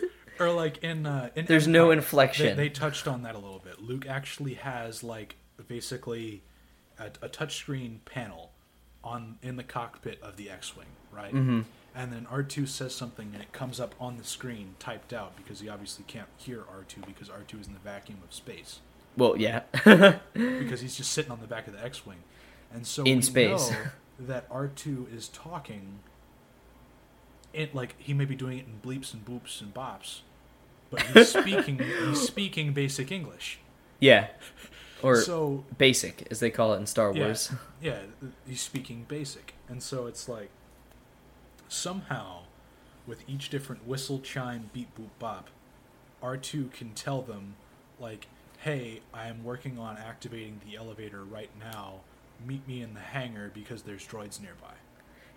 Or 0.40 0.50
like 0.50 0.78
in 0.78 1.04
uh, 1.04 1.28
in 1.36 1.44
There's 1.44 1.68
no 1.68 1.90
inflection. 1.90 2.56
They, 2.56 2.64
they 2.64 2.68
touched 2.70 3.06
on 3.06 3.24
that 3.24 3.34
a 3.34 3.38
little 3.38 3.58
bit. 3.58 3.82
Luke 3.82 4.06
actually 4.08 4.54
has 4.54 5.04
like 5.04 5.36
basically 5.68 6.42
a, 6.98 7.08
a 7.20 7.28
touchscreen 7.28 7.98
panel 8.06 8.50
on 9.04 9.36
in 9.42 9.56
the 9.56 9.62
cockpit 9.62 10.18
of 10.22 10.36
the 10.36 10.48
X-wing, 10.48 10.86
right? 11.12 11.34
Mm-hmm. 11.34 11.60
And 11.94 12.12
then 12.12 12.26
R2 12.32 12.68
says 12.68 12.94
something, 12.94 13.32
and 13.34 13.42
it 13.42 13.52
comes 13.52 13.80
up 13.80 13.94
on 14.00 14.16
the 14.16 14.24
screen 14.24 14.76
typed 14.78 15.12
out 15.12 15.36
because 15.36 15.60
he 15.60 15.68
obviously 15.68 16.04
can't 16.06 16.28
hear 16.38 16.60
R2 16.60 17.04
because 17.04 17.28
R2 17.28 17.60
is 17.60 17.66
in 17.66 17.74
the 17.74 17.80
vacuum 17.80 18.20
of 18.24 18.32
space 18.32 18.80
well, 19.16 19.36
yeah, 19.36 19.62
because 20.34 20.80
he's 20.80 20.96
just 20.96 21.12
sitting 21.12 21.30
on 21.30 21.40
the 21.40 21.46
back 21.46 21.66
of 21.66 21.72
the 21.74 21.84
X-wing, 21.84 22.18
and 22.72 22.86
so 22.86 23.02
In 23.04 23.16
we 23.16 23.22
space. 23.22 23.70
know 23.70 23.76
that 24.20 24.48
R2 24.50 25.14
is 25.14 25.28
talking. 25.28 26.00
It 27.52 27.74
like 27.74 27.94
he 27.98 28.14
may 28.14 28.24
be 28.24 28.36
doing 28.36 28.58
it 28.58 28.66
in 28.66 28.80
bleeps 28.88 29.12
and 29.12 29.24
boops 29.24 29.61
and 29.61 29.74
bops, 29.74 30.20
but 30.90 31.02
he's 31.02 31.28
speaking. 31.36 31.78
he's 31.78 32.20
speaking 32.22 32.72
basic 32.72 33.11
English. 33.11 33.58
yeah, 33.98 34.28
or 35.02 35.16
so 35.20 35.64
basic 35.76 36.28
as 36.30 36.38
they 36.40 36.50
call 36.50 36.74
it 36.74 36.78
in 36.78 36.86
Star 36.86 37.12
yeah, 37.12 37.24
Wars. 37.24 37.52
yeah, 37.82 37.98
he's 38.46 38.61
speaking 38.61 39.04
basic, 39.08 39.54
and 39.68 39.82
so 39.82 40.06
it's 40.06 40.28
like 40.28 40.50
somehow 41.68 42.40
with 43.06 43.28
each 43.28 43.48
different 43.48 43.86
whistle, 43.86 44.20
chime, 44.20 44.70
beep, 44.72 44.96
boop, 44.96 45.08
bop, 45.18 45.48
R 46.22 46.36
two 46.36 46.70
can 46.72 46.90
tell 46.92 47.22
them 47.22 47.54
like, 47.98 48.28
"Hey, 48.61 49.00
I 49.12 49.28
am 49.28 49.44
working 49.44 49.78
on 49.78 49.96
activating 49.96 50.61
the 50.68 50.76
elevator 50.76 51.24
right 51.24 51.50
now. 51.58 52.00
Meet 52.46 52.66
me 52.66 52.82
in 52.82 52.94
the 52.94 53.00
hangar 53.00 53.50
because 53.52 53.82
there's 53.82 54.06
droids 54.06 54.40
nearby." 54.40 54.74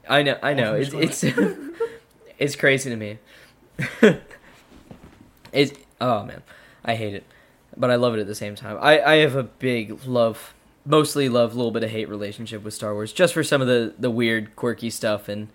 I 0.08 0.24
know, 0.24 0.38
I 0.42 0.54
know. 0.54 0.76
It's 0.76 0.94
it's 0.94 1.24
it's 2.40 2.56
crazy 2.56 2.90
to 2.90 2.96
me. 2.96 3.20
it's 5.52 5.74
oh 6.02 6.24
man, 6.24 6.44
I 6.84 6.96
hate 6.96 7.14
it, 7.16 7.24
but 7.78 7.90
I 7.90 7.96
love 7.96 8.16
it 8.16 8.20
at 8.20 8.28
the 8.28 8.36
same 8.36 8.56
time. 8.56 8.78
I 8.82 9.02
I 9.02 9.16
have 9.18 9.36
a 9.36 9.44
big 9.44 10.06
love, 10.06 10.54
mostly 10.86 11.30
love, 11.30 11.56
little 11.56 11.72
bit 11.72 11.84
of 11.84 11.90
hate 11.90 12.10
relationship 12.10 12.64
with 12.64 12.74
Star 12.74 12.94
Wars, 12.94 13.14
just 13.14 13.34
for 13.34 13.44
some 13.44 13.62
of 13.62 13.68
the 13.68 13.94
the 13.98 14.12
weird, 14.12 14.56
quirky 14.56 14.90
stuff. 14.90 15.28
And 15.30 15.50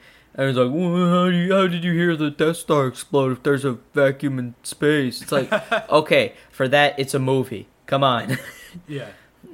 Was 0.46 0.56
like, 0.56 0.70
well, 0.72 1.08
how, 1.10 1.30
do 1.30 1.36
you, 1.36 1.52
how 1.54 1.66
did 1.66 1.82
you 1.84 1.92
hear 1.92 2.14
the 2.16 2.30
Death 2.30 2.58
Star 2.58 2.86
explode 2.86 3.32
if 3.32 3.42
there's 3.42 3.64
a 3.64 3.72
vacuum 3.92 4.38
in 4.38 4.54
space? 4.62 5.20
It's 5.20 5.32
like, 5.32 5.50
okay, 5.90 6.34
for 6.50 6.68
that, 6.68 6.98
it's 6.98 7.12
a 7.14 7.18
movie. 7.18 7.66
Come 7.86 8.04
on. 8.04 8.38
Yeah. 8.86 9.08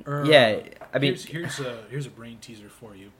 Or, 0.07 0.24
Yeah, 0.26 0.61
I 0.93 0.99
mean- 0.99 1.12
here's, 1.14 1.24
here's 1.24 1.61
a 1.61 1.85
here's 1.91 2.07
a 2.07 2.11
brain 2.11 2.39
teaser 2.41 2.68
for 2.68 2.95
you. 2.95 3.11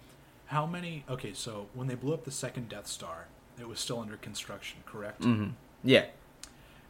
How 0.47 0.67
many? 0.67 1.05
Okay, 1.09 1.33
so 1.33 1.67
when 1.75 1.89
they 1.89 1.95
blew 1.95 2.13
up 2.13 2.25
the 2.25 2.31
second 2.31 2.69
Death 2.69 2.87
Star, 2.87 3.27
it 3.59 3.67
was 3.67 3.81
still 3.81 4.01
under 4.01 4.17
construction, 4.17 4.81
correct? 4.85 5.25
hmm 5.25 5.49
Yeah. 5.83 6.05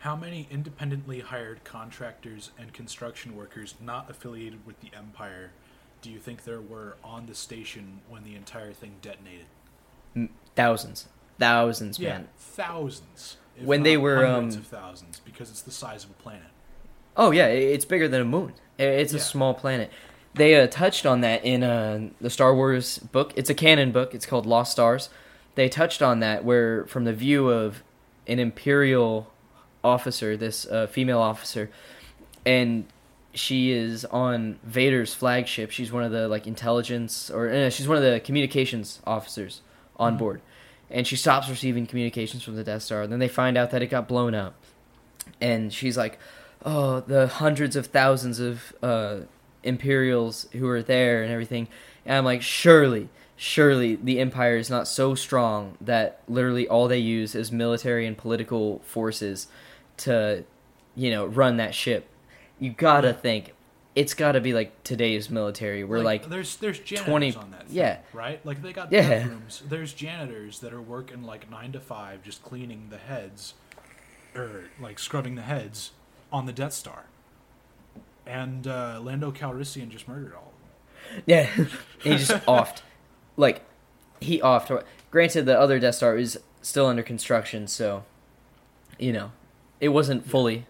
How 0.00 0.16
many 0.16 0.46
independently 0.50 1.20
hired 1.20 1.64
contractors 1.64 2.50
and 2.58 2.72
construction 2.74 3.36
workers 3.36 3.74
not 3.80 4.10
affiliated 4.10 4.66
with 4.66 4.78
the 4.80 4.90
Empire 4.94 5.50
do 6.02 6.10
you 6.10 6.18
think 6.18 6.44
there 6.44 6.60
were 6.60 6.96
on 7.02 7.24
the 7.24 7.34
station 7.34 8.00
when 8.10 8.24
the 8.24 8.34
entire 8.34 8.74
thing 8.74 8.96
detonated? 9.00 9.46
Thousands, 10.56 11.08
thousands, 11.38 11.98
man. 11.98 12.28
thousands. 12.38 13.36
When 13.60 13.82
they 13.84 13.96
were, 13.96 14.24
hundreds 14.26 14.56
um, 14.56 14.62
of 14.62 14.66
thousands, 14.66 15.20
because 15.24 15.50
it's 15.50 15.62
the 15.62 15.70
size 15.70 16.04
of 16.04 16.10
a 16.10 16.14
planet. 16.14 16.42
Oh 17.16 17.30
yeah, 17.30 17.46
it's 17.46 17.84
bigger 17.84 18.08
than 18.08 18.20
a 18.20 18.24
moon. 18.24 18.52
It's 18.78 19.12
a 19.12 19.16
Yeah. 19.16 19.22
small 19.22 19.54
planet. 19.54 19.90
They 20.34 20.56
uh, 20.60 20.66
touched 20.66 21.06
on 21.06 21.20
that 21.20 21.44
in 21.44 21.62
uh, 21.62 22.08
the 22.20 22.30
Star 22.30 22.54
Wars 22.54 22.98
book. 22.98 23.32
It's 23.36 23.48
a 23.50 23.54
canon 23.54 23.92
book. 23.92 24.14
It's 24.14 24.26
called 24.26 24.46
Lost 24.46 24.72
Stars. 24.72 25.08
They 25.54 25.68
touched 25.68 26.02
on 26.02 26.18
that 26.20 26.44
where, 26.44 26.84
from 26.86 27.04
the 27.04 27.12
view 27.12 27.48
of 27.48 27.84
an 28.26 28.40
imperial 28.40 29.32
officer, 29.84 30.36
this 30.36 30.66
uh, 30.66 30.88
female 30.88 31.20
officer, 31.20 31.70
and 32.44 32.86
she 33.32 33.70
is 33.70 34.04
on 34.06 34.58
Vader's 34.64 35.14
flagship. 35.14 35.70
She's 35.70 35.92
one 35.92 36.02
of 36.02 36.10
the 36.10 36.26
like 36.26 36.48
intelligence, 36.48 37.30
or 37.30 37.48
uh, 37.48 37.70
she's 37.70 37.86
one 37.86 37.96
of 37.96 38.02
the 38.02 38.18
communications 38.18 39.00
officers 39.06 39.60
on 39.96 40.14
Mhm. 40.14 40.18
board, 40.18 40.40
and 40.90 41.06
she 41.06 41.16
stops 41.16 41.48
receiving 41.48 41.86
communications 41.86 42.42
from 42.42 42.56
the 42.56 42.64
Death 42.64 42.82
Star. 42.82 43.02
And 43.02 43.12
then 43.12 43.20
they 43.20 43.28
find 43.28 43.56
out 43.56 43.70
that 43.70 43.82
it 43.82 43.86
got 43.86 44.08
blown 44.08 44.34
up, 44.34 44.54
and 45.40 45.72
she's 45.72 45.96
like, 45.96 46.18
"Oh, 46.64 47.00
the 47.00 47.26
hundreds 47.26 47.76
of 47.76 47.86
thousands 47.86 48.40
of 48.40 48.72
uh, 48.82 49.20
Imperials 49.62 50.46
who 50.52 50.68
are 50.68 50.82
there 50.82 51.22
and 51.22 51.32
everything." 51.32 51.68
And 52.06 52.16
I'm 52.16 52.24
like, 52.24 52.42
"Surely." 52.42 53.08
Surely 53.36 53.96
the 53.96 54.20
Empire 54.20 54.56
is 54.56 54.70
not 54.70 54.86
so 54.86 55.16
strong 55.16 55.76
that 55.80 56.20
literally 56.28 56.68
all 56.68 56.86
they 56.86 56.98
use 56.98 57.34
is 57.34 57.50
military 57.50 58.06
and 58.06 58.16
political 58.16 58.78
forces 58.84 59.48
to, 59.96 60.44
you 60.94 61.10
know, 61.10 61.26
run 61.26 61.56
that 61.56 61.74
ship. 61.74 62.06
You 62.60 62.70
gotta 62.70 63.12
think 63.12 63.52
it's 63.94 64.14
gotta 64.14 64.40
be 64.40 64.52
like 64.52 64.82
today's 64.84 65.30
military. 65.30 65.84
We're 65.84 66.00
like, 66.00 66.28
there's 66.28 66.56
there's 66.56 66.78
janitors 66.78 67.08
20 67.08 67.34
on 67.36 67.50
that 67.52 67.66
thing, 67.68 67.76
yeah. 67.76 67.98
right 68.12 68.44
like 68.44 68.60
they 68.62 68.72
got 68.72 68.90
Yeah. 68.92 69.02
bathrooms 69.08 69.62
there's 69.68 69.92
janitors 69.92 70.60
that 70.60 70.72
are 70.72 70.82
working 70.82 71.22
like 71.22 71.50
nine 71.50 71.72
to 71.72 71.80
five 71.80 72.22
just 72.22 72.42
cleaning 72.42 72.88
the 72.90 72.98
heads 72.98 73.54
or 74.34 74.64
like 74.80 74.98
scrubbing 74.98 75.36
the 75.36 75.42
heads 75.42 75.92
on 76.32 76.46
the 76.46 76.52
Death 76.52 76.72
Star 76.72 77.04
and 78.26 78.66
uh, 78.66 79.00
Lando 79.02 79.30
Calrissian 79.30 79.88
just 79.90 80.08
murdered 80.08 80.34
all 80.34 80.52
of 80.54 81.14
them 81.14 81.22
yeah, 81.26 81.48
he 82.02 82.16
just 82.16 82.30
offed, 82.46 82.80
like 83.36 83.62
he 84.20 84.40
offed. 84.40 84.82
Granted, 85.10 85.44
the 85.46 85.58
other 85.58 85.78
Death 85.78 85.96
Star 85.96 86.16
is 86.16 86.40
still 86.62 86.86
under 86.86 87.02
construction, 87.02 87.66
so 87.68 88.04
you 88.98 89.12
know, 89.12 89.30
it 89.80 89.88
wasn't 89.90 90.26
fully, 90.26 90.66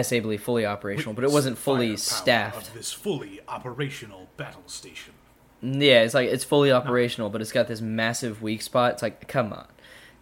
they 0.00 0.20
believe, 0.20 0.42
fully 0.42 0.64
operational, 0.66 1.14
but 1.14 1.24
it 1.24 1.30
wasn't 1.30 1.58
fully 1.58 1.88
Witness 1.90 2.08
the 2.08 2.14
firepower 2.24 2.50
staffed. 2.52 2.68
of 2.68 2.74
this 2.74 2.92
fully 2.92 3.40
operational 3.48 4.28
battle 4.36 4.62
station 4.66 5.12
Yeah, 5.60 6.00
it's 6.02 6.14
like 6.14 6.28
it's 6.30 6.44
fully 6.44 6.72
operational, 6.72 7.30
but 7.30 7.40
it's 7.40 7.52
got 7.52 7.68
this 7.68 7.80
massive 7.80 8.42
weak 8.42 8.62
spot. 8.62 8.94
It's 8.94 9.02
like, 9.02 9.28
come 9.28 9.52
on, 9.52 9.66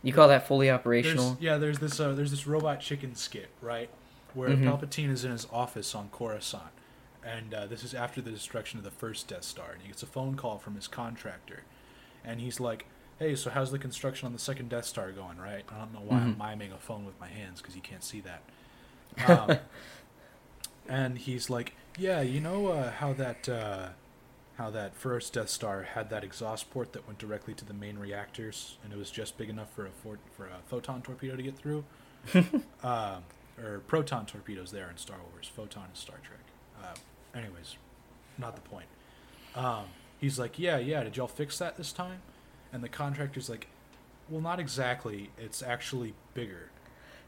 you 0.03 0.12
call 0.12 0.28
that 0.28 0.47
fully 0.47 0.70
operational? 0.70 1.31
There's, 1.32 1.40
yeah, 1.43 1.57
there's 1.57 1.78
this 1.78 1.99
uh, 2.01 2.12
there's 2.12 2.31
this 2.31 2.47
robot 2.47 2.81
chicken 2.81 3.15
skit, 3.15 3.49
right? 3.62 3.89
Where 4.35 4.51
Mhm. 4.51 4.65
Palpatine 4.65 5.11
is 5.11 5.24
in 5.24 5.31
his 5.32 5.47
office 5.53 5.95
on 5.95 6.09
Coruscant, 6.11 6.70
and 7.24 7.55
uh, 7.55 7.66
this 7.66 7.82
is 7.82 7.95
after 7.95 8.20
the 8.20 8.31
destruction 8.31 8.78
of 8.78 8.85
the 8.85 8.90
first 8.90 9.28
Death 9.28 9.45
Star, 9.45 9.73
and 9.73 9.82
he 9.82 9.89
gets 9.89 10.03
a 10.03 10.07
phone 10.07 10.35
call 10.36 10.59
from 10.59 10.74
his 10.74 10.86
contractor, 10.89 11.62
and 12.24 12.40
he's 12.40 12.61
like, 12.61 12.86
"Hey, 13.19 13.35
so 13.35 13.51
how's 13.51 13.70
the 13.73 13.78
construction 13.78 14.27
on 14.27 14.32
the 14.32 14.39
second 14.39 14.69
Death 14.69 14.85
Star 14.85 15.11
going?" 15.12 15.39
Right? 15.39 15.65
I 15.73 15.78
don't 15.78 15.93
know 15.95 16.01
why 16.05 16.19
I'm 16.20 16.35
Mhm. 16.35 16.39
miming 16.39 16.73
a 16.73 16.78
phone 16.78 17.05
with 17.07 17.19
my 17.20 17.28
hands 17.28 17.61
because 17.62 17.74
you 17.77 17.82
can't 17.82 18.05
see 18.05 18.20
that. 18.20 18.43
Um, 19.27 19.59
and 20.89 21.19
he's 21.19 21.51
like, 21.51 21.74
"Yeah, 21.99 22.20
you 22.20 22.41
know 22.41 22.69
uh, 22.69 22.91
how 22.93 23.12
that." 23.15 23.49
Uh, 23.49 23.89
how 24.57 24.69
that 24.69 24.95
first 24.95 25.32
Death 25.32 25.49
Star 25.49 25.85
had 25.85 26.11
that 26.11 26.23
exhaust 26.23 26.70
port 26.70 26.93
that 26.93 27.07
went 27.07 27.19
directly 27.19 27.55
to 27.55 27.65
the 27.65 27.73
main 27.73 27.99
reactors, 27.99 28.77
and 28.85 28.93
it 28.93 28.99
was 28.99 29.11
just 29.11 29.39
big 29.39 29.49
enough 29.49 29.73
for 29.73 29.87
a 29.87 29.91
for, 29.91 30.19
for 30.37 30.45
a 30.45 30.59
photon 30.66 31.01
torpedo 31.01 31.35
to 31.35 31.43
get 31.43 31.57
through. 31.57 31.82
um, 32.85 33.24
or 33.62 33.81
proton 33.87 34.27
torpedoes 34.27 34.70
there 34.70 34.91
in 34.91 34.97
Star 34.97 35.19
Wars. 35.32 35.51
Photon 35.55 35.89
is 35.93 35.99
Star 35.99 36.16
Trek. 36.23 36.41
Uh, 36.82 37.39
anyways, 37.39 37.77
not 38.39 38.55
the 38.55 38.62
point. 38.62 38.87
Um, 39.55 39.87
he's 40.19 40.39
like, 40.39 40.59
yeah, 40.59 40.78
yeah. 40.78 41.03
Did 41.05 41.16
y'all 41.16 41.28
fix 41.28 41.59
that 41.59 41.77
this 41.77 41.93
time? 41.93 42.20
And 42.73 42.82
the 42.82 42.89
contractor's 42.89 43.49
like, 43.49 43.69
well, 44.28 44.41
not 44.41 44.61
exactly. 44.61 45.31
It's 45.39 45.62
actually 45.62 46.15
bigger. 46.35 46.70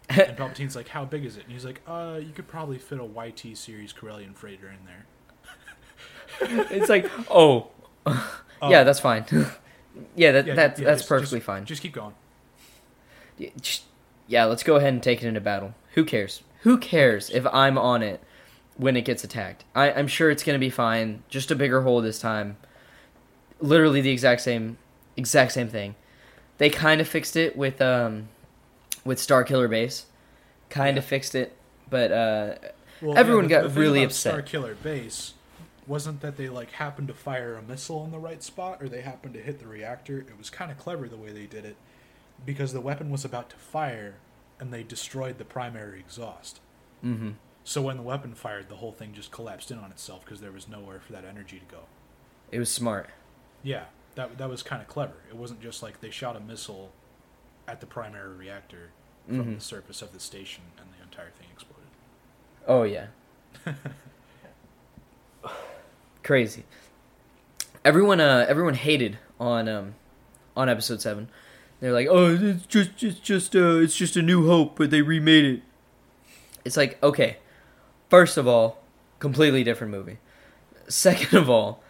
and 0.09 0.37
Palpatine's 0.37 0.77
like, 0.77 0.89
how 0.89 1.05
big 1.05 1.25
is 1.25 1.37
it? 1.37 1.45
And 1.45 1.53
he's 1.53 1.65
like, 1.65 1.81
uh, 1.87 2.19
you 2.21 2.33
could 2.33 2.49
probably 2.49 2.79
fit 2.79 2.99
a 3.01 3.05
YT 3.05 3.57
series 3.57 3.93
Corellian 3.93 4.35
freighter 4.35 4.69
in 4.69 4.85
there. 4.87 5.07
it's 6.71 6.89
like, 6.89 7.11
oh, 7.31 7.69
yeah, 8.63 8.85
that's 8.85 9.01
fine. 9.01 9.25
yeah, 10.17 10.33
that 10.33 10.47
Yeah, 10.47 10.55
that 10.55 10.79
yeah, 10.79 10.85
that's 10.85 11.01
just- 11.03 11.09
perfectly 11.09 11.39
just- 11.39 11.47
fine. 11.47 11.65
Just 11.65 11.83
keep 11.83 11.93
going. 11.93 12.15
Yeah, 13.39 13.51
just- 13.61 13.85
yeah, 14.27 14.45
let's 14.45 14.63
go 14.63 14.77
ahead 14.77 14.93
and 14.93 15.03
take 15.03 15.23
it 15.23 15.27
into 15.29 15.41
battle. 15.41 15.75
Who 15.95 16.05
cares? 16.05 16.43
Who 16.63 16.79
cares 16.79 17.29
if 17.31 17.47
I'm 17.53 17.77
on 17.77 18.03
it 18.03 18.21
when 18.77 18.97
it 18.97 19.03
gets 19.05 19.25
attacked? 19.25 19.65
I, 19.75 19.93
I'm 19.93 20.07
sure 20.09 20.31
it's 20.31 20.43
gonna 20.43 20.59
be 20.59 20.71
fine. 20.71 21.23
Just 21.29 21.51
a 21.51 21.55
bigger 21.57 21.83
hole 21.83 22.01
this 22.01 22.19
time. 22.21 22.57
Literally 23.61 24.01
the 24.01 24.11
exact 24.11 24.41
same 24.43 24.79
exact 25.17 25.53
same 25.53 25.69
thing. 25.69 25.95
They 26.59 26.71
kind 26.71 27.01
of 27.01 27.09
fixed 27.09 27.37
it 27.37 27.57
with 27.57 27.83
um, 27.83 28.29
with 29.05 29.19
Starkiller 29.19 29.69
Base, 29.69 30.07
kind 30.71 30.97
of 30.99 31.05
fixed 31.05 31.35
it, 31.35 31.57
but 31.91 32.11
uh, 32.13 32.55
Well, 33.01 33.17
Everyone 33.19 33.45
the- 33.45 33.51
got 33.51 33.63
the 33.65 33.69
really 33.81 34.03
upset. 34.05 34.33
Star 34.33 34.43
Killer 34.43 34.75
Base 34.75 35.35
wasn't 35.87 36.21
that 36.21 36.37
they 36.37 36.49
like 36.49 36.71
happened 36.73 37.09
to 37.09 37.15
fire 37.15 37.55
a 37.57 37.63
missile 37.63 38.05
in 38.05 38.11
the 38.13 38.19
right 38.19 38.43
spot 38.43 38.81
or 38.81 38.89
they 38.89 39.01
happened 39.01 39.35
to 39.35 39.41
hit 39.41 39.59
the 39.59 39.67
reactor. 39.67 40.19
It 40.21 40.39
was 40.39 40.49
kind 40.51 40.71
of 40.71 40.79
clever 40.79 41.09
the 41.09 41.17
way 41.17 41.33
they 41.33 41.47
did 41.47 41.65
it 41.65 41.77
because 42.47 42.73
the 42.73 42.81
weapon 42.81 43.11
was 43.11 43.25
about 43.25 43.51
to 43.51 43.57
fire 43.57 44.15
and 44.61 44.73
they 44.73 44.85
destroyed 44.85 45.39
the 45.39 45.45
primary 45.45 45.99
exhaust. 45.99 46.61
hmm 47.01 47.31
So 47.65 47.83
when 47.83 47.97
the 47.97 48.03
weapon 48.05 48.35
fired, 48.35 48.69
the 48.69 48.77
whole 48.77 48.93
thing 48.93 49.13
just 49.13 49.33
collapsed 49.33 49.73
in 49.73 49.79
on 49.79 49.91
itself 49.91 50.25
because 50.25 50.41
there 50.41 50.53
was 50.53 50.69
nowhere 50.69 51.01
for 51.01 51.13
that 51.13 51.25
energy 51.25 51.59
to 51.59 51.75
go. 51.75 51.83
it 52.53 52.61
was 52.61 52.71
smart. 52.71 53.11
Yeah, 53.65 53.85
that 54.15 54.39
that 54.39 54.49
was 54.49 54.63
kind 54.63 54.81
of 54.83 54.87
clever. 54.89 55.15
It 55.29 55.37
wasn't 55.37 55.61
just 55.61 55.83
like 55.83 56.01
they 56.01 56.11
shot 56.11 56.37
a 56.37 56.41
missile 56.41 56.93
at 57.69 57.81
the 57.81 57.87
primary 57.87 58.35
reactor 58.35 58.91
from 59.27 59.45
Mhm. 59.45 59.55
the 59.57 59.61
surface 59.61 60.03
of 60.03 60.13
the 60.13 60.21
station 60.21 60.63
and 60.79 60.87
the 60.99 61.03
entire 61.03 61.31
thing 61.31 61.47
exploded. 61.53 61.89
Oh 62.67 62.83
yeah. 62.83 63.07
Crazy. 66.23 66.65
Everyone 67.85 68.21
uh 68.21 68.47
everyone 68.49 68.75
hated 68.75 69.19
on 69.41 69.69
um 69.69 69.95
on 70.57 70.69
episode 70.69 71.01
7. 71.01 71.29
They're 71.81 71.93
like, 71.93 72.07
"Oh, 72.09 72.37
it's 72.41 72.67
just 72.67 73.03
it's 73.03 73.19
just 73.19 73.57
uh 73.57 73.77
it's 73.79 73.97
just 73.97 74.17
a 74.17 74.23
new 74.23 74.47
hope, 74.47 74.77
but 74.77 74.91
they 74.91 75.03
remade 75.03 75.45
it." 75.45 75.63
It's 76.65 76.77
like, 76.77 77.03
okay. 77.03 77.39
First 78.09 78.37
of 78.37 78.47
all, 78.47 78.79
completely 79.19 79.65
different 79.65 79.91
movie. 79.91 80.19
Second 80.89 81.37
of 81.39 81.51
all, 81.51 81.83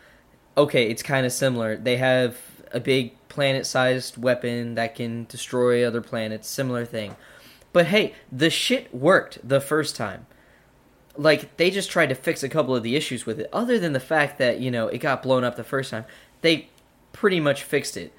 okay, 0.57 0.89
it's 0.89 1.03
kind 1.03 1.27
of 1.27 1.33
similar. 1.33 1.77
They 1.77 1.99
have 1.99 2.39
a 2.73 2.81
big 2.81 3.13
planet-sized 3.33 4.17
weapon 4.17 4.75
that 4.77 4.95
can 4.95 5.25
destroy 5.25 5.85
other 5.87 6.01
planets, 6.01 6.47
similar 6.49 6.85
thing. 6.85 7.17
But 7.73 7.87
hey, 7.87 8.15
the 8.31 8.51
shit 8.51 8.95
worked 8.95 9.39
the 9.47 9.61
first 9.61 9.97
time 9.97 10.27
like 11.17 11.57
they 11.59 11.71
just 11.71 11.91
tried 11.91 12.09
to 12.09 12.15
fix 12.15 12.43
a 12.43 12.49
couple 12.49 12.75
of 12.75 12.83
the 12.83 12.97
issues 12.97 13.27
with 13.27 13.39
it 13.39 13.47
other 13.53 13.79
than 13.79 13.93
the 13.93 14.01
fact 14.01 14.39
that 14.39 14.61
you 14.61 14.71
know 14.71 14.89
it 14.89 14.97
got 14.97 15.23
blown 15.23 15.45
up 15.45 15.57
the 15.57 15.63
first 15.65 15.91
time 15.91 16.07
they 16.41 16.67
pretty 17.13 17.39
much 17.39 17.63
fixed 17.63 17.99
it 17.99 18.15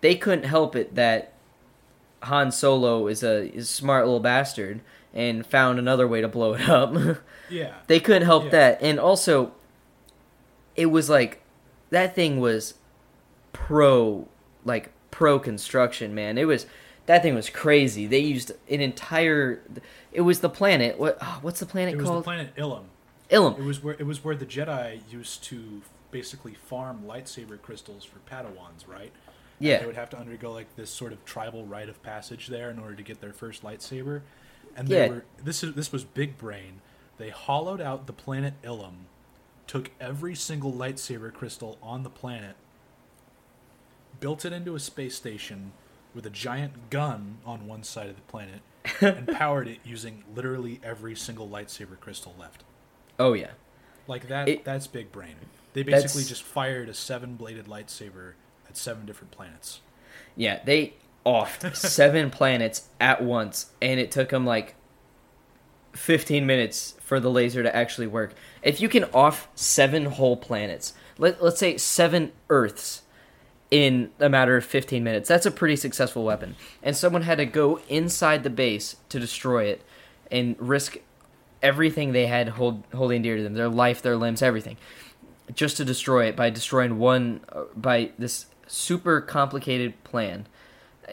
they 0.00 0.16
couldn't 0.16 0.42
help 0.44 0.74
it 0.74 0.96
that 0.96 1.32
han 2.24 2.50
solo 2.50 3.06
is 3.06 3.22
a, 3.22 3.48
is 3.54 3.70
a 3.70 3.72
smart 3.72 4.04
little 4.06 4.18
bastard 4.18 4.80
and 5.14 5.46
found 5.46 5.78
another 5.78 6.08
way 6.08 6.20
to 6.20 6.26
blow 6.26 6.54
it 6.54 6.68
up 6.68 6.92
Yeah. 7.48 7.74
they 7.86 8.00
couldn't 8.00 8.26
help 8.26 8.46
Yeah. 8.46 8.50
that 8.50 8.82
and 8.82 8.98
also 8.98 9.52
it 10.74 10.86
was 10.86 11.08
like 11.08 11.42
that 11.90 12.12
thing 12.16 12.40
was 12.40 12.74
pro 13.52 14.26
like 14.64 14.90
pro 15.10 15.38
construction 15.38 16.14
man 16.14 16.38
it 16.38 16.44
was 16.46 16.66
that 17.06 17.22
thing 17.22 17.34
was 17.34 17.50
crazy 17.50 18.06
they 18.06 18.18
used 18.18 18.52
an 18.70 18.80
entire 18.80 19.60
it 20.12 20.20
was 20.22 20.40
the 20.40 20.48
planet 20.48 20.98
what 20.98 21.18
oh, 21.20 21.38
what's 21.42 21.60
the 21.60 21.66
planet 21.66 21.94
It 21.94 21.96
was 21.98 22.06
called 22.06 22.18
the 22.20 22.24
planet 22.24 22.54
Ilum. 22.56 22.84
Ilum. 23.30 23.58
It 23.58 23.62
was 23.64 23.82
where 23.82 23.94
it 23.94 24.06
was 24.06 24.22
where 24.22 24.36
the 24.36 24.46
Jedi 24.46 25.00
used 25.10 25.42
to 25.44 25.82
basically 26.10 26.54
farm 26.54 27.02
lightsaber 27.06 27.60
crystals 27.60 28.04
for 28.04 28.18
Padawans, 28.30 28.86
right? 28.86 29.10
And 29.58 29.68
Yeah. 29.68 29.78
they 29.78 29.86
would 29.86 29.96
have 29.96 30.10
to 30.10 30.18
undergo 30.18 30.52
like 30.52 30.76
this 30.76 30.90
sort 30.90 31.12
of 31.12 31.24
tribal 31.24 31.64
rite 31.64 31.88
of 31.88 32.02
passage 32.02 32.48
there 32.48 32.68
in 32.70 32.78
order 32.78 32.94
to 32.94 33.02
get 33.02 33.20
their 33.22 33.32
first 33.32 33.62
lightsaber. 33.62 34.20
And 34.76 34.88
they 34.88 35.06
Yeah. 35.06 35.08
were 35.08 35.24
this 35.42 35.64
is 35.64 35.74
this 35.74 35.90
was 35.92 36.04
big 36.04 36.36
brain. 36.38 36.82
They 37.18 37.30
hollowed 37.30 37.80
out 37.80 38.06
the 38.06 38.12
planet 38.12 38.54
Ilum, 38.62 39.04
took 39.66 39.90
every 40.00 40.34
single 40.34 40.72
lightsaber 40.72 41.32
crystal 41.32 41.78
on 41.82 42.02
the 42.02 42.10
planet, 42.10 42.56
built 44.20 44.44
it 44.44 44.52
into 44.52 44.74
a 44.74 44.80
space 44.80 45.14
station 45.16 45.72
with 46.14 46.26
a 46.26 46.30
giant 46.30 46.90
gun 46.90 47.38
on 47.44 47.66
one 47.66 47.82
side 47.82 48.08
of 48.08 48.16
the 48.16 48.22
planet, 48.22 48.60
and 49.00 49.26
powered 49.28 49.68
it 49.68 49.78
using 49.84 50.24
literally 50.34 50.80
every 50.82 51.14
single 51.14 51.48
lightsaber 51.48 51.98
crystal 51.98 52.34
left. 52.38 52.64
Oh 53.18 53.32
yeah. 53.32 53.52
Like 54.06 54.28
that 54.28 54.48
It- 54.48 54.64
that's 54.64 54.86
big 54.86 55.12
brain. 55.12 55.36
They 55.74 55.82
basically 55.82 56.24
just 56.24 56.42
fired 56.42 56.90
a 56.90 56.94
seven 56.94 57.36
bladed 57.36 57.64
lightsaber 57.66 58.32
at 58.68 58.76
seven 58.76 59.06
different 59.06 59.30
planets. 59.30 59.80
Yeah, 60.36 60.60
they 60.64 60.94
offed 61.24 61.74
seven 61.76 62.30
planets 62.30 62.88
at 63.00 63.22
once, 63.22 63.70
and 63.80 63.98
it 63.98 64.10
took 64.10 64.28
them 64.28 64.44
like 64.44 64.74
15 65.94 66.46
minutes 66.46 66.94
for 67.00 67.20
the 67.20 67.30
laser 67.30 67.62
to 67.62 67.74
actually 67.74 68.06
work. 68.06 68.34
If 68.62 68.80
you 68.80 68.88
can 68.88 69.04
off 69.14 69.48
seven 69.54 70.06
whole 70.06 70.36
planets, 70.36 70.94
let, 71.18 71.42
let's 71.42 71.58
say 71.58 71.76
seven 71.78 72.32
Earths 72.48 73.01
in 73.72 74.10
a 74.20 74.28
matter 74.28 74.56
of 74.56 74.64
15 74.64 75.02
minutes, 75.02 75.28
that's 75.28 75.46
a 75.46 75.50
pretty 75.50 75.76
successful 75.76 76.24
weapon. 76.24 76.54
And 76.82 76.96
someone 76.96 77.22
had 77.22 77.38
to 77.38 77.46
go 77.46 77.80
inside 77.88 78.42
the 78.42 78.50
base 78.50 78.96
to 79.08 79.18
destroy 79.18 79.64
it 79.64 79.82
and 80.30 80.56
risk 80.58 80.98
everything 81.62 82.12
they 82.12 82.26
had 82.26 82.50
hold, 82.50 82.84
holding 82.94 83.22
dear 83.22 83.38
to 83.38 83.42
them 83.42 83.54
their 83.54 83.68
life, 83.70 84.02
their 84.02 84.16
limbs, 84.16 84.42
everything 84.42 84.76
just 85.54 85.76
to 85.76 85.84
destroy 85.84 86.26
it 86.26 86.36
by 86.36 86.50
destroying 86.50 86.98
one 86.98 87.40
uh, 87.50 87.64
by 87.76 88.10
this 88.18 88.46
super 88.66 89.20
complicated 89.20 90.02
plan. 90.04 90.46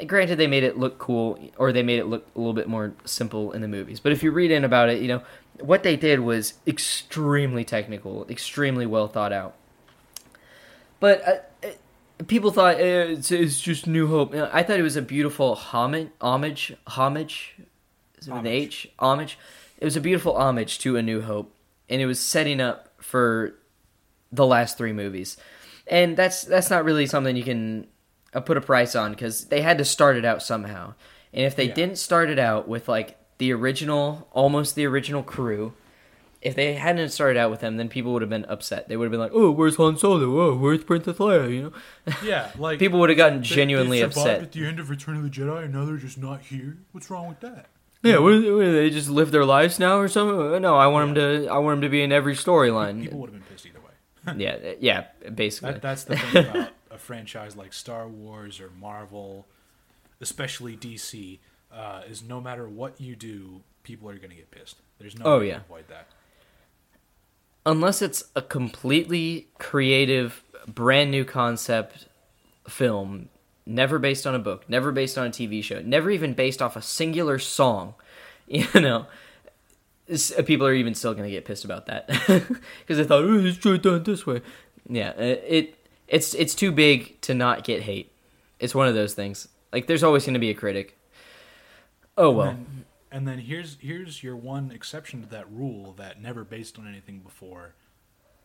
Granted, 0.06 0.38
they 0.38 0.48
made 0.48 0.64
it 0.64 0.78
look 0.78 0.98
cool, 0.98 1.40
or 1.58 1.72
they 1.74 1.84
made 1.84 2.00
it 2.00 2.06
look 2.06 2.28
a 2.36 2.40
little 2.40 2.54
bit 2.54 2.68
more 2.68 2.94
simple 3.06 3.52
in 3.52 3.62
the 3.62 3.68
movies. 3.68 4.00
But 4.00 4.12
if 4.12 4.24
you 4.24 4.32
read 4.32 4.52
in 4.52 4.64
about 4.64 4.90
it, 4.90 5.02
you 5.02 5.08
know 5.08 5.24
what 5.60 5.84
they 5.84 5.96
did 5.96 6.22
was 6.22 6.54
extremely 6.68 7.66
technical, 7.66 8.26
extremely 8.30 8.86
well 8.86 9.08
thought 9.08 9.34
out. 9.34 9.56
But 11.00 11.28
uh, 11.28 11.38
people 12.28 12.52
thought 12.52 12.76
eh, 12.80 13.04
it's, 13.14 13.32
it's 13.32 13.60
just 13.60 13.88
New 13.88 14.08
Hope. 14.08 14.34
You 14.34 14.40
know, 14.42 14.50
I 14.52 14.64
thought 14.64 14.80
it 14.80 14.84
was 14.84 14.96
a 14.96 15.02
beautiful 15.02 15.56
homage, 15.56 16.10
homage, 16.22 16.74
homage, 16.88 17.56
is 18.20 18.28
it 18.28 18.32
with 18.32 18.40
Homage. 18.40 18.52
H? 18.52 18.92
Homage. 19.00 19.38
It 19.78 19.86
was 19.86 19.96
a 19.96 20.02
beautiful 20.02 20.36
homage 20.36 20.80
to 20.80 20.98
A 20.98 21.02
New 21.02 21.22
Hope, 21.22 21.56
and 21.90 22.02
it 22.02 22.06
was 22.06 22.20
setting 22.20 22.60
up 22.60 22.94
for 23.02 23.56
the 24.32 24.46
last 24.46 24.78
three 24.78 24.92
movies, 24.94 25.38
and 25.88 26.16
that's 26.18 26.44
that's 26.44 26.70
not 26.70 26.84
really 26.84 27.06
something 27.06 27.36
you 27.36 27.44
can 27.44 27.88
uh, 28.34 28.42
put 28.42 28.58
a 28.58 28.62
price 28.62 28.96
on 28.96 29.12
because 29.12 29.46
they 29.46 29.62
had 29.62 29.78
to 29.78 29.86
start 29.86 30.18
it 30.18 30.26
out 30.26 30.44
somehow. 30.44 30.94
And 31.34 31.46
if 31.46 31.56
they 31.56 31.68
Yeah. 31.68 31.74
didn't 31.76 31.98
start 31.98 32.30
it 32.30 32.40
out 32.40 32.68
with 32.68 32.90
like 32.90 33.18
the 33.38 33.54
original, 33.54 34.28
almost 34.34 34.76
the 34.76 34.86
original 34.86 35.24
crew, 35.24 35.74
if 36.42 36.56
they 36.56 36.74
hadn't 36.76 37.10
started 37.10 37.38
out 37.38 37.52
with 37.52 37.60
them, 37.60 37.78
then 37.78 37.90
people 37.90 38.14
would 38.14 38.22
have 38.22 38.30
been 38.30 38.46
upset. 38.46 38.88
They 38.88 38.96
would 38.98 39.06
have 39.06 39.12
been 39.12 39.20
like, 39.20 39.32
"Oh, 39.34 39.52
where's 39.52 39.76
Han 39.76 39.98
Solo? 39.98 40.40
Oh, 40.42 40.56
where's 40.56 40.84
Princess 40.84 41.18
Leia?" 41.18 41.52
You 41.54 41.64
know, 41.64 42.14
Yeah, 42.24 42.52
like 42.58 42.80
people 42.80 43.00
would 43.00 43.10
have 43.10 43.18
gotten 43.18 43.40
they- 43.40 43.46
genuinely 43.48 44.00
they 44.00 44.06
upset. 44.06 44.42
at 44.42 44.52
the 44.54 44.66
end 44.66 44.80
of 44.80 44.90
Return 44.90 45.18
of 45.18 45.24
the 45.24 45.30
Jedi, 45.30 45.66
and 45.66 45.74
now 45.74 45.86
they're 45.86 45.98
just 45.98 46.18
not 46.18 46.42
here. 46.42 46.78
What's 46.94 47.10
wrong 47.10 47.28
with 47.28 47.40
that? 47.42 47.68
Yeah, 48.02 48.20
what, 48.20 48.32
what, 48.36 48.64
they 48.72 48.90
just 48.90 49.10
live 49.10 49.32
their 49.32 49.44
lives 49.44 49.78
now 49.78 49.98
or 50.00 50.08
something? 50.08 50.54
Uh, 50.54 50.60
No, 50.60 50.78
I 50.78 50.88
want 50.88 51.14
them 51.14 51.16
to. 51.44 51.48
I 51.52 51.58
want 51.58 51.78
them 51.78 51.82
to 51.82 51.90
be 51.90 52.02
in 52.02 52.14
every 52.14 52.34
storyline. 52.36 53.02
People 53.02 53.20
would 53.20 53.32
have 53.32 53.40
been 53.46 53.50
pissed 53.52 53.66
either 53.66 53.80
way. 53.82 54.42
yeah, 54.42 54.72
uh, 54.72 54.76
yeah, 54.80 55.06
basically. 55.36 55.74
That, 55.74 55.82
that's 55.82 56.06
the 56.06 56.16
thing 56.16 56.46
about 56.50 56.70
a 56.92 56.98
franchise 56.98 57.58
like 57.58 57.74
Star 57.74 58.08
Wars 58.08 58.62
or 58.62 58.70
Marvel, 58.80 59.46
especially 60.22 60.78
DC, 60.78 61.40
uh, 61.74 62.04
is 62.10 62.24
no 62.24 62.40
matter 62.40 62.68
what 62.68 63.00
you 63.02 63.16
do, 63.18 63.62
people 63.84 64.10
are 64.10 64.16
going 64.16 64.30
to 64.30 64.36
get 64.36 64.50
pissed. 64.52 64.78
There's 65.00 65.18
no 65.18 65.26
Oh, 65.26 65.40
way 65.40 65.48
yeah. 65.50 65.56
to 65.56 65.60
avoid 65.62 65.88
that. 65.90 66.08
Unless 67.70 68.02
it's 68.02 68.24
a 68.36 68.42
completely 68.42 69.48
creative, 69.60 70.44
brand 70.68 71.12
new 71.12 71.24
concept 71.24 72.08
film, 72.68 73.30
never 73.64 74.00
based 74.00 74.26
on 74.26 74.34
a 74.34 74.40
book, 74.40 74.68
never 74.68 74.92
based 74.92 75.18
on 75.20 75.28
a 75.28 75.30
TV 75.30 75.64
show, 75.64 75.80
never 75.82 76.10
even 76.10 76.34
based 76.34 76.64
off 76.64 76.76
a 76.76 76.82
singular 76.82 77.38
song, 77.38 77.94
you 78.48 78.66
know, 78.74 79.06
people 80.46 80.66
are 80.66 80.74
even 80.74 80.96
still 80.96 81.14
gonna 81.14 81.30
get 81.30 81.46
pissed 81.46 81.64
about 81.64 81.86
that 81.86 82.08
because 82.80 82.98
they 82.98 83.04
thought 83.04 83.24
oh, 83.24 83.46
it's 83.46 83.58
done 83.60 84.04
this 84.04 84.26
way. 84.26 84.42
Yeah, 84.88 85.12
it, 85.12 85.44
it 85.48 85.76
it's 86.08 86.34
it's 86.34 86.56
too 86.56 86.72
big 86.72 87.22
to 87.22 87.36
not 87.36 87.64
get 87.64 87.84
hate. 87.84 88.12
It's 88.60 88.74
one 88.74 88.88
of 88.88 88.96
those 88.96 89.14
things. 89.14 89.48
Like 89.72 89.86
there's 89.86 90.02
always 90.02 90.26
gonna 90.26 90.40
be 90.40 90.50
a 90.50 90.56
critic. 90.56 90.98
Oh 92.18 92.32
well. 92.32 92.58
And 93.12 93.28
then, 93.28 93.40
here's 93.40 93.78
here's 93.80 94.22
your 94.22 94.36
one 94.36 94.72
exception 94.72 95.22
to 95.22 95.30
that 95.30 95.52
rule 95.52 95.94
that 95.94 96.22
never 96.22 96.44
based 96.44 96.78
on 96.78 96.88
anything 96.88 97.20
before, 97.20 97.74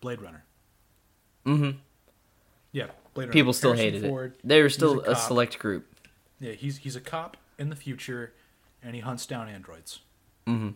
Blade 0.00 0.22
Runner. 0.22 0.44
Mm-hmm. 1.44 1.78
Yeah, 2.72 2.86
Blade 3.12 3.24
Runner. 3.24 3.32
People 3.32 3.52
still 3.52 3.74
Harrison 3.74 3.94
hated 3.94 4.08
Ford, 4.08 4.34
it. 4.36 4.40
They 4.48 4.62
were 4.62 4.70
still 4.70 5.00
a 5.00 5.10
a 5.10 5.16
select 5.16 5.58
group. 5.58 5.86
Yeah, 6.40 6.52
he's 6.52 6.78
he's 6.78 6.96
a 6.96 7.00
cop 7.00 7.36
in 7.58 7.68
the 7.68 7.76
future, 7.76 8.32
and 8.82 8.94
he 8.94 9.00
hunts 9.02 9.26
down 9.26 9.48
androids. 9.48 10.00
Mm-hmm. 10.46 10.70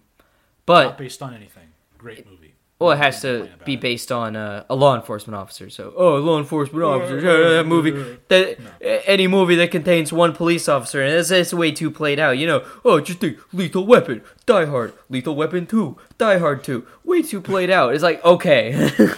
But 0.66 0.85
not 0.85 0.98
based 0.98 1.23
on 1.23 1.32
anything. 1.32 1.69
Great 1.97 2.28
movie. 2.31 2.55
Well, 2.78 2.92
it 2.92 2.98
has 2.98 3.20
to 3.22 3.48
be 3.64 3.74
it. 3.74 3.80
based 3.80 4.12
on 4.12 4.36
uh, 4.36 4.64
a 4.70 4.74
law 4.76 4.94
enforcement 4.94 5.36
officer. 5.36 5.68
So, 5.68 5.92
oh, 5.96 6.16
law 6.18 6.38
enforcement 6.38 6.84
officer, 6.84 7.20
that 7.56 7.66
movie, 7.66 7.90
that 8.28 8.60
No. 8.60 8.70
any 9.05 9.26
movie 9.26 9.56
that 9.56 9.70
contains 9.72 10.12
one 10.12 10.32
police 10.32 10.68
officer, 10.68 11.02
and 11.02 11.12
it's, 11.12 11.30
it's 11.32 11.52
way 11.52 11.72
too 11.72 11.90
played 11.90 12.18
out. 12.20 12.38
You 12.38 12.46
know, 12.46 12.64
oh, 12.84 13.00
just 13.00 13.18
think, 13.18 13.38
Lethal 13.52 13.84
Weapon, 13.84 14.22
Die 14.46 14.64
Hard, 14.66 14.92
Lethal 15.09 15.34
Weapon 15.34 15.66
Two, 15.66 15.96
Die 16.18 16.38
Hard 16.38 16.62
Two, 16.62 16.86
way 17.05 17.22
too 17.22 17.40
played 17.40 17.68
out. 17.70 17.94
It's 17.94 18.02
like 18.05 18.24
okay, 18.24 18.90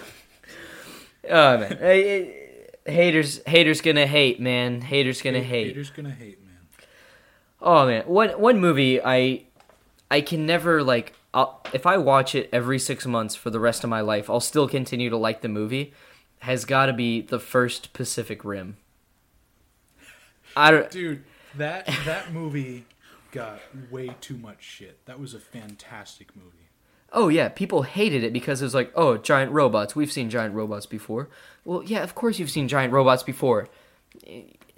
oh 1.29 1.59
man, 1.59 1.79
I- 1.83 1.87
I- 2.87 2.91
haters 2.91 3.41
haters 3.47 3.81
gonna 3.83 4.07
hate, 4.07 4.41
man. 4.41 4.81
Haters 4.81 5.21
gonna 5.23 5.39
Hate- 5.41 5.47
hate. 5.47 5.67
Haters 5.69 5.91
gonna 5.91 6.11
hate, 6.11 6.39
man. 6.45 6.57
Oh 7.61 7.87
man, 7.87 8.03
one 8.07 8.31
one 8.31 8.59
movie 8.59 9.01
I 9.03 9.45
I 10.11 10.23
can 10.23 10.47
never 10.47 10.83
like. 10.83 11.13
I'll, 11.33 11.63
if 11.73 11.87
I 11.87 11.97
watch 11.97 12.35
it 12.35 12.49
every 12.53 12.79
six 12.79 13.07
months 13.07 13.35
for 13.35 13.51
the 13.51 13.61
rest 13.61 13.85
of 13.85 13.91
my 13.91 14.01
life, 14.01 14.29
I'll 14.29 14.41
still 14.41 14.69
continue 14.69 15.11
to 15.11 15.17
like 15.17 15.43
the 15.43 15.49
movie. 15.49 15.93
Has 16.41 16.65
got 16.65 16.87
to 16.87 16.93
be 16.93 17.21
the 17.21 17.39
first 17.39 17.93
Pacific 17.93 18.45
Rim. 18.45 18.77
I 20.57 20.71
don't. 20.71 20.91
Dude, 20.91 21.23
that 21.57 21.87
that 22.07 22.33
movie 22.33 22.87
got 23.33 23.61
way 23.91 24.17
too 24.21 24.37
much 24.37 24.63
shit. 24.63 25.05
That 25.07 25.21
was 25.21 25.35
a 25.35 25.39
fantastic 25.39 26.35
movie. 26.35 26.57
Oh 27.13 27.29
yeah, 27.29 27.49
people 27.49 27.83
hated 27.83 28.25
it 28.25 28.33
because 28.33 28.63
it 28.63 28.65
was 28.65 28.75
like, 28.75 28.93
oh, 28.95 29.17
giant 29.17 29.53
robots. 29.53 29.95
We've 29.97 30.11
seen 30.11 30.31
giant 30.31 30.55
robots 30.55 30.87
before. 30.87 31.29
Well, 31.65 31.83
yeah, 31.83 32.03
of 32.03 32.15
course 32.15 32.39
you've 32.39 32.51
seen 32.51 32.69
giant 32.69 32.93
robots 32.93 33.23
before. 33.23 33.69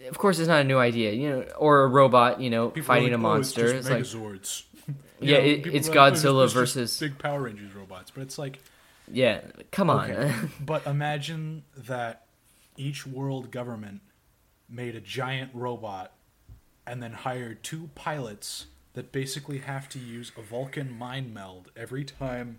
Of 0.08 0.18
course, 0.18 0.38
it's 0.38 0.48
not 0.48 0.60
a 0.60 0.64
new 0.64 0.78
idea, 0.78 1.12
you 1.12 1.30
know, 1.30 1.42
or 1.56 1.84
a 1.84 1.88
robot, 1.88 2.40
you 2.40 2.50
know, 2.50 2.70
People 2.70 2.88
fighting 2.88 3.10
were 3.10 3.16
a 3.16 3.18
like, 3.18 3.24
"Oh, 3.36 3.40
it's 3.40 3.56
monster. 3.56 3.74
it's 3.76 3.88
like, 3.88 4.04
Yeah, 5.20 5.36
it- 5.38 5.66
it's 5.66 5.88
like, 5.88 5.96
"Oh, 5.96 6.00
Godzilla 6.12 6.52
versus- 6.52 6.98
big 6.98 7.18
Power 7.18 7.42
Rangers 7.42 7.74
robots. 7.74 8.10
But 8.10 8.22
it's 8.22 8.38
like, 8.38 8.58
yeah, 9.10 9.42
come 9.70 9.88
on. 9.90 10.10
okay. 10.10 10.34
but 10.60 10.86
imagine 10.86 11.62
that 11.76 12.26
each 12.76 13.06
world 13.06 13.50
government 13.50 14.00
made 14.68 14.94
a 14.96 15.00
giant 15.00 15.50
robot 15.54 16.12
and 16.86 17.02
then 17.02 17.12
hired 17.12 17.62
two 17.62 17.90
pilots 17.94 18.66
that 18.94 19.12
basically 19.12 19.58
have 19.58 19.88
to 19.90 19.98
use 19.98 20.32
a 20.36 20.42
Vulcan 20.42 20.90
mind 20.92 21.32
meld 21.32 21.70
every 21.76 22.04
time 22.04 22.58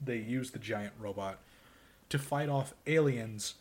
they 0.00 0.16
use 0.16 0.52
the 0.52 0.58
giant 0.58 0.92
robot 0.98 1.38
to 2.08 2.18
fight 2.18 2.48
off 2.48 2.72
aliens 2.86 3.54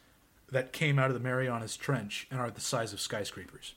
that 0.51 0.71
came 0.71 0.97
out 0.97 1.09
of 1.09 1.13
the 1.13 1.19
Marianas 1.19 1.75
Trench 1.75 2.27
and 2.31 2.39
are 2.39 2.49
the 2.49 2.61
size 2.61 2.93
of 2.93 3.01
skyscrapers. 3.01 3.73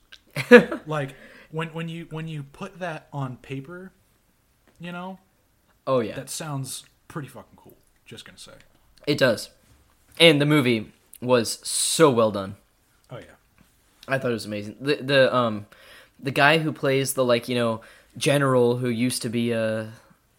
like 0.86 1.14
when 1.50 1.68
when 1.68 1.88
you 1.88 2.06
when 2.10 2.28
you 2.28 2.44
put 2.44 2.78
that 2.78 3.08
on 3.12 3.36
paper, 3.38 3.92
you 4.80 4.92
know, 4.92 5.18
oh 5.86 6.00
yeah, 6.00 6.14
that 6.16 6.30
sounds 6.30 6.84
pretty 7.08 7.28
fucking 7.28 7.56
cool. 7.56 7.76
Just 8.06 8.24
gonna 8.24 8.38
say. 8.38 8.52
it 9.06 9.18
does. 9.18 9.50
And 10.18 10.40
the 10.40 10.46
movie 10.46 10.92
was 11.20 11.58
so 11.66 12.10
well 12.10 12.30
done. 12.30 12.56
Oh 13.10 13.18
yeah. 13.18 13.24
I 14.08 14.18
thought 14.18 14.30
it 14.30 14.34
was 14.34 14.46
amazing. 14.46 14.76
The 14.80 14.96
the 14.96 15.34
um 15.34 15.66
the 16.18 16.30
guy 16.32 16.58
who 16.58 16.72
plays 16.72 17.14
the 17.14 17.24
like 17.24 17.48
you 17.48 17.54
know 17.54 17.80
general 18.16 18.76
who 18.78 18.88
used 18.88 19.22
to 19.22 19.28
be 19.28 19.52
a 19.52 19.92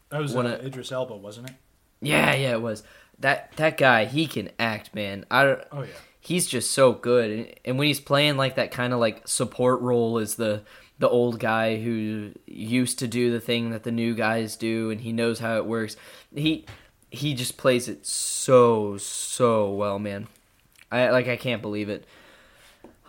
That 0.10 0.22
was 0.22 0.34
When 0.34 0.46
uh, 0.46 0.50
it- 0.52 0.66
Idris 0.66 0.92
Elba, 0.92 1.16
wasn't 1.16 1.50
it? 1.50 1.56
yeah 2.04 2.34
yeah 2.34 2.52
it 2.54 2.62
was 2.62 2.82
that 3.20 3.52
that 3.58 3.78
guy 3.78 4.06
he 4.06 4.26
can 4.26 4.50
act 4.58 4.94
man 4.96 5.24
I 5.30 5.44
don't 5.46 5.62
Oh 5.72 5.82
yeah. 5.84 5.90
he's 6.20 6.48
just 6.48 6.72
so 6.72 6.92
good 6.94 7.30
and, 7.32 7.54
and 7.64 7.78
when 7.78 7.88
he's 7.88 8.00
playing 8.00 8.38
like 8.38 8.56
that 8.56 8.72
kind 8.72 8.92
of 8.92 9.00
like 9.00 9.28
support 9.28 9.82
role 9.82 10.18
as 10.18 10.34
the 10.36 10.64
the 11.02 11.10
old 11.10 11.40
guy 11.40 11.76
who 11.82 12.32
used 12.48 12.98
to 13.00 13.08
do 13.08 13.32
the 13.32 13.40
thing 13.40 13.72
that 13.72 13.84
the 13.84 13.92
new 13.92 14.14
guys 14.16 14.56
do 14.56 14.90
and 14.90 15.02
he 15.02 15.12
knows 15.12 15.40
how 15.40 15.58
it 15.58 15.66
works 15.66 15.98
he 16.34 16.64
he 17.10 17.34
just 17.34 17.58
plays 17.58 17.88
it 17.90 18.06
so 18.06 18.98
so 18.98 19.70
well 19.72 20.00
man 20.00 20.28
i 20.92 21.10
like 21.10 21.28
i 21.28 21.36
can't 21.36 21.62
believe 21.62 21.90
it 21.90 22.06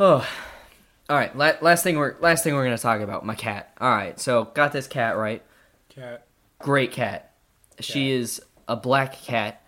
oh 0.01 0.27
all 1.09 1.17
right 1.17 1.37
la- 1.37 1.53
last 1.61 1.85
thing 1.85 1.97
we're 1.99 2.17
last 2.21 2.43
thing 2.43 2.55
we're 2.55 2.65
gonna 2.65 2.79
talk 2.79 3.01
about 3.01 3.25
my 3.25 3.35
cat 3.35 3.73
all 3.81 3.91
right 3.91 4.19
so 4.19 4.45
got 4.55 4.73
this 4.73 4.87
cat 4.87 5.17
right 5.17 5.43
Cat. 5.95 6.25
great 6.59 6.93
cat. 6.93 7.33
She 7.81 8.13
is 8.13 8.41
a 8.69 8.77
black 8.77 9.21
cat, 9.23 9.63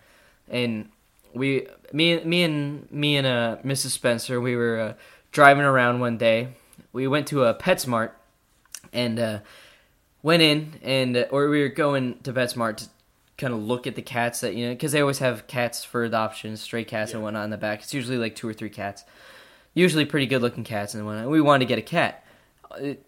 and 0.49 0.89
we, 1.35 1.67
me, 1.93 2.23
me 2.25 2.43
and 2.45 2.91
me 2.91 3.17
and 3.17 3.27
uh, 3.27 3.57
Mrs. 3.65 3.91
Spencer, 3.91 4.41
we 4.41 4.57
were 4.57 4.79
uh, 4.79 4.93
driving 5.33 5.65
around 5.65 6.01
one 6.01 6.17
day. 6.17 6.49
We 6.95 7.07
went 7.09 7.27
to 7.29 7.45
a 7.45 7.55
PetSmart, 7.55 8.13
and 8.93 9.19
uh, 9.19 9.39
went 10.23 10.43
in, 10.43 10.75
and 10.83 11.17
uh, 11.17 11.27
or 11.31 11.49
we 11.51 11.61
were 11.61 11.69
going 11.69 12.21
to 12.21 12.33
PetSmart 12.33 12.77
to 12.79 12.87
kind 13.37 13.53
of 13.53 13.61
look 13.61 13.87
at 13.89 13.97
the 13.97 14.03
cats 14.03 14.41
that 14.41 14.55
you 14.55 14.69
know, 14.69 14.73
because 14.75 14.93
they 14.93 15.01
always 15.01 15.19
have 15.19 15.47
cats 15.49 15.85
for 15.85 16.05
adoption, 16.05 16.57
stray 16.57 16.85
cats 16.85 17.11
and 17.13 17.21
Yeah. 17.21 17.25
whatnot 17.25 17.45
in 17.45 17.51
the 17.51 17.57
back. 17.59 17.81
It's 17.81 17.93
usually 17.93 18.17
like 18.17 18.37
two 18.37 18.49
or 18.49 18.55
three 18.55 18.71
cats, 18.71 19.03
usually 19.75 20.05
pretty 20.05 20.27
good 20.27 20.41
looking 20.41 20.63
cats 20.63 20.95
and 20.95 21.05
whatnot. 21.05 21.29
We 21.29 21.41
wanted 21.41 21.65
to 21.65 21.69
get 21.69 21.79
a 21.79 21.83
cat. 21.83 22.25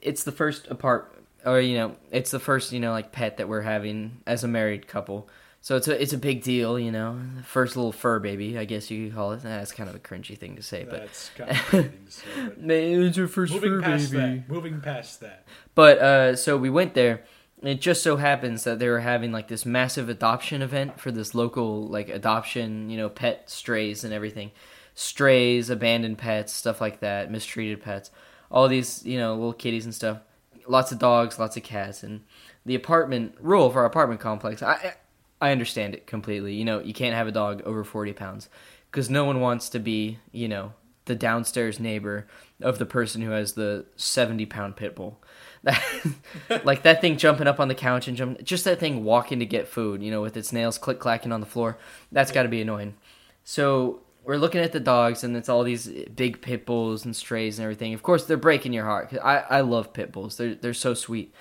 It's 0.02 0.24
the 0.24 0.32
first 0.32 0.66
apart, 0.68 1.14
or 1.44 1.60
you 1.60 1.76
know, 1.76 1.96
it's 2.10 2.32
the 2.32 2.40
first 2.40 2.72
you 2.72 2.80
know 2.80 2.90
like 2.90 3.12
pet 3.12 3.36
that 3.36 3.48
we're 3.48 3.62
having 3.62 4.20
as 4.26 4.42
a 4.42 4.48
married 4.48 4.88
couple. 4.88 5.28
So 5.66 5.74
it's 5.74 5.88
a 5.88 6.00
it's 6.00 6.12
a 6.12 6.18
big 6.18 6.44
deal, 6.44 6.78
you 6.78 6.92
know. 6.92 7.20
First 7.42 7.74
little 7.74 7.90
fur 7.90 8.20
baby, 8.20 8.56
I 8.56 8.66
guess 8.66 8.88
you 8.88 9.08
could 9.08 9.16
call 9.16 9.32
it. 9.32 9.42
That's 9.42 9.72
kind 9.72 9.90
of 9.90 9.96
a 9.96 9.98
cringy 9.98 10.38
thing 10.38 10.54
to 10.54 10.62
say, 10.62 10.86
but 10.88 11.00
That's 11.00 11.30
kind 11.30 11.50
of 11.50 11.56
to 11.56 11.90
say, 12.06 12.24
but 12.56 12.70
it's 12.70 13.16
your 13.16 13.26
first 13.26 13.52
moving 13.52 13.70
fur 13.72 13.82
past 13.82 14.12
baby. 14.12 14.36
that. 14.36 14.48
Moving 14.48 14.80
past 14.80 15.18
that. 15.22 15.44
But 15.74 15.98
uh, 15.98 16.36
so 16.36 16.56
we 16.56 16.70
went 16.70 16.94
there. 16.94 17.24
It 17.64 17.80
just 17.80 18.04
so 18.04 18.16
happens 18.16 18.62
that 18.62 18.78
they 18.78 18.86
were 18.86 19.00
having 19.00 19.32
like 19.32 19.48
this 19.48 19.66
massive 19.66 20.08
adoption 20.08 20.62
event 20.62 21.00
for 21.00 21.10
this 21.10 21.34
local 21.34 21.88
like 21.88 22.10
adoption, 22.10 22.88
you 22.88 22.96
know, 22.96 23.08
pet 23.08 23.50
strays 23.50 24.04
and 24.04 24.14
everything, 24.14 24.52
strays, 24.94 25.68
abandoned 25.68 26.18
pets, 26.18 26.52
stuff 26.52 26.80
like 26.80 27.00
that, 27.00 27.28
mistreated 27.28 27.82
pets, 27.82 28.12
all 28.52 28.68
these 28.68 29.04
you 29.04 29.18
know 29.18 29.34
little 29.34 29.52
kitties 29.52 29.84
and 29.84 29.92
stuff. 29.92 30.20
Lots 30.68 30.92
of 30.92 31.00
dogs, 31.00 31.40
lots 31.40 31.56
of 31.56 31.64
cats, 31.64 32.04
and 32.04 32.22
the 32.64 32.76
apartment 32.76 33.34
rule 33.40 33.68
for 33.68 33.80
our 33.80 33.86
apartment 33.86 34.20
complex. 34.20 34.62
I 34.62 34.94
I 35.40 35.52
understand 35.52 35.94
it 35.94 36.06
completely. 36.06 36.54
You 36.54 36.64
know, 36.64 36.80
you 36.80 36.94
can't 36.94 37.14
have 37.14 37.26
a 37.28 37.32
dog 37.32 37.62
over 37.62 37.84
forty 37.84 38.12
pounds 38.12 38.48
because 38.90 39.10
no 39.10 39.24
one 39.24 39.40
wants 39.40 39.68
to 39.70 39.78
be 39.78 40.18
you 40.32 40.48
know 40.48 40.72
the 41.04 41.14
downstairs 41.14 41.78
neighbor 41.78 42.26
of 42.60 42.78
the 42.78 42.86
person 42.86 43.22
who 43.22 43.30
has 43.30 43.52
the 43.52 43.86
seventy 43.96 44.46
pound 44.46 44.76
pit 44.76 44.96
bull. 44.96 45.20
like 46.64 46.82
that 46.82 47.00
thing 47.00 47.16
jumping 47.16 47.46
up 47.48 47.58
on 47.58 47.68
the 47.68 47.74
couch 47.74 48.06
and 48.06 48.16
jump 48.16 48.42
just 48.44 48.64
that 48.64 48.78
thing 48.78 49.02
walking 49.02 49.40
to 49.40 49.46
get 49.46 49.66
food 49.66 50.00
you 50.00 50.12
know 50.12 50.22
with 50.22 50.36
its 50.36 50.52
nails 50.52 50.78
click 50.78 51.00
clacking 51.00 51.32
on 51.32 51.40
the 51.40 51.46
floor 51.46 51.76
that's 52.12 52.30
got 52.30 52.44
to 52.44 52.48
be 52.48 52.60
annoying 52.60 52.94
so 53.42 54.00
we're 54.22 54.36
looking 54.36 54.60
at 54.60 54.70
the 54.70 54.78
dogs 54.78 55.24
and 55.24 55.36
it's 55.36 55.48
all 55.48 55.64
these 55.64 55.88
big 56.14 56.40
pit 56.40 56.66
bulls 56.66 57.04
and 57.04 57.16
strays 57.16 57.58
and 57.58 57.64
everything 57.64 57.94
of 57.94 58.02
course 58.04 58.26
they're 58.26 58.36
breaking 58.36 58.72
your 58.72 58.84
heart 58.84 59.10
'cause 59.10 59.18
i 59.24 59.38
i 59.50 59.60
love 59.60 59.92
pit 59.92 60.12
bulls 60.12 60.36
they're 60.36 60.54
they're 60.54 60.72
so 60.74 60.94
sweet 60.94 61.34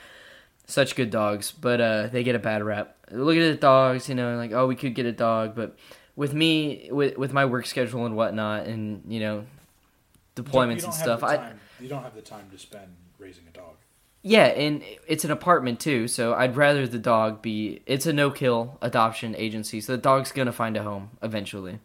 such 0.67 0.95
good 0.95 1.09
dogs 1.09 1.51
but 1.51 1.79
uh 1.79 2.07
they 2.07 2.23
get 2.23 2.35
a 2.35 2.39
bad 2.39 2.63
rap 2.63 2.95
Look 3.11 3.37
at 3.37 3.41
the 3.41 3.55
dogs 3.55 4.09
you 4.09 4.15
know 4.15 4.35
like 4.35 4.51
oh 4.51 4.65
we 4.67 4.75
could 4.75 4.95
get 4.95 5.05
a 5.05 5.11
dog 5.11 5.55
but 5.55 5.77
with 6.15 6.33
me 6.33 6.89
with 6.91 7.17
with 7.17 7.33
my 7.33 7.45
work 7.45 7.65
schedule 7.65 8.05
and 8.05 8.15
whatnot 8.15 8.65
and 8.65 9.03
you 9.07 9.19
know 9.19 9.45
deployments 10.35 10.83
and 10.83 10.93
stuff 10.93 11.23
i 11.23 11.53
you 11.79 11.87
don't 11.87 12.03
have 12.03 12.15
the 12.15 12.21
time 12.21 12.49
to 12.51 12.57
spend 12.57 12.95
raising 13.19 13.43
a 13.47 13.51
dog. 13.51 13.75
yeah, 14.21 14.45
and 14.45 14.81
it's 15.07 15.25
an 15.25 15.31
apartment 15.31 15.79
too, 15.79 16.07
so 16.07 16.33
I'd 16.33 16.55
rather 16.55 16.87
the 16.87 16.99
dog 16.99 17.41
be. 17.41 17.81
It's 17.85 18.05
a 18.05 18.13
no-kill 18.13 18.77
adoption 18.81 19.35
agency, 19.35 19.81
so 19.81 19.93
the 19.93 20.01
dog's 20.01 20.31
gonna 20.31 20.51
find 20.51 20.77
a 20.77 20.83
home 20.83 21.11
eventually, 21.21 21.79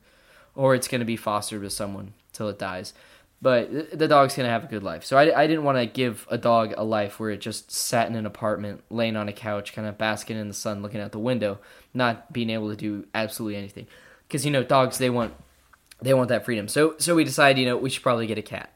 or 0.55 0.75
it's 0.75 0.89
gonna 0.89 1.05
be 1.05 1.17
fostered 1.17 1.63
with 1.63 1.73
someone 1.73 2.15
till 2.33 2.49
it 2.49 2.59
dies. 2.59 2.95
But 3.43 3.99
the 3.99 4.07
dog's 4.07 4.37
gonna 4.37 4.51
have 4.51 4.65
a 4.65 4.67
good 4.67 4.83
life. 4.83 5.03
So 5.05 5.17
I, 5.17 5.43
I 5.43 5.47
didn't 5.47 5.65
want 5.65 5.79
to 5.79 5.87
give 5.87 6.27
a 6.31 6.37
dog 6.37 6.75
a 6.77 6.85
life 6.85 7.19
where 7.19 7.31
it 7.31 7.41
just 7.41 7.71
sat 7.71 8.07
in 8.09 8.15
an 8.15 8.27
apartment, 8.27 8.83
laying 8.91 9.17
on 9.17 9.29
a 9.29 9.33
couch, 9.33 9.73
kind 9.73 9.89
of 9.89 9.97
basking 9.97 10.37
in 10.37 10.49
the 10.49 10.55
sun, 10.55 10.83
looking 10.83 11.01
out 11.01 11.13
the 11.13 11.19
window, 11.19 11.59
not 11.95 12.33
being 12.33 12.51
able 12.51 12.69
to 12.69 12.77
do 12.77 13.07
absolutely 13.15 13.57
anything. 13.57 13.87
Because 14.29 14.45
you 14.45 14.51
know, 14.51 14.63
dogs 14.63 14.99
they 14.99 15.09
want 15.09 15.33
they 16.03 16.13
want 16.13 16.29
that 16.29 16.45
freedom. 16.45 16.69
So 16.69 16.97
so 16.99 17.15
we 17.15 17.25
decided, 17.25 17.59
you 17.61 17.67
know, 17.67 17.79
we 17.79 17.89
should 17.89 18.03
probably 18.03 18.27
get 18.27 18.37
a 18.37 18.43
cat 18.43 18.75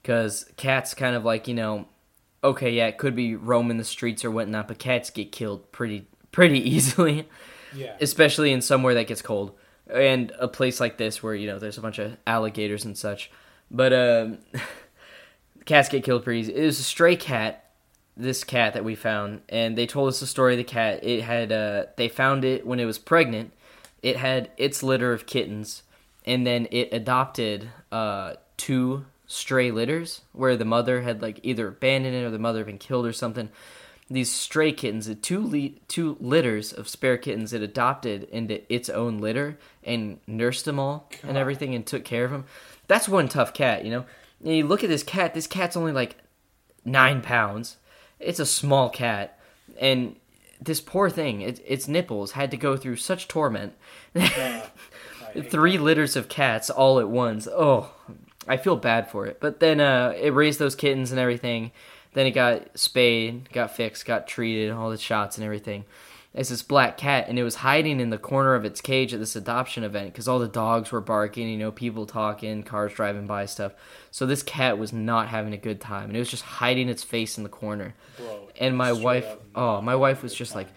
because 0.00 0.50
cats 0.56 0.94
kind 0.94 1.14
of 1.14 1.24
like 1.24 1.46
you 1.46 1.54
know 1.54 1.86
okay, 2.44 2.70
yeah, 2.70 2.86
it 2.86 2.96
could 2.96 3.16
be 3.16 3.34
roaming 3.34 3.76
the 3.76 3.84
streets 3.84 4.24
or 4.24 4.30
whatnot, 4.30 4.68
but 4.68 4.78
cats 4.78 5.10
get 5.10 5.32
killed 5.32 5.70
pretty 5.72 6.06
pretty 6.32 6.58
easily, 6.74 7.28
Yeah. 7.74 7.96
especially 8.00 8.52
in 8.52 8.62
somewhere 8.62 8.94
that 8.94 9.08
gets 9.08 9.20
cold, 9.20 9.52
and 9.92 10.32
a 10.38 10.48
place 10.48 10.80
like 10.80 10.96
this 10.96 11.22
where 11.22 11.34
you 11.34 11.46
know 11.46 11.58
there's 11.58 11.76
a 11.76 11.82
bunch 11.82 11.98
of 11.98 12.16
alligators 12.26 12.84
and 12.86 12.96
such. 12.96 13.30
But 13.70 13.92
um, 13.92 14.38
cats 15.64 15.88
get 15.88 16.04
killed 16.04 16.24
pretty 16.24 16.40
easy. 16.40 16.54
It 16.54 16.64
was 16.64 16.80
a 16.80 16.84
stray 16.84 17.16
cat, 17.16 17.70
this 18.16 18.44
cat 18.44 18.74
that 18.74 18.84
we 18.84 18.94
found, 18.94 19.42
and 19.48 19.76
they 19.76 19.86
told 19.86 20.08
us 20.08 20.20
the 20.20 20.26
story 20.26 20.54
of 20.54 20.58
the 20.58 20.64
cat. 20.64 21.04
It 21.04 21.22
had 21.22 21.52
uh, 21.52 21.86
they 21.96 22.08
found 22.08 22.44
it 22.44 22.66
when 22.66 22.80
it 22.80 22.84
was 22.86 22.98
pregnant. 22.98 23.52
It 24.02 24.16
had 24.16 24.50
its 24.56 24.82
litter 24.82 25.12
of 25.12 25.26
kittens, 25.26 25.82
and 26.24 26.46
then 26.46 26.68
it 26.70 26.90
adopted 26.92 27.68
uh, 27.90 28.34
two 28.56 29.06
stray 29.26 29.70
litters 29.70 30.22
where 30.32 30.56
the 30.56 30.64
mother 30.64 31.02
had 31.02 31.20
like 31.20 31.40
either 31.42 31.68
abandoned 31.68 32.14
it 32.14 32.24
or 32.24 32.30
the 32.30 32.38
mother 32.38 32.60
had 32.60 32.66
been 32.66 32.78
killed 32.78 33.06
or 33.06 33.12
something. 33.12 33.50
These 34.08 34.30
stray 34.30 34.70
kittens, 34.70 35.06
the 35.06 35.16
two 35.16 35.40
li- 35.40 35.80
two 35.88 36.16
litters 36.20 36.72
of 36.72 36.88
spare 36.88 37.18
kittens, 37.18 37.52
it 37.52 37.60
adopted 37.60 38.24
into 38.30 38.72
its 38.72 38.88
own 38.88 39.18
litter 39.18 39.58
and 39.82 40.20
nursed 40.28 40.64
them 40.64 40.78
all 40.78 41.10
and 41.24 41.36
everything 41.36 41.74
and 41.74 41.84
took 41.84 42.04
care 42.04 42.24
of 42.24 42.30
them. 42.30 42.44
That's 42.88 43.08
one 43.08 43.28
tough 43.28 43.52
cat, 43.52 43.84
you 43.84 43.90
know. 43.90 44.04
And 44.44 44.56
you 44.56 44.66
look 44.66 44.84
at 44.84 44.90
this 44.90 45.02
cat. 45.02 45.34
This 45.34 45.46
cat's 45.46 45.76
only 45.76 45.92
like 45.92 46.16
nine 46.84 47.22
pounds. 47.22 47.76
It's 48.18 48.40
a 48.40 48.46
small 48.46 48.88
cat, 48.88 49.38
and 49.78 50.16
this 50.60 50.80
poor 50.80 51.10
thing, 51.10 51.42
it, 51.42 51.60
its 51.66 51.88
nipples 51.88 52.32
had 52.32 52.50
to 52.50 52.56
go 52.56 52.76
through 52.76 52.96
such 52.96 53.28
torment. 53.28 53.74
Hate 54.14 54.62
Three 55.50 55.76
litters 55.76 56.16
of 56.16 56.28
cats 56.28 56.70
all 56.70 56.98
at 56.98 57.08
once. 57.08 57.46
Oh, 57.50 57.92
I 58.48 58.56
feel 58.56 58.76
bad 58.76 59.10
for 59.10 59.26
it. 59.26 59.38
But 59.40 59.60
then 59.60 59.80
uh, 59.80 60.14
it 60.16 60.32
raised 60.32 60.58
those 60.58 60.74
kittens 60.74 61.10
and 61.10 61.20
everything. 61.20 61.72
Then 62.14 62.26
it 62.26 62.30
got 62.30 62.78
spayed, 62.78 63.52
got 63.52 63.76
fixed, 63.76 64.06
got 64.06 64.26
treated, 64.26 64.70
all 64.70 64.90
the 64.90 64.96
shots 64.96 65.36
and 65.36 65.44
everything. 65.44 65.84
It's 66.36 66.50
this 66.50 66.62
black 66.62 66.98
cat, 66.98 67.28
and 67.28 67.38
it 67.38 67.42
was 67.44 67.56
hiding 67.56 67.98
in 67.98 68.10
the 68.10 68.18
corner 68.18 68.54
of 68.54 68.66
its 68.66 68.82
cage 68.82 69.14
at 69.14 69.20
this 69.20 69.36
adoption 69.36 69.84
event 69.84 70.12
because 70.12 70.28
all 70.28 70.38
the 70.38 70.46
dogs 70.46 70.92
were 70.92 71.00
barking, 71.00 71.48
you 71.48 71.56
know, 71.56 71.72
people 71.72 72.04
talking, 72.04 72.62
cars 72.62 72.92
driving 72.92 73.26
by, 73.26 73.46
stuff. 73.46 73.72
So 74.10 74.26
this 74.26 74.42
cat 74.42 74.78
was 74.78 74.92
not 74.92 75.28
having 75.28 75.54
a 75.54 75.58
good 75.58 75.80
time, 75.80 76.08
and 76.08 76.16
it 76.16 76.18
was 76.18 76.30
just 76.30 76.42
hiding 76.42 76.90
its 76.90 77.02
face 77.02 77.38
in 77.38 77.42
the 77.42 77.48
corner. 77.48 77.94
Bro, 78.18 78.50
And 78.60 78.76
my 78.76 78.92
wife, 78.92 79.26
oh, 79.54 79.80
my 79.80 79.96
wife 79.96 80.22
was 80.22 80.34
just 80.34 80.54
like, 80.54 80.68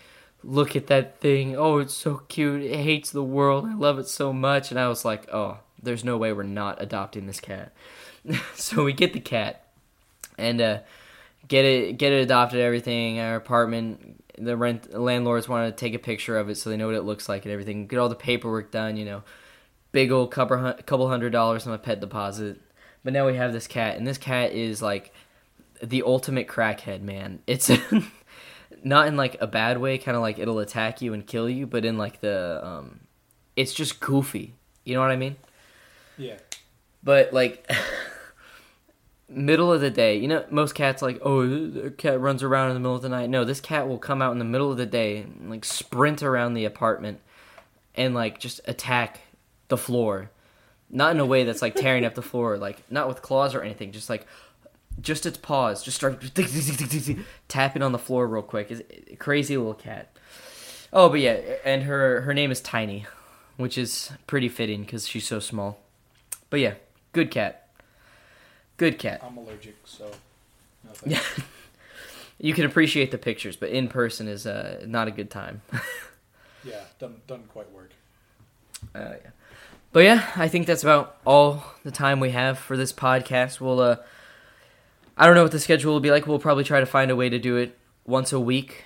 look 0.44 0.76
at 0.76 0.88
that 0.88 1.19
thing. 1.19 1.56
Oh, 1.56 1.80
it's 1.80 1.94
so 1.94 2.22
cute. 2.30 2.64
It 2.64 2.77
hates 2.77 3.11
the 3.11 3.23
world. 3.23 3.65
I 3.65 3.73
love 3.73 3.99
it 3.99 4.07
so 4.07 4.31
much. 4.31 4.72
And 4.72 4.80
I 4.80 4.88
was 4.88 5.03
like, 5.03 5.31
oh, 5.34 5.60
there's 5.81 6.03
no 6.03 6.18
way 6.18 6.34
we're 6.34 6.44
not 6.44 6.81
adopting 6.81 7.27
this 7.27 7.40
cat. 7.40 7.73
so 8.56 8.84
we 8.84 8.94
get 8.94 9.14
the 9.14 9.19
cat 9.19 9.65
and 10.38 10.61
uh, 10.61 10.80
get 11.48 11.65
it 11.65 11.98
get 11.98 12.11
it 12.11 12.22
adopted. 12.22 12.60
Everything. 12.60 13.19
Our 13.19 13.36
apartment. 13.36 14.19
The 14.40 14.56
rent 14.56 14.98
landlords 14.98 15.49
want 15.49 15.76
to 15.76 15.80
take 15.80 15.94
a 15.94 15.99
picture 15.99 16.38
of 16.38 16.49
it 16.49 16.56
so 16.56 16.70
they 16.70 16.78
know 16.78 16.88
what 16.88 16.95
it 16.95 17.03
looks 17.03 17.28
like 17.28 17.45
and 17.45 17.52
everything. 17.52 17.88
Get 17.88 17.99
all 17.99 18.10
the 18.10 18.16
paperwork 18.16 18.72
done. 18.72 18.95
You 18.98 19.06
know, 19.06 19.24
big 19.91 20.11
old 20.11 20.32
couple 20.32 20.74
couple 20.86 21.07
hundred 21.07 21.32
dollars 21.32 21.68
on 21.68 21.74
a 21.74 21.78
pet 21.78 21.99
deposit. 21.99 22.60
But 23.03 23.14
now 23.14 23.26
we 23.28 23.36
have 23.36 23.53
this 23.53 23.68
cat, 23.68 23.98
and 23.98 24.06
this 24.07 24.18
cat 24.18 24.52
is 24.52 24.82
like 24.82 25.14
the 25.82 26.03
ultimate 26.03 26.48
crackhead, 26.48 27.02
man. 27.02 27.40
It's 27.48 27.72
not 28.84 29.07
in 29.07 29.16
like 29.18 29.38
a 29.41 29.48
bad 29.48 29.78
way, 29.80 29.98
kind 29.98 30.16
of 30.16 30.22
like 30.22 30.40
it'll 30.40 30.60
attack 30.60 31.02
you 31.02 31.14
and 31.14 31.26
kill 31.26 31.49
you, 31.49 31.66
but 31.68 31.86
in 31.86 31.98
like 31.98 32.22
the 32.22 32.61
um, 32.66 33.02
it's 33.56 33.74
just 33.74 33.99
goofy. 33.99 34.53
You 34.86 34.95
know 34.95 35.02
what 35.02 35.11
I 35.11 35.16
mean? 35.18 35.36
yeah, 36.18 36.38
But 37.03 37.32
like 37.34 37.70
middle 39.30 39.72
of 39.72 39.81
the 39.81 39.91
day, 39.91 40.18
you 40.18 40.27
know, 40.27 40.43
most 40.49 40.73
cats 40.76 41.01
like, 41.01 41.19
oh, 41.22 41.45
the 41.47 41.91
cat 41.91 42.19
runs 42.19 42.43
around 42.43 42.69
in 42.69 42.73
the 42.73 42.80
middle 42.80 42.95
of 42.95 43.01
the 43.01 43.10
night. 43.10 43.30
No, 43.30 43.45
this 43.45 43.61
cat 43.61 43.88
will 43.88 43.97
come 43.97 44.22
out 44.22 44.31
in 44.31 44.39
the 44.39 44.45
middle 44.45 44.72
of 44.72 44.77
the 44.77 44.85
day, 44.85 45.18
and, 45.18 45.49
like 45.49 45.65
sprint 45.65 46.23
around 46.23 46.53
the 46.53 46.65
apartment, 46.65 47.19
and 47.95 48.14
like 48.14 48.39
just 48.39 48.61
attack 48.65 49.22
the 49.68 49.77
floor. 49.77 50.31
Not 50.89 51.11
in 51.11 51.19
a 51.19 51.26
way 51.26 51.43
that's 51.43 51.61
like 51.61 51.76
tearing 51.76 52.06
up 52.06 52.15
the 52.15 52.22
floor, 52.22 52.57
like 52.57 52.89
not 52.91 53.07
with 53.07 53.22
claws 53.22 53.53
or 53.53 53.61
anything, 53.61 53.91
just 53.91 54.10
like 54.10 54.26
just 55.01 55.26
its 55.26 55.38
paws, 55.38 55.84
just 55.84 55.97
start 55.97 56.23
tapping 57.47 57.81
on 57.81 57.91
the 57.91 57.99
floor 57.99 58.27
real 58.27 58.41
quick. 58.41 58.72
Is 58.72 58.84
crazy 59.19 59.56
little 59.56 59.76
cat. 59.76 60.15
Oh, 60.91 61.10
but 61.10 61.19
yeah, 61.19 61.34
and 61.64 61.84
her 61.84 62.22
her 62.22 62.34
name 62.34 62.51
is 62.51 62.61
Tiny, 62.61 63.06
which 63.57 63.77
is 63.77 64.11
pretty 64.26 64.49
fitting 64.49 64.81
because 64.81 65.07
she's 65.07 65.27
so 65.27 65.39
small. 65.39 65.80
But 66.49 66.60
yeah, 66.60 66.73
good 67.14 67.30
cat. 67.30 67.69
Good 68.80 68.97
cat. 68.97 69.22
I'm 69.23 69.38
allergic, 69.38 69.76
so 69.84 70.10
no. 70.85 70.91
Yeah. 71.06 71.19
you 72.39 72.53
can 72.53 72.65
appreciate 72.65 73.11
the 73.11 73.18
pictures, 73.18 73.57
but 73.57 73.69
in 73.69 73.89
person 73.89 74.27
is 74.30 74.47
uh, 74.47 74.84
not 74.88 75.07
a 75.10 75.11
good 75.11 75.30
time. 75.30 75.61
yeah, 76.64 76.81
doesn't 76.97 77.27
doesn't 77.27 77.49
quite 77.49 77.69
work. 77.72 77.91
Uh, 78.95 78.99
yeah. 78.99 79.30
But 79.91 79.99
yeah, 80.06 80.30
I 80.38 80.47
think 80.47 80.65
that's 80.65 80.84
about 80.84 81.18
all 81.26 81.61
the 81.84 81.91
time 81.91 82.19
we 82.22 82.30
have 82.31 82.57
for 82.57 82.77
this 82.77 82.93
podcast. 82.93 83.60
We'll, 83.60 83.81
uh, 83.81 83.97
I 85.18 85.26
don't 85.26 85.35
know 85.35 85.43
what 85.43 85.51
the 85.51 85.60
schedule 85.60 85.91
will 85.91 85.99
be 85.99 86.11
like. 86.11 86.26
We'll 86.26 86.39
probably 86.39 86.64
try 86.64 86.80
to 86.80 86.85
find 86.85 87.11
a 87.11 87.15
way 87.18 87.27
to 87.27 87.38
do 87.39 87.57
it 87.57 87.77
once 88.06 88.31
a 88.31 88.39
week 88.39 88.85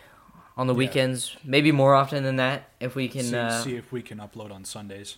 on 0.58 0.66
the 0.68 0.74
Yeah. 0.74 0.78
weekends, 0.80 1.38
maybe 1.44 1.72
more 1.72 1.94
often 1.94 2.24
than 2.24 2.38
that 2.38 2.70
if 2.80 2.96
we 2.96 3.08
can. 3.10 3.24
see, 3.24 3.36
uh, 3.36 3.62
see 3.62 3.76
if 3.76 3.92
we 3.92 4.02
can 4.02 4.18
upload 4.18 4.52
on 4.52 4.66
Sundays. 4.66 5.18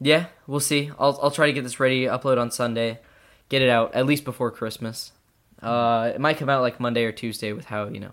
Yeah, 0.00 0.26
we'll 0.48 0.60
see. 0.60 0.90
I'll 0.98 1.18
I'll 1.22 1.30
try 1.30 1.46
to 1.46 1.52
get 1.52 1.62
this 1.62 1.78
ready, 1.78 2.04
upload 2.04 2.40
on 2.40 2.50
Sunday, 2.50 2.98
get 3.48 3.62
it 3.62 3.68
out 3.68 3.94
at 3.94 4.06
least 4.06 4.24
before 4.24 4.50
Christmas. 4.50 5.12
Uh, 5.60 6.12
it 6.14 6.20
might 6.20 6.38
come 6.38 6.48
out 6.48 6.62
like 6.62 6.78
Monday 6.78 7.04
or 7.04 7.12
Tuesday 7.12 7.52
with 7.52 7.64
how 7.64 7.88
you 7.88 8.00
know 8.00 8.12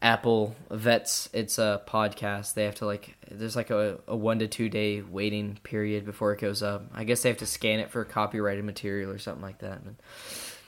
Apple 0.00 0.54
vets 0.70 1.28
its 1.32 1.58
uh, 1.58 1.80
podcast. 1.86 2.54
They 2.54 2.64
have 2.64 2.76
to 2.76 2.86
like 2.86 3.16
there's 3.30 3.56
like 3.56 3.70
a, 3.70 3.98
a 4.06 4.16
one 4.16 4.38
to 4.40 4.46
two 4.46 4.68
day 4.68 5.02
waiting 5.02 5.58
period 5.62 6.04
before 6.04 6.32
it 6.32 6.40
goes 6.40 6.62
up. 6.62 6.84
I 6.94 7.04
guess 7.04 7.22
they 7.22 7.28
have 7.30 7.38
to 7.38 7.46
scan 7.46 7.80
it 7.80 7.90
for 7.90 8.04
copyrighted 8.04 8.64
material 8.64 9.10
or 9.10 9.18
something 9.18 9.42
like 9.42 9.58
that. 9.58 9.84
But 9.84 9.94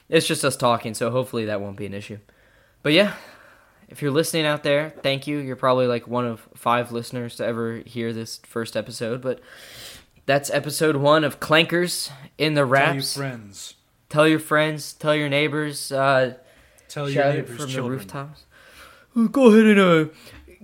it's 0.09 0.27
just 0.27 0.45
us 0.45 0.57
talking, 0.57 0.95
so 0.95 1.11
hopefully 1.11 1.47
that 1.47 1.61
won't 1.61 1.77
be 1.77 1.87
an 1.87 1.95
issue. 1.95 2.19
But 2.83 2.93
yeah, 2.93 3.15
if 3.89 4.03
you're 4.03 4.11
listening 4.11 4.47
out 4.47 4.63
there, 4.63 4.91
thank 5.03 5.27
you. 5.27 5.39
You're 5.39 5.57
probably 5.57 5.87
like 5.87 6.09
one 6.09 6.27
of 6.27 6.41
five 6.55 6.91
listeners 6.93 7.37
to 7.37 7.47
ever 7.47 7.79
hear 7.79 8.13
this 8.13 8.41
first 8.47 8.77
episode, 8.77 9.21
but 9.21 9.41
that's 10.27 10.51
episode 10.51 10.97
one 10.97 11.25
of 11.25 11.41
Clankers 11.41 12.11
in 12.39 12.55
the 12.55 12.65
your 13.17 13.23
friends. 13.23 13.75
Tell 14.11 14.29
your 14.29 14.41
friends, 14.41 14.93
tell 14.93 15.15
your 15.15 15.29
neighbors, 15.29 15.91
uh, 15.91 16.35
Tell 16.89 17.09
your 17.09 17.25
neighbors' 17.33 17.57
from 17.57 17.73
the 17.73 17.83
rooftops. 17.83 18.45
Go 19.31 19.47
ahead 19.47 19.67
and 19.67 19.81
uh, 19.81 20.05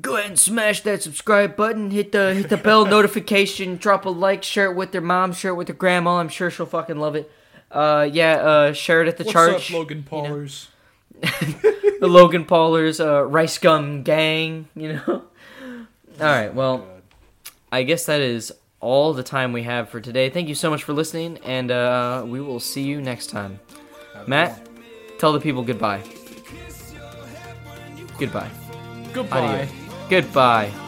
go 0.01 0.17
ahead 0.17 0.31
and 0.31 0.39
smash 0.39 0.81
that 0.83 1.03
subscribe 1.03 1.55
button. 1.57 1.93
Hit 1.93 2.11
the 2.13 2.35
hit 2.35 2.49
the 2.49 2.57
bell 2.57 2.85
notification. 2.97 3.77
Drop 3.77 4.05
a 4.05 4.11
like. 4.11 4.43
Share 4.43 4.71
it 4.71 4.75
with 4.75 4.91
their 4.91 5.01
mom. 5.01 5.33
Share 5.33 5.53
it 5.53 5.55
with 5.55 5.69
their 5.69 5.77
grandma. 5.77 6.19
I'm 6.19 6.29
sure 6.29 6.51
she'll 6.51 6.67
fucking 6.67 6.99
love 6.99 7.15
it. 7.15 7.31
Uh, 7.71 8.09
yeah. 8.13 8.35
Uh, 8.35 8.73
share 8.73 9.03
it 9.03 9.09
at 9.09 9.17
the 9.17 9.25
What's 9.25 9.33
church. 9.33 9.71
up, 9.71 9.79
Logan 9.79 10.03
Paulers? 10.03 10.69
the 11.21 12.01
Logan 12.03 12.45
Paulers, 12.45 13.01
uh, 13.01 13.23
Rice 13.25 13.59
Gum 13.59 14.03
Gang. 14.03 14.69
You 14.75 14.95
know. 14.95 15.03
All 16.21 16.27
right. 16.27 16.53
Well. 16.53 16.87
I 17.73 17.83
guess 17.83 18.07
that 18.07 18.21
is 18.21 18.53
all 18.87 19.13
the 19.13 19.23
time 19.25 19.53
we 19.53 19.65
have 19.65 19.89
for 19.89 20.01
today. 20.01 20.31
Thank 20.31 20.49
you 20.49 20.55
so 20.55 20.71
much 20.71 20.85
for 20.85 20.93
listening, 20.93 21.39
and 21.45 21.73
uh, 21.73 22.23
we 22.25 22.41
will 22.41 22.61
see 22.61 22.83
you 22.83 23.03
next 23.03 23.31
time. 23.31 23.59
Have 24.15 24.29
Matt, 24.29 24.69
tell 25.19 25.33
the 25.33 25.41
people 25.41 25.65
goodbye. 25.65 26.03
Goodbye. 28.17 28.51
Goodbye. 29.13 29.69
Goodbye. 30.09 30.86